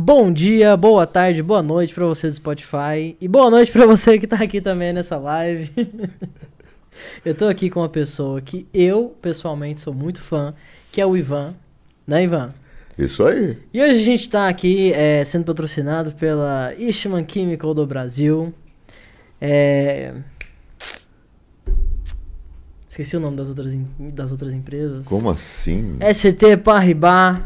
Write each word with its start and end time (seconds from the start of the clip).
Bom 0.00 0.32
dia, 0.32 0.76
boa 0.76 1.04
tarde, 1.08 1.42
boa 1.42 1.60
noite 1.60 1.92
pra 1.92 2.06
você 2.06 2.28
do 2.28 2.34
Spotify 2.34 3.16
e 3.20 3.26
boa 3.26 3.50
noite 3.50 3.72
pra 3.72 3.84
você 3.84 4.16
que 4.16 4.28
tá 4.28 4.36
aqui 4.36 4.60
também 4.60 4.92
nessa 4.92 5.16
live. 5.16 5.72
eu 7.26 7.34
tô 7.34 7.48
aqui 7.48 7.68
com 7.68 7.80
uma 7.80 7.88
pessoa 7.88 8.40
que 8.40 8.64
eu 8.72 9.16
pessoalmente 9.20 9.80
sou 9.80 9.92
muito 9.92 10.22
fã, 10.22 10.54
que 10.92 11.00
é 11.00 11.04
o 11.04 11.16
Ivan, 11.16 11.52
né, 12.06 12.22
Ivan? 12.22 12.54
Isso 12.96 13.24
aí. 13.24 13.58
E 13.74 13.82
hoje 13.82 13.98
a 13.98 14.04
gente 14.04 14.28
tá 14.30 14.46
aqui 14.46 14.92
é, 14.92 15.24
sendo 15.24 15.44
patrocinado 15.44 16.12
pela 16.12 16.72
Eastman 16.78 17.26
Chemical 17.28 17.74
do 17.74 17.84
Brasil. 17.84 18.54
É... 19.40 20.14
Esqueci 22.88 23.16
o 23.16 23.20
nome 23.20 23.36
das 23.36 23.48
outras, 23.48 23.76
das 23.98 24.30
outras 24.30 24.54
empresas. 24.54 25.04
Como 25.06 25.28
assim? 25.28 25.98
ST 26.14 26.56
Paribas, 26.58 27.40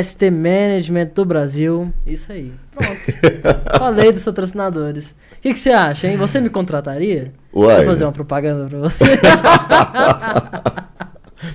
ST 0.00 0.30
Management 0.30 1.10
do 1.14 1.24
Brasil. 1.24 1.92
Isso 2.06 2.32
aí. 2.32 2.52
Pronto. 2.70 2.96
Falei 3.78 4.12
dos 4.12 4.24
patrocinadores. 4.24 5.10
O 5.10 5.42
que, 5.42 5.52
que 5.52 5.58
você 5.58 5.70
acha, 5.70 6.06
hein? 6.06 6.16
Você 6.16 6.40
me 6.40 6.48
contrataria? 6.48 7.32
Uai. 7.52 7.76
Vou 7.76 7.86
fazer 7.86 8.04
uma 8.04 8.12
propaganda 8.12 8.68
pra 8.68 8.78
você. 8.78 9.04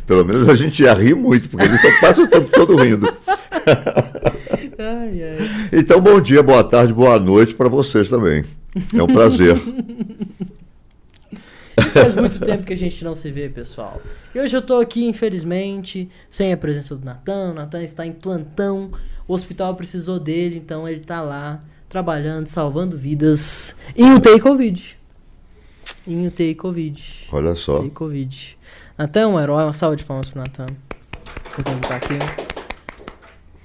Pelo 0.05 0.25
menos 0.25 0.49
a 0.49 0.55
gente 0.55 0.83
ia 0.83 0.93
rir 0.93 1.15
muito, 1.15 1.49
porque 1.49 1.65
ele 1.65 1.77
só 1.77 1.87
passa 1.99 2.21
o 2.21 2.27
tempo 2.27 2.51
todo 2.51 2.75
rindo. 2.75 3.07
ai, 4.77 5.23
ai. 5.23 5.37
Então, 5.71 5.99
bom 6.01 6.19
dia, 6.19 6.43
boa 6.43 6.63
tarde, 6.63 6.93
boa 6.93 7.17
noite 7.19 7.55
para 7.55 7.69
vocês 7.69 8.09
também. 8.09 8.43
É 8.93 9.01
um 9.01 9.07
prazer. 9.07 9.59
E 11.77 11.89
faz 11.89 12.15
muito 12.15 12.39
tempo 12.39 12.65
que 12.65 12.73
a 12.73 12.77
gente 12.77 13.03
não 13.03 13.13
se 13.13 13.31
vê, 13.31 13.49
pessoal. 13.49 14.01
E 14.33 14.39
hoje 14.39 14.55
eu 14.55 14.61
tô 14.61 14.77
aqui, 14.77 15.05
infelizmente, 15.05 16.09
sem 16.29 16.51
a 16.51 16.57
presença 16.57 16.95
do 16.95 17.05
Natan. 17.05 17.51
O 17.51 17.53
Natan 17.53 17.83
está 17.83 18.05
em 18.05 18.13
plantão. 18.13 18.91
O 19.27 19.33
hospital 19.33 19.75
precisou 19.75 20.19
dele, 20.19 20.57
então 20.57 20.87
ele 20.87 21.01
tá 21.01 21.21
lá 21.21 21.59
trabalhando, 21.89 22.47
salvando 22.47 22.97
vidas 22.97 23.75
em 23.95 24.13
UTI 24.13 24.39
Covid. 24.39 24.97
Em 26.07 26.27
UTI 26.27 26.55
Covid. 26.55 27.27
Olha 27.31 27.55
só. 27.55 27.79
UTI 27.79 27.89
Covid. 27.91 28.57
Natan 28.97 29.19
é 29.19 29.27
um 29.27 29.39
herói, 29.39 29.63
uma 29.63 29.73
salva 29.73 29.95
de 29.95 30.03
palmas 30.03 30.29
pro 30.29 30.39
Natan. 30.39 30.67
Aqui. 31.89 32.17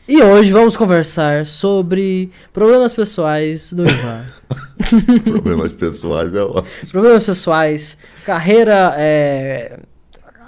E 0.09 0.23
hoje 0.23 0.51
vamos 0.51 0.77
conversar 0.77 1.47
sobre 1.47 2.31
problemas 2.53 2.93
pessoais 2.93 3.73
do 3.73 3.83
Ivan. 3.83 4.25
Problemas 5.25 5.73
pessoais 5.73 6.35
é 6.35 6.43
ótimo. 6.43 6.91
Problemas 6.91 7.25
pessoais, 7.25 7.97
carreira, 8.25 8.95
é, 8.97 9.79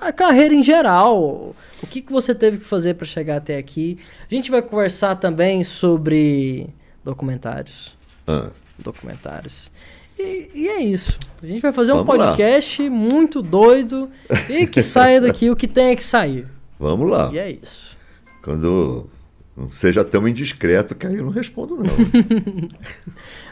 a 0.01 0.13
carreira 0.13 0.55
em 0.55 0.63
geral. 0.63 1.55
O 1.83 1.87
que, 1.87 2.01
que 2.01 2.13
você 2.13 2.35
teve 2.35 2.59
que 2.59 2.65
fazer 2.65 2.95
para 2.95 3.07
chegar 3.07 3.37
até 3.37 3.57
aqui? 3.59 3.99
A 4.31 4.35
gente 4.35 4.51
vai 4.51 4.63
conversar 4.63 5.17
também 5.17 5.63
sobre 5.65 6.69
documentários. 7.05 7.97
Ah, 8.27 8.49
Documentários. 8.79 9.71
E, 10.19 10.51
e 10.55 10.69
é 10.69 10.81
isso. 10.83 11.19
A 11.43 11.47
gente 11.47 11.61
vai 11.61 11.73
fazer 11.73 11.93
um 11.93 11.97
Vamos 12.05 12.17
lá. 12.19 12.29
podcast 12.29 12.89
muito 12.89 13.43
doido 13.43 14.09
e 14.49 14.67
que 14.67 14.81
saia 14.83 15.21
daqui 15.21 15.51
o 15.51 15.57
que 15.57 15.69
tenha 15.69 15.95
que 15.95 16.03
sair. 16.03 16.47
vamos 16.79 17.09
lá. 17.11 17.31
E 17.33 17.39
é 17.39 17.51
isso. 17.51 17.97
Quando 18.43 19.09
não 19.57 19.71
seja 19.71 20.05
tão 20.05 20.27
indiscreto 20.27 20.95
que 20.95 21.07
aí 21.07 21.17
eu 21.17 21.25
não 21.25 21.33
respondo, 21.33 21.77
não. 21.77 21.85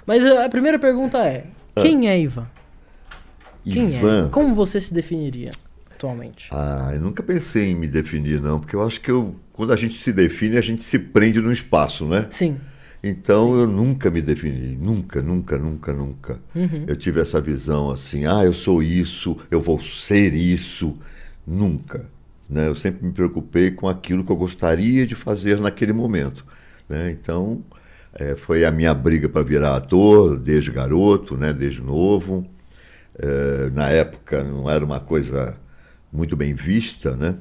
Mas 0.06 0.24
a 0.26 0.48
primeira 0.48 0.78
pergunta 0.78 1.18
é: 1.18 1.46
quem 1.80 2.08
é 2.08 2.20
Ivan? 2.20 2.48
Quem 3.64 3.96
Ivan. 3.96 4.26
é? 4.26 4.30
Como 4.30 4.54
você 4.54 4.80
se 4.80 4.92
definiria 4.92 5.50
atualmente? 5.90 6.48
Ah, 6.50 6.90
eu 6.92 7.00
nunca 7.00 7.22
pensei 7.22 7.70
em 7.70 7.74
me 7.76 7.86
definir, 7.86 8.40
não, 8.40 8.58
porque 8.58 8.74
eu 8.74 8.82
acho 8.82 9.00
que 9.00 9.10
eu, 9.10 9.36
quando 9.52 9.72
a 9.72 9.76
gente 9.76 9.94
se 9.94 10.12
define, 10.12 10.56
a 10.56 10.62
gente 10.62 10.82
se 10.82 10.98
prende 10.98 11.40
no 11.40 11.52
espaço, 11.52 12.04
né? 12.04 12.26
Sim. 12.30 12.58
Então 13.04 13.58
eu 13.58 13.66
nunca 13.66 14.10
me 14.10 14.20
defini, 14.20 14.76
nunca, 14.76 15.20
nunca, 15.20 15.58
nunca, 15.58 15.92
nunca. 15.92 16.40
Eu 16.86 16.94
tive 16.94 17.20
essa 17.20 17.40
visão 17.40 17.90
assim, 17.90 18.26
ah, 18.26 18.44
eu 18.44 18.54
sou 18.54 18.80
isso, 18.80 19.36
eu 19.50 19.60
vou 19.60 19.80
ser 19.82 20.34
isso, 20.34 20.96
nunca. 21.44 22.08
Né? 22.52 22.68
Eu 22.68 22.76
sempre 22.76 23.04
me 23.06 23.12
preocupei 23.12 23.70
com 23.70 23.88
aquilo 23.88 24.22
que 24.22 24.30
eu 24.30 24.36
gostaria 24.36 25.06
de 25.06 25.14
fazer 25.14 25.58
naquele 25.58 25.94
momento. 25.94 26.44
Né? 26.86 27.10
Então 27.10 27.64
eh, 28.14 28.36
foi 28.36 28.66
a 28.66 28.70
minha 28.70 28.92
briga 28.92 29.26
para 29.26 29.42
virar 29.42 29.74
ator 29.74 30.38
desde 30.38 30.70
garoto, 30.70 31.34
né? 31.34 31.50
desde 31.50 31.82
novo. 31.82 32.46
Eh, 33.18 33.70
na 33.72 33.88
época 33.88 34.44
não 34.44 34.68
era 34.68 34.84
uma 34.84 35.00
coisa 35.00 35.56
muito 36.12 36.36
bem 36.36 36.54
vista, 36.54 37.16
né? 37.16 37.36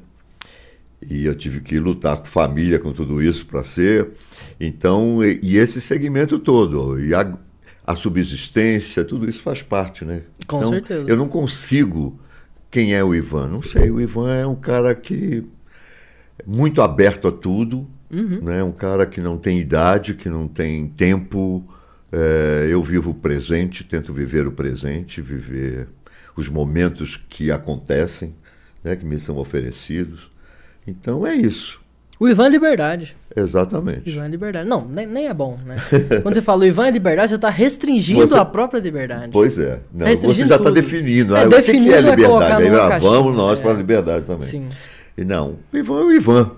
E 1.01 1.25
eu 1.25 1.35
tive 1.35 1.61
que 1.61 1.77
lutar 1.79 2.17
com 2.17 2.25
família, 2.25 2.79
com 2.79 2.93
tudo 2.93 3.21
isso 3.21 3.45
para 3.45 3.63
ser. 3.63 4.11
Então, 4.59 5.21
e, 5.23 5.39
e 5.41 5.57
esse 5.57 5.81
segmento 5.81 6.37
todo, 6.39 7.03
e 7.03 7.13
a, 7.13 7.37
a 7.85 7.95
subsistência, 7.95 9.03
tudo 9.03 9.27
isso 9.29 9.41
faz 9.41 9.61
parte, 9.61 10.05
né? 10.05 10.21
Com 10.47 10.59
então, 10.59 10.69
certeza. 10.69 11.09
Eu 11.09 11.17
não 11.17 11.27
consigo. 11.27 12.19
Quem 12.71 12.95
é 12.95 13.03
o 13.03 13.13
Ivan? 13.13 13.47
Não 13.47 13.61
sei. 13.61 13.91
O 13.91 13.99
Ivan 13.99 14.33
é 14.33 14.47
um 14.47 14.55
cara 14.55 14.95
que 14.95 15.43
é 16.39 16.43
muito 16.47 16.81
aberto 16.81 17.27
a 17.27 17.31
tudo, 17.31 17.85
né? 18.41 18.63
Um 18.63 18.71
cara 18.71 19.05
que 19.05 19.19
não 19.19 19.37
tem 19.37 19.59
idade, 19.59 20.13
que 20.13 20.29
não 20.29 20.47
tem 20.47 20.87
tempo. 20.87 21.63
É, 22.11 22.67
eu 22.69 22.81
vivo 22.81 23.11
o 23.11 23.13
presente, 23.13 23.83
tento 23.83 24.13
viver 24.13 24.47
o 24.47 24.51
presente, 24.53 25.21
viver 25.21 25.89
os 26.35 26.47
momentos 26.47 27.17
que 27.29 27.51
acontecem, 27.51 28.33
né? 28.81 28.95
Que 28.95 29.05
me 29.05 29.19
são 29.19 29.37
oferecidos. 29.37 30.31
Então 30.87 31.27
é 31.27 31.35
isso. 31.35 31.80
O 32.21 32.29
Ivan 32.29 32.45
é 32.45 32.49
liberdade. 32.49 33.17
Exatamente. 33.35 34.07
Ivan 34.07 34.25
é 34.25 34.27
liberdade. 34.27 34.69
Não, 34.69 34.85
nem, 34.87 35.07
nem 35.07 35.25
é 35.25 35.33
bom, 35.33 35.57
né? 35.65 35.77
Quando 36.21 36.35
você 36.35 36.41
fala 36.43 36.61
o 36.61 36.65
Ivan 36.65 36.85
é 36.85 36.91
liberdade, 36.91 37.29
você 37.29 37.35
está 37.35 37.49
restringindo 37.49 38.27
Você- 38.27 38.37
a 38.37 38.45
própria 38.45 38.77
liberdade. 38.79 39.29
Pois 39.31 39.57
é. 39.57 39.79
Não, 39.91 40.05
Restringindo 40.05 40.43
você 40.43 40.49
já 40.49 40.55
está 40.57 40.69
definindo. 40.69 41.35
É, 41.35 41.41
ah, 41.41 41.47
o 41.47 41.49
que 41.49 41.63
que, 41.63 41.71
é 41.71 41.97
é 41.97 42.01
liberdade? 42.01 42.63
Aí, 42.63 42.69
numa 42.69 42.95
ah, 42.95 42.99
vamos 42.99 43.35
nós 43.35 43.57
é. 43.57 43.61
para 43.63 43.71
a 43.71 43.73
liberdade 43.73 44.25
também. 44.27 44.47
Sim. 44.47 44.69
E 45.17 45.25
não, 45.25 45.55
o 45.73 45.77
Ivan 45.77 45.99
é 45.99 46.03
o 46.03 46.11
Ivan. 46.11 46.51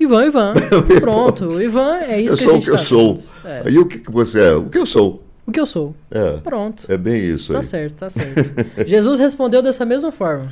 Ivan, 0.00 0.24
Ivan. 0.24 0.54
Pronto. 1.02 1.48
O 1.48 1.60
Ivan 1.60 1.96
é 1.98 2.22
isso 2.22 2.32
eu 2.32 2.38
que 2.38 2.44
sou 2.44 2.54
a 2.54 2.56
o 2.56 2.60
gente 2.60 2.64
que 2.64 2.70
eu 2.70 2.76
tá 2.78 2.82
sou. 2.82 3.14
vendo. 3.16 3.28
É. 3.44 3.70
E 3.70 3.78
o 3.78 3.86
que, 3.86 3.98
que 3.98 4.10
você 4.10 4.40
é? 4.40 4.54
O 4.54 4.70
que 4.70 4.78
eu 4.78 4.86
sou. 4.86 5.22
O 5.46 5.52
que 5.52 5.60
eu 5.60 5.66
sou. 5.66 5.94
É, 6.10 6.38
Pronto. 6.38 6.86
é 6.88 6.96
bem 6.96 7.22
isso 7.22 7.52
Tá 7.52 7.58
aí. 7.58 7.64
certo, 7.64 7.94
tá 7.96 8.08
certo. 8.08 8.40
Jesus 8.88 9.18
respondeu 9.20 9.60
dessa 9.60 9.84
mesma 9.84 10.10
forma. 10.10 10.50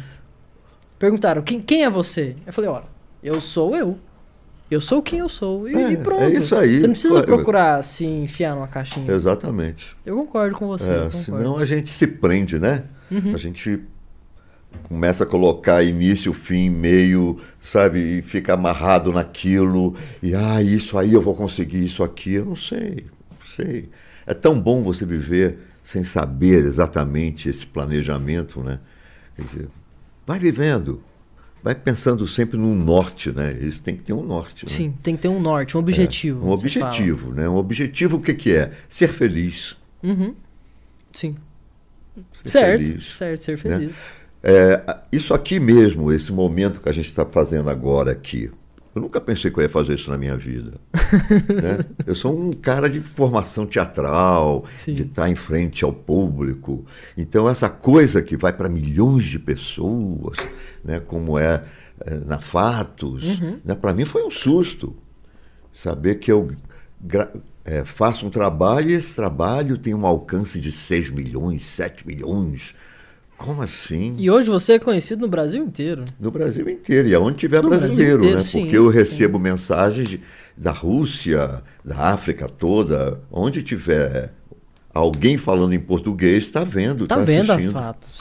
Perguntaram, 0.99 1.41
quem, 1.41 1.59
quem 1.59 1.85
é 1.85 1.89
você? 1.89 2.37
Eu 2.47 2.53
falei, 2.53 2.69
olha, 2.69 2.85
eu 3.25 3.41
sou 3.41 3.75
eu. 3.75 3.97
Eu 4.75 4.81
sou 4.81 5.03
quem 5.03 5.19
eu 5.21 5.29
sou. 5.29 5.69
E, 5.69 5.75
É, 5.75 5.93
e 5.93 5.97
pronto. 5.97 6.23
é 6.23 6.31
isso 6.31 6.55
aí. 6.57 6.81
Você 6.81 6.87
não 6.87 6.93
precisa 6.95 7.15
Ué, 7.17 7.23
procurar 7.23 7.83
se 7.83 8.05
enfiar 8.07 8.55
numa 8.55 8.69
caixinha. 8.69 9.11
Exatamente. 9.13 9.97
Eu 10.05 10.17
concordo 10.17 10.57
com 10.57 10.67
você. 10.67 10.89
eu 10.89 10.93
É, 10.93 10.97
concordo. 11.05 11.17
Uhum. 11.17 11.23
senão 11.23 11.59
a 11.59 11.65
gente 11.65 11.91
se 11.91 12.07
prende, 12.07 12.59
né? 12.59 12.85
A 13.35 13.37
gente 13.37 13.81
começa 14.85 15.25
a 15.25 15.27
colocar 15.27 15.83
início, 15.83 16.33
fim, 16.33 16.71
meio, 16.71 17.39
sabe? 17.61 17.99
E 18.19 18.23
fica 18.23 18.55
amarrado 18.55 19.13
naquilo. 19.13 19.95
E, 20.23 20.35
ah, 20.35 20.63
isso 20.63 20.97
aí 20.99 21.13
eu 21.13 21.21
vou 21.21 21.35
conseguir, 21.35 21.85
isso 21.85 22.03
aqui. 22.03 22.35
Eu 22.35 22.47
não 22.47 22.57
sei, 22.57 23.05
não 23.39 23.47
sei. 23.55 23.91
É 24.27 24.33
tão 24.33 24.59
bom 24.59 24.83
você 24.83 25.05
viver 25.05 25.59
sem 25.85 26.05
saber 26.05 26.65
exatamente 26.65 27.49
esse 27.49 27.67
planejamento, 27.67 28.63
né? 28.63 28.79
Quer 29.37 29.43
dizer, 29.45 29.69
vai 30.27 30.39
vivendo. 30.39 31.03
Vai 31.63 31.75
pensando 31.75 32.27
sempre 32.27 32.57
no 32.59 32.75
norte, 32.75 33.31
né? 33.31 33.57
Isso 33.61 33.81
tem 33.83 33.97
que 33.97 34.03
ter 34.03 34.13
um 34.13 34.23
norte. 34.25 34.65
né? 34.65 34.71
Sim, 34.71 34.93
tem 35.03 35.15
que 35.15 35.23
ter 35.23 35.29
um 35.29 35.41
norte, 35.41 35.77
um 35.77 35.81
objetivo. 35.81 36.45
Um 36.45 36.57
você 36.57 36.69
fala. 36.69 36.87
objetivo, 36.87 37.33
né? 37.33 37.49
Um 37.49 37.57
objetivo, 37.57 38.17
o 38.17 38.21
que, 38.21 38.35
que 38.35 38.53
é? 38.53 38.73
Ser 38.89 39.09
feliz. 39.09 39.77
Uhum. 40.03 40.35
Sim. 41.13 41.37
Ser 42.45 42.49
certo, 42.49 42.87
feliz, 42.87 43.05
certo, 43.15 43.45
ser 43.45 43.53
né? 43.53 43.79
feliz. 43.79 44.13
É, 44.43 44.99
isso 45.13 45.33
aqui 45.33 45.61
mesmo, 45.61 46.13
esse 46.13 46.33
momento 46.33 46.81
que 46.81 46.89
a 46.89 46.93
gente 46.93 47.07
está 47.07 47.25
fazendo 47.25 47.71
agora 47.71 48.11
aqui, 48.11 48.51
eu 48.95 49.01
nunca 49.01 49.21
pensei 49.21 49.51
que 49.51 49.59
eu 49.59 49.63
ia 49.63 49.69
fazer 49.69 49.95
isso 49.95 50.11
na 50.11 50.19
minha 50.19 50.37
vida. 50.37 50.73
né? 50.93 51.85
Eu 52.07 52.15
sou 52.15 52.39
um 52.39 52.53
cara 52.53 52.89
de 52.91 53.01
formação 53.01 53.67
teatral, 53.67 54.65
Sim. 54.77 54.95
de 54.95 55.03
estar 55.03 55.31
em 55.31 55.35
frente 55.35 55.85
ao 55.85 55.93
público. 55.93 56.85
Então, 57.17 57.49
essa 57.49 57.69
coisa 57.71 58.21
que 58.23 58.37
vai 58.37 58.53
para 58.53 58.69
milhões 58.69 59.25
de 59.25 59.39
pessoas, 59.39 60.37
né, 60.85 61.01
como 61.01 61.39
é, 61.39 61.65
é, 62.01 62.17
na 62.19 62.39
Fatos, 62.39 63.23
Uhum. 63.25 63.59
né, 63.65 63.75
para 63.75 63.95
mim 63.95 64.05
foi 64.05 64.25
um 64.25 64.31
susto. 64.31 64.95
Saber 65.73 66.17
que 66.17 66.31
eu 66.31 66.49
é, 67.65 67.85
faço 67.85 68.27
um 68.27 68.31
trabalho 68.31 68.91
e 68.91 68.95
esse 68.95 69.15
trabalho 69.15 69.79
tem 69.79 69.95
um 69.95 70.05
alcance 70.07 70.61
de 70.61 70.71
6 70.71 71.11
milhões, 71.11 71.65
7 71.65 72.07
milhões. 72.07 72.75
Como 73.43 73.61
assim? 73.61 74.15
E 74.19 74.31
hoje 74.31 74.49
você 74.49 74.75
é 74.75 74.79
conhecido 74.79 75.21
no 75.23 75.29
Brasil 75.29 75.63
inteiro. 75.65 76.05
No 76.21 76.31
Brasil 76.31 76.69
inteiro, 76.69 77.09
e 77.09 77.15
aonde 77.15 77.39
tiver 77.39 77.61
No 77.63 77.69
Brasil 77.69 77.89
brasileiro, 77.89 78.19
inteiro, 78.21 78.39
né? 78.39 78.45
sim, 78.45 78.63
Porque 78.63 78.79
eu 78.79 78.89
sim. 78.91 78.97
recebo 78.97 79.39
mensagens 79.39 80.09
de- 80.09 80.21
da 80.57 80.71
Rússia, 80.71 81.63
da 81.85 82.13
África 82.13 82.49
toda, 82.49 83.21
onde 83.31 83.63
tiver 83.63 84.33
alguém 84.95 85.37
falando 85.37 85.73
em 85.73 85.81
português, 85.81 86.45
está 86.45 86.63
vendo, 86.63 87.07
Tá 87.07 87.17
está 87.17 87.25
vendo 87.27 87.51
a 87.51 87.55
assistindo. 87.55 87.73
fatos. 87.73 88.21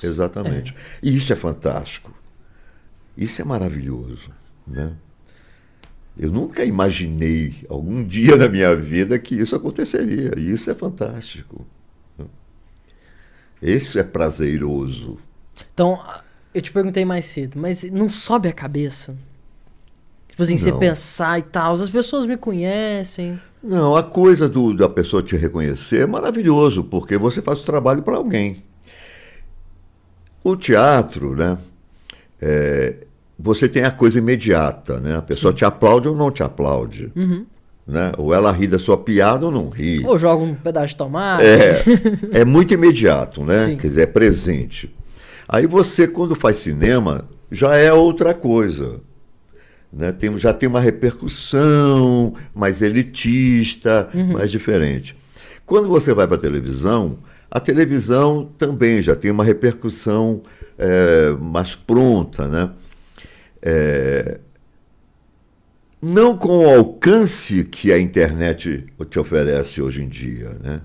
Eu 6.17 6.31
nunca 6.31 6.65
imaginei 6.65 7.53
algum 7.69 8.03
dia 8.03 8.35
na 8.35 8.49
minha 8.49 8.75
vida 8.75 9.17
que 9.19 9.35
isso 9.35 9.55
aconteceria. 9.55 10.33
E 10.37 10.51
isso 10.51 10.69
é 10.69 10.75
fantástico. 10.75 11.65
Isso 13.61 13.99
é 13.99 14.03
prazeroso. 14.03 15.17
Então, 15.73 15.99
eu 16.53 16.61
te 16.61 16.71
perguntei 16.71 17.05
mais 17.05 17.25
cedo, 17.25 17.59
mas 17.59 17.83
não 17.83 18.09
sobe 18.09 18.49
a 18.49 18.53
cabeça? 18.53 19.15
Tipo 20.29 20.43
assim, 20.43 20.57
você 20.57 20.71
Não. 20.71 20.79
pensar 20.79 21.39
e 21.39 21.43
tal, 21.43 21.73
as 21.73 21.89
pessoas 21.89 22.25
me 22.25 22.37
conhecem. 22.37 23.39
Não, 23.61 23.95
a 23.95 24.01
coisa 24.01 24.49
do- 24.49 24.73
da 24.73 24.89
pessoa 24.89 25.21
te 25.21 25.35
reconhecer 25.35 26.01
é 26.01 26.07
maravilhoso, 26.07 26.83
porque 26.83 27.17
você 27.17 27.41
faz 27.41 27.59
o 27.61 27.65
trabalho 27.65 28.01
para 28.01 28.15
alguém. 28.15 28.63
O 30.43 30.55
teatro, 30.55 31.35
né? 31.35 31.57
é, 32.41 32.95
você 33.37 33.69
tem 33.69 33.83
a 33.83 33.91
coisa 33.91 34.17
imediata, 34.17 34.99
né? 34.99 35.15
A 35.15 35.21
pessoa 35.21 35.53
te 35.53 35.63
aplaude 35.63 36.07
ou 36.07 36.15
não 36.15 36.31
te 36.31 36.41
aplaude. 36.41 37.11
Né? 37.87 38.11
Ou 38.17 38.33
ela 38.33 38.51
ri 38.51 38.67
da 38.67 38.79
sua 38.79 38.97
piada 38.97 39.45
ou 39.45 39.51
não 39.51 39.69
ri. 39.69 40.05
Ou 40.05 40.17
joga 40.17 40.43
um 40.43 40.53
pedaço 40.53 40.89
de 40.89 40.97
tomate. 40.97 41.43
É, 41.43 41.83
é 42.41 42.45
muito 42.45 42.73
imediato, 42.73 43.43
né? 43.43 43.65
Sim. 43.65 43.77
Quer 43.77 43.87
dizer, 43.87 44.01
é 44.01 44.05
presente. 44.05 44.95
Aí 45.47 45.67
você, 45.67 46.07
quando 46.07 46.35
faz 46.35 46.59
cinema, 46.59 47.27
já 47.51 47.75
é 47.75 47.91
outra 47.91 48.33
coisa. 48.33 49.01
Né? 49.91 50.11
Tem, 50.11 50.37
já 50.37 50.53
tem 50.53 50.69
uma 50.69 50.79
repercussão 50.79 52.33
mais 52.55 52.81
elitista, 52.81 54.09
mais 54.31 54.49
diferente. 54.49 55.15
Quando 55.65 55.89
você 55.89 56.13
vai 56.13 56.27
para 56.27 56.37
a 56.37 56.39
televisão, 56.39 57.17
a 57.49 57.59
televisão 57.59 58.49
também 58.57 59.01
já 59.01 59.15
tem 59.15 59.29
uma 59.29 59.43
repercussão 59.43 60.41
é, 60.77 61.31
mais 61.39 61.75
pronta, 61.75 62.47
né? 62.47 62.71
É, 63.61 64.39
não 66.01 66.37
com 66.37 66.65
o 66.65 66.69
alcance 66.69 67.63
que 67.65 67.91
a 67.91 67.99
internet 67.99 68.85
te 69.09 69.19
oferece 69.19 69.81
hoje 69.81 70.03
em 70.03 70.07
dia, 70.09 70.57
né? 70.63 70.81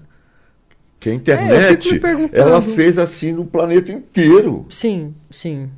Que 1.00 1.10
a 1.10 1.12
É, 1.12 1.14
internet, 1.16 1.98
perguntando. 2.00 2.48
ela 2.48 2.62
fez 2.62 2.98
assim 2.98 3.32
no 3.32 3.44
planeta 3.46 3.92
inteiro. 3.92 4.66
Sim, 4.70 5.14
sim. 5.30 5.70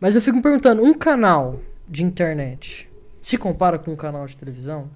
Mas 0.00 0.16
eu 0.16 0.22
fico 0.22 0.36
me 0.36 0.42
perguntando, 0.42 0.82
um 0.82 0.94
canal 0.94 1.60
de 1.88 2.04
internet 2.04 2.88
se 3.22 3.36
compara 3.38 3.78
com 3.78 3.92
um 3.92 3.96
canal 3.96 4.26
de 4.26 4.36
televisão? 4.36 4.90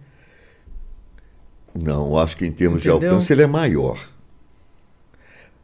Não, 1.74 2.18
acho 2.18 2.36
que 2.36 2.46
em 2.46 2.52
termos 2.52 2.80
Entendeu? 2.82 2.98
de 3.00 3.06
alcance 3.06 3.32
ele 3.32 3.42
é 3.42 3.46
maior. 3.46 3.98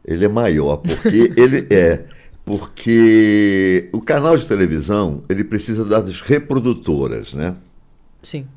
Ele 0.05 0.25
é 0.25 0.27
maior 0.29 0.77
porque 0.77 1.31
ele 1.37 1.67
é 1.69 2.05
porque 2.45 3.89
o 3.93 4.01
canal 4.01 4.35
de 4.37 4.45
televisão 4.47 5.23
ele 5.29 5.43
precisa 5.43 5.85
das 5.85 6.21
reprodutoras, 6.21 7.33
né? 7.33 7.55
Sim. 8.21 8.47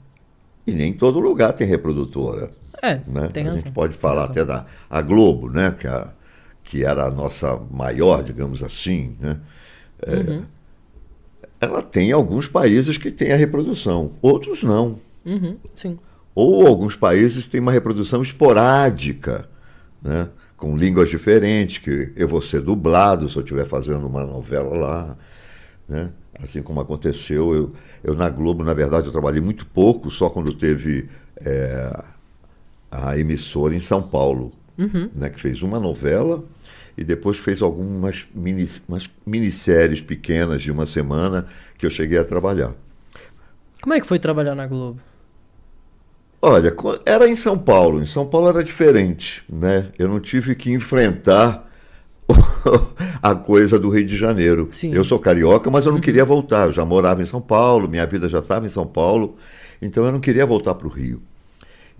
E 0.66 0.72
nem 0.72 0.92
todo 0.92 1.18
lugar 1.20 1.52
tem 1.52 1.66
reprodutora. 1.66 2.50
É, 2.82 3.00
né? 3.06 3.28
tem 3.32 3.44
a 3.44 3.50
razão. 3.50 3.58
gente 3.64 3.72
pode 3.72 3.92
tem 3.92 4.00
falar 4.00 4.24
até 4.24 4.44
da 4.44 4.66
a 4.90 5.00
Globo, 5.00 5.48
né? 5.48 5.70
Que, 5.78 5.86
a- 5.86 6.12
que 6.64 6.84
era 6.84 7.04
a 7.04 7.10
nossa 7.10 7.56
maior, 7.70 8.22
digamos 8.22 8.62
assim, 8.62 9.16
né? 9.20 9.40
É, 10.04 10.16
Uhum. 10.16 10.42
Ela 11.60 11.80
tem 11.80 12.10
alguns 12.10 12.48
países 12.48 12.98
que 12.98 13.10
têm 13.10 13.32
a 13.32 13.36
reprodução, 13.36 14.12
outros 14.20 14.62
não. 14.64 14.98
Uhum, 15.24 15.56
sim. 15.74 15.96
Ou 16.34 16.66
alguns 16.66 16.96
países 16.96 17.46
têm 17.46 17.60
uma 17.60 17.70
reprodução 17.70 18.20
esporádica, 18.20 19.48
né? 20.02 20.28
com 20.56 20.76
línguas 20.76 21.08
diferentes, 21.08 21.78
que 21.78 22.12
eu 22.16 22.26
vou 22.28 22.40
ser 22.42 22.60
dublado 22.62 23.28
se 23.28 23.36
eu 23.36 23.42
estiver 23.42 23.64
fazendo 23.66 24.06
uma 24.06 24.24
novela 24.24 24.76
lá. 24.76 25.16
Né? 25.88 26.10
Assim 26.40 26.62
como 26.62 26.80
aconteceu, 26.80 27.54
eu, 27.54 27.72
eu 28.02 28.14
na 28.14 28.28
Globo, 28.28 28.64
na 28.64 28.72
verdade, 28.72 29.06
eu 29.06 29.12
trabalhei 29.12 29.40
muito 29.40 29.66
pouco, 29.66 30.10
só 30.10 30.30
quando 30.30 30.54
teve 30.54 31.08
é, 31.36 32.04
a 32.90 33.18
emissora 33.18 33.74
em 33.74 33.80
São 33.80 34.02
Paulo, 34.02 34.52
né? 35.14 35.30
que 35.30 35.40
fez 35.40 35.62
uma 35.62 35.78
novela 35.78 36.42
e 36.96 37.04
depois 37.04 37.38
fez 37.38 37.62
algumas 37.62 38.26
mini, 38.34 38.66
umas 38.88 39.10
minisséries 39.24 40.00
pequenas 40.00 40.62
de 40.62 40.70
uma 40.70 40.86
semana 40.86 41.46
que 41.78 41.86
eu 41.86 41.90
cheguei 41.90 42.18
a 42.18 42.24
trabalhar. 42.24 42.74
Como 43.80 43.94
é 43.94 44.00
que 44.00 44.06
foi 44.06 44.18
trabalhar 44.18 44.54
na 44.54 44.66
Globo? 44.66 45.00
Olha, 46.40 46.74
era 47.06 47.28
em 47.28 47.36
São 47.36 47.56
Paulo. 47.56 48.02
Em 48.02 48.06
São 48.06 48.26
Paulo 48.26 48.48
era 48.48 48.64
diferente, 48.64 49.44
né? 49.50 49.90
Eu 49.98 50.08
não 50.08 50.20
tive 50.20 50.54
que 50.54 50.72
enfrentar 50.72 51.70
a 53.22 53.34
coisa 53.34 53.78
do 53.78 53.88
Rio 53.88 54.04
de 54.06 54.16
Janeiro. 54.16 54.68
Sim. 54.70 54.92
Eu 54.92 55.04
sou 55.04 55.18
carioca, 55.18 55.70
mas 55.70 55.86
eu 55.86 55.92
não 55.92 56.00
queria 56.00 56.24
voltar. 56.24 56.66
Eu 56.66 56.72
já 56.72 56.84
morava 56.84 57.22
em 57.22 57.26
São 57.26 57.40
Paulo, 57.40 57.88
minha 57.88 58.06
vida 58.06 58.28
já 58.28 58.38
estava 58.38 58.66
em 58.66 58.70
São 58.70 58.86
Paulo, 58.86 59.36
então 59.80 60.04
eu 60.04 60.12
não 60.12 60.20
queria 60.20 60.46
voltar 60.46 60.74
para 60.74 60.86
o 60.86 60.90
Rio. 60.90 61.22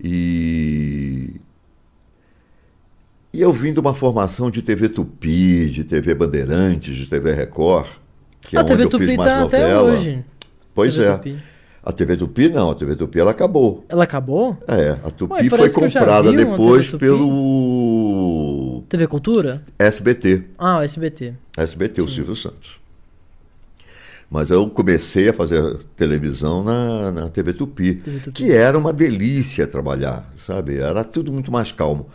E 0.03 1.39
e 3.33 3.41
eu 3.41 3.51
vim 3.51 3.73
de 3.73 3.79
uma 3.79 3.95
formação 3.95 4.51
de 4.51 4.61
TV 4.61 4.89
Tupi, 4.89 5.67
de 5.67 5.83
TV 5.83 6.13
Bandeirantes, 6.13 6.95
de 6.95 7.07
TV 7.07 7.33
Record, 7.33 7.87
que 8.41 8.55
é 8.55 8.59
a 8.59 8.61
onde 8.61 8.71
TV 8.71 8.83
eu 8.83 8.89
Tupi 8.89 9.07
fiz 9.07 9.17
mais 9.17 9.29
tá 9.29 9.43
até 9.43 9.61
novela. 9.61 9.91
hoje. 9.91 10.23
Pois 10.71 10.93
TV 10.95 11.07
é. 11.07 11.13
Tupi. 11.13 11.37
A 11.83 11.91
TV 11.91 12.15
Tupi 12.15 12.47
não, 12.47 12.69
a 12.69 12.75
TV 12.75 12.95
Tupi 12.95 13.19
ela 13.19 13.31
acabou. 13.31 13.83
Ela 13.89 14.03
acabou? 14.03 14.55
É, 14.67 14.91
a 15.03 15.09
Tupi 15.09 15.33
Ué, 15.33 15.49
foi 15.49 15.67
eu 15.67 15.73
comprada 15.73 16.31
depois 16.31 16.91
TV 16.91 17.07
TV 18.89 19.07
Cultura? 19.07 19.63
SBT. 19.79 20.43
Ah, 20.57 20.83
SBT. 20.83 21.33
SBT, 21.57 22.01
o 22.01 22.09
Silvio 22.09 22.35
Santos. 22.35 22.79
Mas 24.29 24.49
eu 24.49 24.67
comecei 24.69 25.29
a 25.29 25.33
fazer 25.33 25.61
televisão 25.95 26.63
na, 26.63 27.11
na 27.11 27.29
TV 27.29 27.53
Tupi, 27.53 27.95
TV 27.95 28.19
Tupi. 28.19 28.31
que 28.31 28.51
era 28.51 28.77
uma 28.77 28.91
delícia 28.91 29.67
trabalhar, 29.67 30.27
sabe? 30.35 30.77
Era 30.77 31.03
tudo 31.03 31.31
muito 31.31 31.51
mais 31.51 31.71
calmo. 31.71 32.09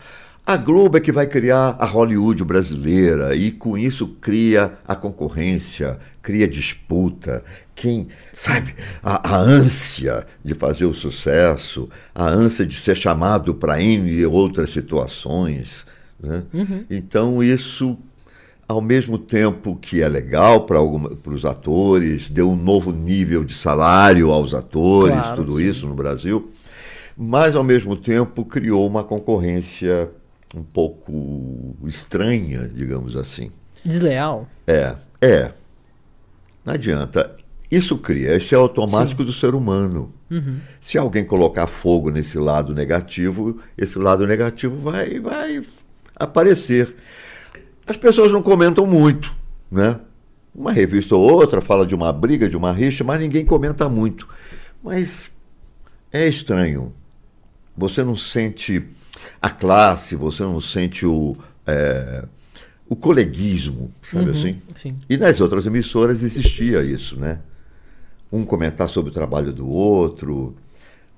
A 0.44 0.56
Globo 0.56 0.96
é 0.96 1.00
que 1.00 1.12
vai 1.12 1.26
criar 1.26 1.76
a 1.78 1.84
Hollywood 1.84 2.42
brasileira 2.42 3.36
e 3.36 3.52
com 3.52 3.76
isso 3.76 4.08
cria 4.08 4.78
a 4.88 4.96
concorrência, 4.96 5.98
cria 6.22 6.48
disputa. 6.48 7.44
Quem, 7.74 8.08
sabe, 8.32 8.74
a, 9.02 9.34
a 9.34 9.38
ânsia 9.38 10.26
de 10.42 10.54
fazer 10.54 10.86
o 10.86 10.94
sucesso, 10.94 11.88
a 12.14 12.26
ânsia 12.26 12.64
de 12.64 12.76
ser 12.76 12.96
chamado 12.96 13.54
para 13.54 13.82
N 13.82 14.24
outras 14.24 14.70
situações. 14.70 15.86
Né? 16.20 16.42
Então 16.90 17.42
isso 17.42 17.96
ao 18.68 18.82
mesmo 18.82 19.16
tempo 19.16 19.76
que 19.80 20.02
é 20.02 20.08
legal 20.08 20.66
para 20.66 20.82
os 20.82 21.44
atores, 21.46 22.28
deu 22.28 22.50
um 22.50 22.56
novo 22.56 22.92
nível 22.92 23.42
de 23.42 23.54
salário 23.54 24.30
aos 24.30 24.52
atores, 24.52 25.16
Claro, 25.16 25.36
tudo 25.36 25.58
sim. 25.58 25.64
isso 25.64 25.86
no 25.86 25.94
Brasil, 25.94 26.50
mas 27.16 27.56
ao 27.56 27.64
mesmo 27.64 27.96
tempo 27.96 28.44
criou 28.44 28.86
uma 28.86 29.02
concorrência 29.02 30.10
um 30.54 30.62
pouco 30.62 31.74
estranha, 31.86 32.70
digamos 32.72 33.16
assim. 33.16 33.50
Desleal? 33.82 34.46
É, 34.66 34.94
é. 35.20 35.52
Não 36.64 36.74
adianta. 36.74 37.36
Isso 37.70 37.98
cria, 37.98 38.36
isso 38.36 38.54
é 38.54 38.58
automático 38.58 39.24
do 39.24 39.32
ser 39.32 39.54
humano. 39.54 40.12
Se 40.80 40.98
alguém 40.98 41.24
colocar 41.24 41.66
fogo 41.66 42.10
nesse 42.10 42.38
lado 42.38 42.74
negativo, 42.74 43.58
esse 43.76 43.98
lado 43.98 44.26
negativo 44.26 44.76
vai, 44.78 45.18
vai 45.18 45.62
aparecer. 46.18 46.94
As 47.86 47.96
pessoas 47.96 48.32
não 48.32 48.42
comentam 48.42 48.86
muito, 48.86 49.34
né? 49.70 50.00
Uma 50.54 50.72
revista 50.72 51.14
ou 51.14 51.30
outra 51.30 51.60
fala 51.60 51.86
de 51.86 51.94
uma 51.94 52.12
briga, 52.12 52.48
de 52.48 52.56
uma 52.56 52.72
rixa, 52.72 53.04
mas 53.04 53.20
ninguém 53.20 53.44
comenta 53.44 53.88
muito. 53.88 54.28
Mas 54.82 55.30
é 56.12 56.26
estranho. 56.26 56.92
Você 57.76 58.02
não 58.02 58.16
sente 58.16 58.84
a 59.40 59.50
classe, 59.50 60.16
você 60.16 60.42
não 60.42 60.60
sente 60.60 61.06
o, 61.06 61.36
é, 61.66 62.24
o 62.88 62.96
coleguismo, 62.96 63.92
sabe 64.02 64.30
assim? 64.30 64.60
Sim. 64.74 64.96
E 65.08 65.16
nas 65.16 65.40
outras 65.40 65.64
emissoras 65.66 66.22
existia 66.22 66.82
isso, 66.82 67.18
né? 67.18 67.38
Um 68.32 68.44
comentar 68.44 68.88
sobre 68.88 69.10
o 69.10 69.14
trabalho 69.14 69.52
do 69.52 69.68
outro. 69.68 70.56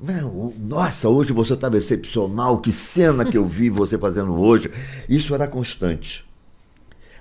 Não, 0.01 0.55
nossa, 0.59 1.09
hoje 1.09 1.33
você 1.33 1.53
estava 1.53 1.77
excepcional, 1.77 2.59
que 2.59 2.73
cena 2.73 3.25
que 3.25 3.37
eu 3.37 3.47
vi 3.47 3.69
você 3.69 3.99
fazendo 3.99 4.35
hoje. 4.35 4.71
Isso 5.09 5.35
era 5.35 5.47
constante. 5.47 6.25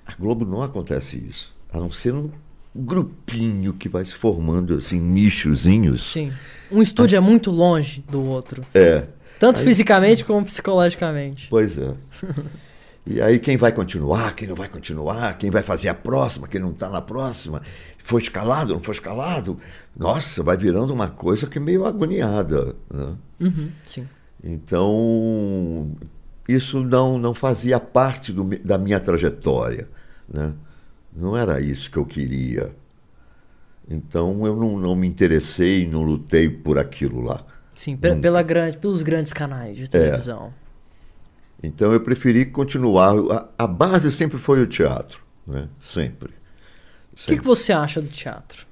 A 0.06 0.14
Globo 0.16 0.46
não 0.46 0.62
acontece 0.64 1.18
isso. 1.18 1.54
A 1.72 1.80
não 1.80 1.92
ser 1.92 2.14
um 2.14 2.30
grupinho 2.74 3.74
que 3.74 3.90
vai 3.90 4.06
se 4.06 4.14
formando 4.14 4.76
assim, 4.78 5.00
nichozinhos. 5.00 6.12
Sim. 6.12 6.32
Um 6.72 6.82
estúdio 6.82 7.18
é 7.18 7.20
muito 7.20 7.52
longe 7.52 8.04
do 8.10 8.24
outro. 8.24 8.64
É, 8.74 9.06
Tanto 9.40 9.62
fisicamente 9.62 10.24
como 10.24 10.46
psicologicamente. 10.46 11.48
pois 11.50 11.78
é. 11.78 11.94
E 13.06 13.22
aí 13.22 13.40
quem 13.40 13.58
vai 13.58 13.72
continuar, 13.72 14.36
quem 14.36 14.48
não 14.48 14.56
vai 14.56 14.68
continuar, 14.70 15.38
quem 15.38 15.50
vai 15.50 15.64
fazer 15.64 15.90
a 15.90 15.94
próxima, 15.96 16.48
quem 16.48 16.62
não 16.62 16.72
está 16.72 16.90
na 16.90 17.02
próxima, 17.02 17.62
foi 18.04 18.22
escalado, 18.22 18.74
não 18.74 18.82
foi 18.82 18.94
escalado. 18.94 19.58
Nossa, 19.98 20.44
vai 20.44 20.56
virando 20.58 20.94
uma 20.94 21.10
coisa 21.10 21.48
que 21.48 21.58
é 21.58 21.62
meio 21.62 21.86
agoniada. 21.86 22.76
Né? 22.94 23.16
Uhum, 23.40 23.72
sim. 23.86 24.08
Então, 24.44 25.92
isso 26.48 26.84
não, 26.84 27.18
não 27.18 27.34
fazia 27.34 27.80
parte 27.80 28.32
do 28.32 28.44
da 28.64 28.78
minha 28.78 29.00
trajetória. 29.00 29.88
Né? 30.32 30.54
Não 31.16 31.36
era 31.36 31.60
isso 31.60 31.90
que 31.90 31.98
eu 31.98 32.06
queria. 32.06 32.76
Então 33.90 34.46
eu 34.46 34.56
não, 34.56 34.78
não 34.80 34.96
me 34.96 35.08
interessei, 35.08 35.88
não 35.88 36.04
lutei 36.04 36.48
por 36.50 36.78
aquilo 36.78 37.22
lá. 37.22 37.44
Sim, 37.74 37.98
pe- 37.98 38.16
pela 38.16 38.44
grande, 38.44 38.78
pelos 38.78 39.02
grandes 39.02 39.34
canais 39.34 39.76
de 39.78 39.90
televisão. 39.90 40.54
Então 41.62 41.92
eu 41.92 42.00
preferi 42.00 42.46
continuar. 42.46 43.14
A, 43.58 43.64
a 43.64 43.68
base 43.68 44.12
sempre 44.12 44.38
foi 44.38 44.62
o 44.62 44.68
teatro, 44.68 45.22
né? 45.46 45.68
Sempre. 45.82 46.30
O 47.14 47.26
que, 47.26 47.38
que 47.38 47.44
você 47.46 47.74
acha 47.74 48.02
do 48.02 48.08
teatro? 48.08 48.66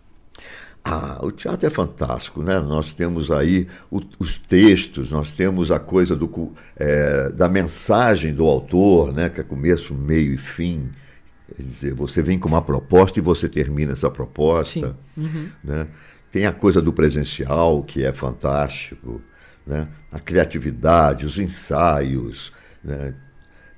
Ah, 0.84 1.20
o 1.22 1.32
teatro 1.34 1.68
é 1.68 1.70
fantástico, 1.70 2.42
né? 2.42 2.62
Nós 2.62 2.94
temos 2.94 3.30
aí 3.30 3.68
o- 3.92 4.02
os 4.18 4.38
textos, 4.38 5.12
nós 5.12 5.30
temos 5.32 5.70
a 5.70 5.80
coisa 5.80 6.16
do, 6.16 6.54
é, 6.78 7.30
da 7.30 7.50
mensagem 7.50 8.34
do 8.34 8.46
autor, 8.46 9.12
né? 9.12 9.28
Que 9.28 9.42
é 9.42 9.44
começo, 9.44 9.94
meio 9.94 10.34
e 10.34 10.38
fim. 10.38 10.90
Quer 11.58 11.64
dizer, 11.64 11.94
você 11.94 12.22
vem 12.22 12.40
com 12.40 12.48
uma 12.48 12.62
proposta 12.62 13.20
e 13.20 13.22
você 13.22 13.50
termina 13.50 13.92
essa 13.94 14.10
proposta. 14.10 14.96
Sim. 15.14 15.52
Né? 15.62 15.88
Tem 16.32 16.46
a 16.46 16.54
coisa 16.54 16.82
do 16.82 16.94
presencial, 16.94 17.84
que 17.84 18.06
é 18.06 18.14
fantástico, 18.14 19.22
né? 19.66 19.88
a 20.10 20.20
criatividade, 20.20 21.26
os 21.26 21.38
ensaios, 21.38 22.54
né? 22.88 23.14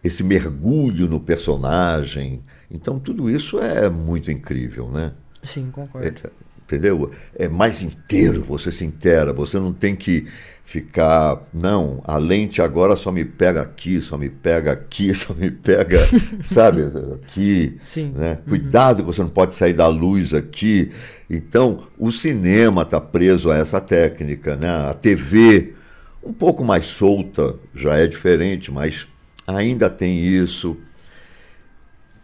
esse 0.04 0.24
mergulho 0.24 1.10
no 1.10 1.20
personagem. 1.20 2.42
Então, 2.72 3.00
tudo 3.00 3.30
isso 3.30 3.60
é 3.60 3.90
muito 3.90 4.32
incrível, 4.32 4.90
né? 4.90 5.12
Sim, 5.44 5.68
É, 5.68 5.72
concordo. 5.72 6.32
entendeu? 6.64 7.12
É 7.36 7.50
mais 7.50 7.82
inteiro, 7.82 8.44
você 8.44 8.72
se 8.72 8.86
inteira, 8.86 9.34
você 9.34 9.60
não 9.60 9.74
tem 9.74 9.96
que 9.96 10.28
ficar, 10.64 11.48
não, 11.52 12.00
a 12.06 12.18
lente 12.18 12.62
agora 12.62 12.96
só 12.96 13.12
me 13.12 13.26
pega 13.26 13.62
aqui, 13.62 14.02
só 14.02 14.16
me 14.18 14.30
pega 14.30 14.72
aqui, 14.72 15.12
só 15.16 15.34
me 15.34 15.50
pega, 15.50 15.98
sabe, 16.46 16.84
aqui. 17.16 17.78
Sim. 17.84 18.14
Né? 18.16 18.38
Cuidado 18.48 18.98
que 18.98 19.08
você 19.08 19.22
não 19.22 19.30
pode 19.30 19.56
sair 19.56 19.74
da 19.74 19.88
luz 19.88 20.34
aqui. 20.34 20.92
Então, 21.30 21.88
o 21.98 22.12
cinema 22.12 22.84
está 22.84 23.02
preso 23.02 23.50
a 23.52 23.58
essa 23.58 23.82
técnica, 23.82 24.56
né? 24.56 24.70
A 24.90 24.94
TV, 24.94 25.74
um 26.24 26.34
pouco 26.34 26.64
mais 26.64 26.88
solta, 26.88 27.56
já 27.74 27.96
é 27.96 28.08
diferente, 28.08 28.72
mas 28.72 29.08
ainda 29.48 29.90
tem 29.90 30.20
isso. 30.20 30.78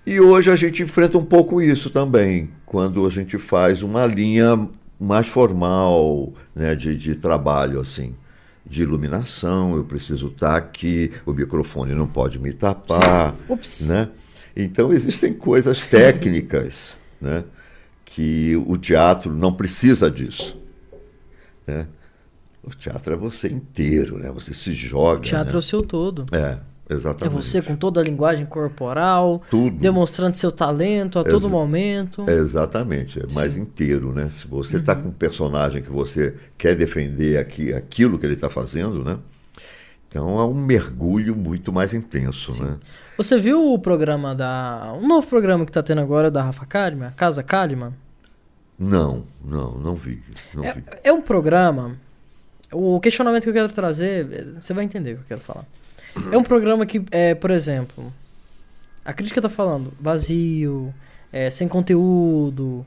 E 0.06 0.20
hoje 0.20 0.52
a 0.52 0.56
gente 0.56 0.84
enfrenta 0.84 1.18
um 1.18 1.26
pouco 1.26 1.62
isso 1.62 1.90
também, 1.90 2.50
quando 2.66 3.06
a 3.06 3.10
gente 3.10 3.38
faz 3.38 3.82
uma 3.82 4.06
linha 4.06 4.70
mais 5.00 5.28
formal 5.28 6.34
né, 6.54 6.76
de, 6.76 6.96
de 6.96 7.16
trabalho, 7.16 7.80
assim, 7.80 8.16
de 8.66 8.84
iluminação, 8.84 9.76
eu 9.76 9.84
preciso 9.84 10.28
estar 10.28 10.56
aqui, 10.56 11.12
o 11.26 11.34
microfone 11.34 11.94
não 11.94 12.08
pode 12.08 12.40
me 12.40 12.54
tapar, 12.54 13.36
Ups. 13.48 13.88
né? 13.88 14.10
Então 14.56 14.94
existem 14.94 15.34
coisas 15.34 15.86
técnicas, 15.86 16.96
né, 17.20 17.44
que 18.06 18.56
o 18.68 18.78
teatro 18.78 19.34
não 19.34 19.54
precisa 19.54 20.10
disso, 20.10 20.58
né? 21.68 21.88
O 22.66 22.70
teatro 22.70 23.14
é 23.14 23.18
você 23.18 23.48
inteiro, 23.48 24.18
né? 24.18 24.32
Você 24.32 24.54
se 24.54 24.74
joga. 24.74 25.20
O 25.20 25.22
teatro 25.22 25.52
é 25.52 25.54
né? 25.54 25.60
o 25.60 25.62
seu 25.62 25.82
todo. 25.82 26.26
É, 26.32 26.58
É 26.90 26.94
exatamente. 26.94 27.36
você 27.36 27.62
com 27.62 27.76
toda 27.76 28.00
a 28.00 28.04
linguagem 28.04 28.46
corporal, 28.46 29.42
Tudo. 29.50 29.78
demonstrando 29.78 30.36
seu 30.36 30.52
talento 30.52 31.20
a 31.20 31.24
todo 31.24 31.50
momento. 31.50 32.26
É, 32.28 32.34
exatamente, 32.34 33.20
é 33.20 33.34
mais 33.34 33.56
inteiro, 33.58 34.12
né? 34.14 34.30
Se 34.32 34.48
você 34.48 34.78
está 34.78 34.96
com 34.96 35.10
um 35.10 35.14
personagem 35.14 35.82
que 35.82 35.92
você 35.92 36.36
quer 36.58 36.76
defender 36.76 37.38
aqui, 37.38 37.74
aquilo 37.74 38.18
que 38.18 38.26
ele 38.26 38.34
está 38.34 38.50
fazendo, 38.50 39.04
né? 39.04 39.18
Então 40.08 40.40
é 40.40 40.46
um 40.46 40.54
mergulho 40.54 41.36
muito 41.36 41.74
mais 41.74 41.94
intenso, 41.94 42.64
né? 42.64 42.78
Você 43.18 43.38
viu 43.40 43.74
o 43.74 43.78
programa 43.78 44.34
da. 44.34 44.94
Um 45.02 45.08
novo 45.08 45.28
programa 45.28 45.66
que 45.66 45.72
tá 45.72 45.84
tendo 45.84 46.02
agora 46.02 46.32
da 46.32 46.42
Rafa 46.42 46.66
Kalimann, 46.66 47.12
Casa 47.16 47.44
Kalimann? 47.44 47.94
Não, 48.78 49.24
não, 49.44 49.72
não 49.78 49.96
vi. 49.96 50.22
Não 50.54 50.64
vi. 50.64 50.84
É, 51.04 51.10
é 51.10 51.14
um 51.14 51.22
programa. 51.22 51.98
O 52.76 53.00
questionamento 53.00 53.44
que 53.44 53.50
eu 53.50 53.54
quero 53.54 53.70
trazer, 53.70 54.54
você 54.54 54.74
vai 54.74 54.84
entender 54.84 55.14
o 55.14 55.16
que 55.16 55.22
eu 55.22 55.28
quero 55.28 55.42
falar. 55.42 55.66
É 56.32 56.38
um 56.38 56.44
programa 56.44 56.86
que, 56.86 57.04
é, 57.12 57.34
por 57.34 57.52
exemplo, 57.52 58.14
a 59.04 59.14
crítica 59.14 59.42
tá 59.42 59.50
falando 59.50 59.94
vazio, 60.00 60.94
é, 61.32 61.50
sem 61.50 61.68
conteúdo, 61.68 62.86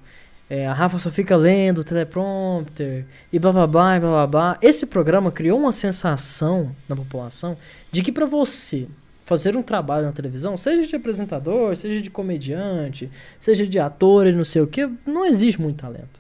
é, 0.51 0.67
a 0.67 0.73
Rafa 0.73 0.99
só 0.99 1.11
fica 1.11 1.37
lendo 1.37 1.85
teleprompter 1.85 3.05
e 3.31 3.39
blá 3.39 3.53
blá 3.53 3.67
blá 3.67 3.97
e 3.97 4.01
blá 4.01 4.11
blá 4.11 4.27
blá. 4.27 4.59
Esse 4.63 4.87
programa 4.87 5.31
criou 5.31 5.59
uma 5.59 5.73
sensação 5.73 6.75
na 6.89 6.97
população 6.97 7.57
de 7.93 8.03
que 8.03 8.11
pra 8.11 8.25
você 8.25 8.87
fazer 9.27 9.55
um 9.55 9.63
trabalho 9.63 10.07
na 10.07 10.13
televisão, 10.13 10.57
seja 10.57 10.89
de 10.89 10.97
apresentador, 10.97 11.77
seja 11.77 12.01
de 12.01 12.09
comediante, 12.09 13.11
seja 13.39 13.67
de 13.67 13.79
ator 13.79 14.27
e 14.27 14.33
não 14.33 14.45
sei 14.45 14.63
o 14.63 14.67
que, 14.67 14.89
não 15.07 15.27
existe 15.27 15.61
muito 15.61 15.83
talento. 15.83 16.19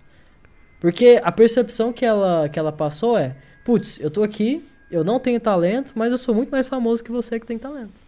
Porque 0.78 1.18
a 1.24 1.32
percepção 1.32 1.90
que 1.90 2.04
ela, 2.04 2.50
que 2.50 2.58
ela 2.58 2.70
passou 2.70 3.16
é: 3.16 3.34
putz, 3.68 4.00
eu 4.00 4.10
tô 4.10 4.22
aqui, 4.22 4.64
eu 4.90 5.04
não 5.04 5.20
tenho 5.20 5.38
talento, 5.38 5.92
mas 5.94 6.10
eu 6.10 6.16
sou 6.16 6.34
muito 6.34 6.48
mais 6.48 6.66
famoso 6.66 7.04
que 7.04 7.10
você 7.10 7.38
que 7.38 7.44
tem 7.44 7.58
talento. 7.58 8.00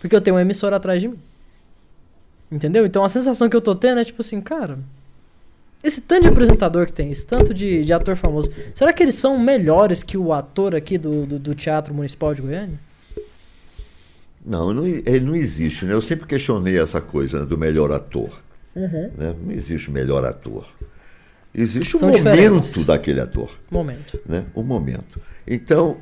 Porque 0.00 0.14
eu 0.14 0.20
tenho 0.20 0.36
uma 0.36 0.42
emissora 0.42 0.76
atrás 0.76 1.02
de 1.02 1.08
mim. 1.08 1.18
Entendeu? 2.52 2.86
Então 2.86 3.02
a 3.02 3.08
sensação 3.08 3.48
que 3.48 3.56
eu 3.56 3.60
tô 3.60 3.74
tendo 3.74 4.00
é 4.00 4.04
tipo 4.04 4.22
assim, 4.22 4.40
cara. 4.40 4.78
Esse 5.82 6.00
tanto 6.00 6.22
de 6.22 6.28
apresentador 6.28 6.86
que 6.86 6.92
tem, 6.92 7.10
esse 7.10 7.26
tanto 7.26 7.52
de, 7.52 7.84
de 7.84 7.92
ator 7.92 8.14
famoso, 8.14 8.52
será 8.72 8.92
que 8.92 9.02
eles 9.02 9.16
são 9.16 9.36
melhores 9.36 10.04
que 10.04 10.16
o 10.16 10.32
ator 10.32 10.72
aqui 10.72 10.96
do, 10.96 11.26
do, 11.26 11.36
do 11.40 11.52
Teatro 11.52 11.92
Municipal 11.92 12.32
de 12.32 12.40
Goiânia? 12.40 12.78
Não, 14.46 14.72
não, 14.72 14.86
ele 14.86 15.20
não 15.20 15.34
existe, 15.34 15.84
né? 15.84 15.94
Eu 15.94 16.02
sempre 16.02 16.28
questionei 16.28 16.80
essa 16.80 17.00
coisa 17.00 17.40
né, 17.40 17.46
do 17.46 17.58
melhor 17.58 17.90
ator. 17.90 18.30
Né? 19.18 19.34
Não 19.44 19.50
existe 19.50 19.88
o 19.88 19.92
melhor 19.92 20.24
ator. 20.24 20.64
Existe 21.54 21.96
o 21.96 21.98
São 21.98 22.08
momento 22.08 22.24
diferentes. 22.24 22.84
daquele 22.84 23.20
ator. 23.20 23.50
Momento. 23.70 24.20
né? 24.26 24.46
o 24.54 24.62
momento. 24.62 25.20
Então, 25.46 25.98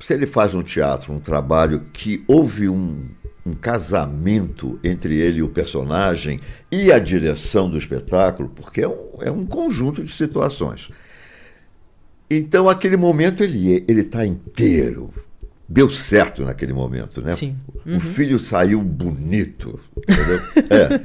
se 0.00 0.12
ele 0.12 0.26
faz 0.26 0.54
um 0.54 0.62
teatro, 0.62 1.12
um 1.12 1.20
trabalho 1.20 1.86
que 1.92 2.22
houve 2.28 2.68
um, 2.68 3.06
um 3.44 3.54
casamento 3.54 4.78
entre 4.84 5.16
ele 5.16 5.38
e 5.38 5.42
o 5.42 5.48
personagem 5.48 6.40
e 6.70 6.92
a 6.92 6.98
direção 6.98 7.70
do 7.70 7.78
espetáculo, 7.78 8.50
porque 8.50 8.82
é 8.82 8.88
um, 8.88 9.08
é 9.20 9.30
um 9.30 9.46
conjunto 9.46 10.04
de 10.04 10.12
situações. 10.12 10.90
Então, 12.28 12.68
aquele 12.68 12.96
momento 12.96 13.42
ele 13.42 13.84
ele 13.88 14.00
está 14.00 14.26
inteiro. 14.26 15.12
Deu 15.68 15.90
certo 15.90 16.44
naquele 16.44 16.72
momento, 16.72 17.20
né? 17.20 17.32
Sim. 17.32 17.56
O 17.84 17.98
filho 17.98 18.38
saiu 18.38 18.80
bonito, 18.80 19.80
entendeu? 19.96 20.40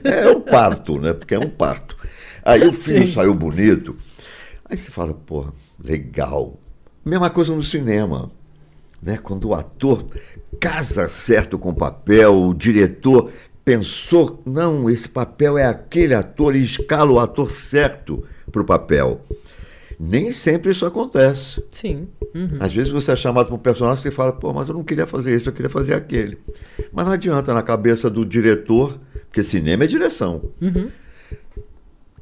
É, 0.03 0.21
é 0.25 0.29
um 0.29 0.41
parto, 0.41 0.99
né? 0.99 1.13
Porque 1.13 1.33
é 1.33 1.39
um 1.39 1.49
parto. 1.49 1.97
Aí 2.43 2.67
o 2.67 2.73
filho 2.73 3.05
Sim. 3.05 3.13
saiu 3.13 3.33
bonito. 3.33 3.97
Aí 4.65 4.77
você 4.77 4.91
fala, 4.91 5.13
porra, 5.13 5.53
legal. 5.83 6.59
Mesma 7.03 7.29
coisa 7.29 7.53
no 7.53 7.63
cinema. 7.63 8.31
Né? 9.01 9.17
Quando 9.17 9.49
o 9.49 9.53
ator 9.53 10.05
casa 10.59 11.09
certo 11.09 11.57
com 11.57 11.69
o 11.69 11.75
papel, 11.75 12.35
o 12.35 12.53
diretor 12.53 13.31
pensou, 13.65 14.41
não, 14.45 14.89
esse 14.89 15.09
papel 15.09 15.57
é 15.57 15.65
aquele 15.65 16.13
ator 16.13 16.55
e 16.55 16.63
escala 16.63 17.11
o 17.11 17.19
ator 17.19 17.49
certo 17.49 18.23
para 18.51 18.61
o 18.61 18.65
papel. 18.65 19.21
Nem 19.99 20.33
sempre 20.33 20.71
isso 20.71 20.85
acontece. 20.85 21.63
Sim. 21.69 22.07
Uhum. 22.33 22.57
Às 22.59 22.73
vezes 22.73 22.91
você 22.91 23.11
é 23.11 23.15
chamado 23.15 23.47
para 23.47 23.55
um 23.55 23.59
personagem 23.59 24.07
e 24.07 24.11
fala, 24.11 24.33
pô, 24.33 24.51
mas 24.51 24.67
eu 24.67 24.73
não 24.73 24.83
queria 24.83 25.05
fazer 25.05 25.35
isso, 25.35 25.49
eu 25.49 25.53
queria 25.53 25.69
fazer 25.69 25.93
aquele. 25.93 26.39
Mas 26.91 27.05
não 27.05 27.13
adianta, 27.13 27.53
na 27.53 27.61
cabeça 27.61 28.09
do 28.09 28.25
diretor, 28.25 28.99
porque 29.27 29.43
cinema 29.43 29.83
é 29.83 29.87
direção. 29.87 30.41
Uhum. 30.59 30.89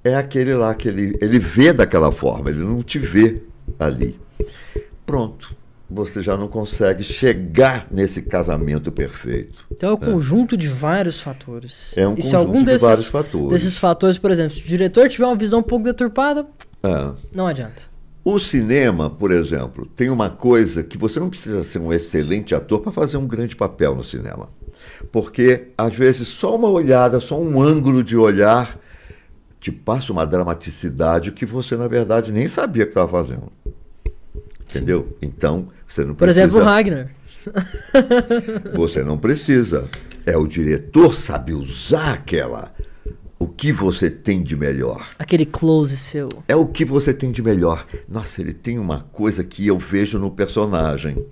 É 0.03 0.15
aquele 0.15 0.53
lá 0.53 0.74
que 0.74 0.88
ele, 0.88 1.18
ele 1.22 1.39
vê 1.39 1.74
daquela 1.74 2.12
forma, 2.12 2.50
ele 2.50 2.63
não 2.63 2.82
te 2.82 2.98
vê 3.00 3.41
ali. 3.77 4.20
Pronto, 5.06 5.56
você 5.89 6.22
já 6.22 6.38
não 6.38 6.48
consegue 6.48 7.03
chegar 7.03 7.88
nesse 7.91 8.22
casamento 8.22 8.91
perfeito. 8.91 9.65
Então 9.72 9.89
é 9.89 9.94
o 9.94 9.98
conjunto 9.98 10.56
de 10.56 10.68
vários 10.68 11.20
fatores. 11.20 11.98
É 11.98 12.08
um 12.08 12.13
e 12.13 12.22
se 12.22 12.32
conjunto 12.32 12.36
algum 12.38 12.60
de 12.60 12.65
desses, 12.65 12.82
vários 12.82 13.08
fatores. 13.08 13.50
desses 13.50 13.77
fatores, 13.77 14.18
por 14.18 14.32
exemplo, 14.32 14.53
se 14.53 14.62
o 14.62 14.65
diretor 14.68 15.10
tiver 15.10 15.25
uma 15.25 15.36
visão 15.36 15.60
um 15.60 15.63
pouco 15.63 15.84
deturpada, 15.86 16.46
É. 16.84 17.12
não 17.34 17.48
adianta. 17.48 17.89
O 18.24 18.38
cinema, 18.38 19.10
por 19.10 19.32
exemplo, 19.32 19.86
tem 19.86 20.10
uma 20.10 20.29
coisa 20.29 20.84
que 20.84 20.98
você 20.98 21.20
não 21.20 21.29
precisa 21.29 21.63
ser 21.63 21.79
um 21.79 21.91
excelente 21.91 22.53
ator 22.53 22.82
para 22.82 22.91
fazer 22.91 23.18
um 23.18 23.25
grande 23.25 23.56
papel 23.56 23.96
no 23.96 24.03
cinema. 24.03 24.50
Porque, 25.12 25.70
às 25.77 25.94
vezes, 25.96 26.27
só 26.27 26.56
uma 26.56 26.70
olhada, 26.70 27.20
só 27.20 27.39
um 27.39 27.62
ângulo 27.62 28.03
de 28.03 28.15
olhar 28.15 28.77
te 29.60 29.72
passa 29.72 30.13
uma 30.13 30.25
dramaticidade 30.25 31.32
que 31.32 31.46
você, 31.46 31.75
na 31.75 31.88
verdade, 31.88 32.32
nem 32.32 32.48
sabia 32.48 32.86
que 32.86 32.92
estava 32.92 33.10
fazendo. 33.10 33.51
Entendeu? 34.62 35.18
Então, 35.22 35.68
você 35.88 36.01
não 36.06 36.13
Por 36.13 36.25
precisa. 36.25 36.46
exemplo, 36.46 36.62
o 36.62 36.63
Ragnar. 36.63 37.12
Você 38.75 39.04
não 39.04 39.18
precisa. 39.18 39.88
É 40.25 40.38
o 40.38 40.46
diretor 40.46 41.16
sabe 41.16 41.54
usar 41.54 42.13
aquela. 42.13 42.72
O 43.39 43.48
que 43.48 43.72
você 43.72 44.10
tem 44.10 44.44
de 44.44 44.56
melhor. 44.56 45.08
Aquele 45.18 45.46
close 45.46 45.96
seu. 45.96 46.28
É 46.48 46.56
o 46.56 46.68
que 46.68 46.84
você 46.84 47.13
tem 47.13 47.32
de 47.32 47.42
melhor. 47.42 47.86
Nossa, 48.08 48.42
ele 48.42 48.54
tem 48.54 48.78
uma 48.78 49.04
coisa 49.13 49.44
que 49.44 49.66
eu 49.66 49.78
vejo 49.78 50.20
no 50.20 50.30
personagem. 50.30 51.25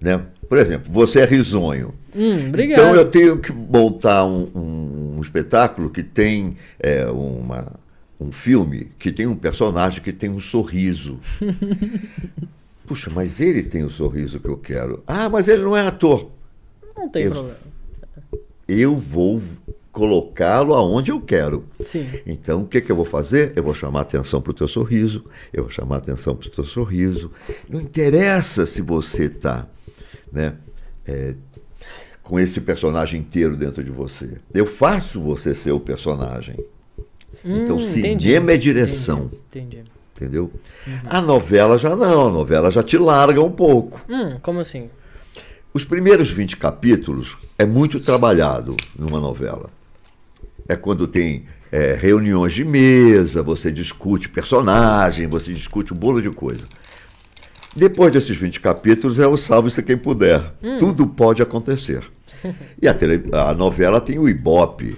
Né? 0.00 0.20
Por 0.48 0.58
exemplo, 0.58 0.90
você 0.92 1.20
é 1.20 1.24
risonho. 1.24 1.94
Hum, 2.16 2.48
obrigado. 2.48 2.80
Então 2.80 2.94
eu 2.94 3.10
tenho 3.10 3.38
que 3.38 3.52
montar 3.52 4.24
um, 4.24 4.48
um- 4.54 5.14
um 5.18 5.20
espetáculo 5.20 5.90
que 5.90 6.02
tem 6.02 6.56
é, 6.80 7.06
uma, 7.06 7.72
um 8.20 8.32
filme 8.32 8.90
que 8.98 9.12
tem 9.12 9.26
um 9.26 9.36
personagem 9.36 10.00
que 10.02 10.12
tem 10.12 10.30
um 10.30 10.40
sorriso. 10.40 11.18
Puxa, 12.86 13.10
mas 13.14 13.38
ele 13.40 13.62
tem 13.62 13.84
o 13.84 13.90
sorriso 13.90 14.40
que 14.40 14.48
eu 14.48 14.56
quero. 14.56 15.02
Ah, 15.06 15.28
mas 15.28 15.46
ele 15.48 15.62
não 15.62 15.76
é 15.76 15.86
ator. 15.86 16.30
Não 16.96 17.08
tem 17.08 17.24
Eu- 17.24 17.30
problema. 17.32 17.58
Eu 18.66 18.96
vou 18.96 19.40
colocá-lo 19.92 20.74
aonde 20.74 21.10
eu 21.10 21.20
quero. 21.20 21.64
Sim. 21.84 22.06
Então, 22.26 22.60
o 22.62 22.66
que, 22.66 22.80
que 22.80 22.92
eu 22.92 22.96
vou 22.96 23.04
fazer? 23.04 23.52
Eu 23.56 23.62
vou 23.62 23.74
chamar 23.74 24.02
atenção 24.02 24.40
para 24.40 24.50
o 24.50 24.54
teu 24.54 24.68
sorriso, 24.68 25.24
eu 25.52 25.64
vou 25.64 25.72
chamar 25.72 25.96
atenção 25.96 26.36
para 26.36 26.48
o 26.48 26.50
teu 26.50 26.64
sorriso. 26.64 27.30
Não 27.68 27.80
interessa 27.80 28.64
se 28.66 28.80
você 28.82 29.24
está 29.24 29.66
né, 30.32 30.54
é, 31.06 31.34
com 32.22 32.38
esse 32.38 32.60
personagem 32.60 33.20
inteiro 33.20 33.56
dentro 33.56 33.82
de 33.82 33.90
você. 33.90 34.38
Eu 34.52 34.66
faço 34.66 35.20
você 35.20 35.54
ser 35.54 35.72
o 35.72 35.80
personagem. 35.80 36.54
então, 37.44 37.76
Hum, 37.76 37.80
entendi. 37.80 38.24
cinema 38.28 38.52
é 38.52 38.56
direção. 38.56 39.30
Entendi. 39.48 39.78
entendi. 39.78 39.90
Entendeu? 40.16 40.52
A 41.06 41.20
novela 41.20 41.78
já 41.78 41.94
não, 41.94 42.26
a 42.26 42.30
novela 42.30 42.72
já 42.72 42.82
te 42.82 42.98
larga 42.98 43.40
um 43.40 43.52
pouco. 43.52 44.04
Hum, 44.08 44.36
como 44.42 44.58
assim? 44.58 44.90
Os 45.72 45.84
primeiros 45.84 46.28
20 46.28 46.56
capítulos 46.56 47.36
é 47.56 47.64
muito 47.64 48.00
trabalhado 48.00 48.76
numa 48.98 49.20
novela. 49.20 49.70
É 50.68 50.74
quando 50.74 51.06
tem 51.06 51.44
é, 51.70 51.94
reuniões 51.94 52.52
de 52.52 52.64
mesa, 52.64 53.44
você 53.44 53.70
discute 53.70 54.28
personagem, 54.28 55.28
você 55.28 55.54
discute 55.54 55.94
um 55.94 55.96
bolo 55.96 56.20
de 56.20 56.30
coisa. 56.30 56.66
Depois 57.78 58.12
desses 58.12 58.36
20 58.36 58.60
capítulos 58.60 59.18
é 59.20 59.26
o 59.26 59.36
salve-se 59.36 59.82
quem 59.82 59.96
puder. 59.96 60.52
Tudo 60.78 61.06
pode 61.06 61.40
acontecer. 61.42 62.02
E 62.80 62.88
a, 62.88 62.94
tele- 62.94 63.28
a 63.32 63.54
novela 63.54 64.00
tem 64.00 64.18
o 64.18 64.28
ibope. 64.28 64.96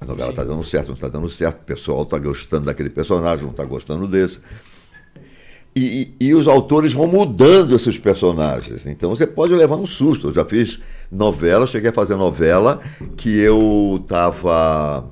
A 0.00 0.04
novela 0.06 0.30
está 0.30 0.44
dando 0.44 0.64
certo, 0.64 0.88
não 0.88 0.94
está 0.94 1.08
dando 1.08 1.28
certo. 1.28 1.60
O 1.62 1.64
pessoal 1.64 2.02
está 2.02 2.18
gostando 2.18 2.66
daquele 2.66 2.90
personagem, 2.90 3.44
não 3.44 3.50
está 3.50 3.64
gostando 3.64 4.06
desse. 4.06 4.38
E, 5.76 6.14
e- 6.20 6.26
e 6.28 6.34
os 6.34 6.48
autores 6.48 6.92
vão 6.92 7.06
mudando 7.06 7.74
esses 7.74 7.98
personagens. 7.98 8.86
Então 8.86 9.10
você 9.10 9.26
pode 9.26 9.54
levar 9.54 9.76
um 9.76 9.86
susto. 9.86 10.28
Eu 10.28 10.32
já 10.32 10.44
fiz 10.44 10.80
novela, 11.12 11.66
cheguei 11.66 11.90
a 11.90 11.92
fazer 11.92 12.16
novela 12.16 12.80
que 13.16 13.38
eu 13.38 14.02
tava. 14.08 15.10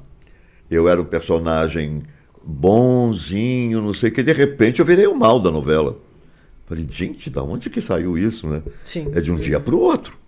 Eu 0.71 0.89
era 0.89 1.01
um 1.01 1.05
personagem 1.05 2.03
bonzinho, 2.43 3.83
não 3.83 3.93
sei 3.95 4.09
o 4.11 4.13
que, 4.13 4.23
de 4.23 4.33
repente 4.33 4.81
eu 4.81 4.87
virei 4.87 5.07
o 5.07 5.15
mal 5.15 5.39
da 5.41 5.51
novela. 5.51 5.99
Falei, 6.67 6.87
gente, 6.91 7.31
da 7.31 7.43
onde 7.43 7.71
que 7.71 7.81
saiu 7.81 8.19
isso, 8.19 8.47
né? 8.49 8.63
Sim. 8.83 9.09
É 9.15 9.21
de 9.21 9.31
um 9.31 9.37
dia 9.37 9.61
para 9.61 9.75
o 9.75 9.81
outro. 9.81 10.19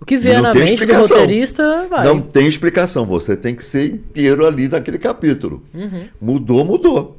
O 0.00 0.06
que 0.06 0.16
vier 0.16 0.40
na 0.40 0.54
mente 0.54 0.86
do 0.86 0.94
roteirista, 0.94 1.86
vai. 1.88 2.06
Não 2.06 2.20
tem 2.20 2.46
explicação. 2.46 3.04
Você 3.04 3.36
tem 3.36 3.54
que 3.54 3.62
ser 3.62 3.86
inteiro 3.90 4.46
ali 4.46 4.68
naquele 4.68 4.98
capítulo. 4.98 5.62
Uhum. 5.74 6.08
Mudou, 6.20 6.64
mudou. 6.64 7.18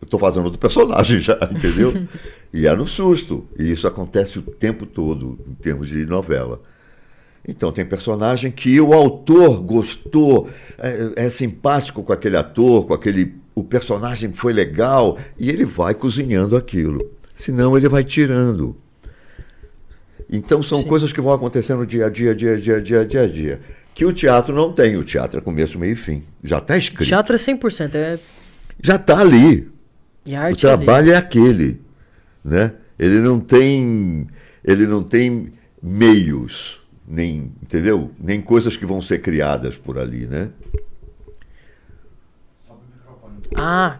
Eu 0.00 0.04
estou 0.04 0.20
fazendo 0.20 0.44
outro 0.44 0.58
personagem 0.58 1.20
já, 1.20 1.38
entendeu? 1.50 2.06
e 2.52 2.66
era 2.66 2.80
um 2.80 2.86
susto. 2.86 3.46
E 3.58 3.70
isso 3.70 3.86
acontece 3.86 4.38
o 4.38 4.42
tempo 4.42 4.84
todo, 4.84 5.38
em 5.48 5.54
termos 5.54 5.88
de 5.88 6.04
novela. 6.04 6.60
Então, 7.46 7.72
tem 7.72 7.84
personagem 7.84 8.50
que 8.50 8.80
o 8.80 8.92
autor 8.92 9.60
gostou, 9.62 10.48
é, 10.78 11.26
é 11.26 11.30
simpático 11.30 12.02
com 12.02 12.12
aquele 12.12 12.36
ator, 12.36 12.86
com 12.86 12.94
aquele. 12.94 13.34
O 13.54 13.64
personagem 13.64 14.32
foi 14.32 14.52
legal, 14.52 15.18
e 15.38 15.50
ele 15.50 15.64
vai 15.64 15.94
cozinhando 15.94 16.56
aquilo. 16.56 17.10
Senão, 17.34 17.76
ele 17.76 17.88
vai 17.88 18.04
tirando. 18.04 18.76
Então 20.32 20.62
são 20.62 20.82
coisas 20.82 21.12
que 21.12 21.20
vão 21.20 21.34
acontecendo 21.34 21.86
dia 21.86 22.06
a 22.06 22.08
dia, 22.08 22.34
dia 22.34 22.54
a 22.54 22.56
dia, 22.56 22.80
dia 22.80 23.00
a 23.00 23.04
dia, 23.04 23.28
dia. 23.28 23.60
Que 23.94 24.06
o 24.06 24.12
teatro 24.14 24.54
não 24.54 24.72
tem. 24.72 24.96
O 24.96 25.04
teatro 25.04 25.38
é 25.38 25.42
começo, 25.42 25.78
meio 25.78 25.92
e 25.92 25.96
fim. 25.96 26.24
Já 26.42 26.56
está 26.56 26.78
escrito. 26.78 27.06
Teatro 27.06 27.36
é 27.36 27.38
100%. 27.38 27.94
É... 27.94 28.18
Já 28.82 28.96
está 28.96 29.18
ali. 29.20 29.70
E 30.24 30.34
a 30.34 30.40
O 30.40 30.42
arte 30.44 30.66
é 30.66 30.70
ali. 30.70 30.84
trabalho 30.86 31.12
é 31.12 31.16
aquele. 31.16 31.82
Né? 32.42 32.72
Ele 32.98 33.20
não 33.20 33.38
tem. 33.38 34.26
Ele 34.64 34.86
não 34.86 35.02
tem 35.02 35.52
meios, 35.82 36.80
nem, 37.12 37.52
entendeu? 37.62 38.10
Nem 38.18 38.40
coisas 38.40 38.74
que 38.74 38.86
vão 38.86 39.02
ser 39.02 39.18
criadas 39.18 39.76
por 39.76 39.98
ali, 39.98 40.26
né? 40.26 40.48
Ah, 43.54 43.98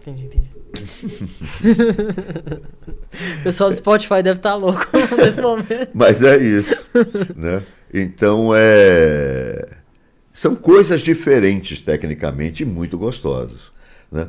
entendi, 0.00 0.24
entendi. 0.24 0.50
o 3.38 3.42
pessoal 3.44 3.70
do 3.70 3.76
Spotify 3.76 4.20
deve 4.20 4.40
estar 4.40 4.56
louco 4.56 4.84
nesse 5.16 5.40
momento. 5.40 5.90
Mas 5.94 6.22
é 6.22 6.38
isso, 6.38 6.84
né? 7.36 7.62
Então 7.94 8.50
é 8.52 9.76
são 10.32 10.56
coisas 10.56 11.02
diferentes 11.02 11.80
tecnicamente 11.80 12.64
e 12.64 12.66
muito 12.66 12.98
gostosas, 12.98 13.60
né? 14.10 14.26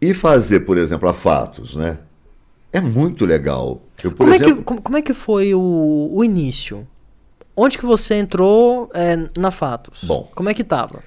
E 0.00 0.14
fazer, 0.14 0.60
por 0.60 0.78
exemplo, 0.78 1.08
a 1.08 1.14
Fatos, 1.14 1.74
né? 1.74 1.98
É 2.72 2.80
muito 2.80 3.26
legal. 3.26 3.82
Eu, 4.02 4.12
Como 4.12 4.32
é, 4.32 4.36
exemplo, 4.36 4.56
que, 4.56 4.62
como, 4.62 4.82
como 4.82 4.96
é 4.96 5.02
que 5.02 5.12
foi 5.12 5.54
o, 5.54 6.10
o 6.12 6.24
início? 6.24 6.86
Onde 7.54 7.76
que 7.76 7.84
você 7.84 8.14
entrou 8.14 8.90
é, 8.94 9.28
na 9.38 9.50
Fatos? 9.50 10.02
Bom. 10.04 10.30
Como 10.34 10.48
é 10.48 10.54
que 10.54 10.64
tava? 10.64 11.02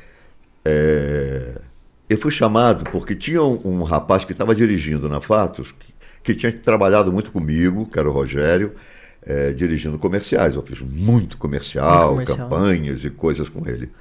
é, 0.64 1.62
eu 2.10 2.18
fui 2.18 2.32
chamado 2.32 2.90
porque 2.92 3.16
tinha 3.16 3.42
um, 3.44 3.60
um 3.64 3.84
rapaz 3.84 4.26
que 4.26 4.32
estava 4.32 4.54
dirigindo 4.56 5.08
na 5.10 5.22
Fatos, 5.22 5.72
que, 5.72 5.94
que 6.24 6.36
tinha 6.36 6.52
trabalhado 6.52 7.12
muito 7.12 7.32
comigo, 7.32 7.86
que 7.86 7.98
era 8.00 8.10
o 8.10 8.12
Rogério, 8.12 8.74
é, 9.24 9.52
dirigindo 9.54 9.98
comerciais. 10.00 10.56
Eu 10.56 10.62
fiz 10.64 10.82
muito 10.82 11.38
comercial, 11.38 12.16
Muito 12.16 12.28
comercial. 12.28 12.50
campanhas 12.50 13.04
e 13.04 13.10
coisas 13.10 13.50
com 13.50 13.68
ele. 13.68 13.92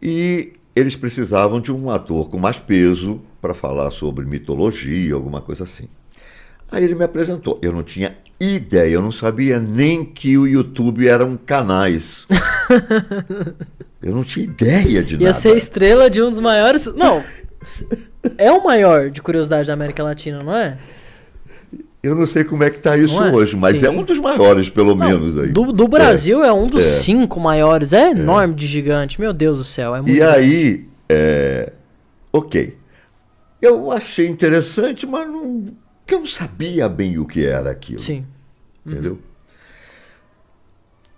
E 0.00 0.52
eles 0.76 0.96
precisavam 0.96 1.60
de 1.60 1.72
um 1.72 1.90
ator 1.90 2.28
com 2.28 2.38
mais 2.38 2.58
peso 2.58 3.20
para 3.40 3.54
falar 3.54 3.90
sobre 3.90 4.24
mitologia, 4.24 5.14
alguma 5.14 5.40
coisa 5.40 5.64
assim. 5.64 5.88
Aí 6.70 6.84
ele 6.84 6.94
me 6.94 7.04
apresentou. 7.04 7.58
Eu 7.62 7.72
não 7.72 7.82
tinha 7.82 8.16
ideia, 8.40 8.90
eu 8.90 9.02
não 9.02 9.12
sabia 9.12 9.60
nem 9.60 10.04
que 10.04 10.36
o 10.36 10.46
YouTube 10.46 11.06
eram 11.08 11.36
canais. 11.36 12.26
eu 14.02 14.14
não 14.14 14.24
tinha 14.24 14.44
ideia 14.44 15.02
de 15.02 15.14
Ia 15.14 15.20
nada. 15.20 15.32
ser 15.32 15.56
estrela 15.56 16.10
de 16.10 16.22
um 16.22 16.30
dos 16.30 16.40
maiores. 16.40 16.86
Não. 16.86 17.22
É 18.36 18.50
o 18.50 18.62
maior 18.64 19.10
de 19.10 19.22
curiosidade 19.22 19.66
da 19.66 19.72
América 19.72 20.02
Latina, 20.02 20.42
não 20.42 20.54
é? 20.54 20.76
Eu 22.02 22.14
não 22.14 22.26
sei 22.26 22.44
como 22.44 22.62
é 22.62 22.68
que 22.68 22.76
está 22.76 22.98
isso 22.98 23.18
é? 23.22 23.32
hoje, 23.32 23.56
mas 23.56 23.80
Sim. 23.80 23.86
é 23.86 23.90
um 23.90 24.02
dos 24.02 24.18
maiores, 24.18 24.68
pelo 24.68 24.94
Não, 24.94 25.06
menos. 25.08 25.38
aí. 25.38 25.48
Do, 25.48 25.72
do 25.72 25.88
Brasil 25.88 26.44
é, 26.44 26.52
um 26.52 26.66
dos 26.68 26.84
é. 26.84 26.98
cinco 27.00 27.40
maiores. 27.40 27.94
É 27.94 28.10
enorme 28.10 28.54
de 28.54 28.66
gigante. 28.66 29.18
Meu 29.18 29.32
Deus 29.32 29.56
do 29.56 29.64
céu. 29.64 29.96
É 29.96 30.02
E 30.04 30.22
aí, 30.22 30.86
é, 31.08 31.72
ok. 32.30 32.76
Eu 33.62 33.90
achei 33.90 34.26
interessante, 34.28 35.06
mas 35.06 35.26
não, 35.26 35.68
que 36.06 36.14
eu 36.14 36.20
não 36.20 36.26
sabia 36.26 36.88
bem 36.88 37.18
o 37.18 37.26
que 37.26 37.44
era 37.44 37.70
aquilo. 37.70 38.00
Sim. 38.00 38.26
Entendeu? 38.84 39.18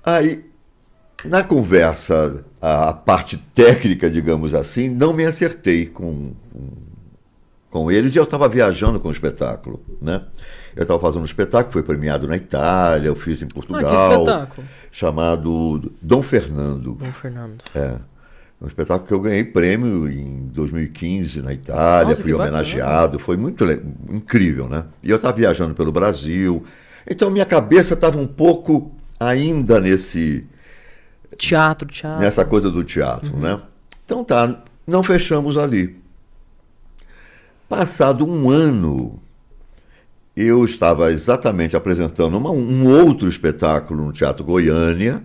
Aí, 0.04 0.44
na 1.24 1.42
conversa, 1.42 2.44
a, 2.60 2.90
a 2.90 2.92
parte 2.92 3.36
técnica, 3.36 4.08
digamos 4.08 4.54
assim, 4.54 4.88
não 4.88 5.12
me 5.12 5.24
acertei 5.24 5.86
com, 5.86 6.32
com, 6.52 6.68
com 7.70 7.90
eles 7.90 8.14
e 8.14 8.18
eu 8.18 8.24
estava 8.24 8.48
viajando 8.48 9.00
com 9.00 9.08
o 9.08 9.10
espetáculo. 9.10 9.82
Né? 10.00 10.24
Eu 10.76 10.82
estava 10.82 11.00
fazendo 11.00 11.22
um 11.22 11.26
espetáculo, 11.26 11.72
foi 11.72 11.82
premiado 11.82 12.28
na 12.28 12.36
Itália, 12.36 13.08
eu 13.08 13.16
fiz 13.16 13.42
em 13.42 13.48
Portugal. 13.48 13.84
Ah, 13.84 14.08
que 14.08 14.14
espetáculo. 14.14 14.68
Chamado 14.92 15.92
Dom 16.00 16.22
Fernando. 16.22 16.94
Dom 16.94 17.12
Fernando. 17.12 17.64
É. 17.74 17.96
Um 18.60 18.66
espetáculo 18.66 19.06
que 19.06 19.12
eu 19.12 19.20
ganhei 19.20 19.44
prêmio 19.44 20.08
em 20.08 20.46
2015 20.48 21.42
na 21.42 21.52
Itália, 21.52 22.08
Nossa, 22.08 22.22
fui 22.22 22.32
que 22.32 22.38
bacana. 22.38 22.56
homenageado, 22.58 23.18
foi 23.18 23.36
muito 23.36 23.64
incrível, 24.10 24.66
né? 24.68 24.84
E 25.02 25.10
eu 25.10 25.16
estava 25.16 25.36
viajando 25.36 25.74
pelo 25.74 25.92
Brasil, 25.92 26.64
então 27.06 27.30
minha 27.30 27.44
cabeça 27.44 27.92
estava 27.92 28.16
um 28.18 28.26
pouco 28.26 28.90
ainda 29.20 29.78
nesse 29.78 30.46
Teatro, 31.36 31.86
teatro. 31.86 32.20
nessa 32.20 32.46
coisa 32.46 32.70
do 32.70 32.82
teatro, 32.82 33.34
Uhum. 33.34 33.40
né? 33.40 33.60
Então 34.06 34.24
tá, 34.24 34.62
não 34.86 35.02
fechamos 35.02 35.58
ali. 35.58 35.94
Passado 37.68 38.24
um 38.26 38.48
ano, 38.48 39.20
eu 40.34 40.64
estava 40.64 41.12
exatamente 41.12 41.76
apresentando 41.76 42.38
uma- 42.38 42.50
um 42.52 42.86
outro 42.88 43.28
espetáculo 43.28 44.06
no 44.06 44.12
Teatro 44.12 44.44
Goiânia 44.44 45.22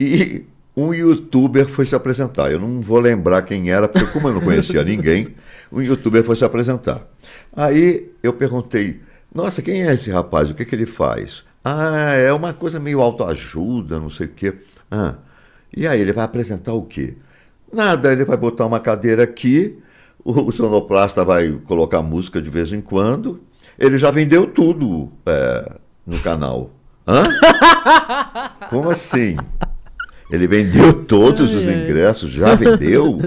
e 0.00 0.44
um 0.76 0.92
youtuber 0.92 1.66
foi 1.66 1.86
se 1.86 1.94
apresentar. 1.94 2.50
Eu 2.50 2.58
não 2.58 2.80
vou 2.80 2.98
lembrar 2.98 3.42
quem 3.42 3.70
era, 3.70 3.88
porque 3.88 4.06
como 4.08 4.28
eu 4.28 4.34
não 4.34 4.40
conhecia 4.40 4.82
ninguém, 4.84 5.34
um 5.72 5.80
youtuber 5.80 6.24
foi 6.24 6.36
se 6.36 6.44
apresentar. 6.44 7.06
Aí 7.54 8.10
eu 8.22 8.32
perguntei, 8.32 9.00
nossa, 9.34 9.62
quem 9.62 9.86
é 9.86 9.94
esse 9.94 10.10
rapaz? 10.10 10.50
O 10.50 10.54
que, 10.54 10.64
que 10.64 10.74
ele 10.74 10.86
faz? 10.86 11.44
Ah, 11.64 12.12
é 12.12 12.32
uma 12.32 12.52
coisa 12.52 12.78
meio 12.78 13.00
autoajuda, 13.00 13.98
não 13.98 14.10
sei 14.10 14.26
o 14.26 14.30
quê. 14.30 14.54
Ah, 14.90 15.14
e 15.76 15.86
aí 15.86 16.00
ele 16.00 16.12
vai 16.12 16.24
apresentar 16.24 16.72
o 16.72 16.82
quê? 16.82 17.14
Nada, 17.72 18.12
ele 18.12 18.24
vai 18.24 18.36
botar 18.36 18.66
uma 18.66 18.78
cadeira 18.78 19.24
aqui, 19.24 19.78
o, 20.24 20.32
o 20.32 20.52
sonoplasta 20.52 21.24
vai 21.24 21.50
colocar 21.64 22.02
música 22.02 22.40
de 22.40 22.50
vez 22.50 22.72
em 22.72 22.80
quando. 22.80 23.40
Ele 23.78 23.98
já 23.98 24.10
vendeu 24.10 24.46
tudo 24.46 25.10
é, 25.26 25.76
no 26.06 26.18
canal. 26.20 26.70
Hã? 27.06 27.24
Como 28.70 28.90
assim? 28.90 29.36
Ele 30.30 30.46
vendeu 30.46 31.04
todos 31.04 31.54
os 31.54 31.64
ingressos, 31.64 32.30
já 32.32 32.54
vendeu? 32.54 33.18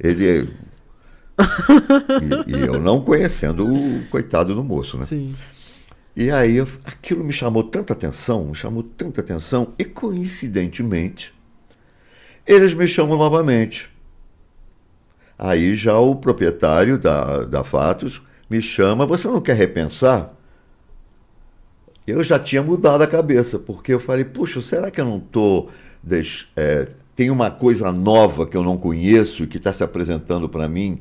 Ele. 0.00 0.48
e, 2.46 2.56
e 2.56 2.60
eu 2.66 2.80
não 2.80 3.00
conhecendo 3.00 3.66
o 3.66 4.04
coitado 4.10 4.54
do 4.54 4.64
moço, 4.64 4.96
né? 4.98 5.04
Sim. 5.04 5.34
E 6.16 6.30
aí 6.30 6.56
eu- 6.56 6.66
aquilo 6.84 7.22
me 7.22 7.32
chamou 7.32 7.62
tanta 7.62 7.92
atenção, 7.92 8.46
me 8.46 8.54
chamou 8.54 8.82
tanta 8.82 9.20
atenção, 9.20 9.72
e 9.78 9.84
coincidentemente, 9.84 11.32
eles 12.46 12.74
me 12.74 12.88
chamam 12.88 13.16
novamente. 13.16 13.88
Aí 15.38 15.76
já 15.76 15.96
o 15.98 16.16
proprietário 16.16 16.98
da, 16.98 17.44
da 17.44 17.62
Fatos 17.62 18.20
me 18.50 18.60
chama, 18.60 19.06
você 19.06 19.28
não 19.28 19.40
quer 19.40 19.54
repensar? 19.54 20.34
Eu 22.06 22.24
já 22.24 22.38
tinha 22.38 22.62
mudado 22.62 23.02
a 23.02 23.06
cabeça, 23.06 23.58
porque 23.58 23.92
eu 23.92 24.00
falei, 24.00 24.24
puxa, 24.24 24.60
será 24.62 24.90
que 24.90 25.00
eu 25.00 25.04
não 25.04 25.18
estou. 25.18 25.70
Tem 27.14 27.30
uma 27.30 27.50
coisa 27.50 27.92
nova 27.92 28.46
que 28.46 28.56
eu 28.56 28.62
não 28.62 28.76
conheço 28.76 29.44
e 29.44 29.46
que 29.46 29.56
está 29.56 29.72
se 29.72 29.82
apresentando 29.82 30.48
para 30.48 30.68
mim 30.68 31.00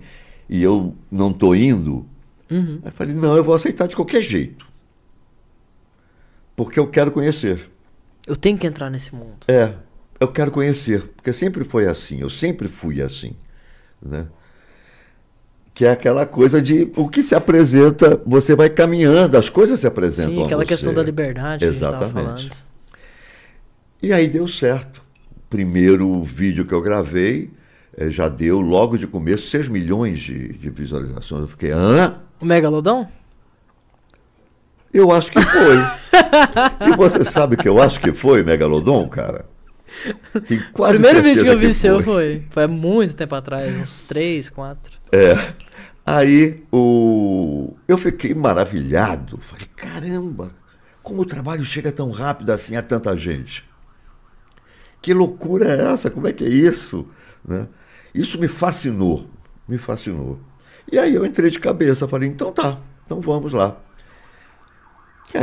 e 0.50 0.64
eu 0.64 0.96
não 1.12 1.32
estou 1.32 1.56
indo? 1.56 2.06
Aí 2.50 2.80
eu 2.86 2.92
falei, 2.92 3.14
não, 3.14 3.36
eu 3.36 3.44
vou 3.44 3.54
aceitar 3.54 3.88
de 3.88 3.96
qualquer 3.96 4.22
jeito. 4.22 4.66
Porque 6.56 6.80
eu 6.80 6.88
quero 6.88 7.12
conhecer. 7.12 7.70
Eu 8.26 8.36
tenho 8.36 8.58
que 8.58 8.66
entrar 8.66 8.90
nesse 8.90 9.14
mundo. 9.14 9.46
É, 9.48 9.74
eu 10.20 10.28
quero 10.28 10.52
conhecer, 10.52 11.04
porque 11.16 11.32
sempre 11.32 11.64
foi 11.64 11.86
assim, 11.86 12.22
eu 12.22 12.30
sempre 12.30 12.68
fui 12.68 13.02
assim, 13.02 13.36
né? 14.02 14.26
Que 15.74 15.86
é 15.86 15.92
aquela 15.92 16.26
coisa 16.26 16.60
de 16.60 16.92
o 16.96 17.08
que 17.08 17.22
se 17.22 17.36
apresenta, 17.36 18.20
você 18.26 18.56
vai 18.56 18.70
caminhando, 18.70 19.38
as 19.38 19.48
coisas 19.48 19.80
se 19.80 19.86
apresentam 19.86 20.34
Sim, 20.34 20.46
aquela 20.46 20.66
questão 20.66 20.92
da 20.92 21.04
liberdade 21.04 21.60
que 21.60 21.66
a 21.66 21.72
gente 21.72 21.84
Exatamente. 21.86 22.50
E 24.02 24.14
aí 24.14 24.28
deu 24.28 24.48
certo. 24.48 25.02
Primeiro 25.50 26.24
vídeo 26.24 26.66
que 26.66 26.74
eu 26.74 26.82
gravei 26.82 27.52
eh, 27.96 28.10
já 28.10 28.30
deu, 28.30 28.62
logo 28.62 28.98
de 28.98 29.08
começo, 29.08 29.50
6 29.50 29.68
milhões 29.70 30.20
de, 30.20 30.54
de 30.54 30.70
visualizações. 30.70 31.42
Eu 31.42 31.48
fiquei, 31.48 31.72
hã? 31.72 32.20
O 32.40 32.46
Megalodão? 32.46 33.08
Eu 34.94 35.12
acho 35.12 35.32
que 35.32 35.42
foi. 35.42 35.78
e 36.88 36.96
você 36.96 37.24
sabe 37.24 37.58
que 37.58 37.68
eu 37.68 37.82
acho 37.82 38.00
que 38.00 38.14
foi, 38.14 38.44
Megalodon, 38.44 39.08
cara? 39.08 39.46
Tenho 40.48 40.64
O 40.74 40.88
primeiro 40.88 41.22
vídeo 41.22 41.44
que 41.44 41.50
eu 41.50 41.60
vi 41.60 41.74
seu 41.74 41.96
foi. 41.96 42.04
foi. 42.04 42.44
Foi 42.50 42.64
há 42.64 42.68
muito 42.68 43.16
tempo 43.16 43.36
atrás, 43.36 43.76
uns 43.76 44.04
3, 44.04 44.50
4. 44.50 45.00
É. 45.12 45.54
Aí 46.06 46.64
o... 46.72 47.76
eu 47.88 47.98
fiquei 47.98 48.34
maravilhado. 48.34 49.38
Falei, 49.42 49.68
caramba, 49.76 50.52
como 51.04 51.22
o 51.22 51.26
trabalho 51.26 51.66
chega 51.66 51.92
tão 51.92 52.12
rápido 52.12 52.52
assim 52.52 52.76
a 52.76 52.82
tanta 52.82 53.16
gente. 53.16 53.67
Que 55.02 55.14
loucura 55.14 55.66
é 55.68 55.94
essa? 55.94 56.10
Como 56.10 56.28
é 56.28 56.34
que 56.34 56.44
é 56.44 56.50
isso? 56.50 57.06
Né? 57.48 57.68
Isso 58.14 58.40
me 58.40 58.48
fascinou, 58.48 59.26
me 59.68 59.78
fascinou. 59.78 60.40
E 60.92 60.98
aí 60.98 61.14
eu 61.16 61.26
entrei 61.26 61.50
de 61.50 61.60
cabeça, 61.60 62.08
falei, 62.08 62.30
então 62.30 62.52
tá, 62.52 62.78
então 63.06 63.20
vamos 63.22 63.54
lá. 63.54 63.78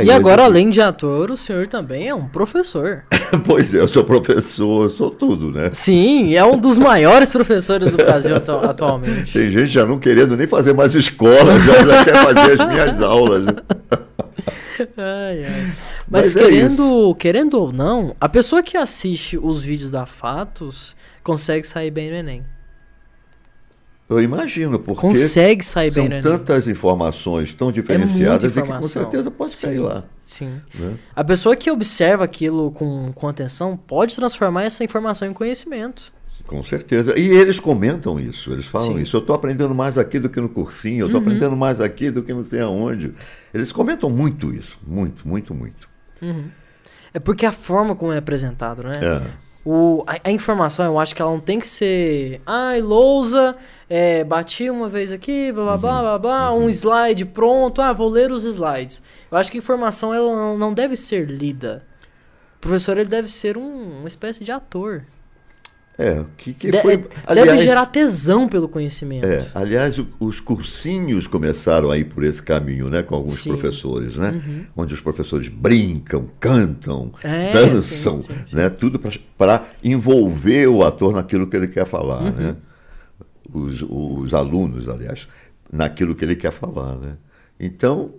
E 0.01 0.07
eu- 0.07 0.15
agora, 0.15 0.43
além 0.43 0.71
de 0.71 0.81
ator, 0.81 1.29
o 1.29 1.37
senhor 1.37 1.67
também 1.67 2.07
é 2.07 2.15
um 2.15 2.27
professor. 2.27 3.03
Pois 3.45 3.73
é, 3.73 3.79
eu 3.81 3.87
sou 3.87 4.03
professor, 4.03 4.83
eu 4.83 4.89
sou 4.89 5.09
tudo, 5.11 5.51
né? 5.51 5.69
Sim, 5.73 6.35
é 6.35 6.45
um 6.45 6.57
dos 6.57 6.77
maiores 6.77 7.31
professores 7.31 7.91
do 7.91 7.97
Brasil 7.97 8.35
atu- 8.35 8.51
atualmente. 8.65 9.33
Tem 9.33 9.51
gente 9.51 9.67
já 9.67 9.85
não 9.85 9.99
querendo 9.99 10.37
nem 10.37 10.47
fazer 10.47 10.73
mais 10.73 10.93
escola, 10.95 11.59
já, 11.59 11.85
já 11.85 12.05
quer 12.05 12.23
fazer 12.23 12.61
as 12.61 12.67
minhas 12.69 13.01
aulas. 13.01 13.45
Ai, 14.97 15.45
ai. 15.45 15.75
Mas, 16.09 16.33
Mas 16.33 16.35
é 16.35 16.39
querendo, 16.43 17.15
querendo 17.15 17.53
ou 17.59 17.71
não, 17.71 18.15
a 18.19 18.27
pessoa 18.27 18.61
que 18.61 18.77
assiste 18.77 19.37
os 19.37 19.61
vídeos 19.63 19.91
da 19.91 20.05
Fatos 20.05 20.95
consegue 21.23 21.65
sair 21.65 21.91
bem 21.91 22.09
no 22.09 22.15
Enem. 22.17 22.43
Eu 24.07 24.21
imagino, 24.21 24.77
porque 24.77 25.01
Consegue 25.01 25.65
sair 25.65 25.91
são 25.91 26.07
bem 26.07 26.21
tantas 26.21 26.67
informações 26.67 27.51
tão 27.53 27.71
diferenciadas 27.71 28.55
e 28.55 28.61
que 28.61 28.67
com 28.67 28.83
certeza 28.83 29.31
pode 29.31 29.53
sair 29.53 29.79
lá. 29.79 30.03
Sim. 30.23 30.61
Né? 30.75 30.95
A 31.15 31.23
pessoa 31.23 31.55
que 31.55 31.71
observa 31.71 32.23
aquilo 32.23 32.71
com, 32.71 33.11
com 33.13 33.27
atenção 33.27 33.75
pode 33.75 34.15
transformar 34.15 34.63
essa 34.63 34.83
informação 34.83 35.27
em 35.27 35.33
conhecimento. 35.33 36.13
Com 36.47 36.61
certeza. 36.63 37.17
E 37.17 37.27
eles 37.27 37.59
comentam 37.59 38.19
isso, 38.19 38.51
eles 38.51 38.65
falam 38.67 38.87
Sim. 38.87 38.93
Uhum. 38.95 38.99
isso. 38.99 39.15
Eu 39.17 39.21
estou 39.21 39.35
aprendendo 39.35 39.73
mais 39.73 39.97
aqui 39.97 40.19
do 40.19 40.29
que 40.29 40.39
no 40.39 40.47
cursinho, 40.49 41.01
eu 41.01 41.05
estou 41.07 41.19
aprendendo 41.21 41.55
mais 41.55 41.81
aqui 41.81 42.11
do 42.11 42.21
que 42.21 42.33
não 42.33 42.43
sei 42.43 42.61
aonde. 42.61 43.13
Eles 43.53 43.71
comentam 43.71 44.09
muito 44.09 44.53
isso, 44.53 44.77
muito, 44.85 45.27
muito, 45.27 45.53
muito. 45.55 45.89
É 47.13 47.19
porque 47.19 47.45
a 47.45 47.51
forma 47.51 47.95
como 47.95 48.11
é 48.11 48.17
apresentado, 48.17 48.83
né? 48.83 48.93
É. 49.01 49.45
O, 49.67 50.03
a, 50.05 50.19
a 50.29 50.31
informação, 50.31 50.85
eu 50.85 50.99
acho 50.99 51.15
que 51.15 51.21
ela 51.21 51.31
não 51.31 51.39
tem 51.39 51.59
que 51.59 51.67
ser. 51.67 52.39
Ai, 52.45 52.81
lousa, 52.81 53.55
é, 53.89 54.23
bati 54.23 54.69
uma 54.69 54.87
vez 54.87 55.11
aqui, 55.11 55.51
blá 55.51 55.63
blá 55.63 55.77
blá 55.77 56.01
blá 56.01 56.19
blá, 56.19 56.53
um 56.53 56.69
slide 56.69 57.25
pronto, 57.25 57.81
ah, 57.81 57.91
vou 57.91 58.07
ler 58.09 58.31
os 58.31 58.43
slides. 58.43 59.01
Eu 59.31 59.37
acho 59.39 59.49
que 59.51 59.57
a 59.57 59.59
informação 59.59 60.13
ela 60.13 60.31
não, 60.35 60.57
não 60.57 60.73
deve 60.73 60.95
ser 60.95 61.27
lida. 61.27 61.81
O 62.57 62.59
professor 62.59 62.97
ele 62.97 63.09
deve 63.09 63.27
ser 63.31 63.57
um- 63.57 63.99
uma 64.01 64.07
espécie 64.07 64.43
de 64.43 64.51
ator. 64.51 65.03
É, 65.97 66.25
que, 66.35 66.53
que 66.53 66.71
De- 66.71 66.81
foi. 66.81 66.97
deve 66.97 67.09
aliás, 67.25 67.61
gerar 67.63 67.85
tesão 67.85 68.49
pelo 68.49 68.67
conhecimento. 68.67 69.25
é, 69.25 69.37
aliás, 69.55 69.97
o- 69.97 70.05
os 70.19 70.41
cursinhos 70.41 71.25
começaram 71.25 71.89
a 71.89 71.97
ir 71.97 72.03
por 72.05 72.23
esse 72.25 72.43
caminho, 72.43 72.89
né, 72.89 73.01
com 73.01 73.15
alguns 73.15 73.35
Sim. 73.35 73.51
Uhum. 73.51 73.57
professores, 73.57 74.17
né? 74.17 74.67
Onde 74.75 74.93
os 74.93 74.99
professores 74.99 75.47
brincam, 75.47 76.29
cantam, 76.37 77.13
É, 77.23 77.53
dançam, 77.53 78.19
sim, 78.19 78.33
sim. 78.45 78.57
né? 78.57 78.69
Tudo 78.69 78.99
para 79.37 79.63
envolver 79.81 80.67
o 80.67 80.83
ator 80.83 81.13
naquilo 81.13 81.47
que 81.47 81.55
ele 81.55 81.69
quer 81.69 81.85
falar, 81.85 82.23
Uhum. 82.23 82.31
né? 82.31 82.55
Os, 83.53 83.81
os 83.87 84.33
alunos, 84.33 84.89
aliás, 84.89 85.27
naquilo 85.71 86.13
que 86.13 86.25
ele 86.25 86.35
quer 86.35 86.51
falar, 86.51 86.97
né? 86.97 87.15
Então, 87.57 88.15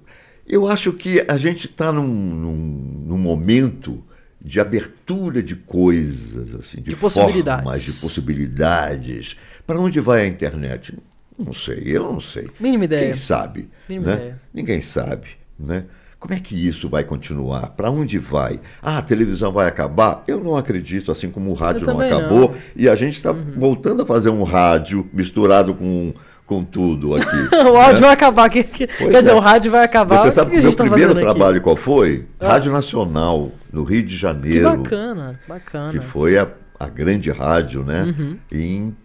eu 0.49 0.67
acho 0.67 0.95
que 0.95 1.23
a 1.29 1.37
gente 1.37 1.67
está 1.67 1.93
num, 1.93 2.07
num, 2.07 3.03
num 3.07 3.19
momento 3.19 4.03
de 4.47 4.61
abertura 4.61 5.43
de 5.43 5.57
coisas, 5.57 6.55
assim, 6.55 6.77
de, 6.81 6.91
De 6.91 6.97
possibilidades. 6.97 7.65
formas, 7.65 7.83
de 7.83 7.93
possibilidades. 7.95 9.37
Para 9.67 9.81
onde 9.81 9.99
vai 9.99 10.23
a 10.23 10.27
internet? 10.27 10.97
Não 11.37 11.53
sei, 11.53 11.83
eu 11.85 12.05
não 12.05 12.21
sei. 12.21 12.49
Mínima 12.61 12.85
ideia. 12.85 13.07
Quem 13.07 13.15
sabe? 13.15 13.69
Mínima 13.89 14.07
né? 14.07 14.15
ideia. 14.15 14.41
Ninguém 14.55 14.81
sabe, 14.81 15.27
né? 15.59 15.85
Como 16.19 16.33
é 16.33 16.39
que 16.39 16.55
isso 16.55 16.89
vai 16.89 17.03
continuar? 17.05 17.71
Para 17.71 17.91
onde 17.91 18.19
vai? 18.19 18.61
Ah, 18.81 18.99
a 18.99 19.03
televisão 19.03 19.53
vai 19.53 19.67
acabar? 19.67 20.23
Eu 20.29 20.43
não 20.43 20.57
acredito, 20.57 21.11
assim 21.11 21.29
como 21.29 21.51
o 21.51 21.55
rádio 21.55 21.87
não 21.87 22.01
acabou. 22.01 22.39
não. 22.41 22.47
Uhum. 22.49 22.55
E 22.77 22.89
a 22.89 22.95
gente 22.95 23.17
está 23.17 23.33
voltando 23.33 24.03
a 24.03 24.07
fazer 24.07 24.31
um 24.31 24.43
rádio 24.45 25.07
misturado 25.13 25.75
com, 25.75 26.15
com 26.47 26.63
tudo 26.65 27.17
aqui. 27.17 27.37
o 27.53 27.77
áudio 27.77 27.95
né? 27.95 28.01
vai 28.01 28.13
acabar. 28.13 28.49
Que, 28.49 28.65
que- 28.65 28.87
quer 28.87 29.19
dizer, 29.19 29.33
é. 29.33 29.35
o 29.35 29.41
rádio 29.41 29.71
vai 29.71 29.85
acabar. 29.85 30.23
Você 30.23 30.29
o 30.29 30.33
sabe 30.33 30.51
que 30.53 30.57
que 30.57 30.61
o 30.61 30.69
meu 30.69 30.73
tá 30.75 30.85
primeiro 30.85 31.13
fazendo 31.13 31.29
aqui? 31.29 31.39
trabalho 31.39 31.61
qual 31.61 31.77
foi? 31.77 32.25
Ah. 32.41 32.49
Rádio 32.49 32.73
Nacional, 32.73 33.53
no 33.77 33.85
Rio 33.85 34.03
de 34.03 34.15
Que 34.15 34.21
Janeiro. 34.21 34.77
bacana, 34.77 35.39
bacana. 35.47 35.93
que 35.93 36.01
foi 36.01 36.39
a, 36.39 36.49
a 36.81 36.89
grande 36.89 37.31
rádio, 37.31 37.85
né? 37.85 38.05
Uhum. 38.05 38.39
Em 38.51 38.97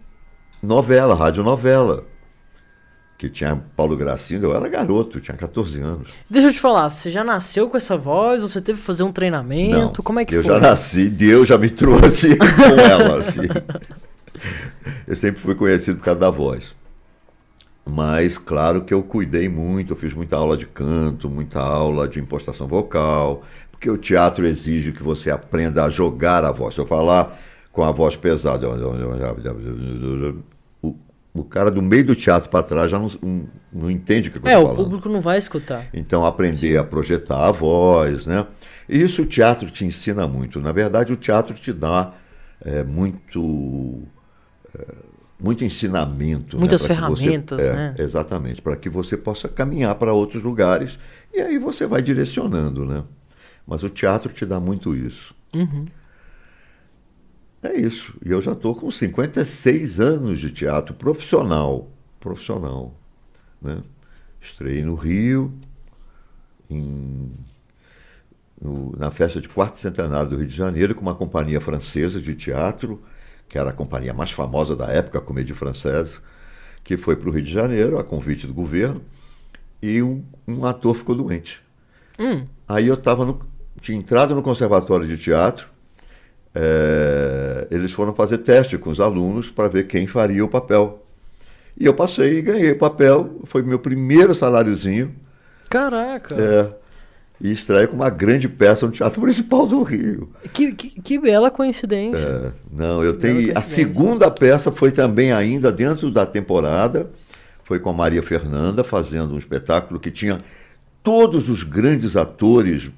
novela, 0.62 1.14
rádio 1.14 1.44
novela. 1.44 2.04
Que 3.18 3.28
tinha 3.28 3.54
Paulo 3.76 3.96
Gracindo, 3.96 4.46
eu 4.46 4.56
era 4.56 4.66
garoto, 4.68 5.20
tinha 5.20 5.36
14 5.36 5.80
anos. 5.80 6.08
Deixa 6.28 6.48
eu 6.48 6.52
te 6.52 6.58
falar, 6.58 6.88
você 6.88 7.08
já 7.10 7.22
nasceu 7.22 7.68
com 7.68 7.76
essa 7.76 7.96
voz? 7.96 8.42
Você 8.42 8.60
teve 8.60 8.78
que 8.80 8.84
fazer 8.84 9.02
um 9.04 9.12
treinamento? 9.12 10.02
Como 10.02 10.18
é 10.18 10.24
que 10.24 10.34
eu 10.34 10.42
foi? 10.42 10.52
já 10.54 10.58
nasci, 10.58 11.08
Deus 11.08 11.46
já 11.48 11.56
me 11.58 11.68
trouxe 11.70 12.34
com 12.36 12.80
ela, 12.80 13.18
assim. 13.20 13.42
Eu 15.06 15.14
sempre 15.14 15.40
fui 15.40 15.54
conhecido 15.54 15.98
por 15.98 16.04
causa 16.06 16.18
da 16.18 16.30
voz. 16.30 16.74
Mas, 17.84 18.38
claro 18.38 18.82
que 18.82 18.94
eu 18.94 19.02
cuidei 19.02 19.48
muito, 19.48 19.92
eu 19.92 19.96
fiz 19.96 20.12
muita 20.14 20.36
aula 20.36 20.56
de 20.56 20.66
canto, 20.66 21.28
muita 21.28 21.60
aula 21.60 22.08
de 22.08 22.18
impostação 22.18 22.66
vocal, 22.66 23.42
porque 23.82 23.90
o 23.90 23.98
teatro 23.98 24.46
exige 24.46 24.92
que 24.92 25.02
você 25.02 25.28
aprenda 25.28 25.84
a 25.84 25.88
jogar 25.90 26.44
a 26.44 26.52
voz. 26.52 26.72
Se 26.76 26.80
eu 26.80 26.86
falar 26.86 27.36
com 27.72 27.82
a 27.82 27.90
voz 27.90 28.14
pesada, 28.14 28.68
o, 30.80 30.94
o 31.34 31.42
cara 31.42 31.68
do 31.68 31.82
meio 31.82 32.04
do 32.06 32.14
teatro 32.14 32.48
para 32.48 32.62
trás 32.62 32.88
já 32.92 32.96
não, 32.96 33.10
não, 33.72 33.90
entende 33.90 34.28
o 34.28 34.32
que 34.32 34.38
eu 34.38 34.42
É, 34.46 34.50
estou 34.52 34.62
o 34.62 34.66
falando. 34.68 34.84
público 34.84 35.08
não 35.08 35.20
vai 35.20 35.36
escutar. 35.36 35.86
Então, 35.92 36.24
aprender 36.24 36.76
a 36.78 36.84
projetar 36.84 37.48
a 37.48 37.50
voz, 37.50 38.24
né? 38.24 38.46
E 38.88 39.02
isso 39.02 39.22
o 39.22 39.26
teatro 39.26 39.68
te 39.68 39.84
ensina 39.84 40.28
muito. 40.28 40.60
Na 40.60 40.70
verdade, 40.70 41.12
o 41.12 41.16
teatro 41.16 41.52
te 41.56 41.72
dá 41.72 42.12
é, 42.64 42.84
muito, 42.84 44.02
é, 44.78 44.84
muito 45.40 45.64
ensinamento. 45.64 46.54
né? 46.56 46.60
Muitas 46.60 46.86
Pra 46.86 46.94
que 46.94 47.00
você- 47.02 47.16
ferramentas, 47.24 47.58
é, 47.60 47.72
né? 47.74 47.94
Exatamente, 47.98 48.62
para 48.62 48.76
que 48.76 48.88
você 48.88 49.16
possa 49.16 49.48
caminhar 49.48 49.96
para 49.96 50.12
outros 50.12 50.40
lugares 50.40 50.96
e 51.34 51.40
aí 51.40 51.58
você 51.58 51.84
vai 51.84 52.00
direcionando, 52.00 52.84
né? 52.84 53.02
Mas 53.66 53.82
o 53.82 53.88
teatro 53.88 54.32
te 54.32 54.44
dá 54.44 54.58
muito 54.60 54.94
isso. 54.94 55.34
Uhum. 55.54 55.86
É 57.62 57.74
isso. 57.76 58.14
E 58.24 58.30
eu 58.30 58.42
já 58.42 58.52
estou 58.52 58.74
com 58.74 58.90
56 58.90 60.00
anos 60.00 60.40
de 60.40 60.50
teatro 60.50 60.94
profissional. 60.94 61.88
Profissional. 62.18 62.94
Né? 63.60 63.82
Estreiei 64.40 64.82
no 64.82 64.94
Rio, 64.96 65.52
em- 66.68 67.30
no- 68.60 68.92
na 68.96 69.10
festa 69.10 69.40
de 69.40 69.48
quarto 69.48 69.78
centenário 69.78 70.30
do 70.30 70.36
Rio 70.36 70.46
de 70.46 70.56
Janeiro, 70.56 70.94
com 70.94 71.02
uma 71.02 71.14
companhia 71.14 71.60
francesa 71.60 72.20
de 72.20 72.34
teatro, 72.34 73.00
que 73.48 73.58
era 73.58 73.70
a 73.70 73.72
companhia 73.72 74.12
mais 74.14 74.32
famosa 74.32 74.74
da 74.74 74.86
época, 74.88 75.18
a 75.18 75.22
Comédie 75.22 75.54
Française, 75.54 76.20
que 76.82 76.96
foi 76.96 77.14
para 77.14 77.28
o 77.28 77.32
Rio 77.32 77.42
de 77.44 77.52
Janeiro, 77.52 77.98
a 77.98 78.02
convite 78.04 78.46
do 78.46 78.54
governo, 78.54 79.02
e 79.80 80.02
um, 80.02 80.24
um 80.48 80.64
ator 80.64 80.94
ficou 80.94 81.14
doente. 81.14 81.60
Hum. 82.18 82.46
Aí 82.68 82.86
eu 82.88 82.96
tava 82.96 83.24
no, 83.24 83.40
tinha 83.80 83.96
entrado 83.96 84.34
no 84.34 84.42
conservatório 84.42 85.06
de 85.06 85.16
teatro, 85.16 85.68
é, 86.54 87.66
eles 87.70 87.92
foram 87.92 88.14
fazer 88.14 88.38
teste 88.38 88.76
com 88.76 88.90
os 88.90 89.00
alunos 89.00 89.50
para 89.50 89.68
ver 89.68 89.86
quem 89.86 90.06
faria 90.06 90.44
o 90.44 90.48
papel. 90.48 91.04
E 91.78 91.86
eu 91.86 91.94
passei 91.94 92.38
e 92.38 92.42
ganhei 92.42 92.72
o 92.72 92.78
papel, 92.78 93.40
foi 93.44 93.62
meu 93.62 93.78
primeiro 93.78 94.34
saláriozinho. 94.34 95.14
Caraca! 95.70 96.34
É, 96.34 96.68
e 97.40 97.50
estreia 97.50 97.88
com 97.88 97.96
uma 97.96 98.10
grande 98.10 98.48
peça 98.48 98.86
no 98.86 98.92
Teatro 98.92 99.20
Municipal 99.20 99.66
do 99.66 99.82
Rio. 99.82 100.30
Que, 100.52 100.72
que, 100.72 101.00
que 101.00 101.18
bela 101.18 101.50
coincidência. 101.50 102.26
É, 102.26 102.52
não, 102.70 103.02
eu 103.02 103.14
Que 103.14 103.20
tenho. 103.20 103.58
A 103.58 103.62
segunda 103.62 104.30
peça 104.30 104.70
foi 104.70 104.92
também 104.92 105.32
ainda 105.32 105.72
dentro 105.72 106.10
da 106.10 106.24
temporada. 106.24 107.10
Foi 107.64 107.80
com 107.80 107.90
a 107.90 107.94
Maria 107.94 108.22
Fernanda 108.22 108.84
fazendo 108.84 109.34
um 109.34 109.38
espetáculo 109.38 109.98
que 109.98 110.10
tinha 110.10 110.38
todos 111.02 111.48
os 111.48 111.62
grandes 111.62 112.16
atores 112.16 112.90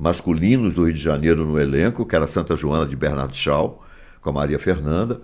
masculinos 0.00 0.74
do 0.74 0.84
Rio 0.84 0.94
de 0.94 1.00
Janeiro 1.00 1.44
no 1.44 1.60
elenco, 1.60 2.06
que 2.06 2.16
era 2.16 2.26
Santa 2.26 2.56
Joana 2.56 2.86
de 2.86 2.96
Bernardo 2.96 3.36
Shaw, 3.36 3.84
com 4.22 4.30
a 4.30 4.32
Maria 4.32 4.58
Fernanda. 4.58 5.20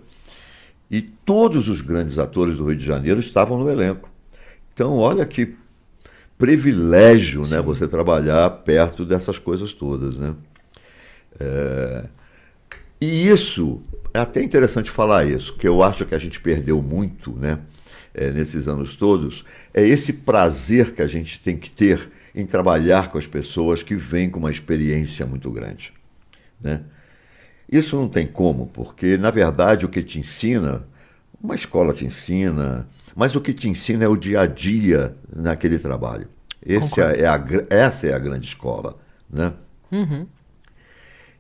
E 0.91 1.01
todos 1.01 1.69
os 1.69 1.81
grandes 1.81 2.19
atores 2.19 2.59
do 2.59 2.67
Rio 2.67 2.77
de 2.77 2.85
Janeiro 2.85 3.19
estavam 3.19 3.59
no 3.59 3.71
elenco. 3.71 4.11
Então, 4.75 4.99
olha 4.99 5.25
que 5.25 5.57
privilégio, 6.37 7.47
né, 7.49 7.63
você 7.63 7.89
trabalhar 7.89 8.51
perto 8.51 9.07
dessas 9.07 9.39
coisas 9.39 9.73
todas, 9.73 10.19
né? 10.19 10.35
É, 11.41 12.05
E 13.01 13.29
isso, 13.29 13.83
é 14.13 14.19
até 14.19 14.43
interessante 14.43 14.91
falar 14.91 15.27
isso, 15.27 15.55
que 15.55 15.69
eu 15.69 15.83
acho 15.83 16.05
que 16.07 16.15
a 16.15 16.19
gente 16.19 16.41
perdeu 16.41 16.83
muito, 16.83 17.33
né, 17.33 17.59
é, 18.15 18.31
nesses 18.31 18.69
anos 18.69 18.97
todos, 18.97 19.45
é 19.75 19.83
esse 19.83 20.13
prazer 20.13 20.95
que 20.95 21.03
a 21.03 21.07
gente 21.07 21.41
tem 21.41 21.57
que 21.57 21.71
ter 21.71 22.11
em 22.37 22.45
trabalhar 22.45 23.09
com 23.09 23.17
as 23.17 23.27
pessoas 23.27 23.83
que 23.83 23.97
vêm 23.97 24.29
com 24.29 24.39
uma 24.39 24.51
experiência 24.51 25.25
muito 25.25 25.51
grande, 25.51 25.91
né? 26.61 26.83
Isso 27.73 27.97
não 27.97 28.09
tem 28.09 28.27
como, 28.27 28.67
porque 28.67 29.17
na 29.17 29.31
verdade 29.31 29.87
o 29.87 29.89
que 29.89 30.03
te 30.03 30.19
ensina, 30.21 30.87
uma 31.43 31.55
escola 31.55 31.95
te 31.95 32.05
ensina, 32.05 32.87
mas 33.17 33.35
o 33.35 33.41
que 33.41 33.55
te 33.55 33.69
ensina 33.69 34.05
é 34.05 34.09
o 34.09 34.17
dia 34.17 34.43
a 34.43 34.47
dia 34.47 35.17
naquele 35.35 35.79
trabalho. 35.79 36.29
É, 36.65 37.27
a, 37.27 37.43
essa 37.71 38.07
é 38.07 38.13
a 38.13 38.19
grande 38.19 38.47
escola, 38.47 38.99
né? 39.31 39.53
Uhum. 39.91 40.27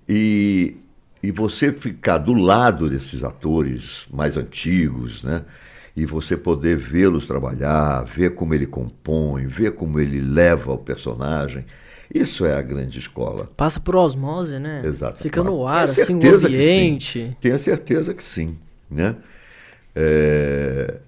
E, 0.08 0.76
e 1.22 1.30
você 1.30 1.72
ficar 1.72 2.18
do 2.18 2.32
lado 2.32 2.88
desses 2.88 3.22
atores 3.22 4.06
mais 4.10 4.36
antigos, 4.36 5.22
né? 5.22 5.42
E 5.96 6.04
você 6.04 6.36
poder 6.36 6.76
vê-los 6.76 7.26
trabalhar, 7.26 8.04
ver 8.04 8.34
como 8.34 8.52
ele 8.54 8.66
compõe, 8.66 9.46
ver 9.46 9.72
como 9.72 9.98
ele 9.98 10.20
leva 10.20 10.72
o 10.72 10.78
personagem. 10.78 11.64
Isso 12.14 12.44
é 12.44 12.54
a 12.54 12.62
grande 12.62 12.98
escola. 12.98 13.50
Passa 13.56 13.80
por 13.80 13.96
osmose, 13.96 14.58
né? 14.58 14.82
Exato. 14.84 15.22
Fica 15.22 15.42
no 15.42 15.66
ar, 15.66 15.84
assim, 15.84 16.14
o 16.14 16.46
ambiente. 16.46 17.36
Tenho 17.40 17.58
certeza 17.58 18.14
que 18.14 18.22
sim. 18.22 18.58
Né? 18.90 19.16
É, 19.94 20.98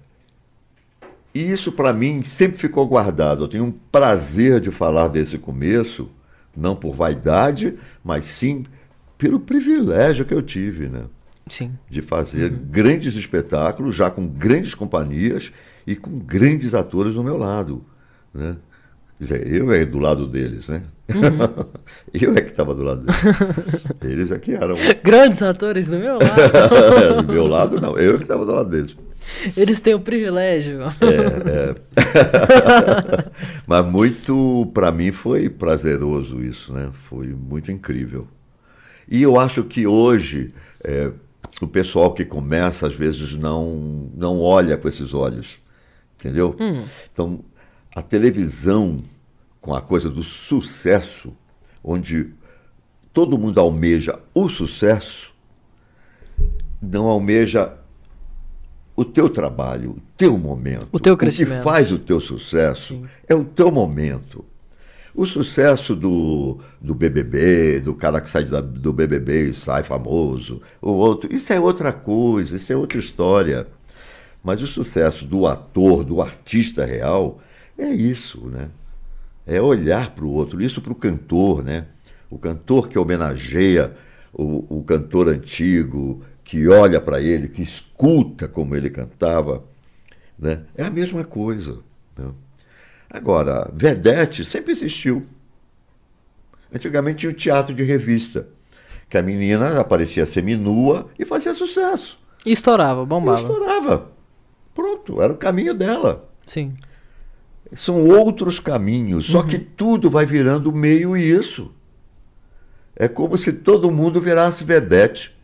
E 1.33 1.51
isso, 1.51 1.71
para 1.71 1.93
mim, 1.93 2.23
sempre 2.25 2.57
ficou 2.57 2.85
guardado. 2.87 3.43
Eu 3.43 3.47
tenho 3.47 3.65
um 3.65 3.71
prazer 3.71 4.59
de 4.59 4.71
falar 4.71 5.07
desse 5.07 5.37
começo, 5.37 6.09
não 6.57 6.75
por 6.75 6.95
vaidade, 6.95 7.75
mas 8.03 8.25
sim 8.25 8.65
pelo 9.17 9.39
privilégio 9.39 10.25
que 10.25 10.33
eu 10.33 10.41
tive, 10.41 10.87
né? 10.89 11.03
Sim. 11.49 11.71
de 11.89 12.01
fazer 12.01 12.49
grandes 12.49 13.15
espetáculos, 13.15 13.95
já 13.95 14.09
com 14.09 14.27
grandes 14.27 14.73
companhias 14.73 15.51
e 15.85 15.95
com 15.95 16.19
grandes 16.19 16.73
atores 16.73 17.15
do 17.15 17.23
meu 17.23 17.37
lado. 17.37 17.83
Né? 18.33 18.55
Quer 19.17 19.23
dizer, 19.23 19.53
eu 19.53 19.73
é 19.73 19.83
do 19.83 19.99
lado 19.99 20.25
deles, 20.27 20.69
né? 20.69 20.83
eu 22.13 22.33
é 22.35 22.41
que 22.41 22.51
estava 22.51 22.73
do 22.73 22.83
lado 22.83 23.05
deles. 23.05 23.21
Eles 24.01 24.31
é 24.31 24.39
que 24.39 24.53
eram. 24.53 24.77
Grandes 25.03 25.41
atores 25.41 25.89
do 25.89 25.97
meu 25.97 26.17
lado. 26.17 27.25
do 27.27 27.33
meu 27.33 27.47
lado, 27.47 27.81
não. 27.81 27.97
Eu 27.97 28.15
é 28.15 28.17
que 28.17 28.23
estava 28.23 28.45
do 28.45 28.53
lado 28.53 28.69
deles. 28.69 28.95
Eles 29.57 29.79
têm 29.79 29.93
o 29.93 29.99
privilégio. 29.99 30.83
É, 30.83 31.73
é. 31.73 31.75
Mas 33.67 33.85
muito, 33.85 34.71
para 34.73 34.91
mim, 34.91 35.11
foi 35.11 35.49
prazeroso 35.49 36.41
isso, 36.41 36.71
né? 36.71 36.89
Foi 36.93 37.27
muito 37.27 37.71
incrível. 37.71 38.27
E 39.09 39.21
eu 39.21 39.39
acho 39.39 39.63
que 39.63 39.85
hoje 39.85 40.53
é, 40.83 41.11
o 41.61 41.67
pessoal 41.67 42.13
que 42.13 42.25
começa, 42.25 42.87
às 42.87 42.93
vezes, 42.93 43.35
não, 43.35 44.09
não 44.15 44.39
olha 44.41 44.77
com 44.77 44.87
esses 44.87 45.13
olhos, 45.13 45.59
entendeu? 46.15 46.55
Então, 47.11 47.39
a 47.95 48.01
televisão, 48.01 49.03
com 49.59 49.73
a 49.73 49.81
coisa 49.81 50.09
do 50.09 50.23
sucesso, 50.23 51.33
onde 51.83 52.33
todo 53.13 53.37
mundo 53.37 53.59
almeja 53.59 54.19
o 54.33 54.47
sucesso, 54.47 55.33
não 56.81 57.07
almeja 57.07 57.73
o 58.95 59.03
teu 59.03 59.29
trabalho, 59.29 59.91
o 59.91 60.01
teu 60.17 60.37
momento. 60.37 60.87
O 60.91 60.99
teu 60.99 61.13
O 61.13 61.17
crescimento. 61.17 61.57
que 61.59 61.63
faz 61.63 61.91
o 61.91 61.97
teu 61.97 62.19
sucesso 62.19 63.01
é 63.27 63.33
o 63.35 63.43
teu 63.45 63.71
momento. 63.71 64.45
O 65.15 65.25
sucesso 65.25 65.95
do, 65.95 66.59
do 66.81 66.93
BBB, 66.95 67.79
do 67.79 67.93
cara 67.95 68.21
que 68.21 68.29
sai 68.29 68.45
da- 68.45 68.61
do 68.61 68.93
BBB 68.93 69.49
e 69.49 69.53
sai 69.53 69.83
famoso, 69.83 70.61
o 70.81 70.91
outro, 70.91 71.33
isso 71.33 71.51
é 71.51 71.59
outra 71.59 71.91
coisa, 71.91 72.55
isso 72.55 72.71
é 72.71 72.75
outra 72.75 72.97
história. 72.99 73.67
Mas 74.43 74.61
o 74.61 74.67
sucesso 74.67 75.25
do 75.25 75.47
ator, 75.47 76.03
do 76.03 76.21
artista 76.21 76.85
real, 76.85 77.39
é 77.77 77.89
isso, 77.89 78.47
né? 78.47 78.69
É 79.45 79.61
olhar 79.61 80.11
para 80.11 80.25
o 80.25 80.31
outro, 80.31 80.61
isso 80.61 80.81
para 80.81 80.91
o 80.91 80.95
cantor, 80.95 81.63
né? 81.63 81.87
O 82.29 82.37
cantor 82.37 82.87
que 82.87 82.99
homenageia 82.99 83.95
o, 84.33 84.79
o 84.79 84.83
cantor 84.83 85.27
antigo, 85.29 86.21
que 86.43 86.67
olha 86.67 87.01
para 87.01 87.21
ele, 87.21 87.47
que 87.49 87.61
escuta 87.61 88.47
como 88.47 88.75
ele 88.75 88.89
cantava, 88.89 89.63
né? 90.37 90.63
É 90.75 90.83
a 90.85 90.89
mesma 90.91 91.23
coisa. 91.23 91.79
né? 92.17 92.31
Agora, 93.09 93.69
Vedete 93.73 94.45
sempre 94.45 94.71
existiu. 94.71 95.25
Antigamente 96.73 97.19
tinha 97.19 97.31
o 97.31 97.35
teatro 97.35 97.73
de 97.73 97.83
revista, 97.83 98.47
que 99.09 99.17
a 99.17 99.23
menina 99.23 99.79
aparecia 99.79 100.25
seminua 100.25 101.09
e 101.17 101.25
fazia 101.25 101.53
sucesso. 101.55 102.19
E 102.45 102.51
estourava, 102.51 103.01
E 103.01 103.05
bombava. 103.05 103.39
estourava. 103.39 104.11
Pronto, 104.75 105.21
era 105.21 105.33
o 105.33 105.37
caminho 105.37 105.73
dela. 105.73 106.29
Sim. 106.45 106.75
São 107.73 108.05
outros 108.05 108.59
caminhos, 108.59 109.25
só 109.27 109.43
que 109.43 109.57
tudo 109.59 110.09
vai 110.09 110.25
virando 110.25 110.71
meio 110.71 111.17
isso. 111.17 111.71
É 112.95 113.07
como 113.07 113.37
se 113.37 113.51
todo 113.53 113.91
mundo 113.91 114.21
virasse 114.21 114.63
vedete. 114.63 115.35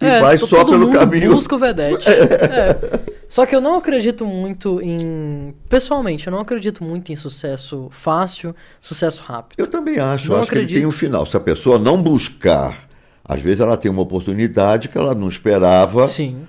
E 0.00 0.04
É, 0.06 0.20
vai 0.20 0.38
to- 0.38 0.46
só 0.46 0.58
todo 0.58 0.72
pelo 0.72 0.86
mundo 0.86 0.98
caminho. 0.98 1.32
Busca 1.34 1.54
o 1.54 1.58
vedete. 1.58 2.06
É. 2.08 3.09
Só 3.30 3.46
que 3.46 3.54
eu 3.54 3.60
não 3.60 3.76
acredito 3.78 4.26
muito 4.26 4.82
em. 4.82 5.54
Pessoalmente, 5.68 6.26
eu 6.26 6.32
não 6.32 6.40
acredito 6.40 6.82
muito 6.82 7.12
em 7.12 7.16
sucesso 7.16 7.86
fácil, 7.92 8.52
sucesso 8.80 9.22
rápido. 9.22 9.56
Eu 9.56 9.68
também 9.68 10.00
acho, 10.00 10.30
Não 10.30 10.36
acho 10.38 10.48
que 10.48 10.54
ele 10.56 10.62
acredito. 10.64 10.78
tem 10.78 10.86
um 10.86 10.90
final. 10.90 11.24
Se 11.24 11.36
a 11.36 11.40
pessoa 11.40 11.78
não 11.78 12.02
buscar, 12.02 12.88
às 13.24 13.40
vezes 13.40 13.60
ela 13.60 13.76
tem 13.76 13.88
uma 13.88 14.02
oportunidade 14.02 14.88
que 14.88 14.98
ela 14.98 15.14
não 15.14 15.28
esperava. 15.28 16.08
Sim. 16.08 16.44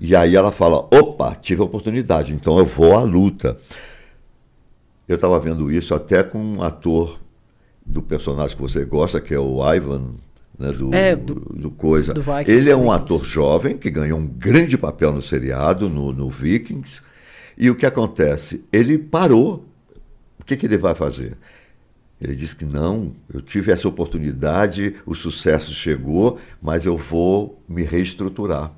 E 0.00 0.16
aí 0.16 0.34
ela 0.34 0.50
fala: 0.50 0.78
opa, 0.90 1.34
tive 1.34 1.60
a 1.60 1.64
oportunidade, 1.66 2.32
então 2.32 2.58
eu 2.58 2.64
vou 2.64 2.96
à 2.96 3.02
luta. 3.02 3.58
Eu 5.06 5.16
estava 5.16 5.38
vendo 5.38 5.70
isso 5.70 5.94
até 5.94 6.22
com 6.22 6.38
um 6.38 6.62
ator 6.62 7.18
do 7.84 8.00
personagem 8.00 8.56
que 8.56 8.62
você 8.62 8.82
gosta, 8.82 9.20
que 9.20 9.34
é 9.34 9.38
o 9.38 9.60
Ivan, 9.74 10.14
né, 10.58 10.72
do, 10.72 10.94
É, 10.94 11.14
do, 11.14 11.34
do- 11.34 11.70
coisa. 11.70 12.12
do 12.12 12.20
Vikings, 12.22 12.50
Ele 12.50 12.70
é 12.70 12.76
um 12.76 12.90
ator 12.90 13.24
jovem 13.24 13.76
que 13.78 13.90
ganhou 13.90 14.18
um 14.18 14.26
grande 14.26 14.76
papel 14.76 15.12
no 15.12 15.22
seriado, 15.22 15.88
no, 15.88 16.12
no 16.12 16.28
Vikings. 16.28 17.00
E 17.56 17.70
o 17.70 17.74
que 17.74 17.86
acontece? 17.86 18.64
Ele 18.72 18.98
parou. 18.98 19.64
O 20.40 20.44
que, 20.44 20.56
que 20.56 20.66
ele 20.66 20.78
vai 20.78 20.94
fazer? 20.94 21.36
Ele 22.20 22.34
disse 22.34 22.56
que 22.56 22.64
não, 22.64 23.12
eu 23.32 23.40
tive 23.40 23.70
essa 23.70 23.86
oportunidade, 23.86 24.96
o 25.06 25.14
sucesso 25.14 25.72
chegou, 25.72 26.38
mas 26.60 26.84
eu 26.84 26.96
vou 26.96 27.62
me 27.68 27.84
reestruturar. 27.84 28.72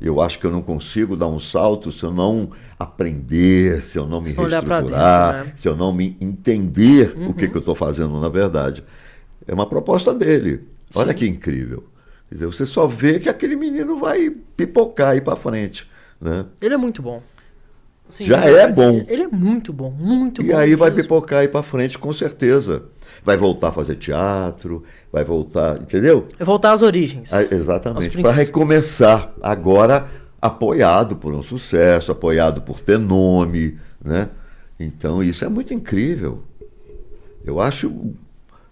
Eu 0.00 0.20
acho 0.20 0.38
que 0.38 0.46
eu 0.46 0.50
não 0.50 0.62
consigo 0.62 1.16
dar 1.16 1.28
um 1.28 1.38
salto 1.40 1.90
se 1.90 2.02
eu 2.04 2.10
não 2.12 2.50
aprender, 2.78 3.80
se 3.82 3.98
eu 3.98 4.06
não 4.06 4.20
me 4.20 4.32
reestruturar, 4.32 5.32
dentro, 5.34 5.48
né? 5.48 5.54
se 5.56 5.68
eu 5.68 5.76
não 5.76 5.92
me 5.92 6.16
entender 6.20 7.14
o 7.28 7.32
que, 7.34 7.48
que 7.48 7.56
eu 7.56 7.60
estou 7.60 7.74
fazendo 7.74 8.20
na 8.20 8.28
verdade. 8.28 8.84
É 9.46 9.54
uma 9.54 9.66
proposta 9.66 10.12
dele. 10.14 10.62
Olha 10.96 11.14
que 11.14 11.26
incrível. 11.26 11.84
Quer 12.28 12.34
dizer, 12.36 12.46
você 12.46 12.66
só 12.66 12.86
vê 12.86 13.20
que 13.20 13.28
aquele 13.28 13.56
menino 13.56 13.98
vai 13.98 14.30
pipocar 14.56 15.14
e 15.14 15.18
ir 15.18 15.20
para 15.20 15.36
frente. 15.36 15.88
Né? 16.20 16.46
Ele 16.60 16.74
é 16.74 16.76
muito 16.76 17.02
bom. 17.02 17.22
Assim, 18.08 18.24
Já 18.24 18.38
é 18.40 18.66
verdade, 18.66 18.74
bom. 18.74 19.04
Ele 19.08 19.22
é 19.22 19.28
muito 19.28 19.72
bom, 19.72 19.90
muito 19.90 20.42
bom. 20.42 20.48
E 20.48 20.52
aí 20.52 20.74
vai 20.74 20.90
mesmo. 20.90 21.02
pipocar 21.02 21.42
e 21.42 21.46
ir 21.46 21.48
para 21.48 21.62
frente, 21.62 21.98
com 21.98 22.12
certeza. 22.12 22.84
vai 23.24 23.36
voltar 23.36 23.68
a 23.68 23.72
fazer 23.72 23.96
teatro, 23.96 24.82
vai 25.10 25.24
voltar, 25.24 25.80
entendeu? 25.80 26.26
É 26.38 26.44
voltar 26.44 26.72
às 26.72 26.82
origens. 26.82 27.32
Ah, 27.32 27.42
exatamente, 27.42 28.20
para 28.20 28.32
recomeçar 28.32 29.32
agora 29.40 30.08
apoiado 30.40 31.16
por 31.16 31.32
um 31.32 31.42
sucesso, 31.42 32.10
apoiado 32.12 32.62
por 32.62 32.80
ter 32.80 32.98
nome, 32.98 33.78
né? 34.04 34.28
Então 34.78 35.22
isso 35.22 35.44
é 35.44 35.48
muito 35.48 35.72
incrível. 35.72 36.42
Eu 37.44 37.60
acho, 37.60 38.12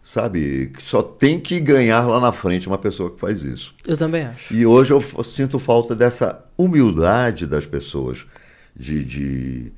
sabe, 0.03 0.73
que 0.75 0.83
só 0.83 1.03
tem 1.03 1.39
que 1.39 1.61
ganhar 1.61 2.07
lá 2.07 2.21
na 2.21 2.33
frente 2.33 2.67
uma 2.67 2.79
pessoa 2.79 3.11
que 3.11 3.21
faz 3.21 3.43
isso. 3.43 3.75
Eu 3.87 3.97
também 3.97 4.25
acho. 4.25 4.53
E 4.53 4.67
hoje 4.67 4.93
eu 4.93 5.03
sinto 5.25 5.59
falta 5.59 5.95
dessa 5.95 6.45
humildade 6.57 7.47
das 7.47 7.65
pessoas, 7.67 8.27
de, 8.75 9.05
de, 9.05 9.73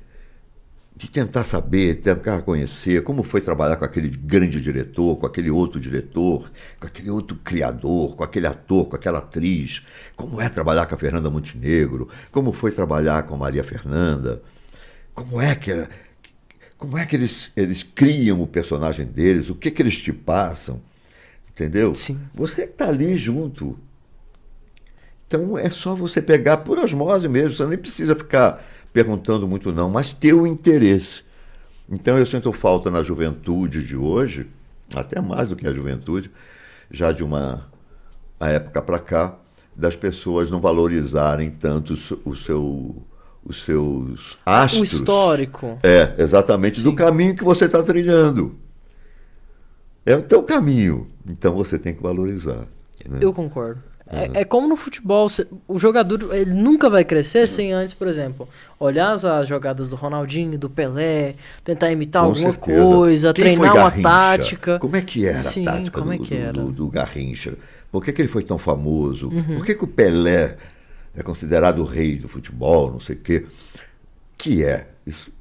de 0.95 1.11
tentar 1.11 1.43
saber, 1.43 1.95
tentar 2.01 2.41
conhecer 2.41 3.03
como 3.03 3.23
foi 3.23 3.41
trabalhar 3.41 3.75
com 3.75 3.85
aquele 3.85 4.09
grande 4.09 4.61
diretor, 4.61 5.17
com 5.17 5.25
aquele 5.25 5.51
outro 5.51 5.79
diretor, 5.79 6.51
com 6.79 6.87
aquele 6.87 7.09
outro 7.09 7.37
criador, 7.43 8.15
com 8.15 8.23
aquele 8.23 8.47
ator, 8.47 8.85
com 8.85 8.95
aquela 8.95 9.19
atriz, 9.19 9.83
como 10.15 10.41
é 10.41 10.49
trabalhar 10.49 10.85
com 10.85 10.95
a 10.95 10.97
Fernanda 10.97 11.29
Montenegro, 11.29 12.09
como 12.31 12.51
foi 12.51 12.71
trabalhar 12.71 13.23
com 13.23 13.35
a 13.35 13.37
Maria 13.37 13.63
Fernanda, 13.63 14.41
como 15.13 15.39
é 15.39 15.53
que 15.53 15.87
como 16.83 16.97
é 16.97 17.05
que 17.05 17.15
eles, 17.15 17.49
eles 17.55 17.81
criam 17.81 18.41
o 18.41 18.45
personagem 18.45 19.05
deles, 19.05 19.49
o 19.49 19.55
que, 19.55 19.71
que 19.71 19.81
eles 19.81 19.97
te 19.97 20.11
passam, 20.11 20.81
entendeu? 21.49 21.95
Sim. 21.95 22.19
Você 22.33 22.67
que 22.67 22.73
está 22.73 22.89
ali 22.89 23.15
junto. 23.15 23.79
Então 25.25 25.57
é 25.57 25.69
só 25.69 25.95
você 25.95 26.21
pegar 26.21 26.57
por 26.57 26.77
osmose 26.77 27.29
mesmo, 27.29 27.53
você 27.53 27.65
nem 27.67 27.77
precisa 27.77 28.13
ficar 28.13 28.61
perguntando 28.91 29.47
muito 29.47 29.71
não, 29.71 29.89
mas 29.89 30.11
ter 30.11 30.33
o 30.33 30.45
interesse. 30.45 31.21
Então 31.89 32.19
eu 32.19 32.25
sinto 32.25 32.51
falta 32.51 32.91
na 32.91 33.01
juventude 33.01 33.81
de 33.81 33.95
hoje, 33.95 34.49
até 34.93 35.21
mais 35.21 35.47
do 35.47 35.55
que 35.55 35.65
a 35.65 35.71
juventude, 35.71 36.29
já 36.91 37.13
de 37.13 37.23
uma 37.23 37.65
época 38.41 38.81
para 38.81 38.99
cá, 38.99 39.37
das 39.73 39.95
pessoas 39.95 40.51
não 40.51 40.59
valorizarem 40.59 41.49
tanto 41.49 41.93
o 42.25 42.35
seu 42.35 43.01
os 43.45 43.63
seus 43.63 44.37
astros. 44.45 44.81
O 44.81 44.83
histórico. 44.83 45.77
É, 45.83 46.13
exatamente, 46.17 46.77
Sim. 46.77 46.83
do 46.83 46.95
caminho 46.95 47.35
que 47.35 47.43
você 47.43 47.65
está 47.65 47.81
trilhando. 47.83 48.55
É 50.05 50.15
o 50.15 50.21
teu 50.21 50.43
caminho. 50.43 51.07
Então 51.27 51.53
você 51.53 51.77
tem 51.77 51.93
que 51.93 52.01
valorizar. 52.01 52.67
Né? 53.07 53.19
Eu 53.21 53.33
concordo. 53.33 53.81
É, 54.05 54.41
é, 54.41 54.45
como 54.45 54.67
no 54.67 54.75
futebol, 54.75 55.27
o 55.67 55.79
jogador 55.79 56.35
ele 56.35 56.51
nunca 56.51 56.89
vai 56.89 57.03
crescer 57.03 57.47
sem 57.47 57.71
antes, 57.71 57.93
por 57.93 58.07
exemplo, 58.07 58.47
olhar 58.79 59.11
as, 59.11 59.23
as 59.25 59.47
jogadas 59.47 59.89
do 59.89 59.95
Ronaldinho, 59.95 60.57
do 60.57 60.69
Pelé, 60.69 61.35
tentar 61.63 61.89
imitar 61.89 62.21
Com 62.21 62.29
alguma 62.29 62.51
certeza. 62.51 62.83
coisa, 62.83 63.33
Quem 63.33 63.43
treinar 63.43 63.75
uma 63.75 63.91
tática. 63.91 64.77
Como 64.77 64.95
é 64.95 65.01
que 65.01 65.25
era 65.25 65.39
Sim, 65.39 65.67
a 65.67 65.71
tática 65.71 65.99
como 65.99 66.15
do, 66.15 66.23
é 66.23 66.25
que 66.25 66.35
era? 66.35 66.53
Do, 66.53 66.71
do, 66.71 66.87
Garrincha? 66.89 67.53
Por 67.91 68.03
que, 68.03 68.11
que 68.11 68.21
ele 68.21 68.29
foi 68.29 68.43
tão 68.43 68.57
famoso? 68.57 69.29
Uhum. 69.29 69.55
Por 69.55 69.65
que, 69.65 69.73
que 69.73 69.83
o 69.83 69.87
Pelé 69.87 70.57
é 71.15 71.21
considerado 71.21 71.79
o 71.79 71.85
rei 71.85 72.15
do 72.15 72.27
futebol, 72.27 72.91
não 72.91 72.99
sei 72.99 73.15
o 73.15 73.19
quê. 73.19 73.45
Que 74.37 74.63
é? 74.63 74.87
Isso 75.05 75.31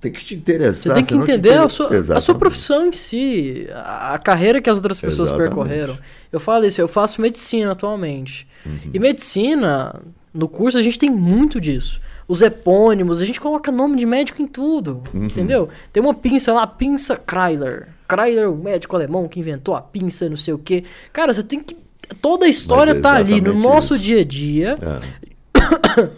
tem 0.00 0.10
que 0.10 0.24
te 0.24 0.34
interessar. 0.34 0.74
Você 0.74 0.94
tem 0.94 1.04
que 1.04 1.14
entender 1.14 1.58
a 1.58 1.68
sua, 1.68 1.90
a 2.16 2.20
sua, 2.20 2.34
profissão 2.34 2.86
em 2.86 2.92
si, 2.92 3.68
a, 3.72 4.14
a, 4.14 4.18
carreira 4.18 4.60
que 4.60 4.70
as 4.70 4.78
outras 4.78 4.98
pessoas 4.98 5.28
Exatamente. 5.28 5.48
percorreram. 5.50 5.98
Eu 6.32 6.40
falo 6.40 6.64
isso, 6.64 6.80
eu 6.80 6.88
faço 6.88 7.20
medicina 7.20 7.72
atualmente. 7.72 8.48
Uhum. 8.64 8.90
E 8.94 8.98
medicina, 8.98 10.00
no 10.32 10.48
curso, 10.48 10.78
a 10.78 10.82
gente 10.82 10.98
tem 10.98 11.10
muito 11.10 11.60
disso. 11.60 12.00
Os 12.26 12.40
epônimos, 12.40 13.20
a 13.20 13.26
gente 13.26 13.40
coloca 13.40 13.70
nome 13.70 13.98
de 13.98 14.06
médico 14.06 14.40
em 14.40 14.46
tudo, 14.46 15.02
uhum. 15.12 15.26
entendeu? 15.26 15.68
Tem 15.92 16.02
uma 16.02 16.14
pinça 16.14 16.52
lá, 16.54 16.66
pinça 16.66 17.14
Kryler. 17.14 17.88
Kryler, 18.08 18.50
o 18.50 18.56
médico 18.56 18.96
alemão 18.96 19.28
que 19.28 19.38
inventou 19.38 19.74
a 19.74 19.82
pinça, 19.82 20.28
não 20.30 20.36
sei 20.36 20.54
o 20.54 20.58
quê. 20.58 20.84
Cara, 21.12 21.34
você 21.34 21.42
tem 21.42 21.60
que 21.60 21.76
toda 22.20 22.46
a 22.46 22.48
história 22.48 22.92
é 22.92 23.00
tá 23.00 23.14
ali 23.14 23.40
no 23.40 23.52
nosso 23.54 23.94
isso. 23.94 24.04
dia 24.04 24.20
a 24.20 24.24
dia. 24.24 24.76
É. 24.80 26.10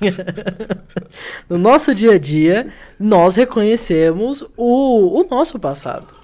no 1.48 1.58
nosso 1.58 1.94
dia 1.94 2.12
a 2.12 2.18
dia, 2.18 2.68
nós 2.98 3.34
reconhecemos 3.34 4.44
o, 4.56 5.20
o 5.20 5.26
nosso 5.28 5.58
passado. 5.58 6.14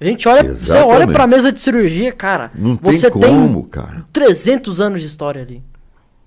A 0.00 0.04
gente 0.04 0.26
olha, 0.26 0.40
Exatamente. 0.40 0.66
você 0.66 0.78
olha 0.78 1.06
para 1.06 1.24
a 1.24 1.26
mesa 1.26 1.52
de 1.52 1.60
cirurgia, 1.60 2.12
cara. 2.12 2.50
Não 2.54 2.74
você 2.76 3.10
tem 3.10 3.20
como, 3.20 3.62
tem 3.62 3.70
cara. 3.70 4.06
300 4.12 4.80
anos 4.80 5.02
de 5.02 5.06
história 5.06 5.42
ali. 5.42 5.62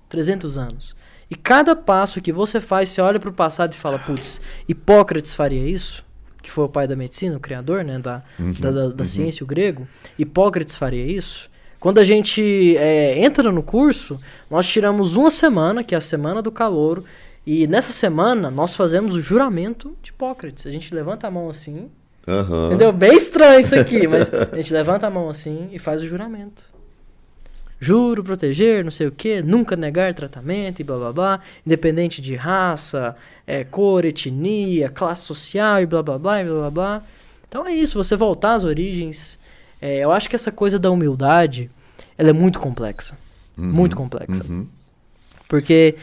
300 0.08 0.56
anos. 0.56 0.94
E 1.28 1.34
cada 1.34 1.74
passo 1.74 2.20
que 2.20 2.32
você 2.32 2.60
faz, 2.60 2.90
você 2.90 3.00
olha 3.00 3.18
para 3.18 3.30
o 3.30 3.32
passado 3.32 3.72
e 3.72 3.76
fala, 3.76 3.98
putz, 3.98 4.40
Hipócrates 4.68 5.34
faria 5.34 5.68
isso? 5.68 6.03
Que 6.44 6.50
foi 6.50 6.64
o 6.64 6.68
pai 6.68 6.86
da 6.86 6.94
medicina, 6.94 7.36
o 7.36 7.40
criador 7.40 7.82
né, 7.82 7.98
da, 7.98 8.22
uhum, 8.38 8.52
da, 8.52 8.70
da, 8.70 8.88
da 8.88 8.94
uhum. 8.98 9.04
ciência, 9.04 9.42
o 9.42 9.46
grego, 9.46 9.88
Hipócrates 10.18 10.76
faria 10.76 11.04
isso. 11.04 11.50
Quando 11.80 11.98
a 11.98 12.04
gente 12.04 12.76
é, 12.76 13.18
entra 13.18 13.50
no 13.50 13.62
curso, 13.62 14.20
nós 14.50 14.68
tiramos 14.68 15.16
uma 15.16 15.30
semana, 15.30 15.82
que 15.82 15.94
é 15.94 15.98
a 15.98 16.02
semana 16.02 16.42
do 16.42 16.52
calor, 16.52 17.02
e 17.46 17.66
nessa 17.66 17.92
semana 17.92 18.50
nós 18.50 18.76
fazemos 18.76 19.14
o 19.14 19.22
juramento 19.22 19.96
de 20.02 20.10
Hipócrates. 20.10 20.66
A 20.66 20.70
gente 20.70 20.94
levanta 20.94 21.26
a 21.26 21.30
mão 21.30 21.48
assim, 21.48 21.90
uhum. 22.26 22.66
entendeu? 22.66 22.92
Bem 22.92 23.16
estranho 23.16 23.60
isso 23.60 23.74
aqui, 23.74 24.06
mas 24.06 24.30
a 24.32 24.54
gente 24.56 24.72
levanta 24.72 25.06
a 25.06 25.10
mão 25.10 25.30
assim 25.30 25.70
e 25.72 25.78
faz 25.78 26.02
o 26.02 26.06
juramento 26.06 26.73
juro 27.80 28.24
proteger, 28.24 28.84
não 28.84 28.90
sei 28.90 29.06
o 29.06 29.12
que, 29.12 29.42
nunca 29.42 29.76
negar 29.76 30.12
tratamento 30.14 30.80
e 30.80 30.84
blá 30.84 30.96
blá 30.96 31.12
blá, 31.12 31.40
independente 31.66 32.20
de 32.20 32.34
raça, 32.34 33.16
é, 33.46 33.64
cor, 33.64 34.04
etnia, 34.04 34.88
classe 34.88 35.22
social 35.22 35.82
e 35.82 35.86
blá 35.86 36.02
blá 36.02 36.18
blá 36.18 36.40
e 36.40 36.44
blá 36.44 36.54
blá 36.54 36.70
blá. 36.70 37.02
Então 37.48 37.66
é 37.66 37.74
isso, 37.74 38.02
você 38.02 38.16
voltar 38.16 38.54
às 38.54 38.64
origens. 38.64 39.38
É, 39.80 39.98
eu 39.98 40.10
acho 40.10 40.28
que 40.28 40.34
essa 40.34 40.50
coisa 40.50 40.78
da 40.78 40.90
humildade, 40.90 41.70
ela 42.16 42.30
é 42.30 42.32
muito 42.32 42.58
complexa. 42.58 43.16
Uhum, 43.56 43.64
muito 43.66 43.96
complexa. 43.96 44.44
Uhum. 44.48 44.66
Porque 45.48 45.94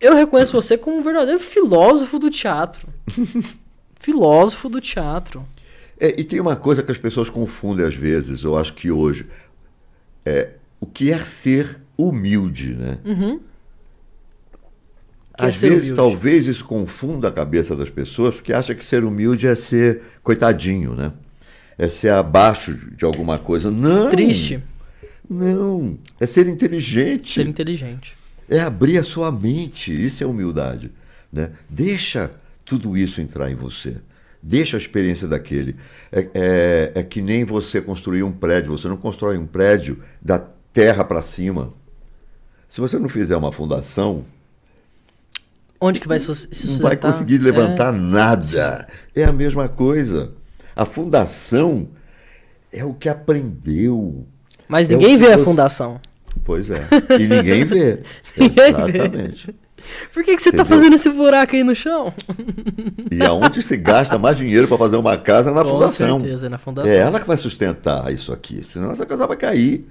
eu 0.00 0.14
reconheço 0.14 0.52
você 0.60 0.76
como 0.76 0.98
um 0.98 1.02
verdadeiro 1.02 1.40
filósofo 1.40 2.18
do 2.18 2.28
teatro. 2.28 2.88
filósofo 3.96 4.68
do 4.68 4.80
teatro. 4.80 5.46
É, 5.98 6.20
e 6.20 6.24
tem 6.24 6.40
uma 6.40 6.56
coisa 6.56 6.82
que 6.82 6.90
as 6.90 6.98
pessoas 6.98 7.30
confundem 7.30 7.86
às 7.86 7.94
vezes, 7.94 8.42
eu 8.42 8.58
acho 8.58 8.74
que 8.74 8.90
hoje. 8.90 9.26
É, 10.26 10.50
o 10.84 10.86
que 10.86 11.10
é 11.10 11.18
ser 11.20 11.80
humilde, 11.96 12.74
né? 12.74 12.98
Uhum. 13.06 13.40
Às 15.32 15.62
é 15.62 15.70
vezes, 15.70 15.92
talvez 15.92 16.46
isso 16.46 16.62
confunda 16.62 17.28
a 17.28 17.32
cabeça 17.32 17.74
das 17.74 17.88
pessoas, 17.88 18.34
porque 18.34 18.52
acha 18.52 18.74
que 18.74 18.84
ser 18.84 19.02
humilde 19.02 19.46
é 19.46 19.54
ser 19.54 20.02
coitadinho, 20.22 20.94
né? 20.94 21.10
É 21.78 21.88
ser 21.88 22.12
abaixo 22.12 22.74
de 22.94 23.04
alguma 23.04 23.38
coisa. 23.38 23.70
Não! 23.70 24.10
Triste. 24.10 24.62
Não. 25.28 25.98
É 26.20 26.26
ser 26.26 26.46
inteligente. 26.46 27.32
Ser 27.32 27.46
inteligente. 27.46 28.14
É 28.46 28.60
abrir 28.60 28.98
a 28.98 29.02
sua 29.02 29.32
mente. 29.32 29.90
Isso 29.90 30.22
é 30.22 30.26
humildade. 30.26 30.92
Né? 31.32 31.50
Deixa 31.68 32.30
tudo 32.62 32.94
isso 32.94 33.22
entrar 33.22 33.50
em 33.50 33.54
você. 33.54 33.96
Deixa 34.40 34.76
a 34.76 34.78
experiência 34.78 35.26
daquele. 35.26 35.76
É, 36.12 36.28
é, 36.34 36.92
é 36.96 37.02
que 37.02 37.22
nem 37.22 37.44
você 37.44 37.80
construir 37.80 38.22
um 38.22 38.30
prédio. 38.30 38.72
Você 38.72 38.86
não 38.86 38.98
constrói 38.98 39.38
um 39.38 39.46
prédio 39.46 40.00
da 40.22 40.38
terra 40.74 41.04
para 41.04 41.22
cima. 41.22 41.72
Se 42.68 42.80
você 42.80 42.98
não 42.98 43.08
fizer 43.08 43.36
uma 43.36 43.52
fundação. 43.52 44.24
Onde 45.80 46.00
que 46.00 46.08
vai 46.08 46.18
se 46.18 46.26
sustentar? 46.26 46.72
Não 46.72 46.78
vai 46.80 46.96
conseguir 46.96 47.38
levantar 47.38 47.94
é. 47.94 47.96
nada. 47.96 48.88
É 49.14 49.24
a 49.24 49.32
mesma 49.32 49.68
coisa. 49.68 50.32
A 50.74 50.84
fundação 50.84 51.88
é 52.72 52.84
o 52.84 52.92
que 52.92 53.08
aprendeu. 53.08 54.26
Mas 54.66 54.90
é 54.90 54.96
ninguém 54.96 55.14
é 55.14 55.18
vê 55.18 55.26
você... 55.26 55.32
a 55.34 55.38
fundação. 55.38 56.00
Pois 56.42 56.68
é. 56.70 56.88
E 57.20 57.28
ninguém 57.28 57.64
vê. 57.64 58.02
ninguém 58.36 58.68
Exatamente. 58.68 59.46
Vê. 59.46 59.54
Por 60.12 60.24
que, 60.24 60.34
que 60.34 60.42
você 60.42 60.48
está 60.48 60.64
fazendo 60.64 60.96
esse 60.96 61.10
buraco 61.10 61.54
aí 61.54 61.62
no 61.62 61.74
chão? 61.74 62.12
E 63.10 63.22
aonde 63.22 63.62
se 63.62 63.76
gasta 63.76 64.18
mais 64.18 64.36
dinheiro 64.36 64.66
para 64.66 64.78
fazer 64.78 64.96
uma 64.96 65.16
casa 65.16 65.50
é 65.50 65.54
na 65.54 65.62
Com 65.62 65.70
fundação. 65.70 66.18
Com 66.18 66.20
certeza, 66.20 66.46
é 66.46 66.48
na 66.48 66.58
fundação. 66.58 66.90
É 66.90 66.96
ela 66.96 67.20
que 67.20 67.26
vai 67.26 67.36
sustentar 67.36 68.12
isso 68.12 68.32
aqui. 68.32 68.64
Senão 68.64 68.90
essa 68.90 69.04
casa 69.04 69.26
vai 69.26 69.36
cair. 69.36 69.86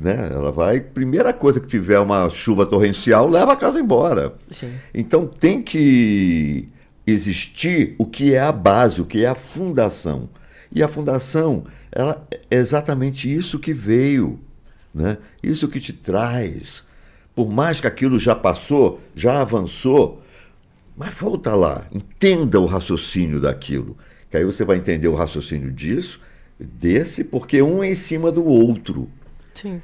Né? 0.00 0.30
Ela 0.32 0.52
vai, 0.52 0.80
primeira 0.80 1.32
coisa 1.32 1.58
que 1.58 1.66
tiver 1.66 1.98
uma 1.98 2.30
chuva 2.30 2.64
torrencial, 2.64 3.28
leva 3.28 3.52
a 3.52 3.56
casa 3.56 3.80
embora. 3.80 4.34
Sim. 4.50 4.72
Então 4.94 5.26
tem 5.26 5.60
que 5.60 6.68
existir 7.06 7.94
o 7.98 8.06
que 8.06 8.34
é 8.34 8.40
a 8.40 8.52
base, 8.52 9.00
o 9.00 9.06
que 9.06 9.24
é 9.24 9.28
a 9.28 9.34
fundação. 9.34 10.28
E 10.70 10.82
a 10.82 10.88
fundação, 10.88 11.64
ela 11.90 12.26
é 12.30 12.56
exatamente 12.56 13.32
isso 13.32 13.58
que 13.58 13.72
veio, 13.72 14.38
né? 14.94 15.18
Isso 15.42 15.66
que 15.66 15.80
te 15.80 15.92
traz. 15.92 16.84
Por 17.34 17.50
mais 17.50 17.80
que 17.80 17.86
aquilo 17.86 18.18
já 18.18 18.34
passou, 18.34 19.00
já 19.14 19.40
avançou, 19.40 20.22
mas 20.96 21.14
volta 21.14 21.54
lá, 21.54 21.86
entenda 21.92 22.60
o 22.60 22.66
raciocínio 22.66 23.40
daquilo. 23.40 23.96
Que 24.30 24.36
aí 24.36 24.44
você 24.44 24.64
vai 24.64 24.76
entender 24.76 25.08
o 25.08 25.14
raciocínio 25.14 25.72
disso, 25.72 26.20
desse, 26.60 27.24
porque 27.24 27.62
um 27.62 27.82
é 27.82 27.90
em 27.90 27.94
cima 27.94 28.30
do 28.30 28.44
outro. 28.44 29.08
Sim. 29.60 29.82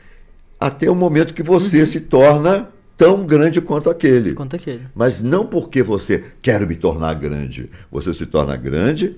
Até 0.58 0.88
o 0.90 0.94
momento 0.94 1.34
que 1.34 1.42
você 1.42 1.80
uhum. 1.80 1.86
se 1.86 2.00
torna 2.00 2.68
tão 2.96 3.26
grande 3.26 3.60
quanto 3.60 3.90
aquele. 3.90 4.32
Quanto 4.32 4.54
aquele. 4.54 4.86
Mas 4.94 5.22
não 5.22 5.46
porque 5.46 5.82
você 5.82 6.32
quer 6.40 6.64
me 6.66 6.76
tornar 6.76 7.14
grande. 7.14 7.70
Você 7.90 8.14
se 8.14 8.24
torna 8.24 8.56
grande 8.56 9.16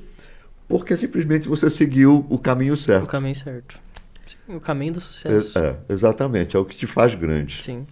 Porque 0.66 0.96
simplesmente 0.96 1.46
você 1.46 1.70
seguiu 1.70 2.26
o 2.28 2.38
caminho 2.38 2.76
certo. 2.76 3.04
O 3.04 3.08
caminho 3.08 3.34
certo. 3.34 3.78
Sim, 4.26 4.56
o 4.56 4.60
caminho 4.60 4.94
do 4.94 5.00
sucesso. 5.00 5.58
É, 5.58 5.68
é, 5.68 5.76
exatamente, 5.88 6.56
é 6.56 6.58
o 6.58 6.64
que 6.64 6.74
te 6.74 6.86
faz 6.86 7.14
grande. 7.14 7.62
Sim. 7.62 7.86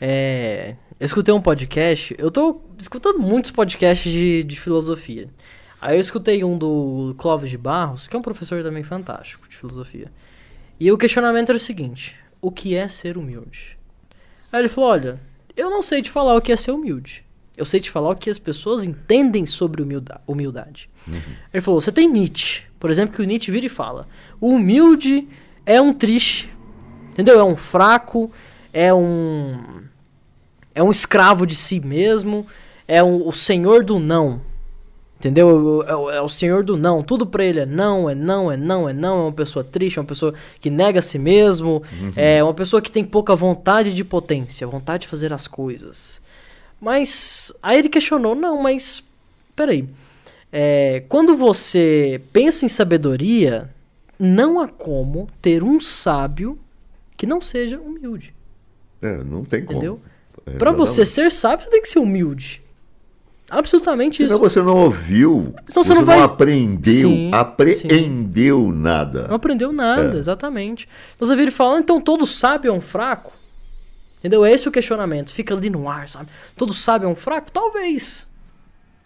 É, 0.00 0.74
eu 0.98 1.06
escutei 1.06 1.32
um 1.32 1.40
podcast, 1.40 2.14
eu 2.18 2.30
tô 2.30 2.60
escutando 2.78 3.18
muitos 3.18 3.50
podcasts 3.50 4.10
de, 4.10 4.42
de 4.42 4.60
filosofia. 4.60 5.28
Aí 5.80 5.96
eu 5.96 6.00
escutei 6.00 6.44
um 6.44 6.58
do 6.58 7.14
Clóvis 7.16 7.48
de 7.48 7.56
Barros, 7.56 8.06
que 8.06 8.14
é 8.14 8.18
um 8.18 8.22
professor 8.22 8.62
também 8.62 8.82
fantástico 8.82 9.48
de 9.48 9.56
filosofia. 9.56 10.10
E 10.80 10.90
o 10.90 10.96
questionamento 10.96 11.50
era 11.50 11.56
o 11.56 11.60
seguinte: 11.60 12.16
o 12.40 12.50
que 12.50 12.74
é 12.74 12.88
ser 12.88 13.18
humilde? 13.18 13.78
Aí 14.50 14.62
ele 14.62 14.68
falou: 14.68 14.90
olha, 14.90 15.20
eu 15.54 15.68
não 15.68 15.82
sei 15.82 16.00
te 16.00 16.10
falar 16.10 16.34
o 16.34 16.40
que 16.40 16.50
é 16.50 16.56
ser 16.56 16.70
humilde. 16.70 17.22
Eu 17.56 17.66
sei 17.66 17.78
te 17.78 17.90
falar 17.90 18.08
o 18.08 18.16
que 18.16 18.30
as 18.30 18.38
pessoas 18.38 18.84
entendem 18.84 19.44
sobre 19.44 19.82
humildade. 20.26 20.88
Uhum. 21.06 21.20
Ele 21.52 21.60
falou: 21.60 21.80
você 21.80 21.92
tem 21.92 22.08
Nietzsche, 22.08 22.62
por 22.80 22.88
exemplo, 22.88 23.14
que 23.14 23.20
o 23.20 23.26
Nietzsche 23.26 23.50
vira 23.50 23.66
e 23.66 23.68
fala: 23.68 24.08
o 24.40 24.48
humilde 24.54 25.28
é 25.66 25.78
um 25.78 25.92
triste, 25.92 26.48
entendeu? 27.12 27.38
É 27.38 27.44
um 27.44 27.56
fraco, 27.56 28.32
é 28.72 28.92
um. 28.94 29.82
É 30.74 30.82
um 30.82 30.90
escravo 30.90 31.46
de 31.46 31.56
si 31.56 31.80
mesmo, 31.80 32.46
é 32.88 33.02
um, 33.02 33.26
o 33.26 33.32
senhor 33.32 33.84
do 33.84 33.98
não. 33.98 34.40
Entendeu? 35.20 35.84
É, 35.86 36.16
é, 36.16 36.20
o 36.22 36.30
senhor 36.30 36.64
do 36.64 36.78
não. 36.78 37.02
Tudo 37.02 37.26
pra 37.26 37.44
ele 37.44 37.60
é 37.60 37.66
não, 37.66 38.08
é 38.08 38.14
não, 38.14 38.50
é 38.50 38.56
não, 38.56 38.88
é 38.88 38.92
não. 38.94 39.18
É 39.18 39.22
uma 39.24 39.32
pessoa 39.32 39.62
triste, 39.62 39.98
é 39.98 40.00
uma 40.00 40.06
pessoa 40.06 40.32
que 40.58 40.70
nega 40.70 41.00
a 41.00 41.02
si 41.02 41.18
mesmo. 41.18 41.82
Uhum. 42.00 42.12
É 42.16 42.42
uma 42.42 42.54
pessoa 42.54 42.80
que 42.80 42.90
tem 42.90 43.04
pouca 43.04 43.36
vontade 43.36 43.92
de 43.92 44.02
potência, 44.02 44.66
vontade 44.66 45.02
de 45.02 45.08
fazer 45.08 45.30
as 45.30 45.46
coisas. 45.46 46.22
Mas 46.80 47.52
aí 47.62 47.78
ele 47.78 47.90
questionou: 47.90 48.34
não, 48.34 48.62
mas 48.62 49.04
peraí. 49.54 49.86
É, 50.50 51.04
quando 51.06 51.36
você 51.36 52.22
pensa 52.32 52.64
em 52.64 52.68
sabedoria, 52.68 53.68
não 54.18 54.58
há 54.58 54.68
como 54.68 55.28
ter 55.42 55.62
um 55.62 55.78
sábio 55.78 56.58
que 57.14 57.26
não 57.26 57.42
seja 57.42 57.78
humilde. 57.78 58.32
É, 59.02 59.18
não 59.22 59.44
tem 59.44 59.60
Entendeu? 59.60 60.00
como. 60.34 60.56
É, 60.56 60.58
Para 60.58 60.72
você 60.72 61.04
ser 61.04 61.30
sábio, 61.30 61.66
você 61.66 61.70
tem 61.70 61.82
que 61.82 61.88
ser 61.88 61.98
humilde. 61.98 62.59
Absolutamente 63.50 64.18
Senão 64.18 64.36
isso. 64.36 64.38
você 64.50 64.62
não 64.62 64.76
ouviu, 64.76 65.52
Senão 65.66 65.82
você, 65.84 65.88
você 65.88 65.94
não 65.94 66.04
vai- 66.04 66.20
aprendeu, 66.20 67.08
Sim, 67.08 67.30
apreendeu 67.34 68.70
nada. 68.72 69.26
Não 69.28 69.34
aprendeu 69.34 69.72
nada, 69.72 70.16
É. 70.16 70.18
exatamente. 70.20 70.88
Então 71.16 71.26
você 71.26 71.34
vira 71.34 71.48
e 71.50 71.52
fala, 71.52 71.80
então 71.80 72.00
todo 72.00 72.26
sábio 72.26 72.70
é 72.70 72.72
um 72.72 72.80
fraco? 72.80 73.32
Entendeu? 74.20 74.46
Esse 74.46 74.66
é 74.66 74.68
o 74.68 74.72
questionamento. 74.72 75.32
Fica 75.32 75.54
ali 75.54 75.68
no 75.70 75.88
ar, 75.88 76.08
sabe? 76.08 76.28
Todo 76.56 76.72
sábio 76.74 77.06
é 77.06 77.08
um 77.10 77.16
fraco? 77.16 77.50
Talvez. 77.50 78.28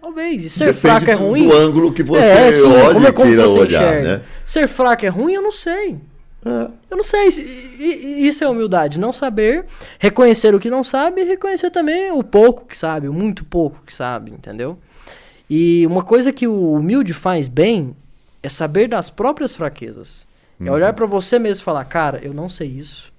Talvez. 0.00 0.44
E 0.44 0.50
ser 0.50 0.66
Depende 0.66 0.80
fraco 0.80 1.10
é 1.10 1.14
ruim? 1.14 1.48
do 1.48 1.56
ângulo 1.56 1.92
que 1.92 2.02
você 2.02 2.18
é, 2.20 2.52
sim, 2.52 2.66
olha 2.66 2.92
como, 2.94 3.06
é- 3.06 3.12
como 3.12 3.30
você 3.34 3.58
olhar, 3.60 3.82
enxerga. 3.82 4.16
né? 4.18 4.22
Ser 4.44 4.68
fraco 4.68 5.06
é 5.06 5.08
ruim? 5.08 5.32
Eu 5.34 5.42
não 5.42 5.52
sei. 5.52 5.96
É. 6.44 6.70
Eu 6.90 6.96
não 6.96 7.04
sei. 7.04 7.28
Isso 7.28 8.44
é 8.44 8.48
humildade. 8.48 9.00
Não 9.00 9.12
saber, 9.12 9.64
reconhecer 9.98 10.54
o 10.54 10.60
que 10.60 10.70
não 10.70 10.84
sabe 10.84 11.22
e 11.22 11.24
reconhecer 11.24 11.70
também 11.70 12.12
o 12.12 12.22
pouco 12.22 12.66
que 12.66 12.76
sabe, 12.76 13.08
o 13.08 13.12
muito 13.12 13.44
pouco 13.44 13.80
que 13.84 13.94
sabe, 13.94 14.30
entendeu? 14.30 14.78
E 15.48 15.86
uma 15.86 16.02
coisa 16.02 16.32
que 16.32 16.46
o 16.46 16.72
humilde 16.72 17.12
faz 17.12 17.48
bem 17.48 17.96
é 18.42 18.48
saber 18.48 18.88
das 18.88 19.10
próprias 19.10 19.56
fraquezas. 19.56 20.26
É 20.60 20.70
olhar 20.70 20.92
pra 20.92 21.06
você 21.06 21.38
mesmo 21.38 21.62
e 21.62 21.64
falar, 21.64 21.84
cara, 21.84 22.20
eu 22.22 22.32
não 22.32 22.48
sei 22.48 22.68
isso. 22.68 23.12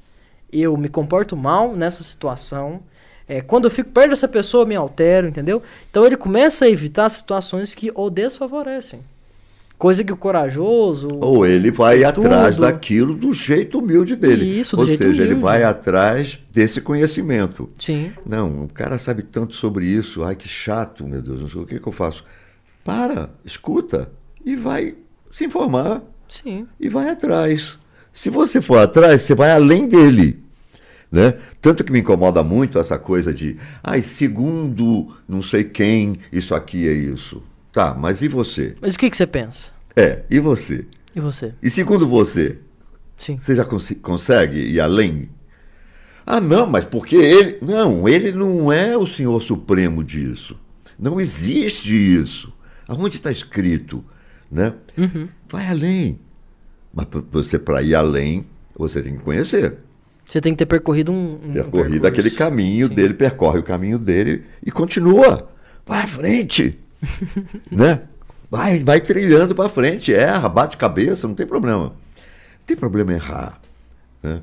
Eu 0.51 0.77
me 0.77 0.87
comporto 0.87 1.35
mal 1.35 1.75
nessa 1.75 2.03
situação. 2.03 2.81
É, 3.27 3.41
quando 3.41 3.65
eu 3.65 3.71
fico 3.71 3.89
perto 3.89 4.11
dessa 4.11 4.27
pessoa, 4.27 4.63
eu 4.63 4.67
me 4.67 4.75
altero, 4.75 5.27
entendeu? 5.27 5.61
Então 5.89 6.05
ele 6.05 6.15
começa 6.15 6.65
a 6.65 6.69
evitar 6.69 7.09
situações 7.09 7.73
que 7.73 7.91
o 7.93 8.09
desfavorecem. 8.09 9.01
Coisa 9.77 10.03
que 10.03 10.13
o 10.13 10.17
corajoso. 10.17 11.09
Ou 11.19 11.45
ele 11.45 11.69
vai 11.69 11.99
tudo. 12.13 12.27
atrás 12.27 12.57
daquilo 12.57 13.13
do 13.13 13.33
jeito 13.33 13.79
humilde 13.79 14.15
dele. 14.15 14.59
Isso, 14.59 14.75
do 14.75 14.81
Ou 14.81 14.87
jeito 14.87 15.03
seja, 15.03 15.23
ele 15.23 15.33
humilde. 15.33 15.43
vai 15.43 15.63
atrás 15.63 16.39
desse 16.51 16.79
conhecimento. 16.79 17.69
Sim. 17.77 18.11
Não, 18.25 18.63
o 18.63 18.69
cara 18.73 18.97
sabe 18.97 19.21
tanto 19.23 19.53
sobre 19.53 19.85
isso. 19.85 20.23
Ai, 20.23 20.35
que 20.35 20.47
chato, 20.47 21.05
meu 21.05 21.21
Deus. 21.21 21.41
Não 21.41 21.49
sei 21.49 21.61
o 21.61 21.65
que, 21.65 21.79
que 21.79 21.87
eu 21.87 21.91
faço. 21.91 22.23
Para, 22.85 23.29
escuta 23.43 24.09
e 24.45 24.55
vai 24.55 24.95
se 25.31 25.43
informar 25.43 26.01
Sim. 26.27 26.67
e 26.79 26.87
vai 26.87 27.09
atrás. 27.09 27.77
Se 28.13 28.29
você 28.29 28.61
for 28.61 28.77
atrás, 28.77 29.23
você 29.23 29.35
vai 29.35 29.51
além 29.51 29.87
dele. 29.87 30.39
Né? 31.11 31.33
Tanto 31.61 31.83
que 31.83 31.91
me 31.91 31.99
incomoda 31.99 32.43
muito 32.43 32.79
essa 32.79 32.97
coisa 32.97 33.33
de, 33.33 33.57
ai, 33.83 34.01
segundo 34.01 35.15
não 35.27 35.41
sei 35.41 35.63
quem, 35.63 36.19
isso 36.31 36.55
aqui 36.55 36.87
é 36.87 36.93
isso. 36.93 37.43
Tá, 37.75 37.93
mas 37.93 38.21
e 38.21 38.29
você? 38.29 38.75
Mas 38.81 38.95
o 38.95 38.99
que, 38.99 39.09
que 39.09 39.17
você 39.17 39.27
pensa? 39.27 39.73
É, 39.97 40.23
e 40.31 40.39
você? 40.39 40.85
E 41.13 41.19
você? 41.19 41.53
E 41.61 41.69
segundo 41.69 42.07
você, 42.07 42.57
Sim. 43.17 43.37
você 43.37 43.53
já 43.53 43.65
cons- 43.65 43.95
consegue 44.01 44.57
ir 44.59 44.79
além? 44.79 45.29
Ah, 46.25 46.39
não, 46.39 46.65
mas 46.65 46.85
porque 46.85 47.17
ele. 47.17 47.57
Não, 47.61 48.07
ele 48.07 48.31
não 48.31 48.71
é 48.71 48.97
o 48.97 49.05
Senhor 49.05 49.41
Supremo 49.43 50.03
disso. 50.05 50.57
Não 50.97 51.19
existe 51.19 51.93
isso. 51.93 52.51
Aonde 52.87 53.17
está 53.17 53.29
escrito? 53.29 54.03
Né? 54.49 54.73
Uhum. 54.97 55.27
Vai 55.49 55.67
além. 55.67 56.17
Mas 56.93 57.07
você, 57.29 57.59
para 57.59 57.83
ir 57.83 57.93
além, 57.93 58.45
você 58.73 59.01
tem 59.03 59.17
que 59.17 59.23
conhecer. 59.23 59.79
Você 60.25 60.39
tem 60.39 60.53
que 60.53 60.59
ter 60.59 60.65
percorrido 60.65 61.11
um. 61.11 61.33
um 61.43 61.51
Percorrido 61.51 62.01
percurso. 62.01 62.07
aquele 62.07 62.31
caminho 62.31 62.87
Sim. 62.87 62.93
dele, 62.93 63.13
percorre 63.13 63.59
o 63.59 63.63
caminho 63.63 63.99
dele 63.99 64.45
e 64.65 64.71
continua. 64.71 65.49
Vai 65.85 66.03
à 66.03 66.07
frente. 66.07 66.79
né? 67.71 68.01
Vai, 68.49 68.79
vai 68.79 69.01
trilhando 69.01 69.55
para 69.55 69.69
frente, 69.69 70.13
erra, 70.13 70.47
bate 70.47 70.77
cabeça, 70.77 71.27
não 71.27 71.35
tem 71.35 71.45
problema. 71.47 71.83
Não 71.85 71.93
tem 72.65 72.77
problema 72.77 73.13
errar. 73.13 73.59
Né? 74.21 74.41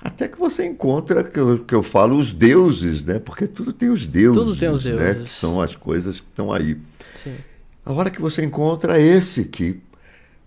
Até 0.00 0.28
que 0.28 0.38
você 0.38 0.64
encontra, 0.66 1.24
que 1.24 1.38
eu, 1.40 1.58
que 1.60 1.74
eu 1.74 1.82
falo, 1.82 2.16
os 2.18 2.32
deuses, 2.32 3.02
né? 3.04 3.18
Porque 3.18 3.46
tudo 3.46 3.72
tem 3.72 3.88
os 3.88 4.06
deuses. 4.06 4.42
Tudo 4.42 4.54
tem 4.56 4.68
os 4.68 4.84
Né? 4.84 4.96
deuses. 4.96 5.22
Que 5.32 5.34
são 5.40 5.60
as 5.60 5.74
coisas 5.74 6.20
que 6.20 6.26
estão 6.26 6.52
aí. 6.52 6.76
Sim. 7.16 7.36
A 7.86 7.92
hora 7.92 8.10
que 8.10 8.20
você 8.20 8.44
encontra 8.44 9.00
esse 9.00 9.44
que, 9.44 9.80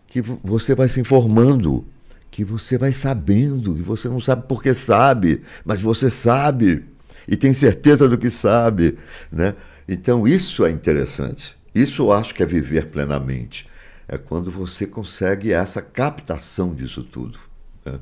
que 0.08 0.22
vo- 0.22 0.40
você 0.44 0.76
vai 0.76 0.88
se 0.90 1.00
informando, 1.00 1.84
que 2.30 2.44
você 2.44 2.78
vai 2.78 2.94
sabendo, 2.94 3.76
e 3.78 3.82
você 3.82 4.08
não 4.08 4.20
sabe 4.20 4.44
porque 4.48 4.74
sabe, 4.74 5.42
mas 5.66 5.82
você 5.82 6.10
sabe 6.10 6.84
e 7.28 7.36
tem 7.36 7.54
certeza 7.54 8.08
do 8.08 8.18
que 8.18 8.30
sabe, 8.30 8.98
né? 9.32 9.56
Então 9.88 10.28
isso 10.28 10.66
é 10.66 10.72
interessante. 10.72 11.56
Isso 11.74 12.04
eu 12.04 12.12
acho 12.12 12.34
que 12.34 12.44
é 12.44 12.46
viver 12.46 12.88
plenamente. 12.88 13.70
É 14.08 14.18
quando 14.18 14.50
você 14.52 14.86
consegue 14.86 15.52
essa 15.52 15.82
captação 15.82 16.74
disso 16.74 17.04
tudo. 17.04 17.40
né? 17.86 18.00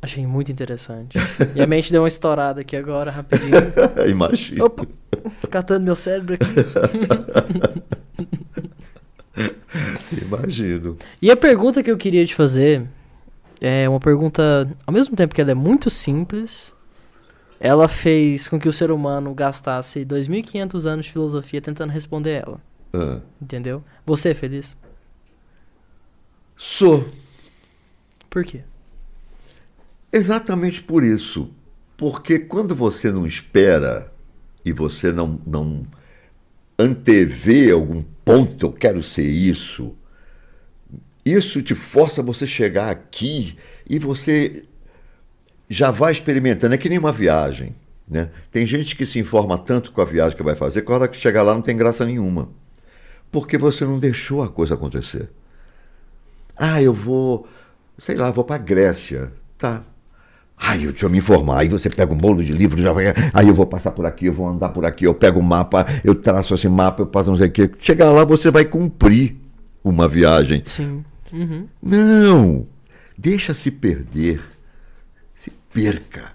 Achei 0.00 0.26
muito 0.26 0.50
interessante. 0.50 1.16
E 1.54 1.62
a 1.62 1.66
mente 1.66 1.92
deu 1.92 2.02
uma 2.02 2.08
estourada 2.08 2.60
aqui 2.60 2.76
agora, 2.76 3.10
rapidinho. 3.10 3.52
Imagina. 4.08 4.64
Opa! 4.64 4.86
Catando 5.50 5.84
meu 5.84 5.94
cérebro 5.94 6.34
aqui. 6.34 6.46
Imagino. 10.26 10.96
E 11.20 11.30
a 11.30 11.36
pergunta 11.36 11.82
que 11.82 11.90
eu 11.90 11.96
queria 11.96 12.24
te 12.26 12.34
fazer 12.34 12.84
é 13.60 13.88
uma 13.88 14.00
pergunta, 14.00 14.68
ao 14.86 14.92
mesmo 14.92 15.14
tempo 15.16 15.34
que 15.34 15.40
ela 15.40 15.52
é 15.52 15.54
muito 15.54 15.88
simples, 15.88 16.74
ela 17.64 17.86
fez 17.86 18.48
com 18.48 18.58
que 18.58 18.68
o 18.68 18.72
ser 18.72 18.90
humano 18.90 19.32
gastasse 19.32 20.04
2.500 20.04 20.84
anos 20.84 21.06
de 21.06 21.12
filosofia 21.12 21.60
tentando 21.60 21.90
responder 21.90 22.42
ela. 22.44 22.60
Ah, 22.92 23.20
Entendeu? 23.40 23.84
Você 24.04 24.30
é 24.30 24.34
feliz? 24.34 24.76
sou. 26.56 27.08
Por 28.28 28.44
quê? 28.44 28.62
Exatamente 30.12 30.82
por 30.82 31.04
isso. 31.04 31.50
Porque 31.96 32.40
quando 32.40 32.74
você 32.74 33.12
não 33.12 33.24
espera 33.24 34.12
e 34.64 34.72
você 34.72 35.12
não, 35.12 35.40
não 35.46 35.86
antevê 36.76 37.70
algum 37.70 38.02
ponto, 38.24 38.66
eu 38.66 38.72
quero 38.72 39.04
ser 39.04 39.28
isso, 39.28 39.94
isso 41.24 41.62
te 41.62 41.76
força 41.76 42.24
você 42.24 42.44
chegar 42.44 42.90
aqui 42.90 43.56
e 43.88 44.00
você 44.00 44.64
já 45.72 45.90
vai 45.90 46.12
experimentando. 46.12 46.74
É 46.74 46.78
que 46.78 46.88
nem 46.88 46.98
uma 46.98 47.12
viagem. 47.12 47.74
Né? 48.06 48.28
Tem 48.50 48.66
gente 48.66 48.94
que 48.94 49.06
se 49.06 49.18
informa 49.18 49.56
tanto 49.56 49.90
com 49.90 50.02
a 50.02 50.04
viagem 50.04 50.36
que 50.36 50.42
vai 50.42 50.54
fazer, 50.54 50.82
que 50.82 50.92
a 50.92 50.94
hora 50.94 51.08
que 51.08 51.16
chegar 51.16 51.42
lá 51.42 51.54
não 51.54 51.62
tem 51.62 51.76
graça 51.76 52.04
nenhuma. 52.04 52.50
Porque 53.30 53.56
você 53.56 53.84
não 53.84 53.98
deixou 53.98 54.42
a 54.42 54.48
coisa 54.48 54.74
acontecer. 54.74 55.30
Ah, 56.54 56.82
eu 56.82 56.92
vou, 56.92 57.48
sei 57.98 58.14
lá, 58.16 58.30
vou 58.30 58.44
para 58.44 58.58
Grécia. 58.58 59.32
Tá. 59.56 59.82
Aí 60.58 60.84
eu 60.84 60.92
deixa 60.92 61.06
eu 61.06 61.10
me 61.10 61.18
informar. 61.18 61.60
Aí 61.60 61.68
você 61.68 61.88
pega 61.88 62.12
um 62.12 62.16
bolo 62.16 62.44
de 62.44 62.52
livro, 62.52 62.80
já 62.80 62.92
vai. 62.92 63.06
Aí 63.32 63.48
eu 63.48 63.54
vou 63.54 63.66
passar 63.66 63.92
por 63.92 64.04
aqui, 64.04 64.26
eu 64.26 64.32
vou 64.32 64.46
andar 64.46 64.68
por 64.68 64.84
aqui, 64.84 65.04
eu 65.04 65.14
pego 65.14 65.40
o 65.40 65.42
mapa, 65.42 65.86
eu 66.04 66.14
traço 66.14 66.54
esse 66.54 66.68
mapa, 66.68 67.02
eu 67.02 67.06
passo 67.06 67.30
não 67.30 67.38
sei 67.38 67.48
o 67.48 67.50
quê. 67.50 67.70
Chegar 67.78 68.10
lá, 68.10 68.24
você 68.24 68.50
vai 68.50 68.66
cumprir 68.66 69.36
uma 69.82 70.06
viagem. 70.06 70.62
Sim. 70.66 71.02
Uhum. 71.32 71.66
Não! 71.82 72.66
Deixa 73.16 73.54
se 73.54 73.70
perder. 73.70 74.40
Se 75.42 75.50
perca. 75.50 76.34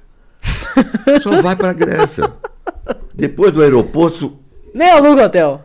Só 1.24 1.42
vai 1.42 1.56
para 1.56 1.72
Grécia. 1.72 2.30
Depois 3.14 3.54
do 3.54 3.62
aeroporto, 3.64 4.38
Nem 4.74 4.92
aluga 4.92 5.28
hotel. 5.28 5.64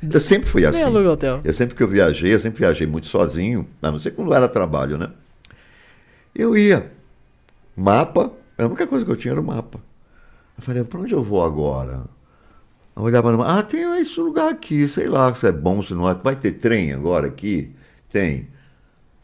Eu 0.00 0.20
sempre 0.20 0.48
fui 0.48 0.64
assim. 0.64 0.78
Nem 0.78 0.86
aluga 0.86 1.10
hotel. 1.10 1.40
Eu 1.42 1.52
sempre 1.52 1.74
que 1.74 1.82
eu 1.82 1.88
viajei, 1.88 2.32
eu 2.32 2.38
sempre 2.38 2.60
viajei 2.60 2.86
muito 2.86 3.08
sozinho, 3.08 3.68
a 3.82 3.90
não 3.90 3.98
ser 3.98 4.12
quando 4.12 4.32
era 4.32 4.48
trabalho, 4.48 4.96
né? 4.96 5.10
Eu 6.32 6.56
ia. 6.56 6.92
Mapa, 7.74 8.30
a 8.56 8.64
única 8.64 8.86
coisa 8.86 9.04
que 9.04 9.10
eu 9.10 9.16
tinha 9.16 9.32
era 9.32 9.40
o 9.40 9.44
mapa. 9.44 9.80
Eu 10.56 10.62
falei, 10.62 10.84
para 10.84 11.00
onde 11.00 11.12
eu 11.12 11.22
vou 11.24 11.44
agora? 11.44 12.04
Eu 12.94 13.02
olhava 13.02 13.32
no 13.32 13.38
mapa, 13.38 13.58
ah, 13.58 13.62
tem 13.64 14.00
esse 14.00 14.20
lugar 14.20 14.50
aqui, 14.50 14.88
sei 14.88 15.08
lá 15.08 15.34
se 15.34 15.48
é 15.48 15.52
bom, 15.52 15.82
se 15.82 15.92
não 15.94 16.08
é. 16.08 16.14
Vai 16.14 16.36
ter 16.36 16.52
trem 16.52 16.92
agora 16.92 17.26
aqui? 17.26 17.74
Tem. 18.08 18.48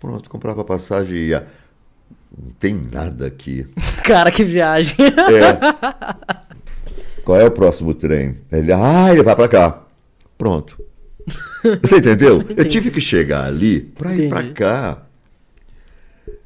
Pronto, 0.01 0.29
comprava 0.29 0.65
passagem 0.65 1.15
e 1.15 1.29
ia. 1.29 1.47
Não 2.37 2.51
tem 2.59 2.75
nada 2.75 3.27
aqui. 3.27 3.67
Cara, 4.05 4.31
que 4.31 4.45
viagem. 4.45 4.97
É. 4.99 5.59
Qual 7.25 7.39
é 7.39 7.45
o 7.45 7.51
próximo 7.51 7.93
trem? 7.95 8.39
Ele, 8.51 8.73
ah, 8.73 9.09
ele 9.13 9.23
vai 9.23 9.37
para 9.37 9.49
cá. 9.49 9.83
Pronto. 10.39 10.81
Você 11.83 11.97
entendeu? 11.99 12.43
Eu 12.57 12.65
tive 12.67 12.91
que 12.91 13.01
chegar 13.01 13.45
ali 13.45 13.81
para 13.81 14.15
ir 14.15 14.29
para 14.29 14.41
Entendi. 14.41 14.55
cá. 14.55 15.03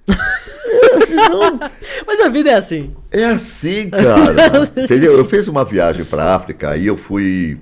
É, 0.66 0.96
assim, 0.96 1.14
não, 1.14 1.58
Mas 2.06 2.20
a 2.20 2.28
vida 2.28 2.50
é 2.50 2.54
assim. 2.54 2.92
é 3.10 3.24
assim, 3.26 3.88
cara. 3.90 4.64
Entendeu? 4.76 5.16
Eu 5.16 5.24
fiz 5.24 5.46
uma 5.46 5.64
viagem 5.64 6.04
para 6.04 6.34
África, 6.34 6.70
aí 6.70 6.86
eu 6.86 6.96
fui 6.96 7.58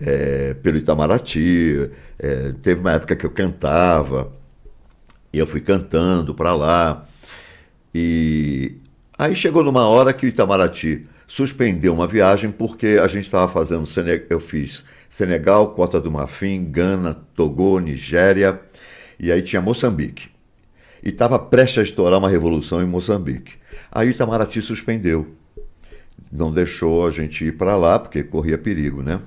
é, 0.00 0.54
pelo 0.54 0.76
Itamaraty. 0.76 1.90
é, 2.18 2.52
teve 2.62 2.80
uma 2.80 2.92
época 2.92 3.16
que 3.16 3.24
eu 3.24 3.30
cantava. 3.30 4.30
E 5.32 5.38
eu 5.38 5.46
fui 5.46 5.60
cantando 5.60 6.34
para 6.34 6.54
lá. 6.54 7.04
E 7.98 8.76
aí 9.18 9.34
chegou 9.34 9.64
numa 9.64 9.88
hora 9.88 10.12
que 10.12 10.26
o 10.26 10.28
Itamaraty 10.28 11.06
suspendeu 11.26 11.94
uma 11.94 12.06
viagem 12.06 12.50
porque 12.50 12.98
a 13.02 13.08
gente 13.08 13.24
estava 13.24 13.50
fazendo. 13.50 13.84
Eu 14.28 14.38
fiz 14.38 14.84
Senegal, 15.08 15.70
Costa 15.72 15.98
do 15.98 16.10
Marfim, 16.10 16.62
Gana, 16.70 17.14
Togo, 17.34 17.78
Nigéria. 17.78 18.60
E 19.18 19.32
aí 19.32 19.40
tinha 19.40 19.62
Moçambique. 19.62 20.28
E 21.02 21.08
estava 21.08 21.38
prestes 21.38 21.78
a 21.78 21.82
estourar 21.84 22.18
uma 22.18 22.28
revolução 22.28 22.82
em 22.82 22.86
Moçambique. 22.86 23.54
Aí 23.90 24.08
o 24.08 24.10
Itamaraty 24.10 24.60
suspendeu. 24.60 25.34
Não 26.30 26.52
deixou 26.52 27.06
a 27.06 27.10
gente 27.10 27.46
ir 27.46 27.56
para 27.56 27.76
lá, 27.76 27.98
porque 27.98 28.22
corria 28.22 28.58
perigo, 28.58 29.02
né? 29.02 29.22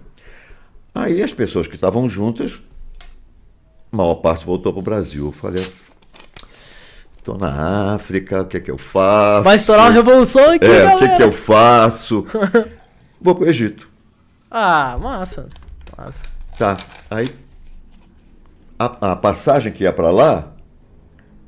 Aí 0.94 1.24
as 1.24 1.34
pessoas 1.34 1.66
que 1.66 1.74
estavam 1.74 2.08
juntas, 2.08 2.56
a 3.92 3.98
maior 3.98 4.16
parte 4.16 4.46
voltou 4.46 4.72
para 4.72 4.80
o 4.80 4.84
Brasil. 4.84 5.26
Eu 5.26 5.32
falei, 5.32 5.66
estou 7.20 7.38
na 7.38 7.94
África, 7.96 8.42
o 8.42 8.46
que 8.46 8.58
é 8.58 8.60
que 8.60 8.72
eu 8.72 8.78
faço? 8.78 9.44
Vai 9.44 9.56
estourar 9.56 9.86
uma 9.88 9.92
revolução 9.92 10.52
aqui, 10.52 10.66
É, 10.66 10.70
o 10.70 10.88
galera. 10.90 10.98
que, 11.10 11.18
que 11.18 11.24
eu 11.24 11.32
faço? 11.32 12.26
Vou 13.22 13.36
para 13.36 13.46
o 13.46 13.50
Egito. 13.50 13.88
Ah, 14.50 14.98
massa. 15.00 15.50
Massa. 15.98 16.24
Tá. 16.58 16.78
Aí 17.10 17.34
a, 18.78 19.12
a 19.12 19.16
passagem 19.16 19.72
que 19.72 19.84
ia 19.84 19.94
para 19.94 20.10
lá 20.10 20.52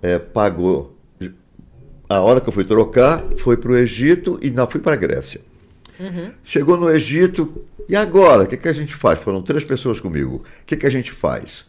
é, 0.02 0.20
pagou. 0.20 0.98
A 2.10 2.20
hora 2.20 2.42
que 2.42 2.50
eu 2.50 2.54
fui 2.54 2.66
trocar 2.66 3.24
foi 3.38 3.56
para 3.56 3.72
o 3.72 3.78
Egito 3.78 4.38
e 4.42 4.50
não 4.52 4.68
fui 4.68 4.82
para 4.82 4.94
a 4.94 4.98
Grécia. 4.98 5.40
Chegou 6.44 6.76
no 6.78 6.90
Egito 6.90 7.64
e 7.88 7.96
agora 7.96 8.44
o 8.44 8.48
que, 8.48 8.58
que 8.58 8.68
a 8.68 8.74
gente 8.74 8.94
faz? 8.96 9.20
Foram 9.20 9.42
três 9.44 9.64
pessoas 9.64 10.00
comigo. 10.00 10.38
O 10.38 10.66
que, 10.66 10.76
que 10.76 10.88
a 10.88 10.90
gente 10.90 11.12
faz? 11.12 11.64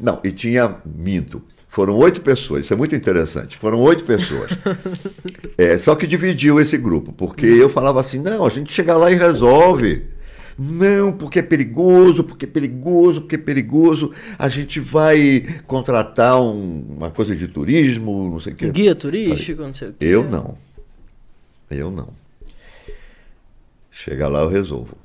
Não, 0.00 0.18
e 0.24 0.32
tinha 0.32 0.76
minto. 0.84 1.42
Foram 1.74 1.96
oito 1.96 2.20
pessoas, 2.20 2.64
isso 2.64 2.72
é 2.72 2.76
muito 2.76 2.94
interessante. 2.94 3.58
Foram 3.58 3.80
oito 3.82 4.04
pessoas. 4.04 4.50
É, 5.56 5.76
só 5.78 5.94
que 5.94 6.04
dividiu 6.06 6.60
esse 6.60 6.76
grupo, 6.76 7.12
porque 7.12 7.46
eu 7.46 7.68
falava 7.68 8.00
assim: 8.00 8.18
não, 8.18 8.44
a 8.44 8.48
gente 8.48 8.72
chega 8.72 8.96
lá 8.96 9.10
e 9.10 9.14
resolve. 9.14 10.02
Não, 10.58 11.12
porque 11.12 11.38
é 11.38 11.42
perigoso, 11.42 12.24
porque 12.24 12.44
é 12.44 12.48
perigoso, 12.48 13.20
porque 13.20 13.36
é 13.36 13.38
perigoso. 13.38 14.12
A 14.36 14.48
gente 14.48 14.80
vai 14.80 15.44
contratar 15.66 16.40
um- 16.40 16.84
uma 16.96 17.10
coisa 17.10 17.34
de 17.36 17.46
turismo, 17.46 18.30
não 18.30 18.40
sei 18.40 18.52
o 18.52 18.56
quê. 18.56 18.70
Guia 18.70 18.94
turístico, 18.96 19.62
não 19.62 19.74
sei 19.74 19.88
o 19.88 19.92
quê. 19.92 20.04
Eu 20.04 20.24
não. 20.28 20.56
Eu 21.70 21.90
não. 21.90 22.08
Chega 23.92 24.26
lá, 24.28 24.40
eu 24.40 24.48
resolvo. 24.48 24.96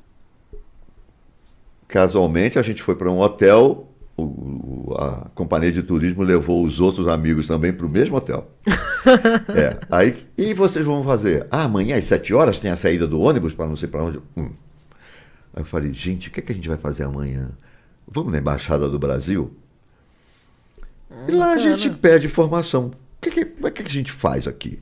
Casualmente, 1.88 2.58
a 2.58 2.62
gente 2.62 2.82
foi 2.82 2.94
para 2.96 3.10
um 3.10 3.18
hotel, 3.20 3.88
o- 4.24 4.94
a 4.98 5.30
companhia 5.34 5.72
de 5.72 5.82
turismo 5.82 6.22
levou 6.22 6.64
os 6.64 6.80
outros 6.80 7.06
amigos 7.08 7.46
também 7.46 7.72
para 7.72 7.86
o 7.86 7.88
mesmo 7.88 8.16
hotel. 8.16 8.50
É, 9.56 9.78
aí, 9.90 10.26
e 10.36 10.52
vocês 10.52 10.84
vão 10.84 11.02
fazer? 11.02 11.46
Ah, 11.50 11.64
amanhã 11.64 11.96
às 11.96 12.04
sete 12.04 12.34
horas 12.34 12.60
tem 12.60 12.70
a 12.70 12.76
saída 12.76 13.06
do 13.06 13.18
ônibus 13.18 13.54
para 13.54 13.66
não 13.66 13.74
sei 13.74 13.88
para 13.88 14.04
onde. 14.04 14.18
Hum. 14.36 14.50
Aí 15.54 15.62
eu 15.62 15.64
falei, 15.64 15.90
gente, 15.94 16.28
o 16.28 16.30
que, 16.30 16.40
é 16.40 16.42
que 16.42 16.52
a 16.52 16.54
gente 16.54 16.68
vai 16.68 16.76
fazer 16.76 17.04
amanhã? 17.04 17.50
Vamos 18.06 18.30
na 18.30 18.38
Embaixada 18.38 18.90
do 18.90 18.98
Brasil? 18.98 19.56
E 21.26 21.32
lá 21.32 21.52
a 21.52 21.58
gente 21.58 21.88
pede 21.90 22.26
informação. 22.26 22.88
O 22.88 22.94
que, 23.22 23.40
é 23.40 23.70
que 23.70 23.82
a 23.82 23.88
gente 23.88 24.12
faz 24.12 24.46
aqui? 24.46 24.80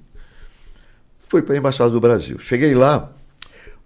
Fui 1.21 1.41
para 1.41 1.55
a 1.55 1.59
Embaixada 1.59 1.91
do 1.91 2.01
Brasil. 2.01 2.39
Cheguei 2.41 2.75
lá, 2.75 3.13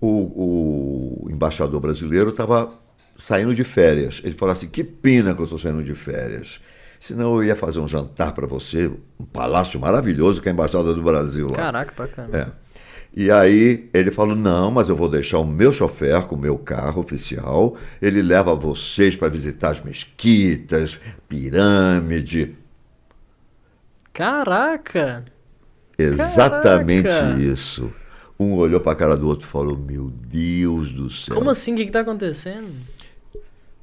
o, 0.00 1.26
o 1.26 1.30
embaixador 1.30 1.80
brasileiro 1.80 2.30
estava 2.30 2.72
saindo 3.16 3.54
de 3.54 3.64
férias. 3.64 4.20
Ele 4.24 4.34
falou 4.34 4.52
assim: 4.52 4.68
que 4.68 4.84
pena 4.84 5.34
que 5.34 5.40
eu 5.40 5.44
estou 5.44 5.58
saindo 5.58 5.82
de 5.82 5.94
férias. 5.94 6.60
Senão 7.00 7.34
eu 7.34 7.44
ia 7.44 7.56
fazer 7.56 7.80
um 7.80 7.88
jantar 7.88 8.32
para 8.32 8.46
você, 8.46 8.88
um 9.18 9.24
palácio 9.24 9.80
maravilhoso 9.80 10.40
que 10.40 10.48
é 10.48 10.52
a 10.52 10.54
Embaixada 10.54 10.94
do 10.94 11.02
Brasil 11.02 11.48
lá. 11.48 11.56
Caraca, 11.56 11.92
bacana. 11.96 12.38
É. 12.38 12.62
E 13.14 13.30
aí 13.30 13.90
ele 13.92 14.10
falou: 14.10 14.34
não, 14.34 14.70
mas 14.70 14.88
eu 14.88 14.96
vou 14.96 15.08
deixar 15.08 15.38
o 15.38 15.44
meu 15.44 15.72
chofer 15.72 16.22
com 16.22 16.34
o 16.34 16.38
meu 16.38 16.56
carro 16.56 17.02
oficial. 17.02 17.76
Ele 18.00 18.22
leva 18.22 18.54
vocês 18.54 19.16
para 19.16 19.28
visitar 19.28 19.70
as 19.70 19.80
mesquitas, 19.82 20.98
pirâmide. 21.28 22.56
Caraca! 24.12 25.24
Exatamente 25.98 27.08
Caraca! 27.08 27.40
isso. 27.40 27.92
Um 28.38 28.54
olhou 28.54 28.80
para 28.80 28.92
a 28.92 28.96
cara 28.96 29.16
do 29.16 29.28
outro 29.28 29.46
e 29.46 29.50
falou: 29.50 29.76
Meu 29.76 30.08
Deus 30.08 30.90
do 30.90 31.10
céu. 31.10 31.34
Como 31.34 31.50
assim? 31.50 31.74
O 31.74 31.76
que, 31.76 31.86
que 31.86 31.92
tá 31.92 32.00
acontecendo? 32.00 32.72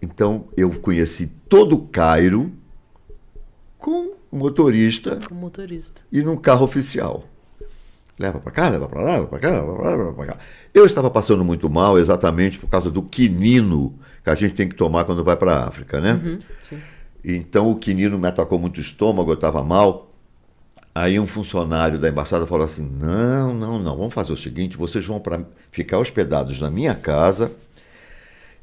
Então 0.01 0.45
eu 0.55 0.69
conheci 0.79 1.27
todo 1.47 1.75
o 1.75 1.87
Cairo 1.87 2.51
com 3.77 4.13
motorista 4.31 5.19
Com 5.27 5.35
motorista. 5.35 6.01
e 6.11 6.21
num 6.21 6.37
carro 6.37 6.65
oficial. 6.65 7.23
Leva 8.17 8.39
para 8.39 8.51
cá, 8.51 8.67
leva 8.67 8.87
para 8.87 9.01
lá, 9.01 9.11
leva 9.13 9.27
para 9.27 9.39
cá, 9.39 9.49
leva 9.49 9.73
para 9.75 9.83
lá, 9.83 9.95
leva 9.95 10.13
para 10.13 10.25
cá. 10.27 10.37
Eu 10.73 10.85
estava 10.85 11.09
passando 11.09 11.43
muito 11.45 11.69
mal 11.69 11.97
exatamente 11.97 12.59
por 12.59 12.69
causa 12.69 12.91
do 12.91 13.01
quinino 13.01 13.97
que 14.23 14.29
a 14.29 14.35
gente 14.35 14.53
tem 14.53 14.67
que 14.67 14.75
tomar 14.75 15.05
quando 15.05 15.23
vai 15.23 15.37
para 15.37 15.53
a 15.53 15.67
África, 15.67 16.01
né? 16.01 16.13
Uhum. 16.21 16.39
Então 17.23 17.71
o 17.71 17.75
quinino 17.77 18.19
me 18.19 18.27
atacou 18.27 18.59
muito 18.59 18.77
o 18.77 18.81
estômago, 18.81 19.31
eu 19.31 19.35
estava 19.35 19.63
mal. 19.63 20.11
Aí 20.93 21.17
um 21.17 21.25
funcionário 21.25 21.97
da 21.97 22.09
embaixada 22.09 22.45
falou 22.45 22.65
assim: 22.65 22.83
não, 22.83 23.53
não, 23.53 23.79
não, 23.79 23.95
vamos 23.95 24.13
fazer 24.13 24.33
o 24.33 24.37
seguinte: 24.37 24.75
vocês 24.75 25.05
vão 25.05 25.19
para 25.19 25.41
ficar 25.71 25.97
hospedados 25.97 26.59
na 26.59 26.69
minha 26.69 26.95
casa 26.95 27.51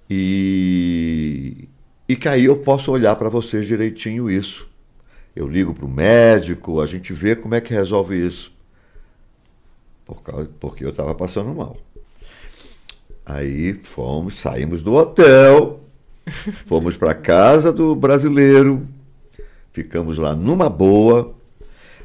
e, 0.09 1.69
e 2.09 2.17
que 2.17 2.29
aí 2.29 2.45
eu 2.45 2.57
posso 2.57 2.93
olhar 2.93 3.17
para 3.17 3.29
vocês 3.29 3.67
direitinho 3.67 4.31
isso. 4.31 4.67
Eu 5.35 5.49
ligo 5.49 5.75
para 5.75 5.85
o 5.85 5.89
médico, 5.89 6.81
a 6.81 6.87
gente 6.87 7.13
vê 7.13 7.37
como 7.37 7.55
é 7.55 7.61
que 7.61 7.75
resolve 7.75 8.17
isso. 8.17 8.53
Por 10.05 10.23
causa, 10.23 10.49
porque 10.61 10.85
eu 10.85 10.91
estava 10.91 11.15
passando 11.15 11.55
mal. 11.55 11.77
Aí 13.25 13.75
fomos, 13.75 14.39
saímos 14.39 14.81
do 14.81 14.95
hotel, 14.95 15.81
fomos 16.65 16.97
para 16.97 17.13
casa 17.13 17.73
do 17.73 17.95
brasileiro, 17.97 18.87
ficamos 19.73 20.17
lá 20.17 20.35
numa 20.35 20.71
boa. 20.71 21.35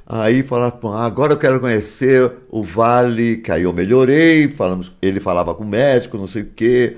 Aí 0.05 0.41
falaram, 0.43 0.77
"Pô, 0.77 0.91
agora 0.91 1.33
eu 1.33 1.37
quero 1.37 1.59
conhecer 1.59 2.33
o 2.49 2.63
vale, 2.63 3.37
que 3.37 3.51
aí 3.51 3.63
eu 3.63 3.71
melhorei, 3.71 4.49
falamos, 4.49 4.91
ele 5.01 5.19
falava 5.19 5.53
com 5.53 5.63
o 5.63 5.67
médico, 5.67 6.17
não 6.17 6.27
sei 6.27 6.41
o 6.41 6.47
quê, 6.53 6.97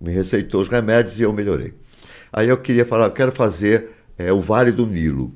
me 0.00 0.12
receitou 0.12 0.60
os 0.60 0.68
remédios 0.68 1.18
e 1.18 1.22
eu 1.22 1.32
melhorei. 1.32 1.74
Aí 2.32 2.48
eu 2.48 2.56
queria 2.56 2.86
falar, 2.86 3.06
eu 3.06 3.10
quero 3.10 3.32
fazer 3.32 3.90
é, 4.16 4.32
o 4.32 4.40
Vale 4.40 4.72
do 4.72 4.86
Nilo. 4.86 5.32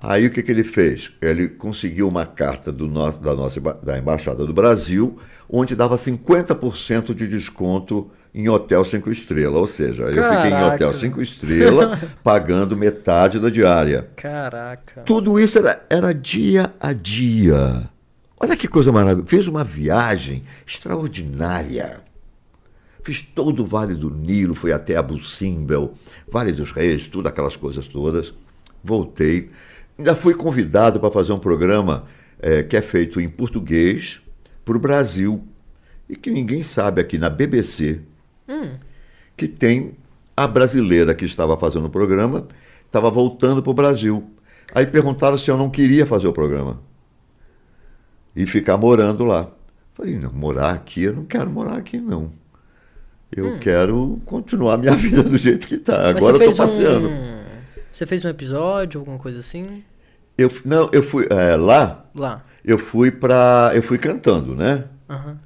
Aí 0.00 0.26
o 0.26 0.30
que, 0.30 0.42
que 0.42 0.50
ele 0.50 0.64
fez? 0.64 1.12
Ele 1.20 1.48
conseguiu 1.48 2.08
uma 2.08 2.26
carta 2.26 2.72
do 2.72 2.88
nosso, 2.88 3.20
da 3.20 3.34
nossa 3.34 3.60
da 3.60 3.96
Embaixada 3.96 4.44
do 4.44 4.52
Brasil, 4.52 5.18
onde 5.48 5.76
dava 5.76 5.94
50% 5.94 7.14
de 7.14 7.28
desconto 7.28 8.10
em 8.34 8.48
hotel 8.48 8.84
cinco 8.84 9.12
estrelas. 9.12 9.60
Ou 9.60 9.68
seja, 9.68 10.02
eu 10.02 10.08
fiquei 10.08 10.48
em 10.48 10.50
Caraca. 10.50 10.74
hotel 10.74 10.94
cinco 10.94 11.22
estrelas, 11.22 11.98
pagando 12.22 12.76
metade 12.76 13.38
da 13.38 13.48
diária. 13.48 14.08
Caraca. 14.16 15.02
Tudo 15.02 15.38
isso 15.38 15.58
era, 15.58 15.84
era 15.88 16.12
dia 16.12 16.74
a 16.80 16.92
dia. 16.92 17.88
Olha 18.40 18.56
que 18.56 18.66
coisa 18.66 18.90
maravilhosa. 18.90 19.28
Fiz 19.28 19.46
uma 19.46 19.62
viagem 19.62 20.42
extraordinária. 20.66 22.00
Fiz 23.02 23.20
todo 23.20 23.62
o 23.62 23.66
Vale 23.66 23.94
do 23.94 24.10
Nilo, 24.10 24.54
fui 24.54 24.72
até 24.72 24.96
Abu 24.96 25.18
Simbel, 25.20 25.94
Vale 26.28 26.52
dos 26.52 26.70
Reis, 26.70 27.06
tudo 27.06 27.28
aquelas 27.28 27.56
coisas 27.56 27.86
todas. 27.86 28.32
Voltei. 28.82 29.50
Ainda 29.98 30.14
fui 30.14 30.34
convidado 30.34 31.00
para 31.00 31.10
fazer 31.10 31.32
um 31.32 31.38
programa 31.38 32.04
eh, 32.40 32.62
que 32.62 32.76
é 32.76 32.82
feito 32.82 33.20
em 33.20 33.28
português 33.28 34.20
para 34.64 34.76
o 34.76 34.80
Brasil 34.80 35.42
e 36.08 36.16
que 36.16 36.30
ninguém 36.30 36.62
sabe 36.62 37.00
aqui 37.00 37.18
na 37.18 37.28
BBC 37.28 38.00
que 39.36 39.48
tem 39.48 39.96
a 40.36 40.46
brasileira 40.46 41.14
que 41.14 41.24
estava 41.24 41.56
fazendo 41.56 41.86
o 41.86 41.90
programa 41.90 42.46
estava 42.86 43.10
voltando 43.10 43.62
para 43.62 43.70
o 43.70 43.74
Brasil. 43.74 44.30
Aí 44.74 44.86
perguntaram 44.86 45.36
se 45.36 45.50
eu 45.50 45.56
não 45.56 45.70
queria 45.70 46.06
fazer 46.06 46.28
o 46.28 46.32
programa 46.32 46.80
e 48.34 48.46
ficar 48.46 48.76
morando 48.76 49.24
lá. 49.24 49.50
Falei, 49.94 50.18
não, 50.18 50.32
morar 50.32 50.70
aqui, 50.70 51.02
eu 51.02 51.14
não 51.14 51.24
quero 51.24 51.50
morar 51.50 51.76
aqui, 51.76 51.98
não. 51.98 52.32
Eu 53.34 53.46
hum. 53.46 53.58
quero 53.58 54.20
continuar 54.26 54.76
minha 54.76 54.92
vida 54.96 55.22
do 55.22 55.38
jeito 55.38 55.66
que 55.66 55.76
está. 55.76 56.10
Agora 56.10 56.36
eu 56.36 56.50
estou 56.50 56.66
passeando. 56.66 57.08
Um... 57.08 57.42
Você 57.92 58.06
fez 58.06 58.24
um 58.24 58.28
episódio, 58.28 59.00
alguma 59.00 59.18
coisa 59.18 59.38
assim? 59.38 59.82
Eu, 60.36 60.50
não, 60.64 60.90
eu 60.92 61.02
fui 61.02 61.26
é, 61.30 61.56
lá. 61.56 62.06
Lá. 62.14 62.44
Eu 62.64 62.78
fui 62.78 63.10
para, 63.10 63.72
eu 63.74 63.82
fui 63.82 63.98
cantando, 63.98 64.54
né? 64.54 64.84
Uhum. 65.08 65.36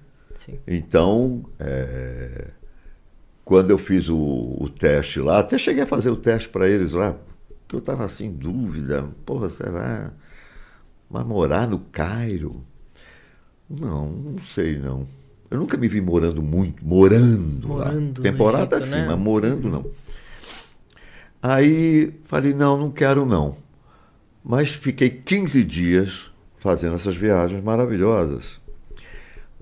Então, 0.66 1.44
é, 1.58 2.48
quando 3.44 3.70
eu 3.70 3.78
fiz 3.78 4.08
o, 4.08 4.56
o, 4.60 4.68
teste 4.68 5.20
lá, 5.20 5.40
até 5.40 5.58
cheguei 5.58 5.82
a 5.82 5.86
fazer 5.86 6.10
o 6.10 6.16
teste 6.16 6.48
para 6.48 6.68
eles 6.68 6.92
lá, 6.92 7.16
que 7.66 7.74
eu 7.74 7.80
estava 7.80 8.04
assim, 8.04 8.30
dúvida, 8.30 9.08
porra, 9.24 9.50
será? 9.50 10.12
Mas 11.10 11.24
morar 11.24 11.66
no 11.66 11.80
Cairo? 11.80 12.64
Não, 13.68 14.08
não 14.08 14.38
sei 14.54 14.78
não. 14.78 15.06
Eu 15.50 15.58
nunca 15.58 15.76
me 15.76 15.86
vi 15.88 16.00
morando 16.00 16.42
muito, 16.42 16.84
morando, 16.84 17.68
morando 17.68 18.20
lá. 18.20 18.30
Temporada 18.30 18.76
Egito, 18.76 18.90
sim, 18.90 18.96
né? 18.96 19.06
mas 19.06 19.18
morando 19.18 19.68
não. 19.68 19.86
Aí 21.42 22.12
falei, 22.24 22.52
não, 22.52 22.76
não 22.76 22.90
quero 22.90 23.24
não. 23.24 23.56
Mas 24.44 24.72
fiquei 24.74 25.10
15 25.10 25.62
dias 25.62 26.30
fazendo 26.58 26.94
essas 26.94 27.14
viagens 27.14 27.62
maravilhosas. 27.62 28.60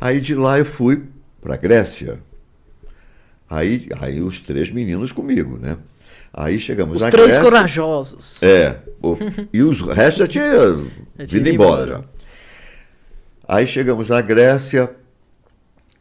Aí 0.01 0.21
de 0.21 0.35
lá 0.35 0.59
eu 0.59 0.65
fui 0.65 1.05
para 1.41 1.57
Grécia. 1.57 2.19
Aí, 3.49 3.89
aí 4.01 4.21
os 4.21 4.41
três 4.41 4.71
meninos 4.71 5.13
comigo, 5.13 5.59
né? 5.59 5.77
Aí 6.33 6.59
chegamos 6.59 6.97
os 6.97 7.03
na 7.03 7.11
três 7.11 7.39
corajosos. 7.39 8.43
É. 8.43 8.79
O, 9.03 9.17
e 9.53 9.63
os 9.63 9.81
restos 9.83 10.19
já 10.19 10.27
tinha 10.27 10.51
vindo 11.29 11.49
embora 11.49 11.87
já. 11.87 12.01
Aí 13.47 13.67
chegamos 13.67 14.09
na 14.09 14.21
Grécia, 14.21 14.91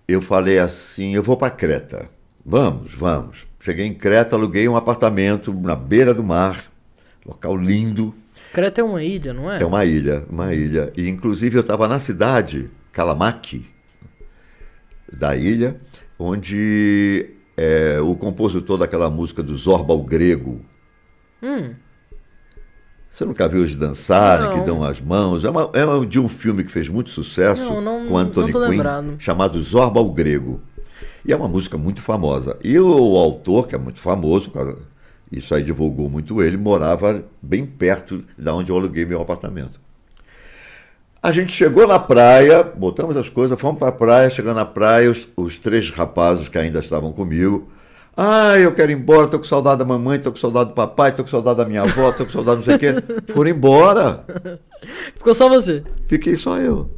eu 0.08 0.22
falei 0.22 0.60
assim, 0.60 1.16
eu 1.16 1.24
vou 1.24 1.38
para 1.38 1.49
Creta. 1.49 2.10
Vamos, 2.45 2.93
vamos. 2.93 3.47
Cheguei 3.60 3.86
em 3.86 3.93
Creta, 3.93 4.36
aluguei 4.36 4.68
um 4.68 4.76
apartamento 4.76 5.54
na 5.54 5.76
beira 5.76 6.14
do 6.14 6.24
mar, 6.24 6.66
local 7.26 7.56
lindo. 7.56 8.14
Creta 8.51 8.82
é 8.82 8.84
uma 8.84 9.01
ilha, 9.01 9.34
não 9.34 9.51
é? 9.51 9.62
É 9.62 9.66
uma 9.66 9.86
ilha, 9.86 10.26
uma 10.30 10.54
ilha. 10.54 10.91
E 10.97 11.08
inclusive 11.08 11.58
eu 11.58 11.62
estava 11.62 11.88
na 11.88 11.99
cidade, 11.99 12.70
Kalamaki, 12.91 13.66
da 15.12 15.36
ilha, 15.36 15.80
onde 16.20 17.30
é, 17.56 17.99
o 18.01 18.16
compositor 18.16 18.78
daquela 18.78 19.10
música 19.10 19.41
do 19.41 19.56
Zorba 19.56 19.93
o 19.93 20.04
Grego. 20.04 20.62
Hum. 21.41 21.74
Você 23.14 23.26
nunca 23.26 23.47
viu 23.47 23.61
eles 23.61 23.76
dançarem, 23.76 24.47
não. 24.47 24.59
que 24.59 24.66
dão 24.66 24.84
as 24.84 24.99
mãos? 24.99 25.43
É, 25.43 25.49
uma, 25.49 25.70
é 25.74 26.05
de 26.05 26.20
um 26.20 26.28
filme 26.28 26.64
que 26.64 26.72
fez 26.72 26.89
muito 26.89 27.11
sucesso 27.11 27.61
não, 27.61 27.80
não, 27.80 28.07
com 28.07 28.18
Anthony 28.18 28.51
Quinn, 28.51 28.59
lembrado. 28.59 29.16
chamado 29.20 29.61
Zorba 29.61 30.01
o 30.01 30.11
Grego. 30.11 30.59
E 31.24 31.32
é 31.32 31.36
uma 31.36 31.47
música 31.47 31.78
muito 31.78 32.01
famosa. 32.01 32.57
E 32.64 32.78
o, 32.80 32.88
o 32.88 33.18
autor, 33.18 33.68
que 33.68 33.76
é 33.76 33.78
muito 33.78 33.99
famoso, 33.99 34.51
isso 35.32 35.53
aí 35.53 35.61
divulgou 35.64 36.09
muito 36.09 36.41
ele, 36.41 36.57
morava 36.57 37.24
bem 37.39 37.68
perto 37.68 38.24
da 38.36 38.53
onde 38.55 38.72
eu 38.72 38.76
aluguei 38.76 39.05
meu 39.05 39.22
apartamento. 39.22 39.80
A 41.22 41.32
gente 41.32 41.53
chegou 41.53 41.88
na 41.88 41.99
praia, 41.99 42.64
botamos 42.64 43.16
as 43.16 43.30
coisas, 43.30 43.59
fomos 43.61 43.78
para 43.78 43.89
a 43.89 43.93
praia, 43.93 44.30
chegando 44.32 44.55
na 44.55 44.66
praia, 44.66 45.09
os, 45.09 45.28
os, 45.38 45.59
três 45.59 45.89
rapazes 45.91 46.49
que 46.49 46.57
ainda 46.57 46.80
estavam 46.80 47.14
comigo. 47.14 47.70
Ah, 48.16 48.59
eu 48.59 48.74
quero 48.74 48.91
ir 48.91 48.95
embora, 48.95 49.28
tô 49.28 49.39
com 49.39 49.45
saudade 49.45 49.80
da 49.80 49.86
mamãe, 49.86 50.20
tô 50.20 50.32
com 50.32 50.38
saudade 50.38 50.70
do 50.70 50.76
papai, 50.76 51.11
tô 51.16 51.24
com 51.24 51.30
saudade 51.30 51.57
da 51.57 51.66
minha 51.66 51.82
avó, 51.82 52.11
tô 52.11 52.26
com 52.26 52.32
saudade 52.32 52.57
não 52.57 52.64
sei 52.64 52.76
o 52.76 52.80
quê. 52.80 52.93
Foram 53.34 53.49
embora. 53.49 54.24
Ficou 55.16 55.34
só 55.34 55.49
você? 55.49 55.84
Fiquei 56.05 56.38
só 56.38 56.57
eu. 56.57 56.91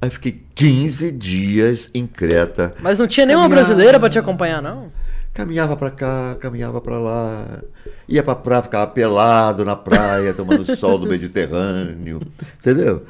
Aí 0.00 0.10
fiquei 0.10 0.42
15 0.54 1.12
dias 1.12 1.90
em 1.94 2.06
Creta. 2.06 2.74
Mas 2.80 2.98
não 2.98 3.06
tinha 3.06 3.26
nenhuma 3.26 3.44
Caminhava. 3.48 3.66
brasileira 3.66 4.00
para 4.00 4.10
te 4.10 4.18
acompanhar, 4.18 4.62
não? 4.62 4.92
Caminhava 5.32 5.76
para 5.76 5.90
cá, 5.90 6.36
caminhava 6.38 6.80
para 6.80 6.98
lá. 6.98 7.62
Ia 8.08 8.22
para 8.22 8.34
praia, 8.34 8.62
ficava 8.62 8.86
pelado 8.88 9.64
na 9.64 9.74
praia, 9.74 10.34
tomando 10.34 10.76
sol 10.76 10.98
do 10.98 11.08
Mediterrâneo. 11.08 12.20
Entendeu? 12.60 13.04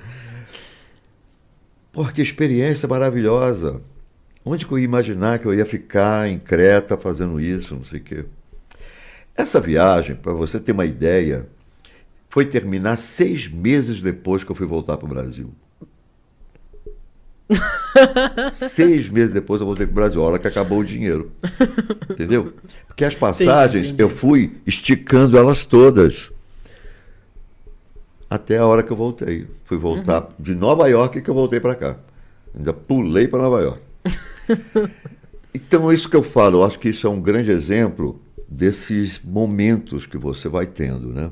Pô, 1.90 2.04
que 2.04 2.22
experiência 2.22 2.88
maravilhosa. 2.88 3.80
Onde 4.44 4.66
que 4.66 4.72
eu 4.72 4.78
ia 4.78 4.84
imaginar 4.84 5.38
que 5.38 5.46
eu 5.46 5.54
ia 5.54 5.64
ficar 5.64 6.28
em 6.28 6.38
Creta 6.38 6.96
fazendo 6.96 7.40
isso, 7.40 7.76
não 7.76 7.84
sei 7.84 8.00
o 8.00 8.02
quê. 8.02 8.24
Essa 9.36 9.60
viagem, 9.60 10.16
para 10.16 10.32
você 10.32 10.58
ter 10.58 10.72
uma 10.72 10.84
ideia, 10.84 11.46
foi 12.28 12.44
terminar 12.44 12.96
seis 12.96 13.48
meses 13.48 14.00
depois 14.00 14.42
que 14.42 14.50
eu 14.50 14.56
fui 14.56 14.66
voltar 14.66 14.96
para 14.96 15.06
o 15.06 15.08
Brasil. 15.08 15.52
seis 18.52 19.08
meses 19.08 19.32
depois 19.32 19.60
eu 19.60 19.66
voltei 19.66 19.86
para 19.86 19.92
o 19.92 19.94
Brasil, 19.94 20.22
a 20.22 20.26
hora 20.26 20.38
que 20.38 20.48
acabou 20.48 20.80
o 20.80 20.84
dinheiro. 20.84 21.30
Entendeu? 22.10 22.52
Porque 22.86 23.04
as 23.04 23.14
passagens 23.14 23.88
entendi, 23.88 24.02
entendi. 24.02 24.02
eu 24.02 24.08
fui 24.08 24.56
esticando 24.66 25.38
elas 25.38 25.64
todas 25.64 26.32
até 28.28 28.56
a 28.56 28.66
hora 28.66 28.82
que 28.82 28.90
eu 28.90 28.96
voltei. 28.96 29.46
Fui 29.64 29.76
voltar 29.76 30.22
uhum. 30.22 30.28
de 30.38 30.54
Nova 30.54 30.88
York 30.88 31.20
que 31.20 31.28
eu 31.28 31.34
voltei 31.34 31.60
para 31.60 31.74
cá. 31.74 31.96
Ainda 32.56 32.72
pulei 32.72 33.28
para 33.28 33.42
Nova 33.42 33.60
York. 33.60 33.91
então, 35.54 35.90
é 35.90 35.94
isso 35.94 36.08
que 36.08 36.16
eu 36.16 36.22
falo, 36.22 36.58
eu 36.58 36.64
acho 36.64 36.78
que 36.78 36.88
isso 36.88 37.06
é 37.06 37.10
um 37.10 37.20
grande 37.20 37.50
exemplo 37.50 38.20
desses 38.48 39.20
momentos 39.22 40.06
que 40.06 40.18
você 40.18 40.48
vai 40.48 40.66
tendo, 40.66 41.08
né? 41.08 41.30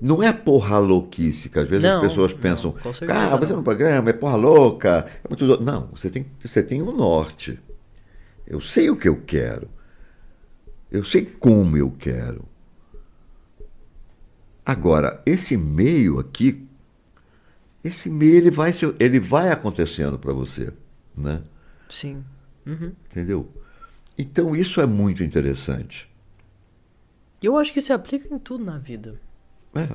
Não 0.00 0.22
é 0.22 0.32
porra 0.32 0.78
louquice, 0.78 1.48
que 1.48 1.58
às 1.58 1.68
vezes 1.68 1.82
não, 1.82 1.96
as 1.96 2.08
pessoas 2.08 2.32
pensam, 2.32 2.72
cara, 3.06 3.34
ah, 3.34 3.36
você 3.36 3.52
no 3.52 3.64
programa 3.64 4.10
é 4.10 4.12
porra 4.12 4.36
louca. 4.36 5.06
É 5.24 5.28
muito... 5.28 5.60
Não, 5.60 5.88
você 5.92 6.08
tem, 6.08 6.26
você 6.40 6.62
tem 6.62 6.80
o 6.80 6.90
um 6.90 6.96
norte. 6.96 7.58
Eu 8.46 8.60
sei 8.60 8.90
o 8.90 8.96
que 8.96 9.08
eu 9.08 9.20
quero. 9.26 9.68
Eu 10.90 11.02
sei 11.02 11.24
como 11.24 11.76
eu 11.76 11.90
quero. 11.90 12.44
Agora, 14.64 15.20
esse 15.26 15.56
meio 15.56 16.20
aqui, 16.20 16.68
esse 17.82 18.08
meio 18.08 18.36
ele 18.36 18.50
vai, 18.50 18.70
ele 19.00 19.18
vai 19.18 19.50
acontecendo 19.50 20.18
para 20.18 20.32
você, 20.32 20.72
né? 21.16 21.42
Sim. 21.88 22.22
Uhum. 22.66 22.92
Entendeu? 23.10 23.48
Então 24.16 24.54
isso 24.54 24.80
é 24.80 24.86
muito 24.86 25.22
interessante. 25.22 26.08
Eu 27.42 27.56
acho 27.56 27.72
que 27.72 27.80
se 27.80 27.92
aplica 27.92 28.32
em 28.34 28.38
tudo 28.38 28.64
na 28.64 28.78
vida. 28.78 29.14
É, 29.74 29.88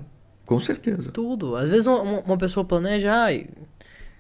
com 0.46 0.60
certeza. 0.60 1.12
Tudo. 1.12 1.56
Às 1.56 1.70
vezes 1.70 1.86
uma, 1.88 2.22
uma 2.22 2.38
pessoa 2.38 2.64
planeja, 2.64 3.12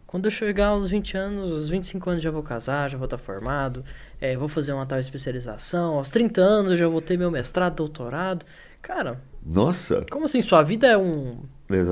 quando 0.06 0.26
eu 0.26 0.32
chegar 0.32 0.68
aos 0.68 0.89
20 0.89 1.18
anos, 1.18 1.52
aos 1.52 1.70
25 1.70 2.10
anos 2.10 2.22
já 2.22 2.30
vou 2.30 2.44
casar, 2.44 2.89
já 2.89 2.98
vou 2.98 3.06
estar 3.06 3.18
formado, 3.18 3.84
é, 4.20 4.36
vou 4.36 4.48
fazer 4.48 4.74
uma 4.74 4.86
tal 4.86 5.00
especialização, 5.00 5.96
aos 5.96 6.10
30 6.10 6.41
anos 6.41 6.72
eu 6.72 6.78
já 6.78 6.88
vou 6.88 7.02
ter 7.02 7.18
meu 7.18 7.32
mestrado, 7.32 7.76
doutorado. 7.76 8.46
Cara, 8.82 9.22
nossa! 9.46 10.06
Como 10.12 10.26
assim? 10.26 10.41
Sua 10.41 10.62
vida 10.62 10.88
é 10.88 10.98
um 10.98 11.39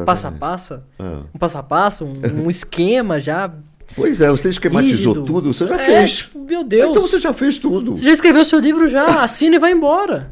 passo 0.06 0.28
a 0.28 0.32
passo? 0.32 0.84
É. 1.00 1.04
Um 1.34 1.40
passo 1.40 1.58
a 1.58 1.64
passo, 1.64 2.06
um, 2.06 2.44
um 2.44 2.50
esquema 2.52 3.20
já. 3.20 3.52
Pois 3.96 4.22
é, 4.22 4.30
você 4.30 4.50
esquematizou 4.50 5.14
rígido. 5.14 5.26
tudo, 5.26 5.54
você 5.54 5.68
já 5.68 5.76
é, 5.76 5.86
fez. 5.86 6.18
Tipo, 6.18 6.40
meu 6.40 6.64
Deus. 6.64 6.90
Então 6.90 7.02
você 7.02 7.20
já 7.20 7.34
fez 7.34 7.58
tudo. 7.58 7.96
Você 7.96 8.06
já 8.06 8.14
escreveu 8.14 8.46
seu 8.46 8.60
livro 8.60 8.88
já, 8.88 9.06
assina 9.24 9.56
e 9.56 9.60
vai 9.60 9.72
embora. 9.72 10.32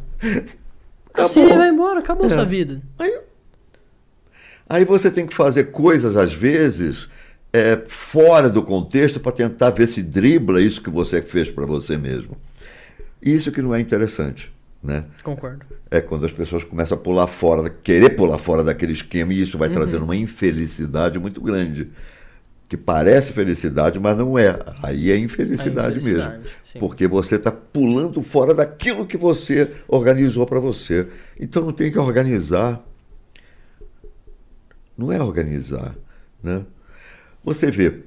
assina 1.13 1.51
e 1.51 1.57
vai 1.57 1.69
embora, 1.69 1.99
acabou 1.99 2.27
é. 2.27 2.29
sua 2.29 2.45
vida. 2.45 2.81
Aí, 2.97 3.17
aí 4.69 4.85
você 4.85 5.11
tem 5.11 5.25
que 5.25 5.33
fazer 5.33 5.65
coisas, 5.65 6.15
às 6.15 6.33
vezes, 6.33 7.09
é, 7.51 7.81
fora 7.87 8.49
do 8.49 8.63
contexto 8.63 9.19
para 9.19 9.31
tentar 9.31 9.71
ver 9.71 9.87
se 9.87 10.01
dribla 10.01 10.61
isso 10.61 10.81
que 10.81 10.89
você 10.89 11.21
fez 11.21 11.49
para 11.49 11.65
você 11.65 11.97
mesmo. 11.97 12.37
Isso 13.21 13.51
que 13.51 13.61
não 13.61 13.75
é 13.75 13.81
interessante. 13.81 14.51
Né? 14.81 15.03
Concordo. 15.23 15.65
É 15.91 15.99
quando 15.99 16.25
as 16.25 16.31
pessoas 16.31 16.63
começam 16.63 16.97
a 16.97 17.01
pular 17.01 17.27
fora, 17.27 17.69
querer 17.69 18.11
pular 18.11 18.37
fora 18.37 18.63
daquele 18.63 18.93
esquema, 18.93 19.33
e 19.33 19.41
isso 19.41 19.57
vai 19.57 19.67
uhum. 19.67 19.75
trazendo 19.75 20.03
uma 20.03 20.15
infelicidade 20.15 21.19
muito 21.19 21.41
grande. 21.41 21.89
Que 22.69 22.77
parece 22.77 23.33
felicidade, 23.33 23.99
mas 23.99 24.15
não 24.15 24.37
é. 24.37 24.57
Aí 24.83 25.11
é 25.11 25.17
infelicidade, 25.17 25.97
infelicidade 25.97 26.37
mesmo. 26.37 26.49
Sim. 26.63 26.79
Porque 26.79 27.07
você 27.07 27.35
está 27.35 27.51
pulando 27.51 28.21
fora 28.21 28.53
daquilo 28.53 29.07
que 29.07 29.17
você 29.17 29.75
organizou 29.87 30.45
para 30.45 30.59
você. 30.59 31.07
Então 31.39 31.65
não 31.65 31.73
tem 31.73 31.91
que 31.91 31.97
organizar. 31.97 32.81
Não 34.95 35.11
é 35.11 35.21
organizar. 35.21 35.95
Né? 36.43 36.63
Você 37.43 37.71
vê, 37.71 38.03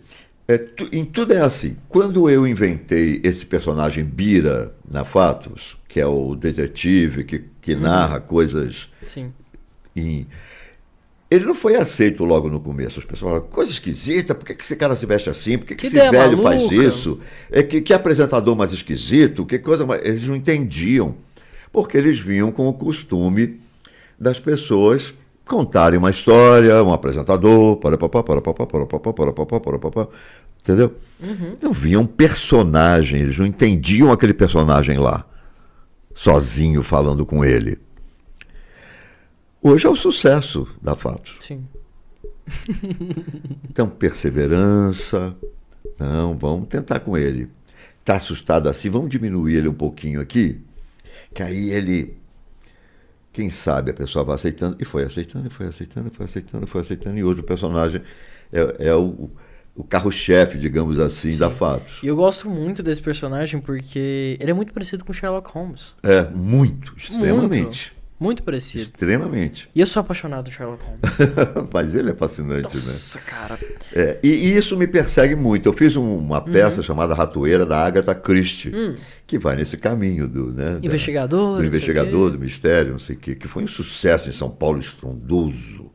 é, 0.47 0.59
tu, 0.59 0.89
em 0.93 1.05
tudo 1.05 1.33
é 1.33 1.41
assim. 1.41 1.77
Quando 1.89 2.29
eu 2.31 2.47
inventei 2.47 3.21
esse 3.25 3.45
personagem 3.45 4.05
Bira 4.05 4.75
na 4.89 5.05
Fatos, 5.05 5.77
que 5.89 6.01
é 6.01 6.07
o 6.07 6.35
detetive 6.35 7.25
que, 7.25 7.45
que 7.61 7.75
uhum. 7.75 7.81
narra 7.81 8.21
coisas. 8.21 8.89
Sim. 9.07 9.33
Em, 9.97 10.27
ele 11.33 11.47
não 11.47 11.55
foi 11.55 11.76
aceito 11.76 12.24
logo 12.24 12.51
no 12.51 12.61
começo. 12.61 13.01
As 13.01 13.07
pessoas 13.07 13.30
falaram, 13.30 13.49
coisa 13.49 13.72
esquisita, 13.72 14.35
por 14.35 14.45
que, 14.45 14.55
que 14.55 14.62
esse 14.62 14.76
cara 14.76 14.95
se 14.95 15.07
veste 15.07 15.30
assim? 15.30 15.57
Por 15.57 15.66
que, 15.66 15.74
que, 15.74 15.89
que 15.89 15.97
esse 15.97 16.11
velho 16.11 16.37
maluca. 16.37 16.43
faz 16.43 16.70
isso? 16.70 17.18
É, 17.51 17.62
que, 17.62 17.80
que 17.80 17.95
apresentador 17.95 18.55
mais 18.55 18.70
esquisito? 18.70 19.47
Que 19.47 19.59
coisa 19.59 19.87
mais... 19.87 20.05
Eles 20.05 20.28
não 20.28 20.37
entendiam. 20.37 21.14
porque 21.72 21.97
eles 21.97 22.18
vinham 22.18 22.53
com 22.53 22.68
o 22.68 22.72
costume 22.74 23.61
das 24.18 24.39
pessoas 24.39 25.14
contarem 25.47 25.99
uma 25.99 26.11
história, 26.11 26.83
um 26.85 26.93
apresentador, 26.93 27.76
para 27.76 27.97
papá, 27.97 28.22
para 28.22 28.41
papá, 28.43 28.66
para 28.66 28.87
papá, 28.87 29.12
para 29.12 29.33
papá, 29.33 29.61
para 29.61 29.78
papá, 29.78 30.09
entendeu? 30.61 30.95
Uhum. 31.20 31.57
Não 31.61 31.72
vinham 31.72 32.07
personagem, 32.07 33.20
eles 33.20 33.39
não 33.39 33.47
entendiam 33.47 34.12
aquele 34.12 34.35
personagem 34.35 34.99
lá, 34.99 35.24
sozinho 36.14 36.83
falando 36.83 37.24
com 37.24 37.45
ele. 37.45 37.78
Hoje 39.65 39.87
é 39.87 39.91
o 39.91 39.95
sucesso 39.95 40.67
da 40.83 40.97
Fatos. 40.97 41.37
Sim. 41.39 41.65
então, 43.71 43.89
perseverança. 43.89 45.37
Não, 45.97 46.37
vamos 46.37 46.69
tentar 46.69 46.99
com 46.99 47.17
ele. 47.17 47.49
Está 48.01 48.17
assustado 48.17 48.69
assim, 48.69 48.91
vamos 48.91 49.09
diminuir 49.09 49.55
ele 49.55 49.69
um 49.69 49.75
pouquinho 49.75 50.21
aqui, 50.21 50.61
que 51.33 51.45
aí 51.45 51.71
ele 51.71 52.17
quem 53.33 53.49
sabe 53.49 53.93
a 53.93 53.95
pessoa 53.95 54.25
vai 54.25 54.35
aceitando, 54.35 54.77
e 54.81 54.85
foi 54.85 55.05
aceitando, 55.05 55.47
e 55.47 55.51
foi 55.51 55.67
aceitando, 55.67 56.09
e 56.09 56.11
foi 56.11 56.25
aceitando, 56.25 56.65
e 56.65 56.69
foi 56.69 56.81
aceitando, 56.81 57.19
e 57.19 57.25
hoje 57.25 57.41
o 57.41 57.45
personagem 57.45 58.03
é, 58.53 58.89
é 58.89 58.95
o, 58.95 59.31
o 59.77 59.85
carro-chefe, 59.85 60.59
digamos 60.59 60.99
assim, 60.99 61.33
Sim. 61.33 61.39
da 61.39 61.49
Fatos. 61.49 62.03
E 62.03 62.09
eu 62.09 62.17
gosto 62.17 62.51
muito 62.51 62.83
desse 62.83 63.01
personagem 63.01 63.61
porque 63.61 64.37
ele 64.41 64.51
é 64.51 64.55
muito 64.55 64.75
parecido 64.75 65.05
com 65.05 65.13
Sherlock 65.13 65.49
Holmes. 65.53 65.95
É, 66.03 66.29
muito, 66.29 66.95
extremamente. 66.97 67.95
Muito. 67.95 68.02
Muito 68.23 68.45
parecido. 68.45 68.85
Extremamente. 68.85 69.68
E 69.75 69.81
eu 69.81 69.87
sou 69.87 69.99
apaixonado 69.99 70.45
por 70.45 70.53
Sherlock 70.53 70.85
Holmes. 70.85 71.01
Mas 71.75 71.93
ele 71.93 72.11
é 72.11 72.14
fascinante, 72.14 72.62
Nossa, 72.62 72.77
né? 72.77 72.93
Nossa, 72.93 73.18
cara. 73.18 73.59
É, 73.93 74.18
e, 74.23 74.29
e, 74.29 74.57
isso 74.57 74.77
me 74.77 74.87
persegue 74.87 75.35
muito. 75.35 75.68
Eu 75.68 75.73
fiz 75.73 75.97
um, 75.97 76.18
uma 76.18 76.41
peça 76.41 76.77
uhum. 76.77 76.83
chamada 76.85 77.14
Ratoeira 77.14 77.66
da 77.66 77.85
Agatha 77.85 78.14
Christie, 78.14 78.73
hum. 78.73 78.95
que 79.27 79.41
vai 79.41 79.57
nesse 79.57 79.77
caminho 79.77 80.29
do, 80.29 80.53
né, 80.53 80.79
investigador, 80.81 81.57
da, 81.57 81.62
do 81.62 81.66
investigador, 81.66 82.31
do 82.31 82.39
mistério, 82.39 82.93
não 82.93 82.99
sei 83.01 83.16
o 83.16 83.18
quê, 83.18 83.35
que 83.35 83.49
foi 83.49 83.64
um 83.64 83.68
sucesso 83.68 84.29
em 84.29 84.33
São 84.33 84.49
Paulo 84.49 84.79
estrondoso. 84.79 85.91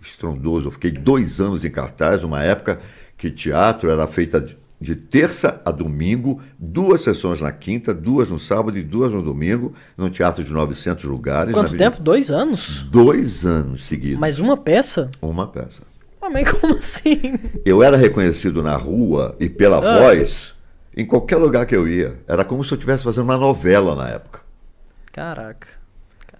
Estrondoso. 0.00 0.66
Eu 0.66 0.72
fiquei 0.72 0.90
dois 0.90 1.40
anos 1.40 1.64
em 1.64 1.70
cartaz, 1.70 2.24
uma 2.24 2.42
época 2.42 2.80
que 3.16 3.30
teatro 3.30 3.88
era 3.88 4.04
feita 4.08 4.44
de, 4.82 4.96
terça 4.96 5.62
a 5.64 5.70
domingo, 5.70 6.40
duas 6.58 7.02
sessões 7.02 7.40
na 7.40 7.52
quinta, 7.52 7.94
duas 7.94 8.30
no 8.30 8.38
sábado 8.38 8.76
e 8.76 8.82
duas 8.82 9.12
no 9.12 9.22
domingo, 9.22 9.72
num 9.96 10.10
teatro 10.10 10.42
de 10.42 10.52
900 10.52 11.04
lugares. 11.04 11.54
Quanto 11.54 11.76
tempo? 11.76 12.00
Dois 12.00 12.30
anos? 12.30 12.82
Dois 12.90 13.46
anos 13.46 13.84
seguidos. 13.86 14.18
Mas 14.18 14.38
uma 14.38 14.56
peça? 14.56 15.10
Uma 15.20 15.46
peça. 15.46 15.82
Ah, 16.20 16.28
mas 16.28 16.50
como 16.50 16.74
assim? 16.74 17.18
Eu 17.64 17.82
era 17.82 17.96
reconhecido 17.96 18.62
na 18.62 18.76
rua 18.76 19.36
e 19.40 19.48
pela 19.48 19.78
ah. 19.78 19.98
voz 20.00 20.54
em 20.96 21.06
qualquer 21.06 21.36
lugar 21.36 21.66
que 21.66 21.74
eu 21.74 21.88
ia. 21.88 22.18
Era 22.28 22.44
como 22.44 22.64
se 22.64 22.72
eu 22.72 22.76
estivesse 22.76 23.02
fazendo 23.02 23.24
uma 23.24 23.36
novela 23.38 23.94
na 23.94 24.08
época. 24.08 24.40
Caraca. 25.10 25.68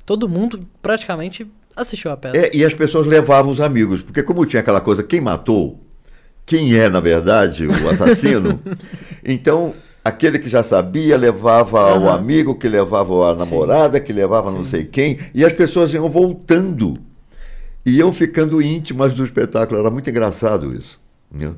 Todo 0.05 0.29
mundo 0.29 0.67
praticamente 0.81 1.51
assistiu 1.77 2.11
a 2.11 2.17
peça. 2.17 2.39
É, 2.39 2.55
e 2.55 2.65
as 2.65 2.75
pessoas 2.75 3.07
levavam 3.07 3.51
os 3.51 3.61
amigos, 3.61 4.03
porque 4.03 4.23
como 4.23 4.45
tinha 4.47 4.61
aquela 4.61 4.81
coisa, 4.81 5.03
quem 5.03 5.21
matou, 5.21 5.81
quem 6.45 6.75
é, 6.77 6.89
na 6.89 7.01
verdade, 7.01 7.67
o 7.67 7.89
assassino. 7.89 8.61
então, 9.25 9.73
aquele 10.05 10.39
que 10.39 10.49
já 10.49 10.63
sabia 10.63 11.17
levava 11.17 11.95
uhum. 11.95 12.05
o 12.05 12.11
amigo, 12.11 12.55
que 12.55 12.69
levava 12.69 13.31
a 13.31 13.35
namorada, 13.35 13.99
Sim. 13.99 14.05
que 14.05 14.13
levava 14.13 14.51
Sim. 14.51 14.57
não 14.57 14.65
sei 14.65 14.85
quem, 14.85 15.19
e 15.35 15.45
as 15.45 15.53
pessoas 15.53 15.93
iam 15.93 16.09
voltando. 16.11 16.99
Iam 17.85 18.13
ficando 18.13 18.63
íntimas 18.63 19.13
do 19.15 19.25
espetáculo. 19.25 19.81
Era 19.81 19.91
muito 19.91 20.09
engraçado 20.09 20.73
isso. 20.75 21.01
Né? 21.31 21.53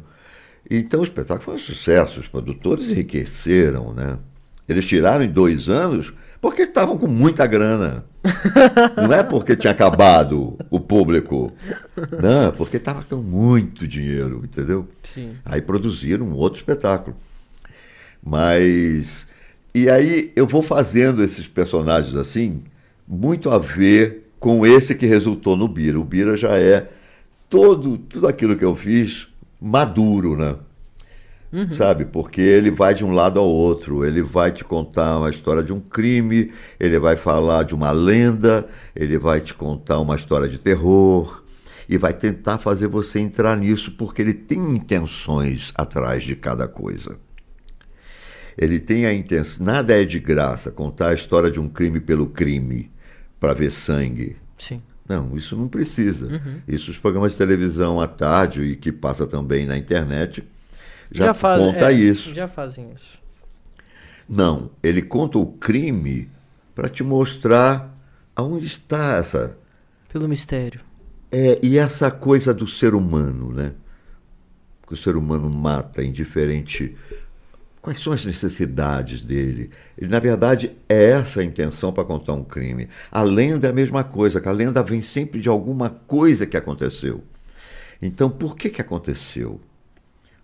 Então 0.71 1.01
o 1.01 1.05
espetáculo 1.05 1.43
foi 1.43 1.55
um 1.55 1.59
sucesso. 1.59 2.21
Os 2.21 2.29
produtores 2.29 2.89
enriqueceram, 2.89 3.93
né? 3.93 4.19
Eles 4.67 4.87
tiraram 4.87 5.25
em 5.25 5.31
dois 5.31 5.69
anos 5.69 6.15
porque 6.45 6.65
estavam 6.65 6.99
com 6.99 7.07
muita 7.07 7.47
grana. 7.47 8.05
Não 8.99 9.11
é 9.15 9.23
porque 9.23 9.57
tinha 9.57 9.71
acabado 9.71 10.59
o 10.71 10.79
público. 10.79 11.51
Não, 12.23 12.49
é 12.49 12.53
porque 12.53 12.77
estava 12.77 13.03
com 13.03 13.17
muito 13.17 13.89
dinheiro, 13.89 14.43
entendeu? 14.45 14.87
Sim. 15.03 15.37
Aí 15.43 15.63
produziram 15.63 16.27
um 16.27 16.35
outro 16.35 16.59
espetáculo. 16.59 17.17
Mas. 18.23 19.27
E 19.75 19.89
aí 19.89 20.33
eu 20.37 20.47
vou 20.47 20.63
fazendo 20.63 21.25
esses 21.25 21.49
personagens 21.49 22.15
assim, 22.15 22.61
muito 23.09 23.51
a 23.51 23.57
ver 23.57 24.31
com 24.39 24.67
esse 24.67 24.95
que 24.95 25.07
resultou 25.07 25.57
no 25.57 25.67
Bira. 25.67 25.99
O 25.99 26.05
Bira 26.05 26.37
já 26.37 26.59
é 26.59 26.91
todo, 27.49 27.97
tudo 27.97 28.27
aquilo 28.27 28.55
que 28.55 28.67
eu 28.67 28.77
fiz 28.77 29.29
maduro, 29.59 30.37
né? 30.37 30.57
Uhum. 31.55 31.73
Sabe? 31.73 32.05
Porque 32.05 32.41
ele 32.41 32.69
vai 32.69 32.93
de 32.93 33.05
um 33.05 33.13
lado 33.13 33.39
ao 33.39 33.47
outro. 33.47 34.05
Ele 34.05 34.21
vai 34.21 34.51
te 34.51 34.65
contar 34.65 35.19
uma 35.19 35.31
história 35.31 35.63
de 35.63 35.73
um 35.73 35.79
crime, 35.79 36.53
ele 36.81 36.99
vai 36.99 37.15
falar 37.15 37.63
de 37.63 37.77
uma 37.77 37.93
lenda, 37.93 38.67
ele 38.95 39.17
vai 39.17 39.41
te 39.41 39.55
contar 39.55 40.01
uma 40.01 40.17
história 40.17 40.49
de 40.49 40.59
terror 40.59 41.45
e 41.89 41.97
vai 41.97 42.13
tentar 42.13 42.59
fazer 42.59 42.89
você 42.89 43.21
entrar 43.21 43.57
nisso 43.57 43.93
porque 43.93 44.21
ele 44.21 44.35
tem 44.35 44.59
intenções 44.75 45.73
atrás 45.77 46.25
de 46.25 46.35
cada 46.35 46.67
coisa. 46.67 47.17
Ele 48.59 48.81
tem 48.81 49.07
a 49.07 49.15
intenção. 49.15 49.65
Nada 49.65 50.01
é 50.01 50.05
de 50.05 50.19
graça 50.19 50.73
contar 50.73 51.11
a 51.11 51.15
história 51.15 51.53
de 51.53 51.61
um 51.61 51.69
crime 51.69 52.01
pelo 52.01 52.27
crime 52.27 52.91
para 53.39 53.55
ver 53.55 53.71
sangue. 53.71 54.37
Sim. 54.59 54.83
Não, 55.09 55.37
isso 55.37 55.57
não 55.57 55.69
precisa. 55.69 56.27
Uhum. 56.27 56.61
Isso 56.67 56.91
os 56.91 56.99
programas 56.99 57.33
de 57.33 57.39
televisão 57.39 58.01
à 58.01 58.09
tarde 58.09 58.63
e 58.63 58.77
que 58.77 58.91
passa 58.91 59.27
também 59.27 59.67
na 59.67 59.77
internet 59.77 60.43
já, 61.11 61.27
já 61.27 61.35
faz, 61.35 61.63
conta 61.63 61.91
é, 61.91 61.95
isso. 61.95 62.35
Já 62.35 62.49
fazem 62.49 62.91
isso. 62.95 63.23
Não, 64.29 64.71
ele 64.83 65.03
conta 65.03 65.39
o 65.39 65.47
crime 65.47 66.31
para 66.75 66.89
te 66.89 67.03
mostrar 67.03 67.95
aonde 68.35 68.67
está 68.67 69.17
essa. 69.17 69.59
Pelo 70.09 70.29
mistério. 70.29 70.81
É, 71.31 71.59
e 71.63 71.79
essa 71.79 72.11
coisa 72.11 72.55
do 72.55 72.67
ser 72.67 72.95
humano, 72.95 73.53
né? 73.53 73.73
Que 74.87 74.95
o 74.95 74.97
ser 74.97 75.17
humano 75.17 75.51
mata 75.51 76.03
indiferente. 76.03 76.97
Quais 77.83 77.99
são 77.99 78.13
as 78.13 78.25
necessidades 78.25 79.21
dele? 79.21 79.71
Ele, 79.99 80.11
na 80.11 80.19
verdade, 80.19 80.75
é 80.89 81.11
essa 81.11 81.41
a 81.41 81.45
intenção 81.45 81.93
para 81.93 82.05
contar 82.05 82.33
um 82.33 82.45
crime. 82.45 82.89
A 83.11 83.21
lenda 83.23 83.67
é 83.67 83.71
a 83.71 83.75
mesma 83.75 84.03
coisa, 84.03 84.41
que 84.41 84.49
a 84.49 84.53
lenda 84.53 84.83
vem 84.83 85.03
sempre 85.03 85.41
de 85.41 85.49
alguma 85.49 85.91
coisa 85.91 86.47
que 86.47 86.57
aconteceu. 86.57 87.23
Então, 88.01 88.31
por 88.31 88.57
que, 88.57 88.71
que 88.71 88.81
aconteceu? 88.81 89.61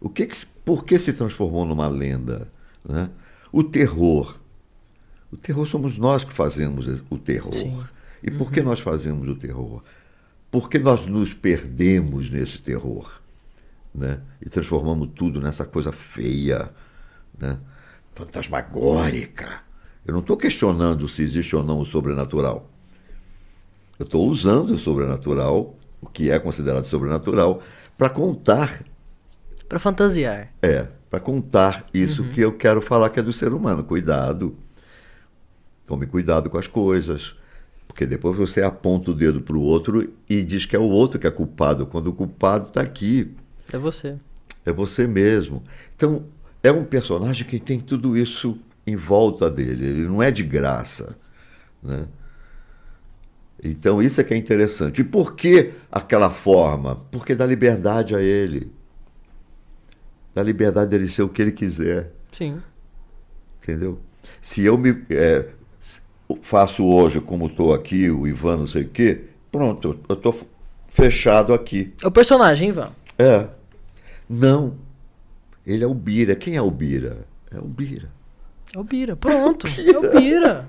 O 0.01 0.09
que, 0.09 0.27
que 0.27 0.47
por 0.65 0.85
que 0.85 0.99
se 0.99 1.13
transformou 1.13 1.65
numa 1.65 1.87
lenda? 1.87 2.49
Né? 2.85 3.11
O 3.53 3.63
terror. 3.63 4.39
O 5.31 5.37
terror 5.37 5.67
somos 5.67 5.97
nós 5.97 6.25
que 6.25 6.33
fazemos 6.33 7.03
o 7.11 7.19
terror. 7.19 7.55
Sim. 7.55 7.79
E 8.23 8.31
por 8.31 8.51
que 8.51 8.61
uhum. 8.61 8.67
nós 8.67 8.81
fazemos 8.81 9.29
o 9.29 9.35
terror? 9.35 9.83
Porque 10.51 10.79
nós 10.79 11.07
nos 11.07 11.35
perdemos 11.35 12.31
nesse 12.31 12.59
terror. 12.59 13.21
Né? 13.95 14.21
E 14.41 14.49
transformamos 14.49 15.11
tudo 15.15 15.41
nessa 15.41 15.65
coisa 15.65 15.93
feia, 15.93 16.71
né? 17.39 17.59
fantasmagórica. 18.15 19.63
Eu 20.07 20.13
não 20.13 20.21
estou 20.21 20.37
questionando 20.37 21.09
se 21.09 21.23
existe 21.23 21.55
ou 21.55 21.63
não 21.63 21.81
o 21.81 21.87
sobrenatural. 21.87 22.71
Eu 23.99 24.05
estou 24.05 24.27
usando 24.29 24.71
o 24.71 24.79
sobrenatural, 24.79 25.77
o 26.01 26.07
que 26.07 26.31
é 26.31 26.39
considerado 26.39 26.87
sobrenatural, 26.87 27.63
para 27.99 28.09
contar 28.09 28.83
para 29.71 29.79
fantasiar. 29.79 30.49
É, 30.61 30.89
para 31.09 31.21
contar 31.21 31.87
isso 31.95 32.25
uhum. 32.25 32.31
que 32.31 32.41
eu 32.41 32.53
quero 32.53 32.83
falar 32.83 33.09
que 33.09 33.21
é 33.21 33.23
do 33.23 33.33
ser 33.33 33.53
humano. 33.53 33.85
Cuidado. 33.85 34.57
Tome 35.87 36.07
cuidado 36.07 36.51
com 36.51 36.59
as 36.59 36.66
coisas. 36.66 37.37
Porque 37.87 38.05
depois 38.05 38.37
você 38.37 38.62
aponta 38.62 39.12
o 39.12 39.14
dedo 39.14 39.41
para 39.41 39.57
o 39.57 39.62
outro 39.62 40.12
e 40.29 40.43
diz 40.43 40.66
que 40.66 40.75
é 40.75 40.79
o 40.79 40.89
outro 40.89 41.21
que 41.21 41.27
é 41.27 41.31
culpado, 41.31 41.87
quando 41.87 42.09
o 42.09 42.12
culpado 42.12 42.64
está 42.64 42.81
aqui. 42.81 43.33
É 43.73 43.79
você. 43.79 44.16
É 44.66 44.73
você 44.73 45.07
mesmo. 45.07 45.62
Então, 45.95 46.25
é 46.64 46.73
um 46.73 46.83
personagem 46.83 47.47
que 47.47 47.61
tem 47.61 47.79
tudo 47.79 48.16
isso 48.16 48.59
em 48.85 48.97
volta 48.97 49.49
dele. 49.49 49.87
Ele 49.87 50.09
não 50.09 50.21
é 50.21 50.33
de 50.33 50.43
graça. 50.43 51.16
Né? 51.81 52.07
Então, 53.62 54.03
isso 54.03 54.21
é 54.21 54.25
que 54.25 54.35
é 54.35 54.37
interessante. 54.37 55.01
E 55.01 55.05
por 55.05 55.37
que 55.37 55.75
aquela 55.93 56.29
forma? 56.29 56.97
Porque 57.12 57.37
dá 57.37 57.47
liberdade 57.47 58.16
a 58.16 58.21
ele 58.21 58.80
da 60.35 60.43
liberdade 60.43 60.91
dele 60.91 61.09
ser 61.09 61.22
o 61.22 61.28
que 61.28 61.43
ele 61.43 61.53
quiser. 61.53 62.12
Sim. 62.33 62.61
Entendeu? 63.62 63.99
Se 64.41 64.64
eu 64.64 64.78
me 64.78 65.05
é, 65.11 65.49
faço 66.43 66.85
hoje 66.85 67.20
como 67.20 67.47
estou 67.47 67.74
aqui, 67.74 68.11
o 68.11 68.26
Ivan 68.26 68.59
não 68.59 68.66
sei 68.66 68.83
o 68.83 68.89
quê, 68.89 69.24
pronto, 69.51 69.99
eu 70.09 70.14
estou 70.14 70.49
fechado 70.89 71.53
aqui. 71.53 71.93
É 72.03 72.07
o 72.07 72.11
personagem, 72.11 72.68
Ivan. 72.68 72.91
É. 73.18 73.49
Não. 74.28 74.74
Ele 75.66 75.85
é 75.85 75.87
o 75.87 75.95
Bira. 75.95 76.35
Quem 76.35 76.57
é 76.57 76.62
o 76.62 76.70
Bira? 76.70 77.26
É 77.51 77.59
o 77.59 77.64
Bira. 77.64 78.09
É 78.74 78.78
o 78.78 78.85
Bira. 78.85 79.16
Pronto. 79.16 79.66
É 79.78 79.99
o 79.99 80.12
Bira. 80.12 80.68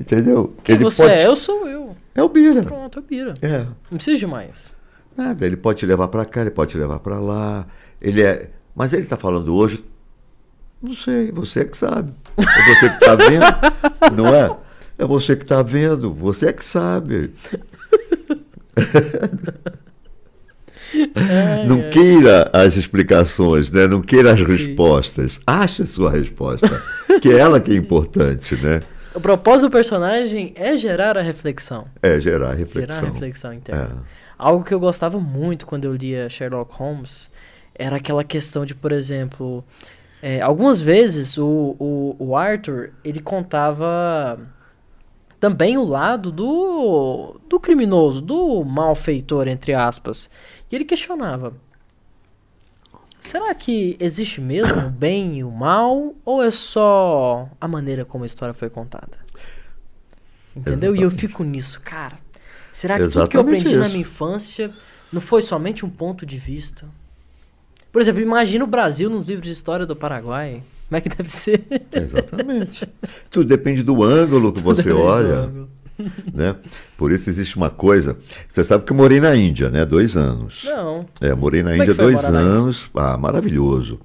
Entendeu? 0.00 0.54
Quem 0.62 0.76
ele 0.76 0.84
você 0.84 1.02
pode... 1.02 1.14
é, 1.14 1.26
eu 1.26 1.36
sou 1.36 1.68
eu. 1.68 1.96
É 2.14 2.22
o 2.22 2.28
Bira. 2.28 2.62
Pronto, 2.62 2.98
é 2.98 3.02
o 3.02 3.04
Bira. 3.04 3.34
É. 3.42 3.58
Não 3.90 3.96
precisa 3.96 4.18
de 4.18 4.26
mais. 4.26 4.76
Nada. 5.16 5.44
Ele 5.44 5.56
pode 5.56 5.80
te 5.80 5.86
levar 5.86 6.08
para 6.08 6.24
cá, 6.24 6.40
ele 6.40 6.50
pode 6.50 6.70
te 6.70 6.78
levar 6.78 7.00
para 7.00 7.18
lá. 7.18 7.66
Ele 8.00 8.22
é 8.22 8.50
mas 8.74 8.92
ele 8.92 9.02
está 9.02 9.16
falando 9.16 9.54
hoje, 9.54 9.84
não 10.82 10.94
sei, 10.94 11.30
você 11.30 11.64
que 11.64 11.76
sabe. 11.76 12.12
É 12.36 12.74
você 12.74 12.88
que 12.88 12.94
está 12.94 13.14
vendo, 13.14 13.44
não 14.16 14.34
é? 14.34 14.56
É 14.98 15.04
você 15.04 15.36
que 15.36 15.44
está 15.44 15.62
vendo, 15.62 16.12
você 16.12 16.48
é 16.48 16.52
que 16.52 16.64
sabe. 16.64 17.32
não 21.66 21.88
queira 21.90 22.50
as 22.52 22.76
explicações, 22.76 23.70
né? 23.70 23.86
não 23.86 24.00
queira 24.00 24.32
as 24.32 24.40
Sim. 24.40 24.44
respostas. 24.46 25.40
Ache 25.46 25.82
a 25.82 25.86
sua 25.86 26.10
resposta, 26.10 26.68
que 27.22 27.28
é 27.28 27.38
ela 27.38 27.60
que 27.60 27.72
é 27.72 27.76
importante, 27.76 28.56
né? 28.56 28.80
O 29.14 29.20
propósito 29.20 29.68
do 29.68 29.70
personagem 29.70 30.52
é 30.56 30.76
gerar 30.76 31.18
a 31.18 31.22
reflexão. 31.22 31.86
É, 32.02 32.18
gerar 32.18 32.50
a 32.50 32.54
reflexão. 32.54 32.96
Gerar 32.96 33.08
a 33.08 33.12
reflexão 33.12 33.52
interna. 33.52 34.04
É. 34.08 34.22
Algo 34.38 34.64
que 34.64 34.74
eu 34.74 34.80
gostava 34.80 35.20
muito 35.20 35.66
quando 35.66 35.84
eu 35.84 35.94
lia 35.94 36.28
Sherlock 36.28 36.74
Holmes 36.74 37.30
era 37.82 37.96
aquela 37.96 38.22
questão 38.22 38.64
de, 38.64 38.74
por 38.74 38.92
exemplo, 38.92 39.64
é, 40.22 40.40
algumas 40.40 40.80
vezes 40.80 41.36
o, 41.36 41.76
o, 41.78 42.16
o 42.18 42.36
Arthur 42.36 42.92
ele 43.02 43.20
contava 43.20 44.38
também 45.40 45.76
o 45.76 45.82
lado 45.82 46.30
do, 46.30 47.40
do 47.48 47.58
criminoso, 47.58 48.20
do 48.20 48.64
malfeitor, 48.64 49.48
entre 49.48 49.74
aspas. 49.74 50.30
E 50.70 50.76
ele 50.76 50.84
questionava: 50.84 51.52
será 53.20 53.52
que 53.52 53.96
existe 53.98 54.40
mesmo 54.40 54.86
o 54.86 54.90
bem 54.90 55.38
e 55.38 55.44
o 55.44 55.50
mal? 55.50 56.14
Ou 56.24 56.40
é 56.40 56.52
só 56.52 57.48
a 57.60 57.66
maneira 57.66 58.04
como 58.04 58.22
a 58.22 58.26
história 58.26 58.54
foi 58.54 58.70
contada? 58.70 59.18
Entendeu? 60.54 60.92
Exatamente. 60.92 61.00
E 61.00 61.02
eu 61.02 61.10
fico 61.10 61.42
nisso, 61.42 61.80
cara. 61.80 62.18
Será 62.72 62.96
que 62.96 63.02
Exatamente 63.02 63.12
tudo 63.12 63.30
que 63.30 63.36
eu 63.36 63.40
aprendi 63.40 63.68
isso. 63.74 63.78
na 63.80 63.88
minha 63.88 64.00
infância 64.00 64.72
não 65.12 65.20
foi 65.20 65.42
somente 65.42 65.84
um 65.84 65.90
ponto 65.90 66.24
de 66.24 66.38
vista? 66.38 66.86
Por 67.92 68.00
exemplo, 68.00 68.22
imagina 68.22 68.64
o 68.64 68.66
Brasil 68.66 69.10
nos 69.10 69.26
livros 69.26 69.46
de 69.46 69.52
história 69.52 69.84
do 69.84 69.94
Paraguai. 69.94 70.62
Como 70.88 70.96
é 70.96 71.00
que 71.00 71.08
deve 71.08 71.30
ser? 71.30 71.62
Exatamente. 71.92 72.88
Tudo 73.30 73.46
depende 73.46 73.82
do 73.82 74.02
ângulo 74.02 74.52
que 74.52 74.60
você 74.60 74.90
olha. 74.90 75.50
Né? 76.32 76.56
Por 76.96 77.12
isso 77.12 77.28
existe 77.28 77.56
uma 77.56 77.70
coisa. 77.70 78.16
Você 78.48 78.64
sabe 78.64 78.84
que 78.84 78.92
eu 78.92 78.96
morei 78.96 79.20
na 79.20 79.36
Índia, 79.36 79.70
né? 79.70 79.84
Dois 79.84 80.16
anos. 80.16 80.62
Não. 80.64 81.06
É, 81.20 81.34
morei 81.34 81.62
na 81.62 81.70
Como 81.70 81.82
é 81.82 81.84
Índia 81.86 81.92
é 81.92 82.04
dois 82.04 82.24
anos. 82.24 82.90
Ah, 82.94 83.16
maravilhoso. 83.18 84.00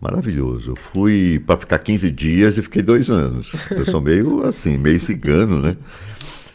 Maravilhoso. 0.00 0.72
Eu 0.72 0.76
fui 0.76 1.42
para 1.44 1.58
ficar 1.58 1.78
15 1.78 2.10
dias 2.10 2.56
e 2.56 2.62
fiquei 2.62 2.82
dois 2.82 3.10
anos. 3.10 3.52
Eu 3.70 3.84
sou 3.86 4.00
meio 4.00 4.44
assim, 4.46 4.76
meio 4.78 5.00
cigano, 5.00 5.60
né? 5.60 5.76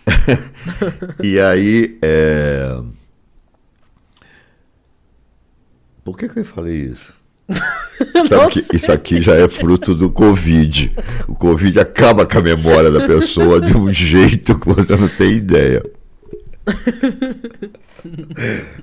e 1.22 1.40
aí. 1.40 1.98
É... 2.02 2.82
Por 6.04 6.18
que, 6.18 6.28
que 6.28 6.40
eu 6.40 6.46
falei 6.46 6.76
isso? 6.76 7.14
Isso 8.74 8.92
aqui 8.92 9.22
já 9.22 9.36
é 9.36 9.48
fruto 9.48 9.94
do 9.94 10.10
Covid. 10.10 10.92
O 11.28 11.36
Covid 11.36 11.80
acaba 11.80 12.26
com 12.26 12.38
a 12.38 12.42
memória 12.42 12.90
da 12.90 13.06
pessoa 13.06 13.62
de 13.62 13.76
um 13.76 13.92
jeito 13.92 14.58
que 14.58 14.68
você 14.68 14.96
não 14.96 15.08
tem 15.08 15.34
ideia. 15.34 15.84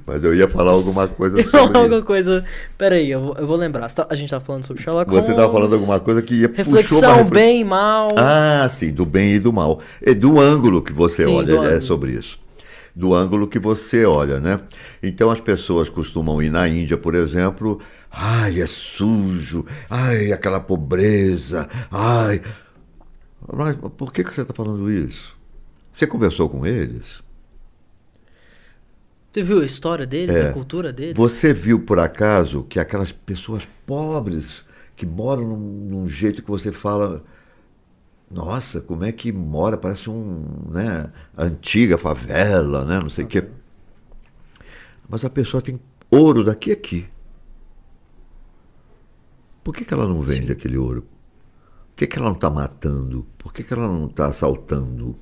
Mas 0.06 0.22
eu 0.22 0.34
ia 0.34 0.46
falar 0.48 0.72
alguma 0.72 1.08
coisa 1.08 1.42
sobre. 1.42 1.76
alguma 1.78 2.02
coisa. 2.02 2.44
Peraí, 2.76 3.10
eu 3.10 3.20
vou, 3.20 3.36
eu 3.38 3.46
vou 3.46 3.56
lembrar. 3.56 3.90
Tá, 3.90 4.06
a 4.08 4.14
gente 4.14 4.30
tá 4.30 4.38
falando 4.38 4.64
sobre 4.64 4.82
Sherlock 4.82 5.10
Holmes. 5.10 5.26
Você 5.26 5.34
tava 5.34 5.52
falando 5.52 5.74
alguma 5.74 5.98
coisa 5.98 6.22
que 6.22 6.34
ia 6.34 6.50
Reflexão, 6.52 7.24
bem 7.24 7.62
e 7.62 7.64
mal. 7.64 8.10
Ah, 8.16 8.68
sim, 8.70 8.92
do 8.92 9.04
bem 9.04 9.34
e 9.34 9.38
do 9.38 9.52
mal. 9.52 9.80
É 10.02 10.14
do 10.14 10.38
ângulo 10.38 10.82
que 10.82 10.92
você 10.92 11.24
sim, 11.24 11.34
olha, 11.34 11.58
é 11.68 11.80
sobre 11.80 12.12
isso 12.12 12.38
do 12.98 13.14
ângulo 13.14 13.46
que 13.46 13.60
você 13.60 14.04
olha, 14.04 14.40
né? 14.40 14.60
Então 15.00 15.30
as 15.30 15.40
pessoas 15.40 15.88
costumam 15.88 16.42
ir 16.42 16.50
na 16.50 16.66
Índia, 16.66 16.98
por 16.98 17.14
exemplo, 17.14 17.80
ai, 18.10 18.60
é 18.60 18.66
sujo, 18.66 19.64
ai, 19.88 20.32
aquela 20.32 20.58
pobreza, 20.58 21.68
ai. 21.92 22.42
Mas 23.52 23.76
por 23.96 24.12
que, 24.12 24.24
que 24.24 24.34
você 24.34 24.42
está 24.42 24.52
falando 24.52 24.90
isso? 24.90 25.38
Você 25.92 26.08
conversou 26.08 26.48
com 26.48 26.66
eles? 26.66 27.22
Você 29.32 29.44
viu 29.44 29.60
a 29.60 29.64
história 29.64 30.04
deles, 30.04 30.34
é. 30.34 30.48
a 30.48 30.52
cultura 30.52 30.92
deles? 30.92 31.14
Você 31.16 31.54
viu, 31.54 31.78
por 31.78 32.00
acaso, 32.00 32.64
que 32.64 32.80
aquelas 32.80 33.12
pessoas 33.12 33.62
pobres 33.86 34.64
que 34.96 35.06
moram 35.06 35.46
num, 35.46 35.56
num 35.56 36.08
jeito 36.08 36.42
que 36.42 36.50
você 36.50 36.72
fala 36.72 37.22
nossa, 38.30 38.80
como 38.80 39.04
é 39.04 39.12
que 39.12 39.32
mora? 39.32 39.76
Parece 39.76 40.10
um, 40.10 40.44
né, 40.70 41.10
antiga 41.36 41.96
favela, 41.96 42.84
né, 42.84 43.00
não 43.00 43.08
sei 43.08 43.24
o 43.24 43.28
quê. 43.28 43.48
Mas 45.08 45.24
a 45.24 45.30
pessoa 45.30 45.62
tem 45.62 45.80
ouro 46.10 46.44
daqui 46.44 46.70
a 46.70 46.74
aqui. 46.74 47.08
Por 49.64 49.74
que, 49.74 49.84
que 49.84 49.94
ela 49.94 50.06
não 50.06 50.22
vende 50.22 50.46
Sim. 50.46 50.52
aquele 50.52 50.76
ouro? 50.76 51.02
Por 51.02 51.96
que, 51.96 52.06
que 52.06 52.18
ela 52.18 52.28
não 52.28 52.34
está 52.34 52.50
matando? 52.50 53.26
Por 53.36 53.52
que, 53.52 53.62
que 53.62 53.72
ela 53.72 53.88
não 53.88 54.06
está 54.06 54.26
assaltando? 54.26 55.16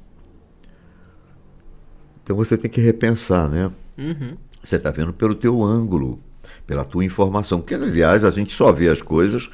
Então 2.22 2.36
você 2.36 2.58
tem 2.58 2.70
que 2.70 2.80
repensar, 2.80 3.48
né? 3.48 3.72
Uhum. 3.96 4.36
Você 4.62 4.76
está 4.76 4.90
vendo 4.90 5.12
pelo 5.12 5.34
teu 5.34 5.62
ângulo, 5.62 6.20
pela 6.66 6.84
tua 6.84 7.04
informação. 7.04 7.60
Porque, 7.60 7.74
aliás, 7.74 8.24
a 8.24 8.30
gente 8.30 8.52
só 8.52 8.72
vê 8.72 8.88
as 8.88 9.00
coisas 9.00 9.48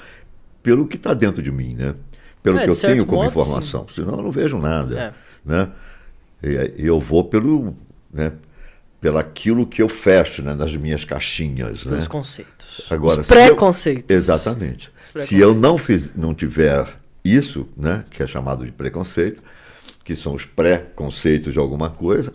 pelo 0.63 0.87
que 0.87 0.97
está 0.97 1.13
dentro 1.13 1.43
de 1.43 1.53
mim, 1.53 1.75
né? 1.75 1.95
Pelo 2.43 2.59
é, 2.59 2.65
que 2.65 2.71
eu 2.71 2.77
tenho 2.77 3.07
como 3.07 3.23
modo, 3.23 3.31
informação. 3.31 3.87
Sim. 3.89 3.95
Senão 3.97 4.17
eu 4.17 4.23
não 4.23 4.31
vejo 4.31 4.59
nada. 4.59 4.99
É. 4.99 5.13
Né? 5.45 5.69
E, 6.43 6.87
eu 6.87 7.01
vou 7.01 7.25
pelo. 7.25 7.77
Né, 8.13 8.33
pelo 9.01 9.19
aquilo 9.19 9.67
que 9.67 9.83
eu 9.83 9.89
fecho 9.89 10.43
né, 10.43 10.55
nas 10.55 10.77
minhas 10.77 11.05
caixinhas. 11.05 11.85
Né? 11.85 11.99
Os 11.99 12.07
conceitos. 12.07 12.87
Agora, 12.89 13.21
Os 13.21 13.27
preconceitos. 13.27 14.05
Eu, 14.09 14.17
exatamente. 14.17 14.91
Preconceitos. 14.91 15.29
Se 15.29 15.41
eu 15.41 15.55
não, 15.57 15.77
fiz, 15.77 16.13
não 16.15 16.33
tiver 16.33 16.87
isso, 17.25 17.69
né, 17.77 18.05
que 18.09 18.23
é 18.23 18.27
chamado 18.29 18.65
de 18.65 18.71
preconceito, 18.71 19.43
que 20.05 20.15
são 20.15 20.35
os 20.35 20.45
pré-conceitos 20.45 21.53
de 21.53 21.59
alguma 21.59 21.91
coisa, 21.91 22.33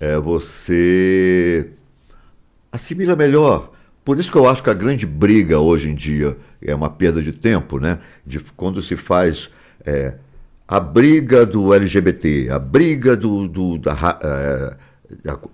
é, 0.00 0.16
você 0.16 1.68
assimila 2.72 3.14
melhor. 3.14 3.70
Por 4.04 4.18
isso 4.18 4.30
que 4.30 4.36
eu 4.36 4.48
acho 4.48 4.62
que 4.62 4.70
a 4.70 4.74
grande 4.74 5.06
briga 5.06 5.60
hoje 5.60 5.90
em 5.90 5.94
dia 5.94 6.36
é 6.60 6.74
uma 6.74 6.90
perda 6.90 7.22
de 7.22 7.32
tempo, 7.32 7.78
né? 7.78 7.98
De 8.26 8.40
quando 8.56 8.82
se 8.82 8.96
faz 8.96 9.48
é, 9.84 10.14
a 10.66 10.80
briga 10.80 11.46
do 11.46 11.72
LGBT, 11.72 12.48
a 12.50 12.58
briga 12.58 13.16
do, 13.16 13.46
do, 13.46 13.78
da, 13.78 14.18
é, 14.22 14.76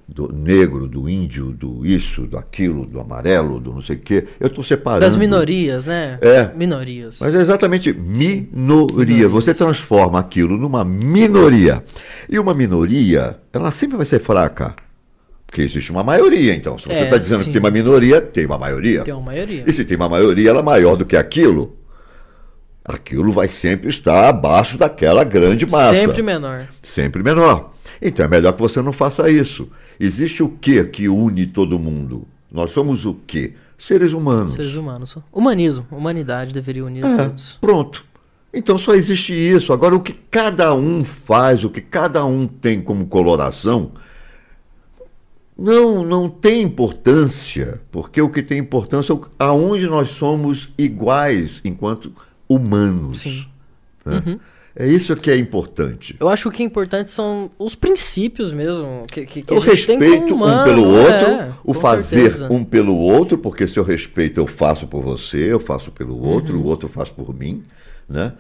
do 0.09 0.32
negro, 0.32 0.86
do 0.86 1.09
índio, 1.09 1.46
do 1.53 1.84
isso, 1.84 2.22
do 2.22 2.38
aquilo, 2.38 2.86
do 2.86 3.01
amarelo, 3.01 3.61
do 3.61 3.72
não 3.72 3.82
sei 3.82 3.96
o 3.96 4.01
quê. 4.01 4.26
Eu 4.38 4.46
estou 4.46 4.64
separando. 4.64 5.01
Das 5.01 5.16
minorias, 5.16 5.86
né? 5.86 6.18
É. 6.20 6.51
Minorias. 6.55 7.18
Mas 7.20 7.34
é 7.34 7.40
exatamente 7.40 7.92
minoria. 7.92 8.46
Minorias. 8.53 9.30
Você 9.30 9.55
transforma 9.55 10.18
aquilo 10.18 10.57
numa 10.57 10.84
minoria. 10.84 11.82
E 12.28 12.38
uma 12.38 12.55
minoria, 12.55 13.38
ela 13.53 13.70
sempre 13.70 13.96
vai 13.96 14.07
ser 14.07 14.20
fraca. 14.20 14.74
Porque 15.49 15.62
existe 15.62 15.90
uma 15.90 16.05
maioria, 16.05 16.55
então. 16.55 16.78
Se 16.78 16.84
você 16.84 16.92
está 16.92 17.07
é, 17.07 17.11
tá 17.11 17.16
dizendo 17.16 17.38
sim. 17.38 17.44
que 17.46 17.53
tem 17.53 17.59
uma 17.59 17.70
minoria, 17.70 18.20
tem 18.20 18.44
uma 18.44 18.59
maioria. 18.59 19.03
Tem 19.03 19.14
uma 19.14 19.22
maioria. 19.22 19.64
E 19.66 19.72
se 19.72 19.82
tem 19.82 19.96
uma 19.96 20.09
maioria, 20.09 20.51
ela 20.51 20.61
é 20.61 20.62
maior 20.62 20.94
do 20.94 21.07
que 21.07 21.16
aquilo, 21.16 21.74
aquilo 22.84 23.32
vai 23.32 23.49
sempre 23.49 23.88
estar 23.88 24.28
abaixo 24.28 24.76
daquela 24.76 25.24
grande 25.24 25.64
massa. 25.66 25.94
Sempre 25.94 26.22
menor. 26.22 26.68
Sempre 26.82 27.22
menor. 27.22 27.72
Então 28.01 28.26
é 28.26 28.28
melhor 28.28 28.53
que 28.53 28.61
você 28.61 28.82
não 28.82 28.92
faça 28.92 29.30
isso. 29.30 29.70
Existe 29.99 30.42
o 30.42 30.51
que 30.51 30.84
que 30.84 31.09
une 31.09 31.46
todo 31.46 31.78
mundo? 31.78 32.28
Nós 32.53 32.70
somos 32.70 33.07
o 33.07 33.14
que? 33.14 33.55
Seres 33.78 34.12
humanos. 34.12 34.53
Seres 34.53 34.74
humanos. 34.74 35.16
Humanismo, 35.32 35.86
humanidade 35.90 36.53
deveria 36.53 36.84
unir 36.84 37.05
é, 37.05 37.16
todos. 37.16 37.57
Pronto. 37.59 38.05
Então 38.53 38.78
só 38.78 38.94
existe 38.94 39.32
isso. 39.32 39.72
Agora, 39.72 39.94
o 39.94 40.01
que 40.01 40.12
cada 40.30 40.74
um 40.74 41.03
faz, 41.03 41.64
o 41.64 41.70
que 41.70 41.80
cada 41.80 42.24
um 42.26 42.46
tem 42.46 42.82
como 42.82 43.07
coloração, 43.07 43.92
não, 45.59 46.04
não 46.04 46.30
tem 46.30 46.62
importância, 46.62 47.80
porque 47.90 48.22
o 48.22 48.30
que 48.30 48.42
tem 48.42 48.59
importância 48.59 49.12
é 49.12 49.16
aonde 49.40 49.88
nós 49.88 50.11
somos 50.11 50.68
iguais 50.78 51.61
enquanto 51.64 52.12
humanos. 52.48 53.18
Sim. 53.18 53.44
Né? 54.04 54.22
Uhum. 54.24 54.40
É 54.76 54.86
isso 54.86 55.16
que 55.16 55.28
é 55.28 55.36
importante. 55.36 56.14
Eu 56.20 56.28
acho 56.28 56.44
que 56.44 56.48
o 56.48 56.52
que 56.52 56.62
é 56.62 56.66
importante 56.66 57.11
são 57.11 57.50
os 57.59 57.74
princípios 57.74 58.52
mesmo. 58.52 59.02
Que, 59.11 59.26
que, 59.26 59.42
que 59.42 59.52
o 59.52 59.59
respeito 59.59 60.32
humano, 60.32 60.61
um 60.61 60.64
pelo 60.64 60.88
outro, 60.88 61.26
é, 61.26 61.52
o 61.64 61.74
fazer 61.74 62.30
certeza. 62.30 62.52
um 62.52 62.62
pelo 62.62 62.96
outro, 62.96 63.36
porque 63.36 63.66
se 63.66 63.76
eu 63.76 63.82
respeito 63.82 64.38
eu 64.38 64.46
faço 64.46 64.86
por 64.86 65.02
você, 65.02 65.52
eu 65.52 65.59
faço 65.59 65.90
pelo 65.90 66.24
outro, 66.24 66.54
uhum. 66.54 66.62
o 66.62 66.66
outro 66.66 66.88
faz 66.88 67.11
por 67.11 67.34
mim, 67.34 67.64
né? 68.09 68.34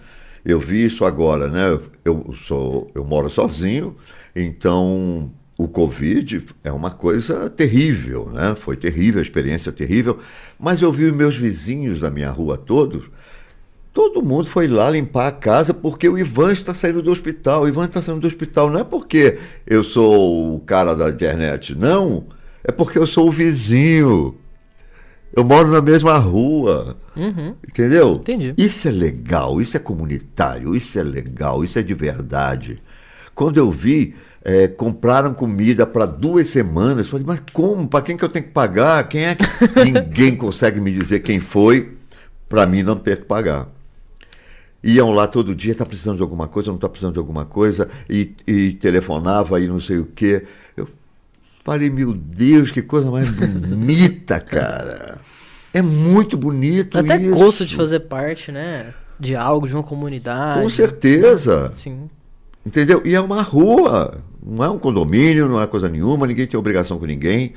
Eu 0.44 0.60
vi 0.60 0.84
isso 0.84 1.04
agora, 1.04 1.48
né? 1.48 1.76
Eu 2.04 2.32
sou, 2.44 2.88
eu 2.94 3.04
moro 3.04 3.28
sozinho, 3.28 3.96
então 4.36 5.32
o 5.58 5.66
Covid 5.66 6.44
é 6.62 6.70
uma 6.70 6.92
coisa 6.92 7.50
terrível, 7.50 8.30
né? 8.32 8.54
Foi 8.56 8.76
terrível, 8.76 9.18
a 9.18 9.22
experiência 9.22 9.72
terrível. 9.72 10.20
Mas 10.58 10.80
eu 10.80 10.92
vi 10.92 11.06
os 11.06 11.12
meus 11.12 11.36
vizinhos 11.36 11.98
da 11.98 12.12
minha 12.12 12.30
rua 12.30 12.56
todos, 12.56 13.10
todo 13.92 14.22
mundo 14.22 14.46
foi 14.46 14.68
lá 14.68 14.88
limpar 14.88 15.26
a 15.26 15.32
casa 15.32 15.74
porque 15.74 16.08
o 16.08 16.16
Ivan 16.16 16.52
está 16.52 16.72
saindo 16.72 17.02
do 17.02 17.10
hospital. 17.10 17.64
O 17.64 17.68
Ivan 17.68 17.86
está 17.86 18.00
saindo 18.00 18.20
do 18.20 18.28
hospital 18.28 18.70
não 18.70 18.78
é 18.78 18.84
porque 18.84 19.36
eu 19.66 19.82
sou 19.82 20.54
o 20.54 20.60
cara 20.60 20.94
da 20.94 21.10
internet, 21.10 21.74
não. 21.74 22.26
É 22.62 22.70
porque 22.70 22.96
eu 22.96 23.06
sou 23.06 23.26
o 23.26 23.32
vizinho. 23.32 24.36
Eu 25.34 25.42
moro 25.42 25.68
na 25.72 25.82
mesma 25.82 26.16
rua. 26.18 26.96
Uhum. 27.16 27.56
Entendeu? 27.66 28.12
Entendi. 28.14 28.54
Isso 28.56 28.86
é 28.86 28.92
legal, 28.92 29.60
isso 29.60 29.76
é 29.76 29.80
comunitário, 29.80 30.76
isso 30.76 30.96
é 30.96 31.02
legal, 31.02 31.64
isso 31.64 31.80
é 31.80 31.82
de 31.82 31.94
verdade. 31.94 32.78
Quando 33.34 33.58
eu 33.58 33.70
vi, 33.70 34.14
é, 34.44 34.68
compraram 34.68 35.34
comida 35.34 35.86
para 35.86 36.06
duas 36.06 36.48
semanas. 36.48 37.06
Eu 37.06 37.10
falei, 37.10 37.26
mas 37.26 37.40
como? 37.52 37.88
Para 37.88 38.02
quem 38.02 38.16
que 38.16 38.24
eu 38.24 38.28
tenho 38.28 38.46
que 38.46 38.52
pagar? 38.52 39.06
Quem 39.08 39.26
é 39.26 39.34
que. 39.34 39.44
Ninguém 39.84 40.36
consegue 40.36 40.80
me 40.80 40.92
dizer 40.92 41.20
quem 41.20 41.40
foi 41.40 41.96
para 42.48 42.66
mim 42.66 42.82
não 42.82 42.96
ter 42.96 43.18
que 43.18 43.24
pagar. 43.24 43.68
Iam 44.82 45.10
lá 45.10 45.26
todo 45.26 45.54
dia, 45.54 45.72
está 45.72 45.84
precisando 45.84 46.16
de 46.16 46.22
alguma 46.22 46.46
coisa, 46.46 46.68
não 46.68 46.76
está 46.76 46.88
precisando 46.88 47.14
de 47.14 47.18
alguma 47.18 47.44
coisa, 47.44 47.88
e, 48.08 48.34
e 48.46 48.72
telefonava 48.74 49.60
e 49.60 49.66
não 49.66 49.80
sei 49.80 49.98
o 49.98 50.06
quê. 50.06 50.46
Eu 50.76 50.88
falei, 51.64 51.90
meu 51.90 52.12
Deus, 52.14 52.70
que 52.70 52.80
coisa 52.80 53.10
mais 53.10 53.28
bonita, 53.28 54.40
cara. 54.40 55.18
É 55.74 55.82
muito 55.82 56.36
bonito 56.36 56.96
até 56.96 57.16
isso. 57.16 57.34
gosto 57.34 57.66
de 57.66 57.74
fazer 57.74 58.00
parte, 58.00 58.50
né? 58.52 58.94
De 59.18 59.34
algo, 59.34 59.66
de 59.66 59.74
uma 59.74 59.82
comunidade. 59.82 60.62
Com 60.62 60.70
certeza. 60.70 61.72
Sim. 61.74 62.08
Entendeu? 62.68 63.00
E 63.02 63.14
é 63.14 63.20
uma 63.20 63.40
rua, 63.40 64.22
não 64.44 64.62
é 64.62 64.68
um 64.68 64.78
condomínio, 64.78 65.48
não 65.48 65.58
é 65.58 65.66
coisa 65.66 65.88
nenhuma, 65.88 66.26
ninguém 66.26 66.46
tem 66.46 66.60
obrigação 66.60 66.98
com 66.98 67.06
ninguém. 67.06 67.54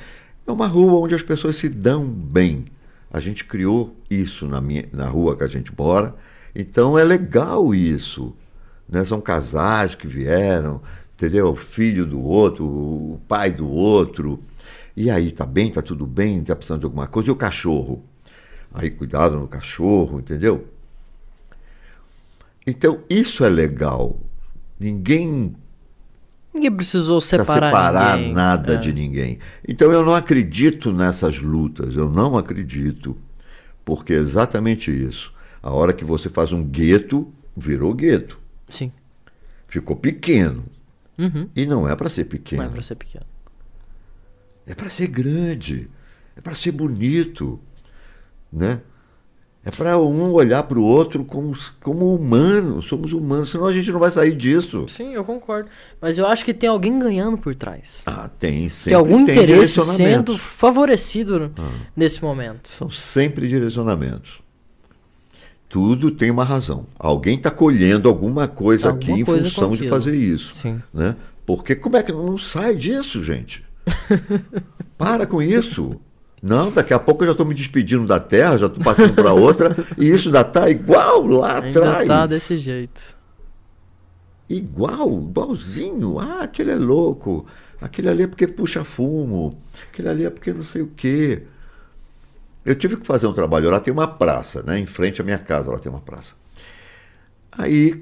É 0.47 0.51
uma 0.53 0.67
rua 0.67 1.01
onde 1.01 1.13
as 1.13 1.21
pessoas 1.21 1.57
se 1.57 1.67
dão 1.67 2.05
bem. 2.05 2.63
A 3.11 3.19
gente 3.19 3.43
criou 3.43 3.93
isso 4.09 4.47
na, 4.47 4.61
minha, 4.61 4.87
na 4.93 5.09
rua 5.09 5.35
que 5.35 5.43
a 5.43 5.47
gente 5.47 5.69
mora. 5.77 6.15
Então 6.55 6.97
é 6.97 7.03
legal 7.03 7.75
isso. 7.75 8.33
Né? 8.87 9.03
São 9.03 9.19
casais 9.19 9.95
que 9.95 10.07
vieram, 10.07 10.81
entendeu? 11.13 11.49
O 11.49 11.57
filho 11.57 12.05
do 12.05 12.21
outro, 12.21 12.63
o 12.63 13.19
pai 13.27 13.51
do 13.51 13.67
outro. 13.67 14.39
E 14.95 15.11
aí, 15.11 15.29
tá 15.29 15.45
bem, 15.45 15.69
tá 15.69 15.81
tudo 15.81 16.07
bem, 16.07 16.41
tá 16.41 16.55
precisando 16.55 16.79
de 16.79 16.85
alguma 16.85 17.07
coisa. 17.07 17.27
E 17.27 17.33
o 17.33 17.35
cachorro? 17.35 18.01
Aí, 18.73 18.89
cuidado 18.89 19.37
no 19.37 19.47
cachorro, 19.49 20.21
entendeu? 20.21 20.69
Então, 22.65 23.01
isso 23.09 23.43
é 23.43 23.49
legal. 23.49 24.17
Ninguém 24.81 25.55
Ninguém 26.53 26.71
precisou 26.75 27.21
separar, 27.21 27.67
separar 27.69 28.17
ninguém. 28.17 28.33
nada 28.33 28.73
É. 28.73 28.77
de 28.77 28.91
ninguém. 28.91 29.39
Então 29.65 29.91
eu 29.91 30.03
não 30.03 30.13
acredito 30.15 30.91
nessas 30.91 31.39
lutas, 31.39 31.95
eu 31.95 32.09
não 32.09 32.35
acredito. 32.37 33.15
Porque 33.85 34.11
é 34.13 34.17
exatamente 34.17 34.91
isso. 34.91 35.31
A 35.63 35.71
hora 35.71 35.93
que 35.93 36.03
você 36.03 36.29
faz 36.29 36.51
um 36.51 36.63
gueto, 36.63 37.31
virou 37.55 37.93
gueto. 37.93 38.39
Sim. 38.67 38.91
Ficou 39.67 39.95
pequeno. 39.95 40.65
Uhum. 41.17 41.47
E 41.55 41.65
não 41.65 41.87
é 41.87 41.95
para 41.95 42.09
ser 42.09 42.25
pequeno. 42.25 42.63
Não 42.63 42.69
é 42.69 42.73
pra 42.73 42.81
ser 42.81 42.95
pequeno. 42.95 43.25
É 44.65 44.73
para 44.75 44.89
ser 44.89 45.07
grande. 45.07 45.89
É 46.35 46.41
para 46.41 46.55
ser 46.55 46.71
bonito. 46.71 47.59
Né? 48.51 48.81
É 49.63 49.69
para 49.69 49.99
um 49.99 50.31
olhar 50.31 50.63
para 50.63 50.79
o 50.79 50.83
outro 50.83 51.23
como, 51.23 51.55
como 51.81 52.15
humano. 52.15 52.81
Somos 52.81 53.13
humanos, 53.13 53.51
senão 53.51 53.67
a 53.67 53.73
gente 53.73 53.91
não 53.91 53.99
vai 53.99 54.09
sair 54.09 54.35
disso. 54.35 54.85
Sim, 54.87 55.13
eu 55.13 55.23
concordo. 55.23 55.69
Mas 56.01 56.17
eu 56.17 56.25
acho 56.25 56.43
que 56.43 56.53
tem 56.53 56.67
alguém 56.67 56.97
ganhando 56.97 57.37
por 57.37 57.53
trás. 57.53 58.01
Ah, 58.07 58.27
tem 58.27 58.69
sempre 58.69 58.89
tem 58.89 58.97
algum 58.97 59.23
tem 59.23 59.35
interesse 59.35 59.73
sendo 59.73 59.85
direcionamentos. 59.85 60.35
Ah. 60.35 60.39
favorecido 60.39 61.51
nesse 61.95 62.23
momento. 62.23 62.69
São 62.69 62.89
sempre 62.89 63.47
direcionamentos. 63.47 64.41
Tudo 65.69 66.09
tem 66.09 66.31
uma 66.31 66.43
razão. 66.43 66.87
Alguém 66.97 67.37
está 67.37 67.51
colhendo 67.51 68.09
alguma 68.09 68.47
coisa 68.47 68.89
Alguma 68.89 69.13
aqui 69.13 69.21
em 69.21 69.23
coisa 69.23 69.45
com 69.45 69.51
função 69.51 69.75
de 69.75 69.87
fazer 69.87 70.15
isso. 70.15 70.55
Sim. 70.55 70.81
Né? 70.91 71.15
Porque 71.45 71.75
como 71.75 71.97
é 71.97 72.03
que 72.03 72.11
não 72.11 72.35
sai 72.37 72.75
disso, 72.75 73.23
gente? 73.23 73.63
Para 74.97 75.27
com 75.27 75.39
isso. 75.39 75.99
Não, 76.41 76.71
daqui 76.71 76.93
a 76.93 76.97
pouco 76.99 77.21
eu 77.23 77.27
já 77.27 77.31
estou 77.33 77.45
me 77.45 77.53
despedindo 77.53 78.05
da 78.07 78.19
Terra, 78.19 78.57
já 78.57 78.65
estou 78.65 78.83
partindo 78.83 79.13
para 79.13 79.31
outra, 79.33 79.75
e 79.97 80.09
isso 80.09 80.29
ainda 80.29 80.41
está 80.41 80.69
igual 80.69 81.27
lá 81.27 81.61
Ainda 81.61 81.79
atrás. 81.79 82.07
tá 82.07 82.25
desse 82.25 82.57
jeito. 82.57 83.15
Igual, 84.49 85.21
igualzinho. 85.21 86.19
Ah, 86.19 86.41
aquele 86.43 86.71
é 86.71 86.75
louco. 86.75 87.45
Aquele 87.79 88.09
ali 88.09 88.23
é 88.23 88.27
porque 88.27 88.47
puxa 88.47 88.83
fumo. 88.83 89.57
Aquele 89.89 90.09
ali 90.09 90.25
é 90.25 90.29
porque 90.29 90.51
não 90.51 90.63
sei 90.63 90.81
o 90.81 90.87
quê. 90.87 91.43
Eu 92.65 92.75
tive 92.75 92.97
que 92.97 93.07
fazer 93.07 93.27
um 93.27 93.33
trabalho. 93.33 93.69
Lá 93.69 93.79
tem 93.79 93.93
uma 93.93 94.07
praça, 94.07 94.61
né? 94.63 94.77
Em 94.77 94.85
frente 94.85 95.21
à 95.21 95.23
minha 95.23 95.37
casa, 95.39 95.71
lá 95.71 95.79
tem 95.79 95.91
uma 95.91 96.01
praça. 96.01 96.33
Aí 97.51 98.01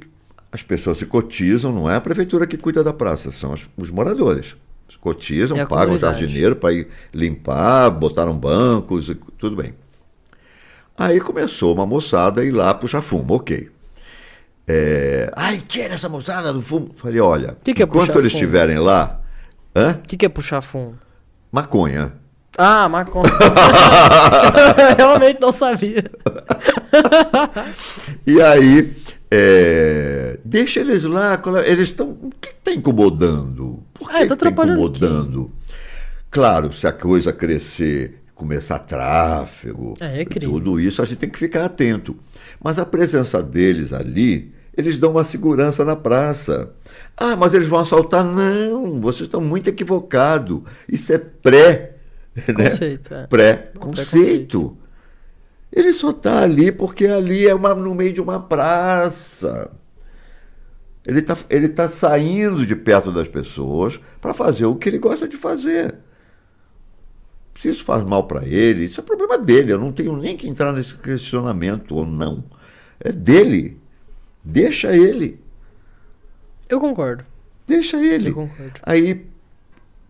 as 0.52 0.64
pessoas 0.64 0.98
se 0.98 1.06
cotizam, 1.06 1.72
não 1.72 1.90
é 1.90 1.96
a 1.96 2.02
prefeitura 2.02 2.48
que 2.48 2.58
cuida 2.58 2.84
da 2.84 2.92
praça, 2.94 3.32
são 3.32 3.54
os 3.78 3.90
moradores. 3.90 4.56
Cotizam, 4.98 5.58
É 5.58 5.66
pagam 5.66 5.98
jardineiro 5.98 6.56
para 6.56 6.74
ir 6.74 6.88
limpar, 7.14 7.90
botaram 7.90 8.34
bancos, 8.38 9.12
tudo 9.38 9.56
bem. 9.56 9.74
Aí 10.98 11.20
começou 11.22 11.74
uma 11.74 11.86
moçada 11.86 12.42
a 12.42 12.46
ir 12.46 12.52
lá 12.52 12.74
puxar 12.74 13.02
fumo, 13.02 13.36
ok. 13.36 13.70
É, 14.68 15.32
Ai, 15.36 15.64
tira 15.68 15.96
essa 15.96 16.10
moçada 16.10 16.52
do 16.54 16.62
fumo. 16.62 16.92
Falei, 16.96 17.20
olha, 17.20 17.58
Que 17.64 17.74
que 17.74 17.82
é 17.82 17.86
enquanto 17.86 18.20
eles 18.20 18.32
fumo? 18.32 18.44
estiverem 18.44 18.78
lá? 18.80 19.20
O 19.76 20.08
que, 20.08 20.18
que 20.18 20.26
é 20.26 20.30
puxar 20.30 20.62
fumo? 20.62 20.96
maconha. 21.52 22.14
Ah, 22.58 22.90
maconha. 22.90 23.32
Realmente 24.98 25.40
não 25.40 25.52
sabia. 25.52 26.04
E 28.28 28.42
aí, 28.42 28.94
é, 29.32 30.40
deixa 30.44 30.80
eles 30.80 31.04
lá, 31.04 31.40
eles 31.66 31.90
estão. 31.90 32.10
O 32.22 32.32
que 32.42 32.50
está 32.50 32.72
incomodando? 32.72 33.84
Por 33.94 34.10
que 34.10 34.16
É, 34.18 34.26
tá 34.26 34.34
está 34.34 34.50
incomodando? 34.50 35.52
Claro, 36.32 36.74
se 36.74 36.86
a 36.88 36.92
coisa 36.92 37.32
crescer, 37.34 38.22
começar 38.36 38.80
tráfego, 38.80 39.96
É, 40.00 40.22
é 40.22 40.26
tudo 40.26 40.80
isso, 40.80 41.02
a 41.02 41.06
gente 41.06 41.18
tem 41.20 41.30
que 41.30 41.40
ficar 41.40 41.66
atento. 41.66 42.16
Mas 42.64 42.80
a 42.80 42.86
presença 42.86 43.42
deles 43.42 43.94
ali, 43.94 44.54
eles 44.76 45.00
dão 45.00 45.12
uma 45.12 45.24
segurança 45.24 45.84
na 45.86 45.96
praça. 45.96 46.72
Ah, 47.18 47.36
mas 47.36 47.54
eles 47.54 47.68
vão 47.68 47.80
assaltar? 47.80 48.24
Não, 48.24 49.00
vocês 49.02 49.22
estão 49.24 49.42
muito 49.42 49.70
equivocados. 49.70 50.62
Isso 50.88 51.12
é 51.14 51.18
pré. 51.18 51.96
né? 52.36 52.54
Conceito, 52.54 53.14
é. 53.14 53.28
Pré-conceito. 53.28 54.78
Ele 55.72 55.94
só 55.94 56.10
está 56.10 56.44
ali 56.44 56.72
porque 56.72 57.06
ali 57.06 57.48
é 57.48 57.54
uma, 57.54 57.76
no 57.76 57.94
meio 57.94 58.14
de 58.14 58.22
uma 58.22 58.40
praça. 58.40 59.72
Ele 61.06 61.20
está 61.20 61.38
ele 61.50 61.70
tá 61.70 61.88
saindo 61.88 62.66
de 62.66 62.76
perto 62.76 63.12
das 63.12 63.28
pessoas 63.28 64.00
para 64.20 64.34
fazer 64.34 64.66
o 64.66 64.76
que 64.76 64.90
ele 64.90 65.00
gosta 65.00 65.28
de 65.28 65.38
fazer. 65.38 65.96
Se 67.60 67.68
isso 67.70 67.84
faz 67.84 68.04
mal 68.04 68.26
para 68.26 68.46
ele, 68.46 68.86
isso 68.86 69.02
é 69.02 69.04
problema 69.04 69.38
dele. 69.38 69.74
Eu 69.74 69.80
não 69.80 69.92
tenho 69.92 70.16
nem 70.16 70.38
que 70.38 70.48
entrar 70.48 70.72
nesse 70.72 70.96
questionamento 70.96 71.96
ou 71.96 72.06
não. 72.06 72.44
É 73.00 73.12
dele. 73.12 73.78
Deixa 74.44 74.96
ele. 74.96 75.40
Eu 76.70 76.80
concordo. 76.80 77.26
Deixa 77.68 77.98
ele. 77.98 78.30
Eu 78.30 78.36
concordo. 78.36 78.80
Aí, 78.84 79.29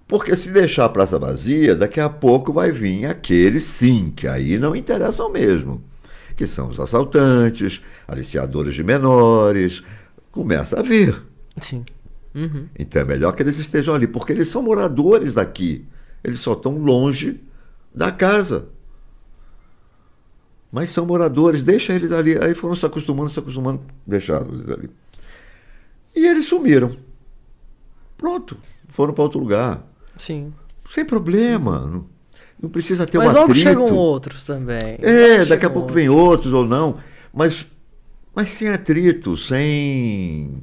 porque 0.10 0.36
se 0.36 0.50
deixar 0.50 0.86
a 0.86 0.90
praça 0.90 1.20
vazia, 1.20 1.76
daqui 1.76 2.00
a 2.00 2.10
pouco 2.10 2.52
vai 2.52 2.72
vir 2.72 3.06
aqueles 3.06 3.64
sim, 3.66 4.10
que 4.10 4.28
aí 4.28 4.58
não 4.58 4.76
interessam 4.76 5.32
mesmo. 5.32 5.84
Que 6.36 6.48
são 6.48 6.70
os 6.70 6.80
assaltantes, 6.80 7.80
aliciadores 8.08 8.74
de 8.74 8.84
menores. 8.84 9.84
Começa 10.32 10.80
a 10.80 10.82
vir. 10.82 11.16
Sim. 11.60 11.86
Uhum. 12.34 12.68
Então 12.78 13.04
é 13.04 13.06
melhor 13.06 13.34
que 13.34 13.44
eles 13.44 13.60
estejam 13.60 13.94
ali, 13.94 14.08
porque 14.08 14.34
eles 14.34 14.48
são 14.48 14.64
moradores 14.64 15.36
daqui. 15.36 15.86
Eles 16.24 16.40
só 16.40 16.54
estão 16.54 16.76
longe 16.80 17.40
da 17.94 18.12
casa. 18.12 18.68
Mas 20.72 20.90
são 20.90 21.06
moradores, 21.06 21.62
deixa 21.62 21.94
eles 21.94 22.12
ali. 22.12 22.36
Aí 22.44 22.56
foram 22.56 22.76
se 22.76 22.84
acostumando, 22.84 23.30
se 23.30 23.38
acostumando, 23.38 23.84
deixaram 24.08 24.48
eles 24.56 24.70
ali. 24.70 24.90
E 26.16 26.26
eles 26.26 26.46
sumiram. 26.46 26.98
Pronto, 28.18 28.58
foram 28.88 29.14
para 29.14 29.24
outro 29.24 29.40
lugar. 29.40 29.88
Sim. 30.20 30.54
Sem 30.94 31.04
problema. 31.06 31.80
Não, 31.80 32.06
não 32.62 32.70
precisa 32.70 33.08
ter 33.08 33.18
Mas 33.18 33.32
um 33.32 33.38
logo 33.38 33.52
atrito. 33.52 33.60
chegam 33.68 33.94
outros 33.96 34.44
também. 34.44 34.98
É, 35.02 35.38
Logo 35.38 35.46
daqui 35.48 35.66
a 35.66 35.70
pouco 35.70 35.92
vem 35.92 36.10
outros 36.10 36.54
ou 36.54 36.66
não. 36.66 36.98
Mas, 37.34 37.66
mas 38.36 38.50
sem 38.50 38.68
atrito, 38.70 39.38
sem, 39.38 40.62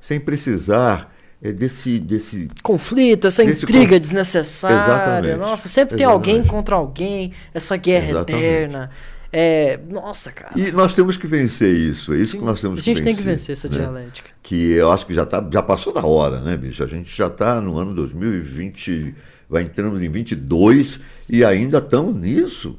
sem 0.00 0.18
precisar 0.18 1.12
é, 1.42 1.52
desse, 1.52 1.98
desse. 1.98 2.48
Conflito, 2.62 3.26
essa 3.26 3.44
Desse 3.44 3.64
intriga 3.64 3.88
conf- 3.90 4.00
desnecessária. 4.00 4.76
Exatamente. 4.76 5.38
Nossa, 5.38 5.68
sempre 5.68 5.96
tem 5.96 6.06
Exatamente. 6.06 6.30
alguém 6.38 6.46
contra 6.48 6.74
alguém. 6.76 7.32
Essa 7.52 7.76
guerra 7.76 8.10
Exatamente. 8.10 8.44
eterna. 8.44 8.90
É, 9.36 9.80
nossa, 9.90 10.30
cara. 10.30 10.52
E 10.54 10.70
nós 10.70 10.94
temos 10.94 11.16
que 11.16 11.26
vencer 11.26 11.76
isso. 11.76 12.14
É 12.14 12.18
isso 12.18 12.38
que 12.38 12.44
nós 12.44 12.60
temos 12.60 12.78
a 12.78 12.82
gente 12.84 12.98
que 12.98 13.02
tem 13.02 13.14
vencer. 13.14 13.24
que 13.24 13.30
vencer 13.30 13.52
essa 13.54 13.68
né? 13.68 13.78
dialética. 13.78 14.30
Que 14.40 14.74
eu 14.74 14.92
acho 14.92 15.04
que 15.04 15.12
já, 15.12 15.26
tá, 15.26 15.44
já 15.52 15.60
passou 15.60 15.92
da 15.92 16.06
hora, 16.06 16.38
né, 16.38 16.56
bicho? 16.56 16.84
A 16.84 16.86
gente 16.86 17.12
já 17.16 17.26
está 17.26 17.60
no 17.60 17.76
ano 17.76 17.92
2020, 17.96 19.12
vai 19.50 19.64
entrando 19.64 20.00
em 20.00 20.08
22 20.08 21.00
e 21.28 21.44
ainda 21.44 21.78
estamos 21.78 22.14
nisso. 22.14 22.78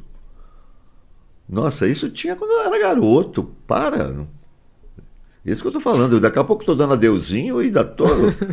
Nossa, 1.47 1.86
isso 1.89 2.10
tinha 2.10 2.38
quando 2.38 2.51
eu 2.51 2.62
era 2.62 2.80
garoto. 2.80 3.43
Para. 3.68 4.26
Isso 5.45 5.62
que 5.62 5.68
eu 5.68 5.78
estou 5.78 5.82
falando. 5.82 6.22
Daqui 6.22 6.39
a 6.39 6.43
pouco 6.45 6.62
estou 6.62 6.76
dando 6.76 6.93
adeuzinho 6.93 7.62
e 7.62 7.66
ainda 7.66 7.84
tô. 7.84 8.06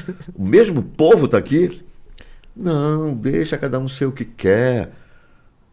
o 0.34 0.44
mesmo 0.44 0.82
povo 0.82 1.26
está 1.26 1.38
aqui. 1.38 1.80
Não, 2.57 3.14
deixa 3.14 3.57
cada 3.57 3.78
um 3.78 3.86
ser 3.86 4.07
o 4.07 4.12
que 4.12 4.24
quer. 4.24 4.90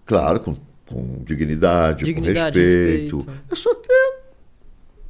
Claro, 0.05 0.41
com, 0.41 0.68
com 0.89 1.21
dignidade, 1.23 2.03
Dignidade, 2.03 2.59
com 2.59 2.65
respeito. 2.65 3.17
respeito. 3.17 3.41
É 3.51 3.55
só 3.55 3.73
ter 3.75 4.19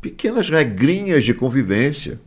pequenas 0.02 0.50
regrinhas 0.50 1.24
de 1.24 1.34
convivência. 1.34 2.20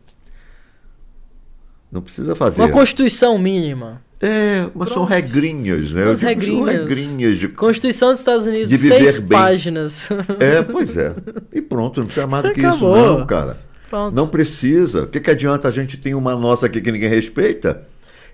Não 1.91 2.01
precisa 2.01 2.35
fazer. 2.35 2.61
Uma 2.61 2.69
constituição 2.71 3.37
mínima. 3.37 4.01
É, 4.19 4.69
mas 4.73 4.89
são 4.89 5.05
Pronto. 5.05 5.09
regrinhas, 5.09 5.91
né? 5.91 6.05
Umas 6.05 6.21
Eu 6.21 6.29
digo, 6.35 6.55
são 6.55 6.63
regrinhas. 6.63 6.89
regrinhas 6.89 7.37
de 7.37 7.47
Constituição 7.49 8.09
dos 8.11 8.19
Estados 8.19 8.45
Unidos, 8.47 8.69
De 8.69 8.77
seis 8.77 9.19
bem. 9.19 9.37
páginas. 9.37 10.09
É, 10.39 10.61
pois 10.63 10.95
é. 10.97 11.13
E 11.51 11.61
pronto, 11.61 11.99
não 11.99 12.07
precisa 12.07 12.25
mais 12.25 12.43
do 12.43 12.53
que 12.53 12.61
isso, 12.61 12.89
não, 12.89 13.25
cara. 13.27 13.59
Pronto. 13.89 14.15
Não 14.15 14.27
precisa. 14.27 15.03
O 15.03 15.07
que, 15.07 15.19
que 15.19 15.29
adianta 15.29 15.67
a 15.67 15.71
gente 15.71 15.97
ter 15.97 16.15
uma 16.15 16.35
nossa 16.35 16.65
aqui 16.65 16.81
que 16.81 16.91
ninguém 16.91 17.09
respeita? 17.09 17.85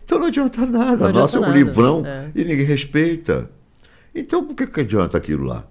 Então 0.05 0.20
não 0.20 0.28
adianta 0.28 0.65
nada. 0.65 0.97
Não 0.97 1.05
a 1.07 1.11
nossa 1.11 1.38
adianta 1.38 1.38
é 1.38 1.39
um 1.39 1.41
nada, 1.41 1.57
livrão 1.57 2.03
é. 2.05 2.30
e 2.36 2.45
ninguém 2.45 2.65
respeita. 2.65 3.49
Então 4.14 4.43
por 4.45 4.55
que, 4.55 4.68
que 4.68 4.82
adianta 4.82 5.18
aquilo 5.18 5.45
lá? 5.45 5.66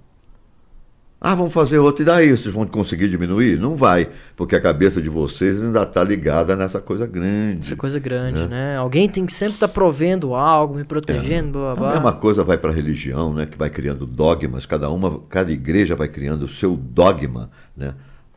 Ah, 1.20 1.34
vamos 1.34 1.53
fazer 1.53 1.78
outro, 1.78 2.03
e 2.03 2.07
daí? 2.07 2.30
Vocês 2.30 2.55
vão 2.55 2.64
conseguir 2.64 3.09
diminuir? 3.09 3.59
Não 3.59 3.74
vai, 3.74 4.09
porque 4.36 4.55
a 4.55 4.61
cabeça 4.61 5.03
de 5.03 5.09
vocês 5.09 5.61
ainda 5.61 5.82
está 5.82 6.05
ligada 6.05 6.55
nessa 6.55 6.80
coisa 6.80 7.09
grande. 7.09 7.62
Essa 7.62 7.74
coisa 7.74 7.99
grande, 7.99 8.47
né? 8.47 8.76
Alguém 8.76 9.09
tem 9.09 9.26
que 9.26 9.32
sempre 9.32 9.55
estar 9.55 9.66
provendo 9.66 10.32
algo, 10.32 10.76
me 10.76 10.84
protegendo, 10.84 11.59
blá 11.59 11.72
A 11.72 11.74
blá 11.74 11.84
blá. 11.86 11.93
mesma 11.95 12.12
coisa 12.12 12.45
vai 12.45 12.57
para 12.57 12.70
a 12.70 12.72
religião, 12.74 13.34
né, 13.34 13.47
que 13.47 13.59
vai 13.59 13.68
criando 13.68 14.07
dogmas, 14.07 14.64
cada 14.64 14.89
uma, 14.91 15.18
cada 15.28 15.51
igreja 15.51 15.97
vai 15.97 16.07
criando 16.07 16.45
o 16.45 16.49
seu 16.49 16.76
dogma, 16.76 17.51
né, 17.76 17.95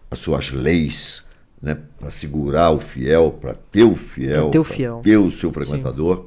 as 0.10 0.18
suas 0.18 0.50
leis, 0.50 1.24
né, 1.62 1.78
para 2.00 2.10
segurar 2.10 2.72
o 2.72 2.80
fiel, 2.80 3.38
para 3.40 3.54
ter 3.54 3.84
o 3.84 3.94
fiel, 3.94 4.46
Pra 4.46 4.52
ter 4.54 4.60
o 4.60 4.64
pra 4.66 4.74
fiel. 4.76 5.02
ter 5.04 5.18
o 5.18 5.32
seu 5.32 5.52
frequentador. 5.54 6.26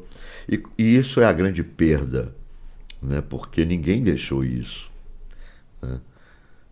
E, 0.49 0.63
e 0.79 0.97
isso 0.97 1.21
é 1.21 1.25
a 1.25 1.33
grande 1.33 1.65
perda, 1.65 2.33
né, 3.05 3.21
porque 3.21 3.65
ninguém 3.65 4.03
deixou 4.03 4.45
isso. 4.45 4.91
né. 5.83 6.01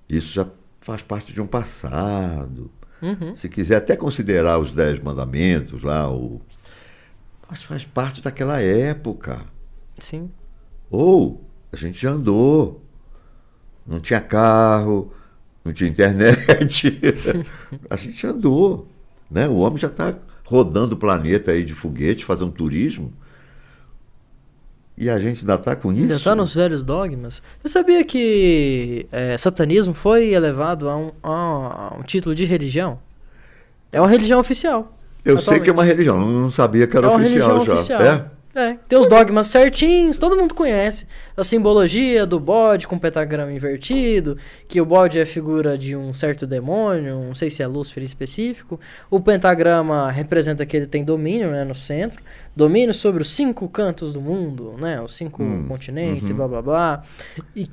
Isso 0.09 0.35
já 0.35 0.47
faz 0.81 1.03
parte 1.03 1.33
de 1.33 1.41
um 1.41 1.47
passado. 1.47 2.71
Uhum. 3.01 3.35
Se 3.37 3.49
quiser 3.49 3.77
até 3.77 3.97
considerar 3.97 4.59
os 4.59 4.71
dez 4.71 4.99
mandamentos 4.99 5.83
lá, 5.83 6.11
o... 6.11 6.41
mas 7.49 7.63
faz 7.63 7.85
parte 7.85 8.23
daquela 8.23 8.61
época. 8.61 9.45
Sim. 9.99 10.31
Ou 10.91 11.45
a 11.73 11.77
gente 11.77 12.01
já 12.01 12.11
andou, 12.11 12.85
não 13.87 14.01
tinha 14.01 14.21
carro, 14.21 15.13
não 15.65 15.73
tinha 15.73 15.89
internet, 15.89 17.01
a 17.89 17.97
gente 17.97 18.27
andou, 18.27 18.89
né? 19.31 19.49
O 19.49 19.57
homem 19.57 19.79
já 19.79 19.89
está 19.89 20.15
rodando 20.45 20.95
o 20.95 20.99
planeta 20.99 21.53
aí 21.53 21.65
de 21.65 21.75
foguete, 21.75 22.25
fazendo 22.25 22.53
turismo, 22.53 23.13
e 24.97 25.09
a 25.09 25.19
gente 25.19 25.41
ainda 25.41 25.55
está 25.55 25.75
com 25.75 25.93
isso. 25.93 26.03
Ainda 26.03 26.21
tá 26.21 26.35
nos 26.35 26.55
velhos 26.55 26.85
dogmas. 26.85 27.43
Você 27.61 27.69
sabia 27.69 28.05
que 28.05 29.07
é, 29.11 29.37
satanismo 29.39 29.95
foi 29.95 30.33
elevado 30.33 30.89
a 30.89 30.97
um, 30.97 31.13
a 31.23 31.97
um 31.99 32.03
título 32.03 32.35
de 32.35 32.45
religião? 32.45 32.99
É 33.91 34.01
uma 34.01 34.09
religião 34.09 34.39
oficial. 34.39 34.97
Eu 35.25 35.39
sei 35.41 35.61
que 35.61 35.71
é 35.71 35.73
uma 35.73 35.85
religião, 35.85 36.19
não 36.19 36.27
não 36.27 36.51
sabia 36.51 36.87
que 36.87 36.97
era 36.97 37.07
é 37.07 37.11
oficial 37.11 37.65
já. 37.65 37.75
oficial. 37.75 38.03
É? 38.03 38.27
É, 38.55 38.75
tem 38.87 38.99
os 38.99 39.09
dogmas 39.09 39.47
certinhos, 39.47 40.19
todo 40.19 40.37
mundo 40.37 40.55
conhece. 40.55 41.07
A 41.35 41.43
simbologia 41.43 42.27
do 42.27 42.39
bode 42.39 42.87
com 42.87 42.99
pentagrama 42.99 43.51
invertido, 43.51 44.37
que 44.69 44.79
o 44.79 44.85
bode 44.85 45.19
é 45.19 45.25
figura 45.25 45.79
de 45.79 45.97
um 45.97 46.13
certo 46.13 46.47
demônio, 46.47 47.25
não 47.25 47.35
sei 47.35 47.49
se 47.49 47.63
é 47.63 47.67
Lúcifer 47.67 48.03
em 48.03 48.07
específico. 48.07 48.79
O 49.11 49.21
pentagrama 49.21 50.11
representa 50.11 50.67
que 50.67 50.77
ele 50.77 50.87
tem 50.87 51.03
domínio 51.03 51.51
né, 51.51 51.65
no 51.65 51.75
centro, 51.75 52.23
domínio 52.55 52.93
sobre 52.93 53.23
os 53.23 53.35
cinco 53.35 53.67
cantos 53.71 54.13
do 54.13 54.21
mundo, 54.21 54.75
né, 54.79 55.01
os 55.01 55.15
cinco 55.15 55.43
Hum, 55.43 55.67
continentes 55.67 56.29
e 56.29 56.35
blá 56.35 56.47
blá 56.47 56.63
blá. 56.63 57.03
E, 57.57 57.67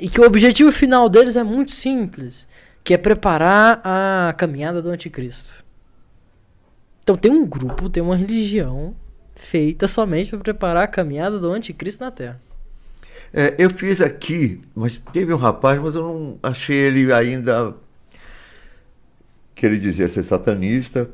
e 0.00 0.08
que 0.08 0.20
o 0.20 0.24
objetivo 0.24 0.72
final 0.72 1.10
deles 1.10 1.36
é 1.36 1.44
muito 1.44 1.72
simples, 1.72 2.48
que 2.82 2.94
é 2.94 2.98
preparar 2.98 3.82
a 3.84 4.32
caminhada 4.32 4.80
do 4.80 4.88
anticristo. 4.88 5.62
Então 7.02 7.16
tem 7.16 7.30
um 7.30 7.46
grupo, 7.46 7.90
tem 7.90 8.02
uma 8.02 8.16
religião 8.16 8.94
feita 9.36 9.86
somente 9.86 10.30
para 10.30 10.40
preparar 10.40 10.84
a 10.84 10.88
caminhada 10.88 11.38
do 11.38 11.52
anticristo 11.52 12.02
na 12.02 12.10
Terra. 12.10 12.40
É, 13.32 13.54
eu 13.58 13.70
fiz 13.70 14.00
aqui, 14.00 14.60
mas 14.74 15.00
teve 15.12 15.32
um 15.32 15.36
rapaz, 15.36 15.80
mas 15.80 15.94
eu 15.94 16.02
não 16.02 16.38
achei 16.42 16.76
ele 16.76 17.12
ainda. 17.12 17.74
que 19.54 19.66
ele 19.66 19.78
dizia 19.78 20.08
ser 20.08 20.22
satanista, 20.22 21.10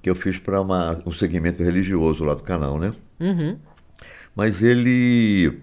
que 0.00 0.08
eu 0.08 0.14
fiz 0.14 0.38
para 0.38 0.60
um 1.04 1.12
segmento 1.12 1.62
religioso 1.62 2.24
lá 2.24 2.34
do 2.34 2.42
canal, 2.42 2.78
né? 2.78 2.92
Uhum. 3.18 3.58
Mas 4.34 4.62
ele. 4.62 5.60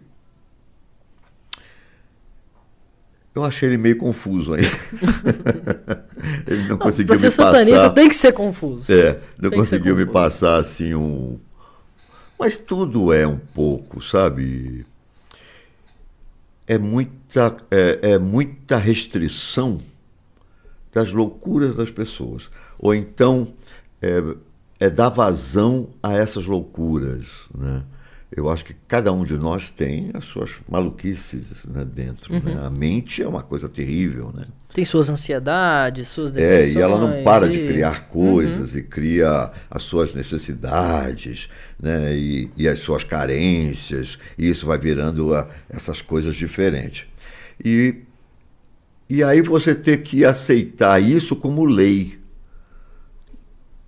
Eu 3.38 3.43
achei 3.43 3.69
ele 3.69 3.77
meio 3.77 3.95
confuso 3.97 4.55
aí. 4.55 4.63
ele 6.47 6.63
não, 6.63 6.69
Não, 6.69 6.77
conseguiu 6.79 7.19
me 7.19 7.29
satanista 7.29 7.77
passar. 7.81 7.89
tem 7.91 8.09
que 8.09 8.15
ser 8.15 8.33
confuso. 8.33 8.91
É, 8.91 9.19
não 9.38 9.51
Tem 9.51 9.59
conseguiu 9.59 9.95
me 9.95 10.07
passar 10.07 10.57
assim 10.57 10.95
um. 10.95 11.38
Mas 12.39 12.57
tudo 12.57 13.13
é 13.13 13.27
um 13.27 13.38
pouco, 13.38 14.01
sabe? 14.01 14.88
É 16.65 16.79
muita, 16.79 17.57
é, 17.69 18.13
é 18.13 18.17
muita 18.17 18.75
restrição 18.75 19.79
das 20.91 21.13
loucuras 21.13 21.75
das 21.75 21.91
pessoas. 21.91 22.49
Ou 22.79 22.95
então 22.95 23.53
é, 24.01 24.23
é 24.79 24.89
dar 24.89 25.09
vazão 25.09 25.89
a 26.01 26.11
essas 26.15 26.47
loucuras. 26.47 27.27
Né? 27.55 27.83
Eu 28.30 28.49
acho 28.49 28.65
que 28.65 28.75
cada 28.88 29.11
um 29.13 29.23
de 29.23 29.38
nós 29.38 29.71
tem 29.71 30.11
as 30.13 30.25
suas 30.25 30.51
maluquices 30.67 31.65
né, 31.65 31.86
dentro. 31.86 32.34
Uhum. 32.34 32.41
Né? 32.41 32.59
A 32.61 32.69
mente 32.69 33.23
é 33.23 33.28
uma 33.28 33.41
coisa 33.41 33.69
terrível, 33.69 34.34
né? 34.36 34.45
Tem 34.73 34.84
suas 34.84 35.09
ansiedades, 35.09 36.09
suas 36.09 36.36
É, 36.36 36.69
e 36.69 36.78
ela 36.78 36.97
não 36.99 37.07
depressões 37.07 37.23
para 37.23 37.47
de 37.49 37.59
e- 37.59 37.67
criar 37.67 38.09
coisas 38.09 38.75
e 38.75 38.84
cria 38.84 39.49
as 39.71 39.84
suas 39.84 40.13
necessidades, 40.13 41.47
né? 41.80 42.15
E, 42.17 42.51
e 42.57 42.67
as 42.67 42.80
suas 42.82 43.03
carências, 43.05 44.19
e 44.38 44.49
isso 44.49 44.65
vai 44.67 44.78
virando 44.78 45.34
a- 45.34 45.47
essas 45.69 46.01
coisas 46.01 46.36
diferentes. 46.36 47.07
E, 47.63 47.95
e 49.09 49.23
aí 49.23 49.41
você 49.41 49.73
ter 49.73 50.03
que 50.03 50.25
aceitar 50.25 51.01
isso 51.01 51.34
como 51.36 51.63
lei. 51.63 52.19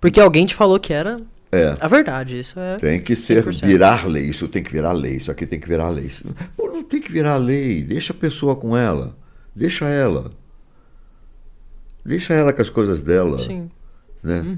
Porque 0.00 0.18
alguém 0.18 0.46
te 0.46 0.54
falou 0.54 0.80
que 0.80 0.94
era 0.94 1.16
É. 1.52 1.76
a 1.80 1.88
verdade. 1.88 2.38
Isso 2.38 2.58
é. 2.60 2.76
Tem 2.76 3.00
que 3.00 3.16
ser 3.16 3.44
100%. 3.44 3.66
virar 3.66 4.06
lei, 4.06 4.24
isso 4.24 4.46
tem 4.48 4.62
que 4.62 4.70
virar 4.70 4.92
lei, 4.92 5.16
isso 5.16 5.30
aqui 5.30 5.46
tem 5.46 5.58
que 5.58 5.66
virar 5.68 5.88
lei. 5.90 6.04
Isso- 6.06 6.24
não 6.58 6.82
tem 6.84 7.00
que 7.00 7.10
virar 7.10 7.36
lei, 7.36 7.82
deixa 7.82 8.12
a 8.12 8.16
pessoa 8.16 8.54
com 8.56 8.76
ela, 8.76 9.16
deixa 9.54 9.86
ela. 9.86 10.32
Deixa 12.04 12.32
ela 12.34 12.52
com 12.52 12.62
as 12.62 12.70
coisas 12.70 13.02
dela. 13.02 13.38
Sim. 13.38 13.70
né? 14.22 14.56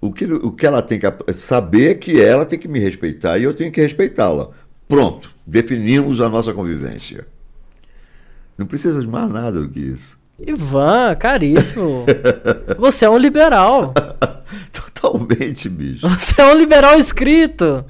O, 0.00 0.12
que, 0.12 0.24
o 0.26 0.52
que 0.52 0.66
ela 0.66 0.80
tem 0.82 0.98
que 1.00 1.06
saber 1.32 1.90
é 1.90 1.94
que 1.94 2.20
ela 2.20 2.44
tem 2.46 2.58
que 2.58 2.68
me 2.68 2.78
respeitar 2.78 3.38
e 3.38 3.44
eu 3.44 3.54
tenho 3.54 3.72
que 3.72 3.80
respeitá-la. 3.80 4.50
Pronto, 4.86 5.30
definimos 5.46 6.20
a 6.20 6.28
nossa 6.28 6.52
convivência. 6.52 7.26
Não 8.56 8.66
precisa 8.66 9.00
de 9.00 9.06
mais 9.06 9.30
nada 9.30 9.60
do 9.60 9.68
que 9.68 9.80
isso. 9.80 10.18
Ivan, 10.38 11.14
caríssimo. 11.16 12.06
Você 12.78 13.04
é 13.04 13.10
um 13.10 13.18
liberal. 13.18 13.92
Totalmente, 15.00 15.68
bicho. 15.68 16.08
Você 16.08 16.40
é 16.40 16.44
um 16.52 16.56
liberal 16.56 16.98
inscrito. 16.98 17.84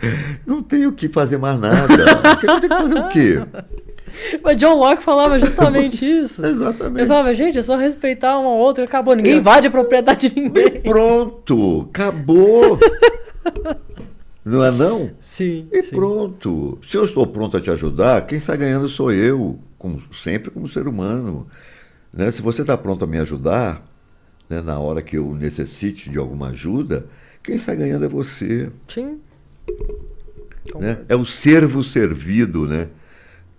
Não 0.46 0.62
tenho 0.62 0.92
que 0.92 1.08
fazer 1.08 1.38
mais 1.38 1.58
nada. 1.58 1.94
Eu 2.42 2.60
tenho 2.60 2.60
que 2.60 2.68
fazer 2.68 2.98
o 3.00 3.08
quê? 3.08 3.42
Mas 4.42 4.56
John 4.56 4.74
Locke 4.74 5.02
falava 5.02 5.38
justamente 5.38 6.02
isso. 6.04 6.42
Ele 6.42 6.50
Exatamente. 6.52 7.06
falava, 7.06 7.34
gente, 7.34 7.58
é 7.58 7.62
só 7.62 7.76
respeitar 7.76 8.38
uma 8.38 8.50
outra, 8.50 8.84
acabou. 8.84 9.14
Ninguém 9.14 9.34
É. 9.34 9.36
invade 9.36 9.66
a 9.66 9.70
propriedade 9.70 10.28
de 10.28 10.38
E 10.38 10.42
ninguém. 10.44 10.80
pronto, 10.82 11.88
acabou. 11.90 12.78
Não 14.44 14.64
é 14.64 14.70
não? 14.70 15.10
Sim. 15.20 15.68
E 15.70 15.82
sim. 15.82 15.94
pronto. 15.94 16.78
Se 16.82 16.96
eu 16.96 17.04
estou 17.04 17.26
pronto 17.26 17.56
a 17.56 17.60
te 17.60 17.70
ajudar, 17.70 18.22
quem 18.26 18.40
sai 18.40 18.56
ganhando 18.56 18.88
sou 18.88 19.12
eu, 19.12 19.58
como, 19.78 20.02
sempre 20.12 20.50
como 20.50 20.66
ser 20.68 20.88
humano. 20.88 21.46
Né? 22.12 22.30
Se 22.32 22.40
você 22.40 22.62
está 22.62 22.76
pronto 22.76 23.04
a 23.04 23.08
me 23.08 23.18
ajudar, 23.18 23.82
né, 24.48 24.60
na 24.60 24.78
hora 24.78 25.02
que 25.02 25.16
eu 25.16 25.34
necessite 25.34 26.10
de 26.10 26.18
alguma 26.18 26.48
ajuda, 26.48 27.06
quem 27.42 27.58
sai 27.58 27.76
ganhando 27.76 28.04
é 28.04 28.08
você. 28.08 28.70
Sim. 28.88 29.20
Né? 30.74 30.98
É 31.08 31.16
o 31.16 31.24
servo 31.24 31.82
servido, 31.82 32.66
né? 32.66 32.88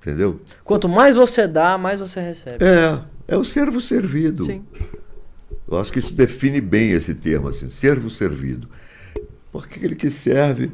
Entendeu? 0.01 0.39
Quanto 0.63 0.87
mais 0.87 1.15
você 1.15 1.47
dá, 1.47 1.77
mais 1.77 1.99
você 1.99 2.21
recebe. 2.21 2.63
É, 2.63 3.01
é 3.27 3.37
o 3.37 3.43
servo 3.43 3.81
servido. 3.81 4.45
Sim. 4.45 4.63
Eu 5.69 5.77
acho 5.77 5.91
que 5.91 5.99
isso 5.99 6.13
define 6.13 6.61
bem 6.61 6.91
esse 6.91 7.13
termo, 7.13 7.47
assim, 7.47 7.69
servo 7.69 8.09
servido. 8.09 8.67
Porque 9.51 9.75
aquele 9.75 9.95
que 9.95 10.09
serve 10.09 10.71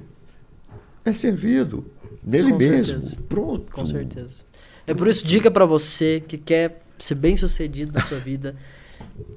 é 1.03 1.11
servido 1.11 1.85
nele 2.23 2.51
Com 2.51 2.57
mesmo. 2.57 3.01
certeza. 3.01 3.17
Pronto. 3.27 3.71
Com 3.71 3.85
certeza. 3.85 4.43
É 4.87 4.93
por 4.93 5.07
isso, 5.07 5.25
dica 5.25 5.49
pra 5.49 5.65
você 5.65 6.23
que 6.25 6.37
quer 6.37 6.81
ser 6.99 7.15
bem 7.15 7.35
sucedido 7.35 7.91
na 7.93 8.01
sua 8.01 8.17
vida. 8.19 8.55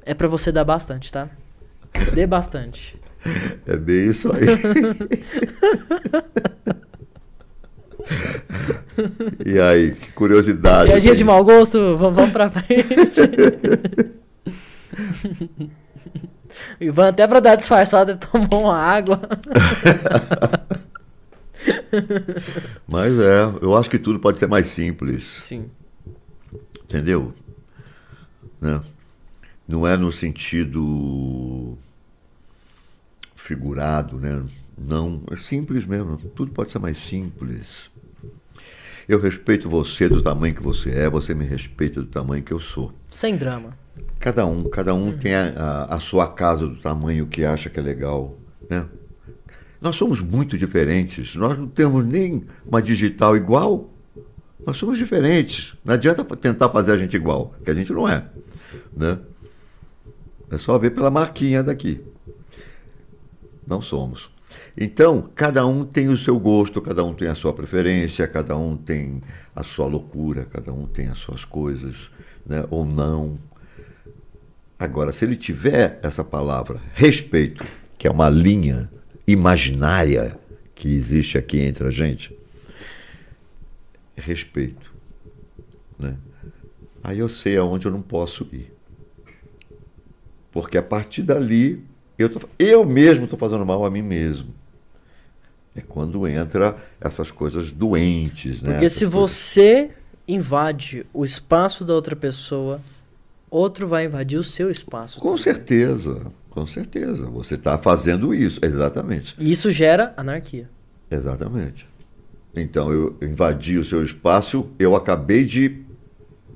É 0.05 0.15
pra 0.15 0.29
você 0.29 0.51
dar 0.51 0.65
bastante, 0.65 1.13
tá? 1.13 1.29
Dê 2.15 2.27
bastante. 2.27 2.99
É 3.67 3.77
bem 3.77 4.07
isso 4.07 4.31
aí. 4.33 4.47
e 9.45 9.59
aí, 9.59 9.95
que 9.95 10.13
curiosidade. 10.13 10.91
Piadinha 10.91 11.15
de 11.15 11.19
tem. 11.19 11.27
mau 11.27 11.45
gosto, 11.45 11.97
vamos, 11.97 12.17
vamos 12.17 12.33
pra 12.33 12.49
frente. 12.49 13.21
Ivan, 16.81 17.09
até 17.09 17.27
pra 17.27 17.41
dar 17.41 17.57
disfarçada, 17.57 18.17
tomou 18.17 18.65
uma 18.65 18.77
água. 18.77 19.21
Mas 22.87 23.19
é, 23.19 23.43
eu 23.61 23.77
acho 23.77 23.91
que 23.91 23.99
tudo 23.99 24.21
pode 24.21 24.39
ser 24.39 24.47
mais 24.47 24.69
simples. 24.69 25.41
Sim. 25.43 25.69
Entendeu? 26.85 27.35
Né? 28.61 28.81
Não 29.69 29.87
é 29.87 29.99
no 29.99 30.11
sentido 30.11 31.77
figurado, 33.37 34.17
né? 34.17 34.43
Não, 34.77 35.23
é 35.31 35.37
simples 35.37 35.85
mesmo. 35.85 36.17
Tudo 36.35 36.53
pode 36.53 36.73
ser 36.73 36.79
mais 36.79 36.97
simples. 36.97 37.91
Eu 39.07 39.21
respeito 39.21 39.69
você 39.69 40.09
do 40.09 40.23
tamanho 40.23 40.55
que 40.55 40.63
você 40.63 40.91
é, 40.91 41.11
você 41.11 41.35
me 41.35 41.45
respeita 41.45 42.01
do 42.01 42.07
tamanho 42.07 42.43
que 42.43 42.53
eu 42.53 42.59
sou. 42.59 42.93
Sem 43.11 43.37
drama. 43.37 43.77
Cada 44.19 44.47
um, 44.47 44.65
cada 44.65 44.95
um 44.95 45.13
tem 45.13 45.35
a, 45.35 45.51
a, 45.51 45.95
a 45.97 46.01
sua 46.01 46.29
casa 46.29 46.67
do 46.67 46.77
tamanho 46.77 47.27
que 47.27 47.45
acha 47.45 47.69
que 47.69 47.79
é 47.79 47.83
legal, 47.83 48.39
né? 48.71 48.87
Nós 49.81 49.97
somos 49.97 50.21
muito 50.21 50.59
diferentes. 50.59 51.37
Nós 51.37 51.57
não 51.57 51.69
temos 51.69 52.05
nem 52.05 52.45
uma 52.67 52.83
digital 52.83 53.37
igual. 53.37 53.93
Nós 54.67 54.77
somos 54.77 54.99
diferentes. 54.99 55.75
Não 55.85 55.95
adianta 55.95 56.25
tentar 56.37 56.69
fazer 56.71 56.93
a 56.93 56.97
gente 56.97 57.15
igual, 57.15 57.55
que 57.65 57.71
a 57.71 57.75
gente 57.75 57.93
não 57.93 58.09
é. 58.09 58.25
Né? 58.97 59.19
É 60.51 60.57
só 60.57 60.79
ver 60.79 60.91
pela 60.91 61.11
marquinha 61.11 61.63
daqui. 61.63 62.01
Não 63.67 63.83
somos. 63.83 64.31
Então, 64.77 65.29
cada 65.35 65.67
um 65.67 65.85
tem 65.85 66.09
o 66.09 66.17
seu 66.17 66.39
gosto, 66.39 66.81
cada 66.81 67.05
um 67.05 67.13
tem 67.13 67.29
a 67.29 67.35
sua 67.35 67.53
preferência, 67.53 68.27
cada 68.27 68.57
um 68.57 68.77
tem 68.77 69.23
a 69.55 69.63
sua 69.63 69.87
loucura, 69.87 70.47
cada 70.47 70.73
um 70.73 70.87
tem 70.87 71.09
as 71.09 71.19
suas 71.19 71.45
coisas, 71.45 72.11
né? 72.47 72.65
ou 72.71 72.87
não. 72.87 73.39
Agora, 74.79 75.13
se 75.13 75.25
ele 75.25 75.37
tiver 75.37 75.99
essa 76.03 76.23
palavra 76.23 76.81
respeito, 76.95 77.65
que 77.99 78.07
é 78.07 78.11
uma 78.11 78.29
linha 78.29 78.91
imaginária 79.27 80.39
que 80.75 80.89
existe 80.89 81.37
aqui 81.37 81.61
entre 81.61 81.89
a 81.89 81.91
gente, 81.91 82.33
respeito. 84.17 84.95
Né? 85.99 86.17
Aí 87.03 87.19
eu 87.19 87.29
sei 87.29 87.57
aonde 87.57 87.87
eu 87.87 87.93
não 87.93 88.01
posso 88.01 88.49
ir. 88.53 88.78
Porque 90.53 90.79
a 90.79 90.83
partir 90.83 91.23
dali, 91.23 91.85
eu, 92.19 92.29
tô, 92.29 92.41
eu 92.59 92.85
mesmo 92.85 93.25
estou 93.25 93.39
fazendo 93.39 93.65
mal 93.67 93.85
a 93.85 93.91
mim 93.91 94.03
mesmo. 94.03 94.55
É 95.77 95.81
quando 95.81 96.27
entra 96.27 96.77
essas 97.01 97.31
coisas 97.31 97.71
doentes. 97.71 98.63
Né? 98.63 98.73
Porque 98.73 98.87
Essas 98.87 98.99
se 98.99 99.07
coisas- 99.07 99.31
você 99.31 99.91
invade 100.27 101.07
o 101.13 101.25
espaço 101.25 101.85
da 101.85 101.95
outra 101.95 102.17
pessoa, 102.17 102.81
outro 103.51 103.87
vai 103.87 104.07
invadir 104.07 104.39
o 104.39 104.45
seu 104.45 104.71
espaço. 104.71 105.19
Com 105.21 105.29
também. 105.29 105.43
certeza, 105.43 106.21
com 106.51 106.67
certeza. 106.67 107.27
Você 107.27 107.55
está 107.55 107.79
fazendo 107.79 108.35
isso, 108.35 108.59
exatamente. 108.63 109.35
E 109.39 109.51
isso 109.51 109.71
gera 109.71 110.13
anarquia. 110.17 110.69
Exatamente. 111.11 111.87
Então, 112.55 112.93
eu 112.93 113.17
invadi 113.23 113.79
o 113.79 113.85
seu 113.85 114.03
espaço, 114.05 114.67
eu 114.79 114.97
acabei 114.97 115.45
de 115.45 115.85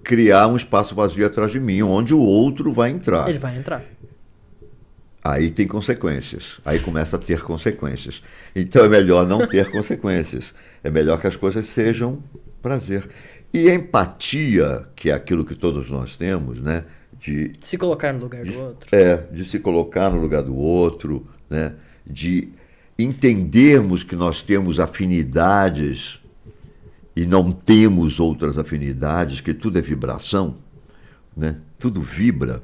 criar 0.02 0.46
um 0.48 0.56
espaço 0.56 0.94
vazio 0.94 1.26
atrás 1.26 1.50
de 1.52 1.60
mim, 1.60 1.82
onde 1.82 2.14
o 2.14 2.18
outro 2.18 2.72
vai 2.72 2.90
entrar. 2.90 3.28
Ele 3.28 3.38
vai 3.38 3.56
entrar. 3.56 3.82
Aí 5.24 5.50
tem 5.50 5.66
consequências. 5.66 6.58
Aí 6.64 6.80
começa 6.80 7.16
a 7.16 7.18
ter 7.18 7.42
consequências. 7.42 8.22
Então 8.56 8.84
é 8.84 8.88
melhor 8.88 9.26
não 9.26 9.46
ter 9.46 9.70
consequências. 9.70 10.52
É 10.82 10.90
melhor 10.90 11.20
que 11.20 11.26
as 11.28 11.36
coisas 11.36 11.66
sejam 11.66 12.22
prazer. 12.60 13.08
E 13.54 13.70
a 13.70 13.74
empatia, 13.74 14.86
que 14.96 15.10
é 15.10 15.12
aquilo 15.12 15.44
que 15.44 15.54
todos 15.54 15.90
nós 15.90 16.16
temos, 16.16 16.60
né? 16.60 16.84
De, 17.20 17.52
Se 17.60 17.78
colocar 17.78 18.12
no 18.12 18.18
lugar 18.20 18.44
do 18.44 18.58
outro. 18.60 18.88
é, 18.96 19.16
de 19.30 19.44
se 19.44 19.60
colocar 19.60 20.10
no 20.10 20.18
lugar 20.18 20.42
do 20.42 20.56
outro, 20.56 21.28
né? 21.48 21.74
de 22.04 22.48
entendermos 22.98 24.02
que 24.02 24.16
nós 24.16 24.40
temos 24.40 24.80
afinidades 24.80 26.18
e 27.14 27.26
não 27.26 27.51
temos 27.51 28.18
outras 28.18 28.59
afinidades, 28.59 29.40
que 29.40 29.52
tudo 29.52 29.78
é 29.78 29.82
vibração, 29.82 30.56
né? 31.36 31.56
tudo 31.78 32.01
vibra. 32.01 32.62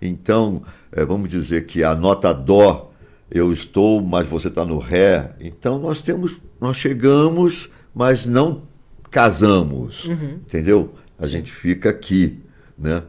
Então, 0.00 0.62
eh, 0.92 1.04
vamos 1.04 1.28
dizer 1.28 1.66
que 1.66 1.84
a 1.84 1.94
nota 1.94 2.32
Dó, 2.32 2.92
eu 3.30 3.52
estou, 3.52 4.02
mas 4.02 4.28
você 4.28 4.48
está 4.48 4.64
no 4.64 4.78
Ré. 4.78 5.34
Então, 5.40 5.78
nós 5.78 6.00
temos, 6.00 6.40
nós 6.60 6.76
chegamos, 6.76 7.70
mas 7.94 8.26
não 8.26 8.62
casamos, 9.10 10.08
entendeu? 10.46 10.94
A 11.18 11.26
gente 11.26 11.52
fica 11.52 11.90
aqui, 11.90 12.40
né? 12.76 13.02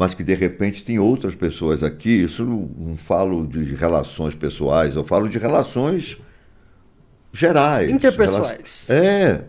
mas 0.00 0.14
que 0.14 0.24
de 0.24 0.34
repente 0.34 0.82
tem 0.82 0.98
outras 0.98 1.34
pessoas 1.34 1.82
aqui. 1.82 2.22
Isso 2.22 2.42
não, 2.42 2.70
não 2.78 2.96
falo 2.96 3.46
de 3.46 3.74
relações 3.74 4.34
pessoais, 4.34 4.96
eu 4.96 5.04
falo 5.04 5.28
de 5.28 5.38
relações 5.38 6.18
gerais. 7.32 7.90
Interpessoais. 7.90 8.88
É, 8.88 9.44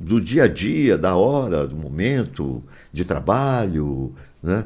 do 0.00 0.20
dia 0.20 0.44
a 0.44 0.48
dia, 0.48 0.96
da 0.98 1.16
hora, 1.16 1.66
do 1.66 1.76
momento, 1.76 2.62
de 2.92 3.04
trabalho, 3.04 4.14
né? 4.42 4.64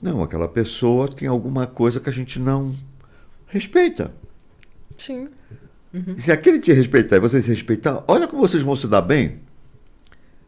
Não, 0.00 0.22
aquela 0.22 0.46
pessoa 0.48 1.08
tem 1.08 1.26
alguma 1.28 1.66
coisa 1.66 1.98
que 2.00 2.08
a 2.08 2.12
gente 2.12 2.38
não 2.38 2.72
respeita. 3.46 4.12
Sim. 4.96 5.28
E 6.16 6.20
se 6.22 6.30
aquele 6.30 6.60
te 6.60 6.72
respeitar 6.72 7.16
e 7.16 7.20
você 7.20 7.42
se 7.42 7.50
respeitar, 7.50 8.04
olha 8.06 8.28
como 8.28 8.42
vocês 8.46 8.62
vão 8.62 8.76
se 8.76 8.86
dar 8.86 9.00
bem. 9.02 9.40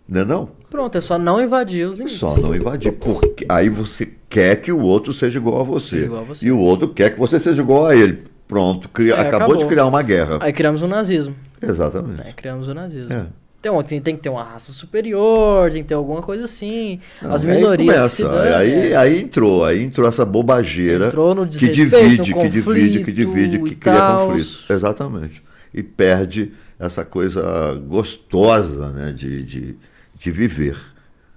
Não 0.09 0.21
é 0.21 0.25
não? 0.25 0.51
Pronto, 0.69 0.99
é 0.99 1.01
só 1.01 1.19
não 1.19 1.41
invadir 1.41 1.89
os 1.89 1.97
limites. 1.97 2.19
Só 2.19 2.37
não 2.39 2.55
invadir. 2.55 2.93
Porque 2.93 3.47
aí 3.49 3.69
você 3.69 4.13
quer 4.29 4.57
que 4.61 4.71
o 4.71 4.81
outro 4.81 5.13
seja 5.13 5.39
igual 5.39 5.61
a 5.61 5.65
você. 5.65 6.05
Igual 6.05 6.21
a 6.23 6.25
você. 6.25 6.47
E 6.47 6.53
o 6.53 6.59
outro 6.59 6.89
quer 6.89 7.11
que 7.15 7.19
você 7.19 7.41
seja 7.41 7.63
igual 7.63 7.87
a 7.87 7.97
ele. 7.97 8.23
Pronto, 8.47 8.89
cria- 8.89 9.15
É, 9.15 9.21
acabou, 9.21 9.37
acabou. 9.37 9.57
de 9.57 9.67
criar 9.67 9.87
uma 9.87 10.03
guerra. 10.03 10.39
Aí 10.41 10.53
criamos 10.53 10.83
o 10.83 10.89
nazismo. 10.89 11.35
Exatamente. 11.63 12.19
Né? 12.23 12.33
Criamos 12.37 12.67
o 12.69 12.75
nazismo. 12.75 13.13
É. 13.13 13.27
Então, 13.61 13.83
tem, 13.83 14.01
tem 14.01 14.17
que 14.17 14.23
ter 14.23 14.31
uma 14.31 14.43
raça 14.43 14.73
superior, 14.73 15.71
tem 15.71 15.83
que 15.83 15.89
ter 15.89 15.95
alguma 15.95 16.23
coisa 16.23 16.47
assim. 16.47 16.99
Não, 17.21 17.35
As 17.35 17.45
aí 17.45 17.55
minorias 17.55 18.11
se 18.11 18.23
começa, 18.23 18.43
dão. 18.43 18.57
aí, 18.57 18.93
é. 18.93 18.97
aí 18.97 19.21
entrou, 19.21 19.65
aí 19.67 19.83
entrou 19.83 20.09
essa 20.09 20.25
bobageira 20.25 21.09
Entrou 21.09 21.35
no 21.35 21.47
que 21.47 21.69
divide, 21.69 22.33
no 22.35 22.41
que 22.41 22.49
divide, 22.49 23.05
que 23.05 23.13
divide, 23.13 23.59
que 23.59 23.75
cria 23.75 23.99
tals. 23.99 24.29
conflito. 24.29 24.73
Exatamente. 24.73 25.43
E 25.75 25.83
perde 25.83 26.53
essa 26.79 27.05
coisa 27.05 27.75
gostosa 27.87 28.89
né, 28.93 29.13
de, 29.13 29.43
de, 29.43 29.77
de 30.19 30.31
viver, 30.31 30.81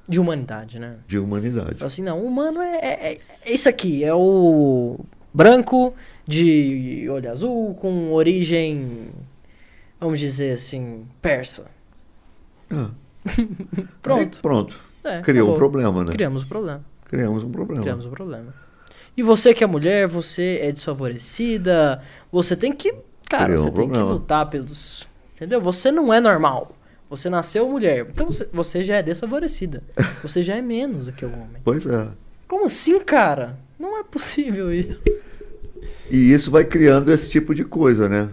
De 0.07 0.17
humanidade, 0.17 0.79
né? 0.79 0.95
de 1.05 1.19
humanidade. 1.19 1.83
Assim, 1.83 2.01
não, 2.01 2.21
o 2.21 2.25
humano 2.25 2.61
é, 2.61 2.77
é, 2.77 3.19
é 3.45 3.53
isso 3.53 3.67
aqui, 3.67 4.01
é 4.01 4.13
o 4.13 4.97
branco 5.33 5.93
de 6.25 7.05
olho 7.09 7.29
azul 7.29 7.73
com 7.75 8.13
origem, 8.13 9.09
vamos 9.99 10.19
dizer 10.19 10.53
assim, 10.53 11.05
persa. 11.21 11.65
Ah. 12.73 12.89
Pronto. 14.01 14.35
Aí, 14.35 14.41
pronto. 14.41 14.77
É, 15.03 15.21
Criou 15.21 15.49
um 15.49 15.51
acabou. 15.51 15.69
problema, 15.69 16.03
né? 16.03 16.11
Criamos 16.11 16.43
o 16.43 16.47
problema. 16.47 16.83
Criamos 17.05 17.43
um 17.43 17.49
problema. 17.51 17.81
Criamos 17.81 18.05
o 18.05 18.09
problema. 18.09 18.53
E 19.15 19.21
você 19.21 19.53
que 19.53 19.63
é 19.63 19.67
mulher, 19.67 20.07
você 20.07 20.59
é 20.61 20.71
desfavorecida, 20.71 22.01
você 22.31 22.55
tem 22.55 22.73
que, 22.73 22.93
cara, 23.29 23.45
Criou 23.45 23.61
você 23.61 23.67
um 23.69 23.71
tem 23.73 23.85
que 23.85 23.91
problema. 23.91 24.11
lutar 24.13 24.49
pelos, 24.49 25.07
entendeu? 25.35 25.61
Você 25.61 25.91
não 25.91 26.11
é 26.13 26.19
normal. 26.19 26.75
Você 27.09 27.29
nasceu 27.29 27.69
mulher, 27.69 28.07
então 28.09 28.25
você, 28.31 28.49
você 28.51 28.83
já 28.83 28.95
é 28.95 29.03
desfavorecida. 29.03 29.83
Você 30.23 30.41
já 30.41 30.55
é 30.55 30.61
menos 30.63 31.05
do 31.05 31.11
que 31.11 31.23
o 31.23 31.31
homem. 31.31 31.61
Pois 31.63 31.85
é. 31.85 32.07
Como 32.47 32.65
assim, 32.65 32.97
cara? 33.03 33.59
Não 33.77 33.99
é 33.99 34.03
possível 34.03 34.73
isso. 34.73 35.03
E 36.09 36.33
isso 36.33 36.49
vai 36.49 36.63
criando 36.63 37.11
esse 37.11 37.29
tipo 37.29 37.53
de 37.53 37.63
coisa, 37.63 38.09
né? 38.09 38.29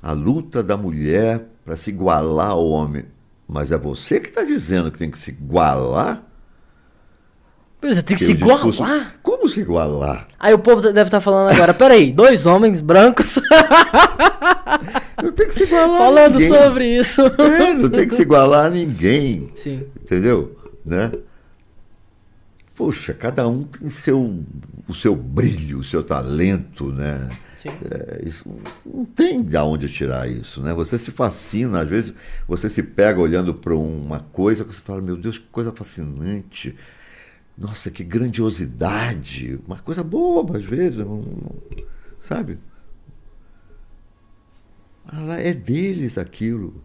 A 0.00 0.12
luta 0.12 0.62
da 0.62 0.76
mulher 0.76 1.44
para 1.64 1.74
se 1.74 1.90
igualar 1.90 2.50
ao 2.50 2.64
homem. 2.68 3.04
Mas 3.46 3.70
é 3.72 3.78
você 3.78 4.18
que 4.20 4.28
está 4.28 4.42
dizendo 4.42 4.90
que 4.90 4.98
tem 4.98 5.10
que 5.10 5.18
se 5.18 5.30
igualar? 5.30 6.22
Pois 7.80 7.98
é, 7.98 8.02
tem 8.02 8.16
que 8.16 8.24
se 8.24 8.32
o 8.32 8.34
discurso- 8.34 8.82
igualar. 8.82 9.16
Como 9.22 9.48
se 9.48 9.60
igualar? 9.60 10.26
Aí 10.40 10.54
o 10.54 10.58
povo 10.58 10.80
deve 10.80 11.02
estar 11.02 11.20
falando 11.20 11.50
agora, 11.54 11.74
peraí, 11.74 12.10
dois 12.12 12.46
homens 12.46 12.80
brancos 12.80 13.38
Não 15.22 15.30
tem 15.32 15.46
que 15.48 15.54
se 15.54 15.62
igualar 15.64 15.98
falando 15.98 16.38
ninguém. 16.38 16.48
sobre 16.62 16.98
isso. 16.98 17.20
É, 17.22 17.74
não 17.74 17.90
tem 17.90 18.08
que 18.08 18.14
se 18.14 18.22
igualar 18.22 18.66
a 18.66 18.70
ninguém. 18.70 19.50
Sim. 19.54 19.86
Entendeu? 20.02 20.58
Né? 20.84 21.12
Poxa, 22.74 23.14
cada 23.14 23.46
um 23.46 23.62
tem 23.64 23.88
seu, 23.90 24.42
o 24.88 24.94
seu 24.94 25.14
brilho, 25.14 25.78
o 25.78 25.84
seu 25.84 26.02
talento, 26.02 26.90
né? 26.92 27.28
É, 27.66 28.26
isso, 28.26 28.44
não 28.84 29.04
tem 29.04 29.42
de 29.42 29.56
onde 29.56 29.88
tirar 29.88 30.28
isso, 30.30 30.62
né? 30.62 30.74
Você 30.74 30.98
se 30.98 31.10
fascina, 31.10 31.80
às 31.80 31.88
vezes 31.88 32.14
você 32.46 32.68
se 32.68 32.82
pega 32.82 33.20
olhando 33.20 33.54
para 33.54 33.74
uma 33.74 34.20
coisa 34.20 34.64
que 34.64 34.74
você 34.74 34.82
fala, 34.82 35.00
meu 35.00 35.16
Deus, 35.16 35.38
que 35.38 35.46
coisa 35.46 35.72
fascinante. 35.72 36.76
Nossa, 37.58 37.90
que 37.90 38.04
grandiosidade. 38.04 39.60
Uma 39.66 39.78
coisa 39.78 40.02
boba, 40.04 40.58
às 40.58 40.64
vezes, 40.64 40.98
não- 40.98 41.22
não- 41.22 41.56
sabe? 42.20 42.58
É 45.40 45.52
deles 45.54 46.18
aquilo. 46.18 46.82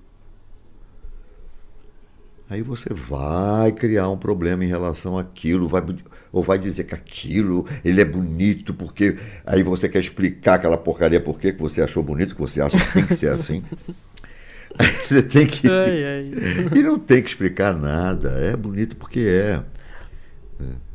Aí 2.50 2.62
você 2.64 2.92
vai 2.94 3.72
criar 3.72 4.10
um 4.10 4.18
problema 4.18 4.64
em 4.66 4.68
relação 4.68 5.18
àquilo, 5.18 5.68
vai, 5.68 5.82
ou 6.32 6.44
vai 6.44 6.58
dizer 6.58 6.84
que 6.84 6.94
aquilo 6.94 7.66
ele 7.84 8.02
é 8.02 8.06
bonito, 8.06 8.74
porque 8.74 9.18
aí 9.46 9.64
você 9.64 9.90
quer 9.90 10.00
explicar 10.00 10.56
aquela 10.56 10.78
porcaria 10.78 11.20
por 11.20 11.40
que 11.40 11.52
você 11.52 11.82
achou 11.82 12.04
bonito, 12.04 12.36
que 12.36 12.42
você 12.42 12.62
acha 12.62 12.78
que 12.78 12.94
tem 12.94 13.06
que 13.06 13.16
ser 13.16 13.30
assim. 13.30 13.64
você 14.78 15.24
tem 15.24 15.48
que. 15.48 15.70
Ai, 15.70 16.04
ai. 16.06 16.32
E 16.78 16.84
não 16.84 17.00
tem 17.00 17.22
que 17.22 17.30
explicar 17.30 17.74
nada. 17.74 18.30
É 18.32 18.56
bonito 18.56 18.96
porque 18.96 19.20
é. 19.20 19.62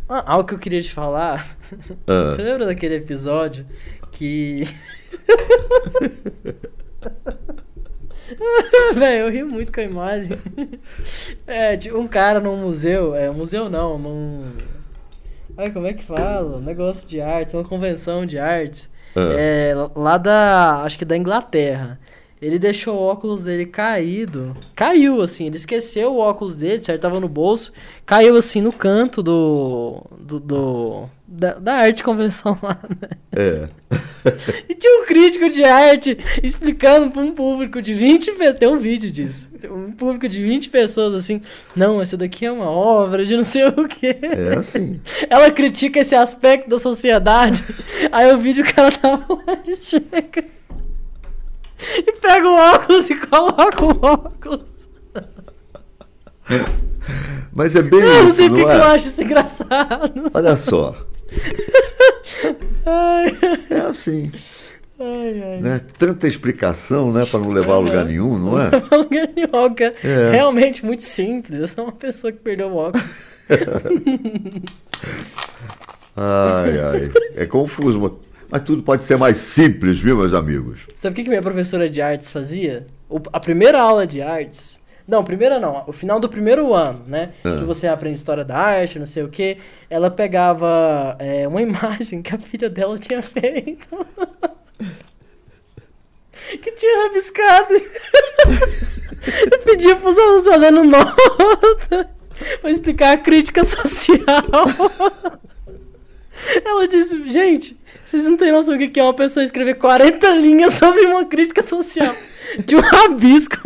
Ah, 0.09 0.33
algo 0.33 0.47
que 0.47 0.55
eu 0.55 0.59
queria 0.59 0.83
te 0.83 0.93
falar. 0.93 1.57
Ah. 2.07 2.33
Você 2.37 2.43
lembra 2.43 2.67
daquele 2.67 2.97
episódio 2.97 3.67
que. 4.13 4.65
Velho, 8.95 9.25
eu 9.25 9.31
ri 9.31 9.45
muito 9.45 9.73
com 9.73 9.81
a 9.81 9.85
imagem. 9.85 10.39
É, 11.47 11.77
tipo, 11.77 11.99
um 11.99 12.07
cara 12.07 12.39
num 12.39 12.57
museu. 12.57 13.15
É, 13.15 13.31
museu 13.31 13.71
não, 13.71 13.99
num. 13.99 14.53
Ai, 15.57 15.71
como 15.71 15.87
é 15.87 15.93
que 15.93 16.03
fala? 16.03 16.61
Negócio 16.61 17.07
de 17.07 17.21
artes, 17.21 17.55
uma 17.55 17.65
convenção 17.65 18.27
de 18.27 18.39
artes. 18.39 18.91
Ah. 19.15 19.33
É, 19.39 19.75
lá 19.95 20.19
da. 20.19 20.83
Acho 20.83 20.99
que 20.99 21.05
da 21.05 21.17
Inglaterra. 21.17 21.99
Ele 22.45 22.59
deixou 22.59 22.97
o 22.97 23.03
óculos 23.03 23.43
dele 23.43 23.67
caído. 23.67 24.57
Caiu, 24.77 25.23
assim. 25.23 25.47
Ele 25.47 25.57
esqueceu 25.57 26.13
o 26.13 26.19
óculos 26.19 26.55
dele, 26.55 26.83
certo? 26.85 27.01
Tava 27.03 27.19
no 27.21 27.29
bolso. 27.29 27.73
Caiu, 28.05 28.37
assim, 28.37 28.61
no 28.61 28.73
canto 28.73 29.23
do. 29.23 30.03
do, 30.21 30.39
do- 30.41 31.09
da, 31.27 31.55
da 31.55 31.75
arte 31.75 32.03
convenção 32.05 32.57
lá, 32.63 32.79
né? 32.89 33.09
É. 33.35 33.69
E 34.69 34.75
tinha 34.75 35.03
um 35.03 35.05
crítico 35.05 35.51
de 35.51 35.63
arte 35.65 36.17
explicando 36.43 37.11
pra 37.11 37.21
um 37.21 37.33
público 37.33 37.83
de 37.83 37.93
20 37.93 38.33
pessoas. 38.33 38.59
Tem 38.59 38.69
um 38.69 38.79
vídeo 38.79 39.11
disso. 39.11 39.51
Um 39.71 39.93
público 39.93 40.27
de 40.29 40.43
20 40.43 40.71
pessoas 40.71 41.15
assim. 41.15 41.43
Não, 41.77 42.01
essa 42.01 42.17
daqui 42.17 42.47
é 42.47 42.51
uma 42.53 42.71
obra 42.71 43.25
de 43.27 43.37
não 43.37 43.45
sei 43.45 43.67
o 43.67 43.87
quê. 43.87 44.17
É 44.23 44.55
assim. 44.57 44.99
Ela 45.29 45.51
critica 45.51 46.01
esse 46.01 46.15
aspecto 46.15 46.71
da 46.71 46.79
sociedade. 46.79 47.63
Aí 48.11 48.33
o 48.33 48.39
vídeo 48.39 48.65
o 48.65 48.75
cara 48.75 48.91
tava 48.93 49.27
lá 49.35 49.59
e 49.67 49.77
chega. 49.83 50.45
E 51.99 52.13
pega 52.13 52.49
o 52.49 52.55
óculos 52.55 53.11
e 53.11 53.15
coloca 53.27 53.85
o 53.85 53.99
óculos. 54.05 54.89
Mas 57.53 57.77
é 57.77 57.83
bem 57.83 58.01
Eu 58.01 58.07
não 58.07 58.29
isso, 58.29 58.37
sei 58.37 58.49
porque 58.49 58.63
não 58.65 58.71
que 58.71 58.77
eu 58.77 58.83
é? 58.85 58.95
acho 58.95 59.07
isso 59.09 59.23
engraçado. 59.23 60.31
Olha 60.33 60.57
só. 60.57 60.97
Ai, 62.87 63.37
É 63.71 63.81
assim. 63.81 64.31
ai, 64.99 65.43
ai. 65.43 65.61
Né? 65.61 65.81
Tanta 65.99 66.27
explicação, 66.27 67.13
né? 67.13 67.25
Para 67.27 67.41
não 67.41 67.51
levar 67.51 67.75
a 67.75 67.79
lugar 67.79 68.05
nenhum, 68.05 68.39
não 68.39 68.59
é? 68.59 68.71
Lugar 68.97 69.29
minhoca. 69.35 69.95
É. 70.03 70.31
Realmente 70.33 70.85
muito 70.85 71.03
simples. 71.03 71.59
Eu 71.61 71.69
sou 71.69 71.85
uma 71.85 71.93
pessoa 71.93 72.33
que 72.33 72.39
perdeu 72.39 72.69
o 72.69 72.77
óculos. 72.77 73.07
Ai, 76.17 76.79
ai. 76.79 77.11
É 77.35 77.45
confuso, 77.45 78.21
mas- 78.55 78.63
tudo 78.63 78.83
pode 78.83 79.05
ser 79.05 79.17
mais 79.17 79.39
simples, 79.39 79.99
viu, 79.99 80.17
meus 80.17 80.33
amigos? 80.35 80.87
Sabe 80.95 81.13
o 81.13 81.17
que 81.17 81.23
que 81.25 81.29
minha 81.29 81.43
professora 81.43 81.89
de 81.89 82.01
artes 82.01 82.31
fazia? 82.31 82.87
A 83.33 83.41
primeira 83.41 83.81
aula 83.81 84.07
de 84.07 84.21
artes. 84.23 84.81
Não, 85.07 85.23
primeira 85.23 85.61
não. 85.61 85.85
O 85.87 85.93
final 85.93 86.19
do 86.19 86.29
primeiro 86.31 86.73
ano, 86.73 87.05
né? 87.07 87.33
Ah. 87.45 87.57
Que 87.59 87.65
você 87.65 87.87
aprende 87.87 88.17
história 88.17 88.43
da 88.45 88.57
arte, 88.57 88.99
não 88.99 89.05
sei 89.07 89.23
o 89.23 89.29
quê. 89.29 89.59
Ela 89.91 90.11
pegava 90.11 91.15
é, 91.19 91.47
uma 91.47 91.61
imagem 91.63 92.23
que 92.23 92.35
a 92.35 92.39
filha 92.39 92.71
dela 92.71 92.97
tinha 92.99 93.23
feito. 93.23 93.89
que 96.63 96.73
tinha 96.73 97.03
rabiscado. 97.07 97.75
Eu 99.51 99.59
pedia 99.61 99.97
pros 99.97 100.19
alunos 100.19 100.45
valendo 100.45 100.85
nota. 100.85 102.11
pra 102.61 102.71
explicar 102.71 103.13
a 103.13 103.17
crítica 103.19 103.65
social. 103.65 104.45
Ela 106.65 106.87
disse, 106.89 107.29
gente, 107.29 107.79
vocês 108.17 108.29
não 108.31 108.37
têm 108.37 108.53
noção 108.53 108.77
do 108.77 108.89
que 108.89 108.99
é 109.01 109.03
uma 109.03 109.15
pessoa 109.15 109.45
escrever 109.45 109.75
40 109.75 110.31
linhas 110.37 110.75
sobre 110.75 111.03
uma 111.07 111.25
crítica 111.25 111.63
social 111.63 112.15
de 112.65 112.77
um 112.77 112.81
rabisco. 112.81 113.59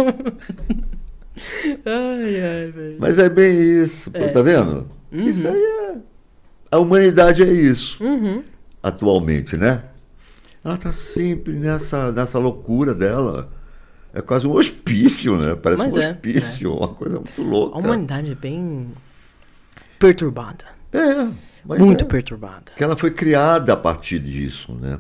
ai, 1.85 2.41
ai, 2.41 2.71
velho. 2.71 2.97
Mas 2.99 3.19
é 3.19 3.29
bem 3.29 3.57
isso, 3.83 4.11
pô, 4.11 4.19
É. 4.19 4.29
tá 4.29 4.43
vendo? 4.43 4.89
Isso 5.13 5.47
aí 5.47 5.55
é. 5.57 5.95
A 6.71 6.79
humanidade 6.79 7.43
é 7.43 7.51
isso, 7.53 8.03
Uhum. 8.03 8.43
atualmente, 8.83 9.57
né? 9.57 9.83
Ela 10.65 10.77
tá 10.77 10.93
sempre 10.93 11.55
nessa, 11.55 12.13
nessa 12.13 12.39
loucura 12.39 12.93
dela. 12.95 13.51
É 14.13 14.21
quase 14.21 14.47
um 14.47 14.53
hospício, 14.53 15.37
né? 15.37 15.55
Parece 15.55 15.79
Mas 15.83 15.95
um 15.95 16.01
é, 16.01 16.11
hospício, 16.11 16.75
uma 16.75 16.89
coisa 16.89 17.17
muito 17.17 17.41
A 17.41 17.45
louca. 17.45 17.79
humanidade 17.79 18.33
é 18.33 18.35
bem 18.35 18.89
perturbada. 19.99 20.65
É, 20.93 21.29
mas 21.69 21.79
Muito 21.79 22.05
é. 22.05 22.07
perturbada. 22.07 22.73
que 22.75 22.83
ela 22.83 22.97
foi 22.97 23.11
criada 23.11 23.75
a 23.75 23.77
partir 23.77 24.19
disso, 24.21 24.73
né? 24.73 24.99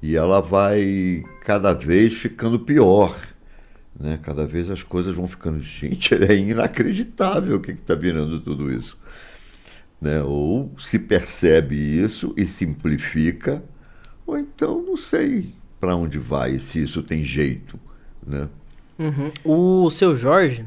E 0.00 0.14
ela 0.14 0.40
vai 0.40 1.24
cada 1.40 1.72
vez 1.72 2.14
ficando 2.14 2.60
pior, 2.60 3.16
né? 3.98 4.20
Cada 4.22 4.46
vez 4.46 4.70
as 4.70 4.84
coisas 4.84 5.12
vão 5.16 5.26
ficando, 5.26 5.58
gente, 5.60 6.14
é 6.14 6.36
inacreditável 6.36 7.56
o 7.56 7.60
que 7.60 7.72
está 7.72 7.96
virando 7.96 8.38
tudo 8.38 8.70
isso, 8.70 8.96
né? 10.00 10.22
Ou 10.22 10.72
se 10.78 10.96
percebe 10.96 11.74
isso 11.74 12.32
e 12.36 12.46
simplifica, 12.46 13.60
ou 14.24 14.38
então 14.38 14.80
não 14.80 14.96
sei 14.96 15.52
para 15.80 15.96
onde 15.96 16.20
vai, 16.20 16.60
se 16.60 16.84
isso 16.84 17.02
tem 17.02 17.24
jeito, 17.24 17.80
né? 18.24 18.48
Uhum. 18.96 19.32
O 19.86 19.90
seu 19.90 20.14
Jorge, 20.14 20.64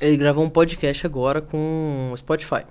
ele 0.00 0.16
gravou 0.16 0.44
um 0.44 0.48
podcast 0.48 1.04
agora 1.04 1.40
com 1.42 2.10
o 2.12 2.16
Spotify. 2.16 2.62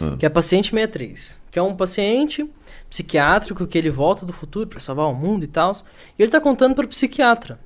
Ah. 0.00 0.16
Que 0.18 0.26
é 0.26 0.28
Paciente 0.28 0.70
63. 0.70 1.40
Que 1.50 1.58
é 1.58 1.62
um 1.62 1.74
paciente 1.74 2.48
psiquiátrico 2.88 3.66
que 3.66 3.78
ele 3.78 3.90
volta 3.90 4.26
do 4.26 4.32
futuro 4.32 4.66
pra 4.66 4.80
salvar 4.80 5.06
o 5.06 5.14
mundo 5.14 5.44
e 5.44 5.48
tal. 5.48 5.76
E 6.18 6.22
ele 6.22 6.30
tá 6.30 6.40
contando 6.40 6.74
pro 6.74 6.88
psiquiatra 6.88 7.58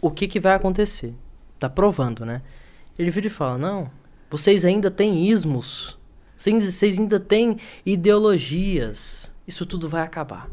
o 0.00 0.10
que 0.10 0.28
que 0.28 0.40
vai 0.40 0.54
acontecer. 0.54 1.14
Tá 1.58 1.68
provando, 1.68 2.24
né? 2.24 2.42
Ele 2.98 3.10
vira 3.10 3.26
e 3.26 3.30
fala: 3.30 3.58
Não, 3.58 3.90
vocês 4.30 4.64
ainda 4.64 4.90
têm 4.90 5.28
ismos. 5.28 5.98
Vocês 6.36 6.98
ainda 6.98 7.18
têm 7.18 7.56
ideologias. 7.84 9.32
Isso 9.46 9.64
tudo 9.64 9.88
vai 9.88 10.02
acabar. 10.02 10.50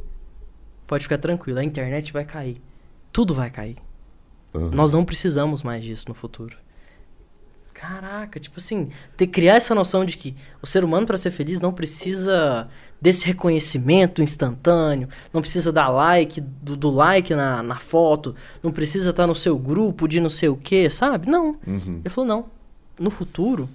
Pode 0.88 1.04
ficar 1.04 1.18
tranquilo, 1.18 1.60
a 1.60 1.64
internet 1.64 2.14
vai 2.14 2.24
cair. 2.24 2.62
Tudo 3.12 3.34
vai 3.34 3.50
cair. 3.50 3.78
Aham. 4.54 4.70
Nós 4.72 4.94
não 4.94 5.04
precisamos 5.04 5.64
mais 5.64 5.84
disso 5.84 6.06
no 6.08 6.14
futuro. 6.14 6.58
Caraca, 7.84 8.40
tipo 8.40 8.60
assim, 8.60 8.88
ter 9.18 9.28
criar 9.28 9.56
essa 9.56 9.76
noção 9.76 10.06
de 10.06 10.16
que 10.16 10.34
o 10.62 10.66
ser 10.66 10.86
humano 10.86 11.06
para 11.06 11.18
ser 11.18 11.32
feliz 11.32 11.60
não 11.60 11.74
precisa 11.74 12.70
desse 13.02 13.26
reconhecimento 13.26 14.22
instantâneo, 14.22 15.10
não 15.34 15.42
precisa 15.42 15.70
dar 15.70 15.90
like, 15.90 16.40
do, 16.40 16.78
do 16.78 16.90
like 16.90 17.36
na, 17.36 17.62
na 17.62 17.76
foto, 17.76 18.34
não 18.64 18.72
precisa 18.72 19.10
estar 19.10 19.28
no 19.28 19.36
seu 19.36 19.60
grupo 19.60 20.08
de 20.08 20.22
não 20.22 20.30
sei 20.30 20.48
o 20.48 20.56
que, 20.56 20.90
sabe? 20.90 21.30
Não. 21.30 21.58
Uhum. 21.68 22.00
Ele 22.00 22.10
falou, 22.10 22.26
não. 22.26 22.46
No 22.98 23.12
futuro, 23.12 23.68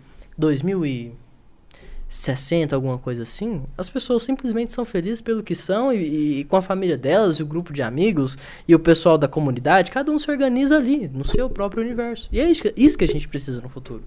2060, 2.09 2.75
alguma 2.75 2.97
coisa 2.99 3.23
assim, 3.23 3.63
as 3.77 3.91
pessoas 3.91 4.23
simplesmente 4.23 4.73
são 4.73 4.85
felizes 4.85 5.21
pelo 5.21 5.43
que 5.43 5.55
são 5.55 5.93
e, 5.93 6.41
e 6.41 6.45
com 6.45 6.57
a 6.57 6.63
família 6.63 6.97
delas, 6.97 7.37
e 7.37 7.43
o 7.43 7.47
grupo 7.47 7.71
de 7.73 7.83
amigos 7.83 8.39
e 8.67 8.75
o 8.75 8.79
pessoal 8.79 9.19
da 9.19 9.29
comunidade, 9.29 9.91
cada 9.91 10.11
um 10.11 10.19
se 10.19 10.31
organiza 10.31 10.77
ali, 10.77 11.07
no 11.07 11.27
seu 11.27 11.51
próprio 11.51 11.83
universo. 11.83 12.29
E 12.33 12.41
é 12.41 12.51
isso 12.51 12.63
que, 12.63 12.73
isso 12.77 12.97
que 12.97 13.05
a 13.05 13.09
gente 13.09 13.29
precisa 13.29 13.61
no 13.61 13.69
futuro. 13.69 14.03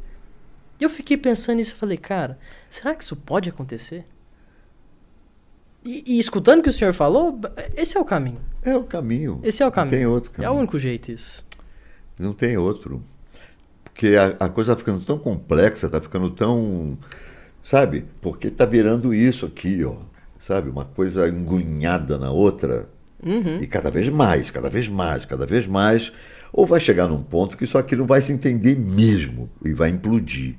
E 0.80 0.84
eu 0.84 0.90
fiquei 0.90 1.16
pensando 1.16 1.58
nisso 1.58 1.76
e 1.76 1.78
falei, 1.78 1.96
cara, 1.98 2.40
será 2.72 2.96
que 2.96 3.04
isso 3.04 3.16
pode 3.16 3.48
acontecer? 3.50 4.04
E, 5.86 6.04
e 6.16 6.20
escutando 6.20 6.60
o 6.60 6.64
que 6.64 6.70
o 6.70 6.74
senhor 6.74 6.94
falou, 6.94 7.40
esse 7.76 7.96
é 7.96 8.00
o 8.00 8.06
caminho. 8.06 8.42
É 8.64 8.76
o 8.76 8.84
caminho. 8.84 9.40
Esse 9.44 9.62
é 9.62 9.66
o 9.66 9.68
Não 9.68 9.74
caminho. 9.74 9.98
tem 9.98 10.06
outro 10.08 10.32
É 10.32 10.36
caminho. 10.38 10.54
o 10.54 10.58
único 10.58 10.80
jeito 10.80 11.12
isso. 11.12 11.46
Não 12.18 12.34
tem 12.34 12.58
outro. 12.58 13.04
Porque 13.84 14.16
a, 14.16 14.46
a 14.46 14.50
coisa 14.50 14.72
está 14.74 14.80
ficando 14.84 15.04
tão 15.06 15.20
complexa, 15.20 15.86
está 15.86 16.02
ficando 16.02 16.32
tão. 16.32 16.98
Sabe? 17.64 18.06
Porque 18.22 18.48
está 18.48 18.66
virando 18.66 19.14
isso 19.14 19.46
aqui, 19.46 19.84
ó. 19.84 19.96
Sabe? 20.40 20.70
Uma 20.70 20.86
coisa 20.86 21.28
engunhada 21.28 22.18
na 22.18 22.32
outra. 22.32 22.90
Uhum. 23.24 23.60
E 23.62 23.68
cada 23.68 23.92
vez 23.92 24.10
mais, 24.10 24.50
cada 24.50 24.70
vez 24.70 24.88
mais, 24.90 25.26
cada 25.26 25.46
vez 25.46 25.68
mais. 25.68 26.12
Ou 26.52 26.66
vai 26.66 26.80
chegar 26.80 27.08
num 27.08 27.22
ponto 27.22 27.56
que 27.56 27.64
isso 27.64 27.78
aqui 27.78 27.96
não 27.96 28.06
vai 28.06 28.22
se 28.22 28.32
entender 28.34 28.78
mesmo 28.78 29.50
e 29.64 29.72
vai 29.74 29.90
implodir. 29.90 30.56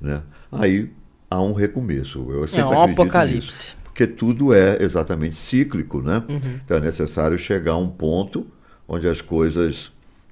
Né? 0.00 0.22
Aí 0.52 0.90
há 1.30 1.42
um 1.42 1.52
recomeço. 1.52 2.26
Eu 2.30 2.44
É 2.44 2.46
sempre 2.46 2.66
um 2.66 2.80
acredito 2.82 3.02
apocalipse. 3.02 3.46
nisso. 3.46 3.76
Porque 3.84 4.06
tudo 4.06 4.54
é 4.54 4.78
exatamente 4.80 5.34
cíclico, 5.34 6.00
né? 6.00 6.22
Uhum. 6.28 6.60
Então 6.64 6.76
é 6.76 6.80
necessário 6.80 7.36
chegar 7.36 7.72
a 7.72 7.76
um 7.78 7.88
ponto 7.88 8.46
onde 8.86 9.08
as 9.08 9.20
coisas 9.20 9.90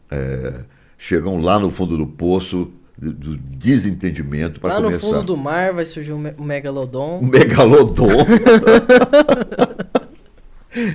é, 0.09 0.61
chegam 0.97 1.39
lá 1.41 1.59
no 1.59 1.71
fundo 1.71 1.97
do 1.99 2.07
poço 2.07 2.71
do, 2.99 3.37
desentendimento 3.37 4.59
para 4.61 4.75
Lá 4.75 4.81
no 4.81 4.87
começar. 4.87 5.07
fundo 5.07 5.23
do 5.23 5.37
mar 5.37 5.73
vai 5.75 5.85
surgir 5.87 6.13
um, 6.13 6.19
me- 6.19 6.35
um 6.39 6.45
megalodon. 6.45 7.21
Um 7.23 7.27
megalodon. 7.27 8.27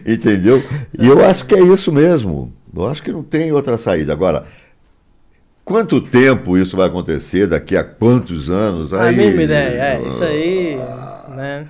Entendeu? 0.06 0.61
E 0.99 1.07
eu 1.07 1.23
acho 1.26 1.45
que 1.45 1.56
é 1.56 1.61
isso 1.61 1.91
mesmo. 1.91 2.53
Eu 2.76 2.88
acho 2.88 3.02
que 3.03 3.11
não 3.11 3.23
tem 3.23 3.52
outra 3.52 3.78
saída. 3.78 4.14
Agora, 4.14 4.45
Quanto 5.64 6.02
tempo 6.02 6.57
isso 6.57 6.76
vai 6.76 6.88
acontecer? 6.88 7.45
Daqui 7.48 7.78
a 7.78 7.84
quantos 7.84 8.49
anos? 8.49 8.91
A 8.94 9.03
Aí, 9.03 9.15
mínima 9.15 9.44
ideia, 9.44 9.69
é, 10.02 10.07
isso 10.07 10.23
aí, 10.23 10.76
né? 11.36 11.68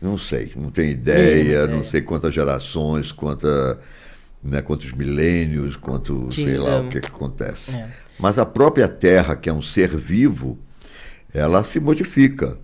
Não 0.00 0.16
sei, 0.16 0.52
não 0.56 0.70
tenho 0.70 0.90
ideia, 0.92 1.66
não 1.66 1.82
sei 1.82 2.00
quantas 2.02 2.32
gerações, 2.32 3.10
quanta, 3.10 3.78
né, 4.46 4.62
quantos 4.62 4.92
milênios, 4.92 5.76
quanto 5.76 6.32
sei 6.32 6.56
lá 6.56 6.80
o 6.80 6.88
que, 6.88 7.00
que 7.00 7.08
acontece. 7.08 7.76
É. 7.76 7.88
Mas 8.18 8.38
a 8.38 8.46
própria 8.46 8.88
Terra, 8.88 9.34
que 9.36 9.48
é 9.48 9.52
um 9.52 9.60
ser 9.62 9.88
vivo, 9.96 10.58
ela 11.34 11.62
se 11.64 11.80
modifica. 11.80 12.56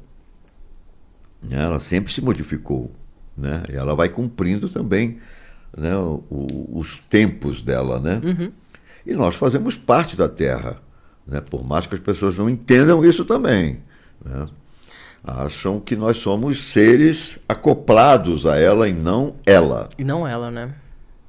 né? 1.43 1.63
Ela 1.63 1.81
sempre 1.81 2.13
se 2.13 2.21
modificou. 2.23 2.91
Né? 3.37 3.63
E 3.71 3.77
ela 3.77 3.95
vai 3.95 4.09
cumprindo 4.09 4.69
também 4.69 5.19
né, 5.77 5.95
o- 5.97 6.69
os 6.73 6.99
tempos 7.11 7.63
dela. 7.63 7.99
Né? 7.99 8.21
E 9.05 9.13
nós 9.15 9.35
fazemos 9.35 9.77
parte 9.77 10.17
da 10.17 10.29
Terra. 10.29 10.81
Né? 11.27 11.41
Por 11.41 11.65
mais 11.65 11.87
que 11.87 11.95
as 11.95 12.01
pessoas 12.01 12.39
não 12.39 12.49
entendam 12.49 13.05
isso 13.05 13.25
também. 13.25 13.81
Né? 14.25 14.47
Acham 15.25 15.79
que 15.81 15.95
nós 15.97 16.19
somos 16.19 16.65
seres 16.73 17.39
acoplados 17.49 18.45
a 18.47 18.57
ela 18.59 18.89
e 18.89 18.93
não 18.93 19.37
ela 19.47 19.89
E 19.97 20.03
não 20.05 20.27
ela, 20.27 20.51
né? 20.51 20.75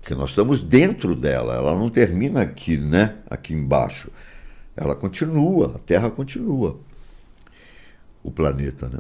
Que 0.03 0.13
nós 0.13 0.31
estamos 0.31 0.61
dentro 0.61 1.15
dela, 1.15 1.55
ela 1.55 1.73
não 1.77 1.89
termina 1.89 2.41
aqui, 2.41 2.77
né? 2.77 3.15
Aqui 3.30 3.53
embaixo. 3.53 4.11
Ela 4.75 4.95
continua, 4.95 5.73
a 5.75 5.80
Terra 5.80 6.09
continua. 6.09 6.80
O 8.23 8.31
planeta, 8.31 8.89
né? 8.89 8.99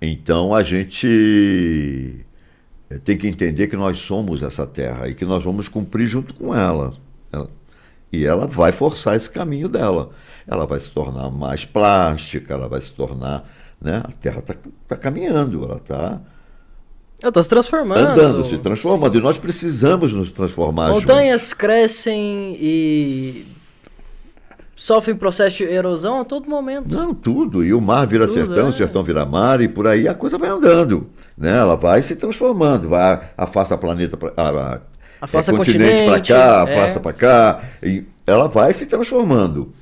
Então 0.00 0.54
a 0.54 0.62
gente 0.62 2.24
eh, 2.90 2.98
tem 2.98 3.16
que 3.18 3.26
entender 3.26 3.66
que 3.68 3.76
nós 3.76 3.98
somos 4.00 4.42
essa 4.42 4.66
Terra 4.66 5.08
e 5.08 5.14
que 5.14 5.24
nós 5.24 5.42
vamos 5.42 5.68
cumprir 5.68 6.06
junto 6.06 6.34
com 6.34 6.54
ela. 6.54 6.94
Ela- 7.32 7.50
E 8.12 8.24
ela 8.24 8.46
vai 8.46 8.72
forçar 8.72 9.16
esse 9.16 9.28
caminho 9.30 9.68
dela. 9.68 10.10
Ela 10.46 10.66
vai 10.66 10.80
se 10.80 10.90
tornar 10.90 11.30
mais 11.30 11.64
plástica, 11.64 12.54
ela 12.54 12.68
vai 12.68 12.80
se 12.80 12.92
tornar. 12.92 13.48
Né? 13.80 13.96
A 14.04 14.12
Terra 14.12 14.40
está 14.40 14.96
caminhando, 14.96 15.64
ela 15.64 15.76
está 15.76 16.20
Eu 17.22 17.32
tô 17.32 17.42
se 17.42 17.48
transformando. 17.48 18.00
andando, 18.00 18.44
se 18.44 18.58
transformando. 18.58 19.18
E 19.18 19.20
nós 19.20 19.38
precisamos 19.38 20.12
nos 20.12 20.30
transformar 20.30 20.88
juntos. 20.88 21.02
Montanhas 21.02 21.52
crescem 21.52 22.56
e 22.60 23.44
sofrem 24.76 25.16
processo 25.16 25.58
de 25.58 25.64
erosão 25.64 26.20
a 26.20 26.24
todo 26.24 26.48
momento. 26.48 26.96
Não, 26.96 27.12
tudo. 27.12 27.64
E 27.64 27.74
o 27.74 27.80
mar 27.80 28.06
vira 28.06 28.26
Tudo, 28.26 28.34
sertão, 28.34 28.66
é. 28.66 28.70
o 28.70 28.72
sertão 28.72 29.02
vira 29.02 29.26
mar, 29.26 29.60
e 29.60 29.66
por 29.66 29.88
aí 29.88 30.06
a 30.06 30.14
coisa 30.14 30.38
vai 30.38 30.48
andando. 30.48 31.10
Né? 31.36 31.56
Ela 31.56 31.76
vai 31.76 32.02
se 32.02 32.14
transformando, 32.14 32.88
vai, 32.88 33.20
afasta 33.36 33.74
o 33.74 33.78
planeta 33.78 34.16
para. 34.16 34.82
Afasta 35.20 35.52
continente 35.52 36.06
para 36.06 36.20
cá, 36.20 36.64
é. 36.68 36.78
afasta 36.78 37.00
para 37.00 37.12
cá. 37.12 37.62
E 37.82 38.04
ela 38.24 38.46
vai 38.46 38.72
se 38.72 38.86
transformando. 38.86 39.72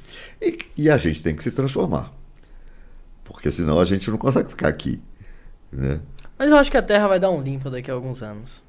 E, 0.40 0.58
e 0.76 0.90
a 0.90 0.96
gente 0.96 1.22
tem 1.22 1.36
que 1.36 1.42
se 1.42 1.50
transformar. 1.50 2.10
Porque 3.22 3.50
senão 3.52 3.78
a 3.78 3.84
gente 3.84 4.10
não 4.10 4.16
consegue 4.16 4.48
ficar 4.48 4.68
aqui. 4.68 4.98
Né? 5.70 6.00
Mas 6.38 6.50
eu 6.50 6.56
acho 6.56 6.70
que 6.70 6.76
a 6.76 6.82
Terra 6.82 7.06
vai 7.08 7.18
dar 7.20 7.30
um 7.30 7.40
limpo 7.40 7.70
daqui 7.70 7.90
a 7.90 7.94
alguns 7.94 8.22
anos. 8.22 8.62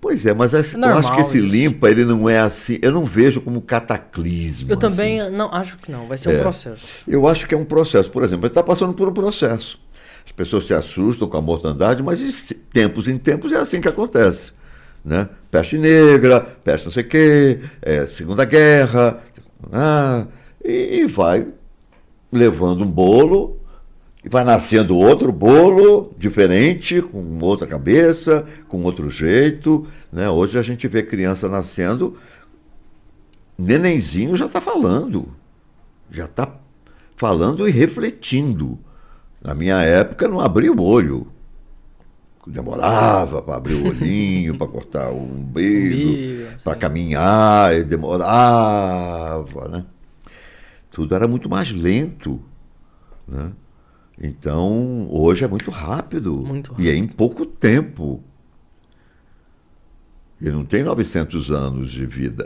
Pois 0.00 0.26
é, 0.26 0.34
mas 0.34 0.52
esse- 0.52 0.74
eu 0.74 0.80
normal 0.80 0.98
acho 0.98 1.14
que 1.14 1.20
esse 1.20 1.38
isso. 1.38 1.46
limpa, 1.46 1.88
ele 1.88 2.04
não 2.04 2.28
é 2.28 2.40
assim. 2.40 2.78
Eu 2.82 2.90
não 2.90 3.04
vejo 3.04 3.40
como 3.40 3.60
cataclismo. 3.60 4.68
Eu 4.70 4.72
assim. 4.76 4.80
também 4.80 5.30
não 5.30 5.52
acho 5.54 5.76
que 5.78 5.92
não, 5.92 6.08
vai 6.08 6.18
ser 6.18 6.30
um 6.30 6.32
É. 6.32 6.38
processo. 6.38 6.86
Eu 7.06 7.28
acho 7.28 7.46
que 7.46 7.54
é 7.54 7.58
um 7.58 7.64
processo. 7.64 8.10
Por 8.10 8.24
exemplo, 8.24 8.46
ele 8.46 8.50
está 8.50 8.62
passando 8.62 8.92
por 8.94 9.08
um 9.08 9.12
processo. 9.12 9.78
As 10.26 10.32
pessoas 10.32 10.64
se 10.66 10.74
assustam 10.74 11.28
com 11.28 11.36
a 11.36 11.40
mortandade, 11.42 12.02
mas 12.02 12.18
de 12.18 12.54
tempos 12.54 13.06
em 13.06 13.16
tempos 13.18 13.52
é 13.52 13.56
assim 13.58 13.80
que 13.80 13.88
acontece. 13.88 14.52
Né? 15.04 15.28
Peste 15.50 15.76
negra, 15.78 16.40
peste 16.40 16.84
não 16.86 16.92
sei 16.92 17.02
o 17.02 17.08
quê, 17.08 17.60
é, 17.82 18.06
Segunda 18.06 18.44
Guerra, 18.44 19.20
ah, 19.72 20.26
e, 20.64 21.00
e 21.00 21.06
vai 21.06 21.46
levando 22.30 22.82
um 22.84 22.90
bolo, 22.90 23.60
e 24.24 24.28
vai 24.28 24.44
nascendo 24.44 24.96
outro 24.96 25.32
bolo 25.32 26.14
diferente, 26.16 27.02
com 27.02 27.38
outra 27.40 27.66
cabeça, 27.66 28.44
com 28.68 28.82
outro 28.82 29.10
jeito. 29.10 29.86
Né? 30.12 30.28
Hoje 30.28 30.58
a 30.58 30.62
gente 30.62 30.86
vê 30.86 31.02
criança 31.02 31.48
nascendo, 31.48 32.16
nenenzinho 33.58 34.36
já 34.36 34.46
está 34.46 34.60
falando 34.60 35.28
já 36.12 36.26
está 36.26 36.54
falando 37.16 37.66
e 37.66 37.72
refletindo. 37.72 38.78
Na 39.42 39.54
minha 39.54 39.80
época 39.82 40.28
não 40.28 40.40
abria 40.40 40.72
o 40.72 40.80
olho. 40.80 41.26
Demorava 42.46 43.40
para 43.40 43.56
abrir 43.56 43.74
o 43.74 43.88
olhinho, 43.88 44.58
para 44.58 44.66
cortar 44.66 45.10
o 45.10 45.22
umbigo, 45.22 46.48
para 46.64 46.74
caminhar, 46.76 47.74
e 47.76 47.84
demorava, 47.84 49.68
né? 49.68 49.84
Tudo 50.90 51.14
era 51.14 51.28
muito 51.28 51.48
mais 51.48 51.70
lento, 51.70 52.42
né? 53.26 53.52
Então, 54.22 55.08
hoje 55.10 55.44
é 55.44 55.48
muito 55.48 55.68
rápido. 55.68 56.36
Muito 56.36 56.72
E 56.78 56.88
é 56.88 56.94
em 56.94 57.08
pouco 57.08 57.44
tempo. 57.44 58.22
E 60.40 60.48
não 60.48 60.64
tem 60.64 60.84
900 60.84 61.50
anos 61.50 61.90
de 61.90 62.06
vida. 62.06 62.44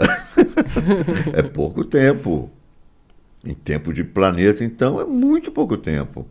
é 1.34 1.42
pouco 1.42 1.84
tempo. 1.84 2.50
Em 3.44 3.52
tempo 3.52 3.92
de 3.92 4.02
planeta, 4.02 4.64
então, 4.64 4.98
é 4.98 5.04
muito 5.04 5.52
pouco 5.52 5.76
tempo. 5.76 6.26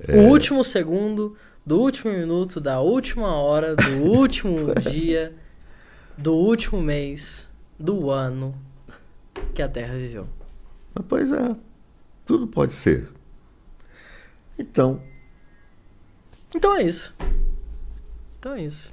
É. 0.00 0.16
O 0.16 0.22
último 0.22 0.64
segundo, 0.64 1.36
do 1.64 1.78
último 1.78 2.12
minuto, 2.12 2.60
da 2.60 2.80
última 2.80 3.36
hora, 3.36 3.76
do 3.76 4.02
último 4.10 4.74
dia, 4.74 5.36
do 6.18 6.34
último 6.34 6.82
mês, 6.82 7.48
do 7.78 8.10
ano 8.10 8.52
que 9.54 9.62
a 9.62 9.68
Terra 9.68 9.94
viveu. 9.94 10.26
Mas, 10.92 11.04
pois 11.08 11.32
é, 11.32 11.54
tudo 12.26 12.48
pode 12.48 12.72
ser. 12.72 13.08
Então, 14.62 15.00
Então 16.54 16.76
é 16.76 16.82
isso. 16.84 17.14
Então 18.38 18.54
é 18.54 18.64
isso. 18.64 18.92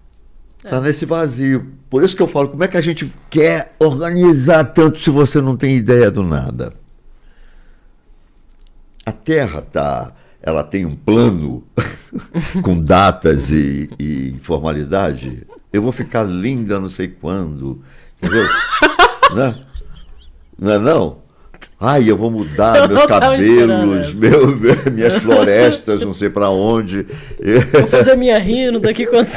Está 0.64 0.82
nesse 0.82 1.06
vazio. 1.06 1.72
Por 1.90 2.04
isso 2.04 2.16
que 2.16 2.22
eu 2.22 2.28
falo, 2.28 2.50
como 2.50 2.64
é 2.64 2.68
que 2.68 2.76
a 2.76 2.82
gente 2.82 3.12
quer 3.30 3.76
organizar 3.80 4.66
tanto 4.66 5.00
se 5.00 5.10
você 5.10 5.40
não 5.42 5.56
tem 5.56 5.78
ideia 5.78 6.12
do 6.12 6.24
nada? 6.24 6.74
A 9.06 9.12
Terra 9.12 9.62
tá, 9.62 10.14
ela 10.42 10.64
tem 10.64 10.86
um 10.86 10.96
plano 10.96 11.64
com 12.62 12.80
datas 12.80 13.52
e, 13.52 13.90
e 13.98 14.36
formalidade. 14.42 15.48
Eu 15.72 15.82
vou 15.82 15.92
ficar 15.92 16.24
linda 16.24 16.80
não 16.80 16.90
sei 16.90 17.08
quando, 17.08 17.82
entendeu? 18.18 18.48
né? 19.34 19.56
Não 20.58 20.72
é 20.72 20.80
não? 20.80 21.29
Ai, 21.80 22.10
eu 22.10 22.18
vou 22.18 22.30
mudar 22.30 22.76
Eu 22.84 22.88
meus 22.90 23.06
cabelos, 23.06 24.14
meu, 24.16 24.48
meu- 24.58 24.76
minhas 24.92 25.14
florestas, 25.24 26.02
não 26.02 26.14
sei 26.14 26.30
para 26.30 26.50
onde. 26.50 27.06
Vou 27.72 27.88
fazer 27.88 28.16
minha 28.16 28.38
rino 28.38 28.80
daqui 28.80 29.06
quando. 29.06 29.30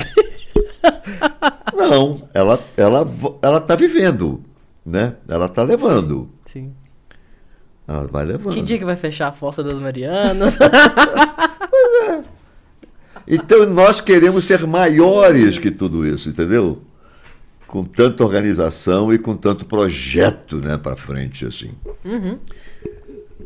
Não, 1.75 2.29
ela 2.35 2.59
ela 2.77 3.07
ela 3.41 3.59
está 3.59 3.77
vivendo, 3.77 4.43
né? 4.85 5.15
Ela 5.29 5.47
está 5.47 5.63
levando. 5.63 6.29
Sim. 6.45 6.73
Ela 7.87 8.07
vai 8.09 8.25
levando. 8.25 8.55
Que 8.55 8.63
dia 8.63 8.79
que 8.79 8.85
vai 8.85 8.97
fechar 8.97 9.29
a 9.29 9.33
Fossa 9.33 9.63
das 9.63 9.79
Marianas? 9.79 10.59
Então 13.27 13.67
nós 13.67 14.01
queremos 14.01 14.45
ser 14.45 14.67
maiores 14.67 15.59
que 15.59 15.71
tudo 15.71 16.05
isso, 16.07 16.29
entendeu? 16.29 16.83
Com 17.73 17.85
tanta 17.85 18.23
organização 18.23 19.15
e 19.15 19.19
com 19.19 19.35
tanto 19.35 19.65
projeto, 19.65 20.59
né, 20.59 20.77
para 20.77 20.95
frente 20.95 21.47
assim. 21.47 21.71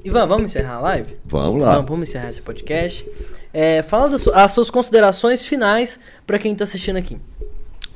Ivan, 0.04 0.26
vamos 0.26 0.46
encerrar 0.46 0.78
a 0.78 0.80
live? 0.80 1.16
Vamos 1.24 1.62
lá. 1.62 1.76
Vamos, 1.76 1.90
vamos 1.90 2.08
encerrar 2.08 2.30
esse 2.30 2.42
podcast. 2.42 3.08
É, 3.52 3.84
fala 3.84 4.08
das 4.08 4.26
as 4.26 4.50
suas 4.50 4.68
considerações 4.68 5.46
finais 5.46 6.00
para 6.26 6.40
quem 6.40 6.56
tá 6.56 6.64
assistindo 6.64 6.96
aqui. 6.96 7.20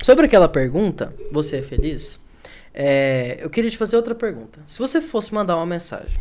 Sobre 0.01 0.25
aquela 0.25 0.47
pergunta, 0.47 1.13
você 1.33 1.57
é 1.57 1.61
feliz? 1.61 2.17
É, 2.73 3.37
eu 3.41 3.49
queria 3.49 3.69
te 3.69 3.77
fazer 3.77 3.97
outra 3.97 4.15
pergunta. 4.15 4.61
Se 4.65 4.79
você 4.79 5.01
fosse 5.01 5.33
mandar 5.33 5.57
uma 5.57 5.65
mensagem 5.65 6.17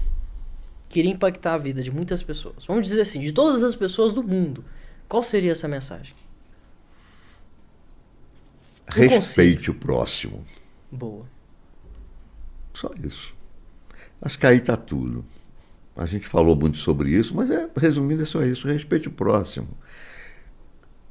que 0.89 0.99
iria 0.99 1.13
impactar 1.13 1.55
a 1.55 1.59
vida 1.59 1.85
de 1.85 1.91
muitas 1.93 2.21
pessoas, 2.21 2.67
vamos 2.67 2.85
dizer 2.85 3.03
assim, 3.03 3.21
de 3.21 3.31
todas 3.31 3.63
as 3.63 3.77
pessoas 3.77 4.13
do 4.13 4.25
mundo, 4.25 4.65
qual 5.09 5.23
seria 5.23 5.53
essa 5.53 5.69
mensagem? 5.69 6.17
Respeite 8.95 9.71
o 9.71 9.75
próximo. 9.75 10.45
Boa. 10.91 11.27
Só 12.75 12.91
isso. 13.03 13.35
Acho 14.21 14.39
que 14.39 14.47
aí 14.47 14.59
está 14.59 14.77
tudo. 14.77 15.25
A 15.97 16.07
gente 16.07 16.27
falou 16.27 16.57
muito 16.57 16.79
sobre 16.79 17.11
isso, 17.11 17.35
mas 17.35 17.51
é, 17.51 17.69
resumindo, 17.77 18.23
é 18.23 18.27
só 18.27 18.43
isso. 18.43 18.67
Respeite 18.67 19.09
o 19.09 19.13
próximo. 19.13 19.69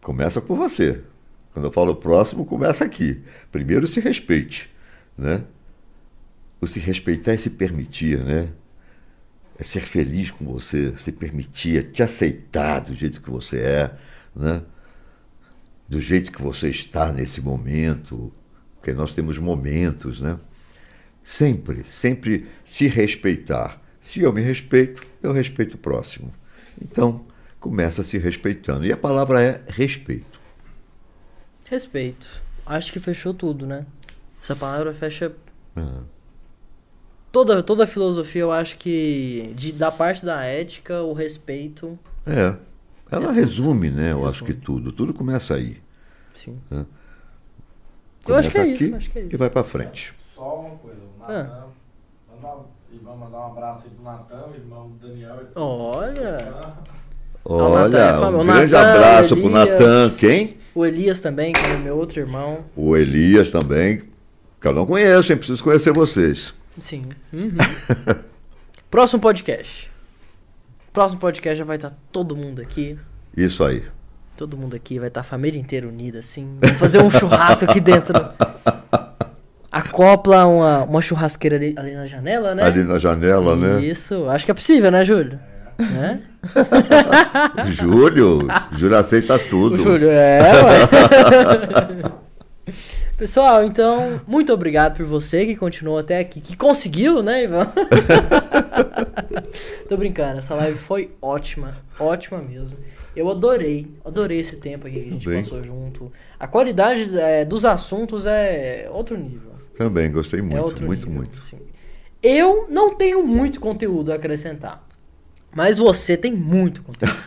Começa 0.01 0.41
por 0.41 0.57
você. 0.57 1.01
Quando 1.53 1.65
eu 1.65 1.72
falo 1.72 1.95
próximo, 1.95 2.45
começa 2.45 2.85
aqui. 2.85 3.22
Primeiro 3.51 3.88
se 3.88 3.99
respeite. 3.99 4.69
Né? 5.18 5.43
O 6.61 6.68
se 6.68 6.80
respeitar 6.80 7.34
é 7.34 7.38
se 7.38 7.49
permitir, 7.49 8.19
né? 8.19 8.49
É 9.57 9.64
ser 9.64 9.81
feliz 9.81 10.31
com 10.31 10.45
você, 10.45 10.95
se 10.97 11.11
permitir, 11.11 11.80
é 11.80 11.84
te 11.84 12.01
aceitar 12.01 12.80
do 12.80 12.95
jeito 12.95 13.22
que 13.22 13.30
você 13.30 13.57
é, 13.60 13.91
né? 14.34 14.61
Do 15.90 15.99
jeito 15.99 16.32
que 16.32 16.41
você 16.41 16.70
está 16.70 17.11
nesse 17.11 17.41
momento, 17.41 18.32
porque 18.76 18.94
nós 18.94 19.11
temos 19.11 19.40
momentos, 19.40 20.22
né? 20.22 20.38
Sempre, 21.24 21.84
sempre 21.90 22.48
se 22.64 22.88
respeitar. 22.88 23.82
Se 23.99 24.22
eu 24.22 24.32
me 24.32 24.41
respeito, 24.41 25.02
eu 25.22 25.34
respeito 25.34 25.74
o 25.74 25.78
próximo. 25.78 26.32
Então, 26.82 27.26
começa 27.60 28.03
se 28.03 28.18
respeitando. 28.18 28.86
E 28.86 28.91
a 28.91 28.98
palavra 28.98 29.41
é 29.41 29.61
respeito. 29.68 30.40
Respeito. 31.66 32.41
Acho 32.66 32.94
que 32.94 32.99
fechou 32.99 33.34
tudo, 33.34 33.66
né? 33.66 33.86
Essa 34.41 34.56
palavra 34.56 34.94
fecha 34.94 35.36
Ah, 35.76 36.02
toda, 37.32 37.61
toda 37.64 37.84
a 37.84 37.88
filosofia. 37.88 38.41
Eu 38.41 38.52
acho 38.52 38.78
que 38.78 39.52
de, 39.56 39.72
da 39.72 39.91
parte 39.91 40.24
da 40.24 40.44
ética, 40.44 41.02
o 41.02 41.14
respeito. 41.14 41.98
É. 42.26 42.56
Ela 43.11 43.31
resume, 43.31 43.90
né? 43.90 44.11
Eu 44.11 44.18
Resume. 44.18 44.30
acho 44.31 44.44
que 44.45 44.53
tudo. 44.53 44.91
Tudo 44.91 45.14
começa 45.14 45.56
aí. 45.56 45.77
Sim. 46.34 46.57
É. 46.72 46.86
Eu 48.27 48.36
acho 48.36 48.49
que 48.52 48.57
é 48.57 48.61
Começa 48.64 48.84
isso, 48.86 48.95
acho 48.95 49.10
que 49.10 49.19
é 49.19 49.22
E 49.23 49.27
isso. 49.30 49.38
vai 49.38 49.49
pra 49.49 49.64
frente. 49.64 50.14
Só 50.36 50.60
uma 50.60 50.76
coisa, 50.77 50.98
o 50.99 51.23
Ah. 51.23 51.44
Natan. 52.41 52.60
E 52.91 52.98
vamos 53.03 53.19
mandar 53.19 53.40
um 53.40 53.52
abraço 53.52 53.86
aí 53.86 53.91
pro 53.91 54.03
Natan, 54.03 54.45
o 54.52 54.56
irmão 54.56 54.90
do 54.90 55.07
Daniel. 55.07 55.36
e- 55.44 55.60
Olha. 55.60 56.38
Olha, 57.45 57.98
é 57.98 58.14
fam- 58.19 58.31
um 58.36 58.41
o 58.41 58.45
grande 58.45 58.72
Natan, 58.73 58.91
abraço 58.94 59.36
pro 59.36 59.45
Elias. 59.45 59.52
Natan. 59.53 60.10
Quem? 60.19 60.57
O 60.76 60.86
Elias 60.86 61.19
também, 61.19 61.52
que 61.53 61.60
é 61.68 61.77
meu 61.77 61.98
outro 61.98 62.19
irmão. 62.19 62.64
O 62.76 62.95
Elias 62.95 63.49
também. 63.49 64.03
Que 64.61 64.68
eu 64.68 64.73
não 64.73 64.86
conheço, 64.86 65.31
hein? 65.31 65.38
Preciso 65.38 65.64
conhecer 65.64 65.91
vocês. 65.94 66.53
Sim. 66.77 67.06
Uhum. 67.34 67.49
Próximo 68.91 69.22
podcast. 69.22 69.90
Próximo 70.99 71.21
podcast 71.21 71.57
já 71.57 71.63
vai 71.63 71.77
estar 71.77 71.93
todo 72.11 72.35
mundo 72.35 72.61
aqui. 72.61 72.97
Isso 73.34 73.63
aí. 73.63 73.85
Todo 74.35 74.57
mundo 74.57 74.76
aqui, 74.76 74.99
vai 74.99 75.07
estar 75.07 75.21
a 75.21 75.23
família 75.23 75.57
inteira 75.57 75.88
unida, 75.88 76.19
assim. 76.19 76.57
Vamos 76.59 76.77
fazer 76.77 76.99
um 77.01 77.09
churrasco 77.09 77.63
aqui 77.63 77.80
dentro. 77.80 78.13
Acopla 79.71 80.45
uma, 80.45 80.84
uma 80.84 81.01
churrasqueira 81.01 81.55
ali, 81.55 81.73
ali 81.77 81.93
na 81.93 82.05
janela, 82.05 82.53
né? 82.53 82.63
Ali 82.63 82.84
na 82.84 82.99
janela, 82.99 83.55
né? 83.55 83.81
Isso, 83.81 84.30
acho 84.30 84.43
que 84.43 84.51
é 84.51 84.53
possível, 84.53 84.91
né, 84.91 85.05
Júlio? 85.05 85.39
Né? 85.80 86.19
Júlio, 87.71 88.45
Júlio 88.73 88.97
aceita 88.97 89.39
tudo. 89.39 89.76
O 89.76 89.77
Júlio, 89.77 90.09
é, 90.09 90.51
ué. 90.65 90.80
Pessoal, 93.19 93.65
então, 93.65 94.21
muito 94.26 94.53
obrigado 94.53 94.95
por 94.95 95.05
você 95.05 95.45
que 95.45 95.53
continuou 95.53 95.97
até 95.97 96.19
aqui, 96.19 96.39
que 96.39 96.55
conseguiu, 96.55 97.21
né, 97.21 97.43
Ivan? 97.43 97.67
Tô 99.88 99.97
brincando, 99.97 100.39
essa 100.39 100.55
live 100.55 100.77
foi 100.77 101.11
ótima, 101.21 101.77
ótima 101.99 102.39
mesmo. 102.41 102.77
Eu 103.15 103.30
adorei, 103.30 103.88
adorei 104.05 104.39
esse 104.39 104.57
tempo 104.57 104.88
aqui 104.88 104.99
que 105.01 105.07
a 105.07 105.11
gente 105.11 105.27
Bem. 105.27 105.43
passou 105.43 105.63
junto. 105.63 106.11
A 106.39 106.47
qualidade 106.47 107.17
é, 107.17 107.43
dos 107.43 107.65
assuntos 107.65 108.26
é 108.26 108.89
outro 108.91 109.17
nível. 109.17 109.53
Também, 109.77 110.11
gostei 110.11 110.39
é 110.39 110.43
muito, 110.43 110.63
outro 110.63 110.85
muito, 110.85 111.07
nível, 111.07 111.23
muito. 111.23 111.43
sim. 111.43 111.59
Eu 112.21 112.67
não 112.69 112.95
tenho 112.95 113.26
muito 113.26 113.59
conteúdo 113.59 114.11
a 114.11 114.15
acrescentar. 114.15 114.85
Mas 115.53 115.77
você 115.77 116.15
tem 116.15 116.34
muito 116.34 116.84
conteúdo. 116.84 117.17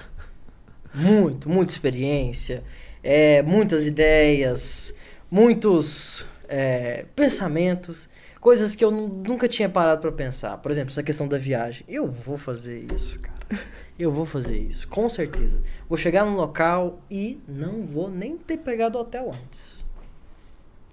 muito, 0.94 1.48
muita 1.48 1.72
experiência, 1.72 2.62
é, 3.02 3.42
muitas 3.42 3.86
ideias, 3.86 4.94
muitos 5.30 6.26
é, 6.48 7.06
pensamentos, 7.16 8.08
coisas 8.42 8.74
que 8.74 8.84
eu 8.84 8.90
nu- 8.90 9.22
nunca 9.26 9.46
tinha 9.46 9.68
parado 9.68 10.02
pra 10.02 10.10
pensar. 10.12 10.58
Por 10.58 10.70
exemplo, 10.72 10.90
essa 10.90 11.02
questão 11.02 11.28
da 11.28 11.38
viagem. 11.38 11.86
Eu 11.88 12.10
vou 12.10 12.36
fazer 12.36 12.84
isso, 12.92 13.18
cara. 13.20 13.38
Eu 13.98 14.10
vou 14.10 14.24
fazer 14.24 14.56
isso, 14.56 14.88
com 14.88 15.08
certeza. 15.08 15.60
Vou 15.88 15.96
chegar 15.98 16.24
no 16.24 16.34
local 16.34 17.00
e 17.10 17.38
não 17.46 17.84
vou 17.84 18.10
nem 18.10 18.36
ter 18.36 18.56
pegado 18.56 18.98
hotel 18.98 19.30
antes. 19.32 19.84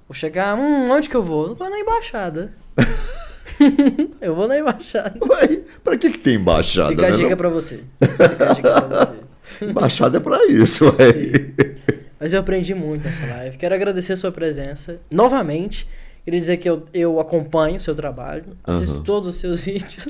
Vou 0.08 0.14
chegar, 0.14 0.56
hum, 0.56 0.92
onde 0.92 1.10
que 1.10 1.16
eu 1.16 1.24
vou? 1.24 1.48
Eu 1.48 1.56
vou 1.56 1.70
na 1.70 1.80
embaixada. 1.80 2.54
eu 4.22 4.36
vou 4.36 4.48
na 4.48 4.60
embaixada. 4.60 5.18
Ué, 5.26 5.62
pra 5.84 5.98
que, 5.98 6.12
que 6.12 6.20
tem 6.20 6.36
embaixada? 6.36 6.90
Fica 6.90 7.08
a 7.08 7.10
né, 7.10 7.16
dica 7.16 7.30
não? 7.30 7.38
pra 7.38 7.50
você. 7.50 7.84
Fica 8.04 8.50
a 8.50 8.54
dica 8.54 8.82
pra 8.82 9.06
você. 9.06 9.20
Embaixada 9.66 10.18
é 10.18 10.20
pra 10.20 10.46
isso, 10.46 10.86
ué. 10.86 11.54
Mas 12.20 12.34
eu 12.34 12.42
aprendi 12.42 12.76
muito 12.76 13.06
nessa 13.06 13.26
live. 13.26 13.58
Quero 13.58 13.74
agradecer 13.74 14.14
a 14.14 14.18
sua 14.18 14.32
presença. 14.32 15.00
Novamente, 15.10 15.88
queria 16.24 16.40
dizer 16.40 16.58
que 16.58 16.70
eu, 16.70 16.84
eu 16.94 17.20
acompanho 17.20 17.78
o 17.78 17.80
seu 17.82 17.96
trabalho, 17.96 18.46
assisto 18.64 18.96
Aham. 18.96 19.04
todos 19.04 19.30
os 19.30 19.36
seus 19.36 19.60
vídeos. 19.62 20.08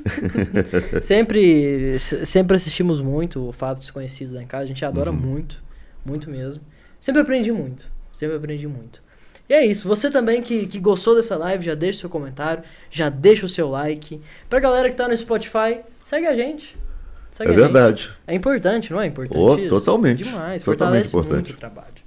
sempre, 1.01 1.97
se- 1.99 2.25
sempre 2.25 2.55
assistimos 2.55 2.99
muito 3.01 3.47
o 3.47 3.51
Fatos 3.51 3.81
Desconhecidos 3.81 4.33
lá 4.33 4.41
em 4.43 4.47
casa. 4.47 4.63
A 4.63 4.67
gente 4.67 4.83
adora 4.85 5.11
Uhum. 5.11 5.17
muito, 5.17 5.61
muito 6.05 6.29
mesmo. 6.29 6.63
Sempre 6.99 7.21
aprendi 7.21 7.51
muito. 7.51 7.87
Sempre 8.11 8.35
aprendi 8.35 8.67
muito. 8.67 9.01
E 9.47 9.53
é 9.53 9.65
isso. 9.65 9.87
Você 9.87 10.11
também 10.11 10.41
que, 10.41 10.67
que 10.67 10.79
gostou 10.79 11.15
dessa 11.15 11.35
live, 11.35 11.63
já 11.65 11.73
deixa 11.73 11.97
o 11.97 12.01
seu 12.01 12.09
comentário, 12.09 12.63
já 12.91 13.09
deixa 13.09 13.45
o 13.45 13.49
seu 13.49 13.69
like. 13.69 14.19
Pra 14.49 14.59
galera 14.59 14.89
que 14.89 14.95
tá 14.95 15.07
no 15.07 15.15
Spotify, 15.15 15.79
segue 16.03 16.27
a 16.27 16.35
gente. 16.35 16.77
Segue 17.31 17.51
É 17.51 17.53
a 17.53 17.57
gente. 17.57 17.63
verdade. 17.71 18.11
É 18.27 18.35
importante, 18.35 18.91
não 18.91 19.01
é 19.01 19.07
importante 19.07 19.39
Oh, 19.65 19.69
totalmente. 19.69 20.23
Demais, 20.23 20.61
Totalmente 20.63 21.09
fortalece 21.09 21.15
muito 21.15 21.25
importante. 21.27 21.53
o 21.53 21.57
trabalho. 21.57 21.98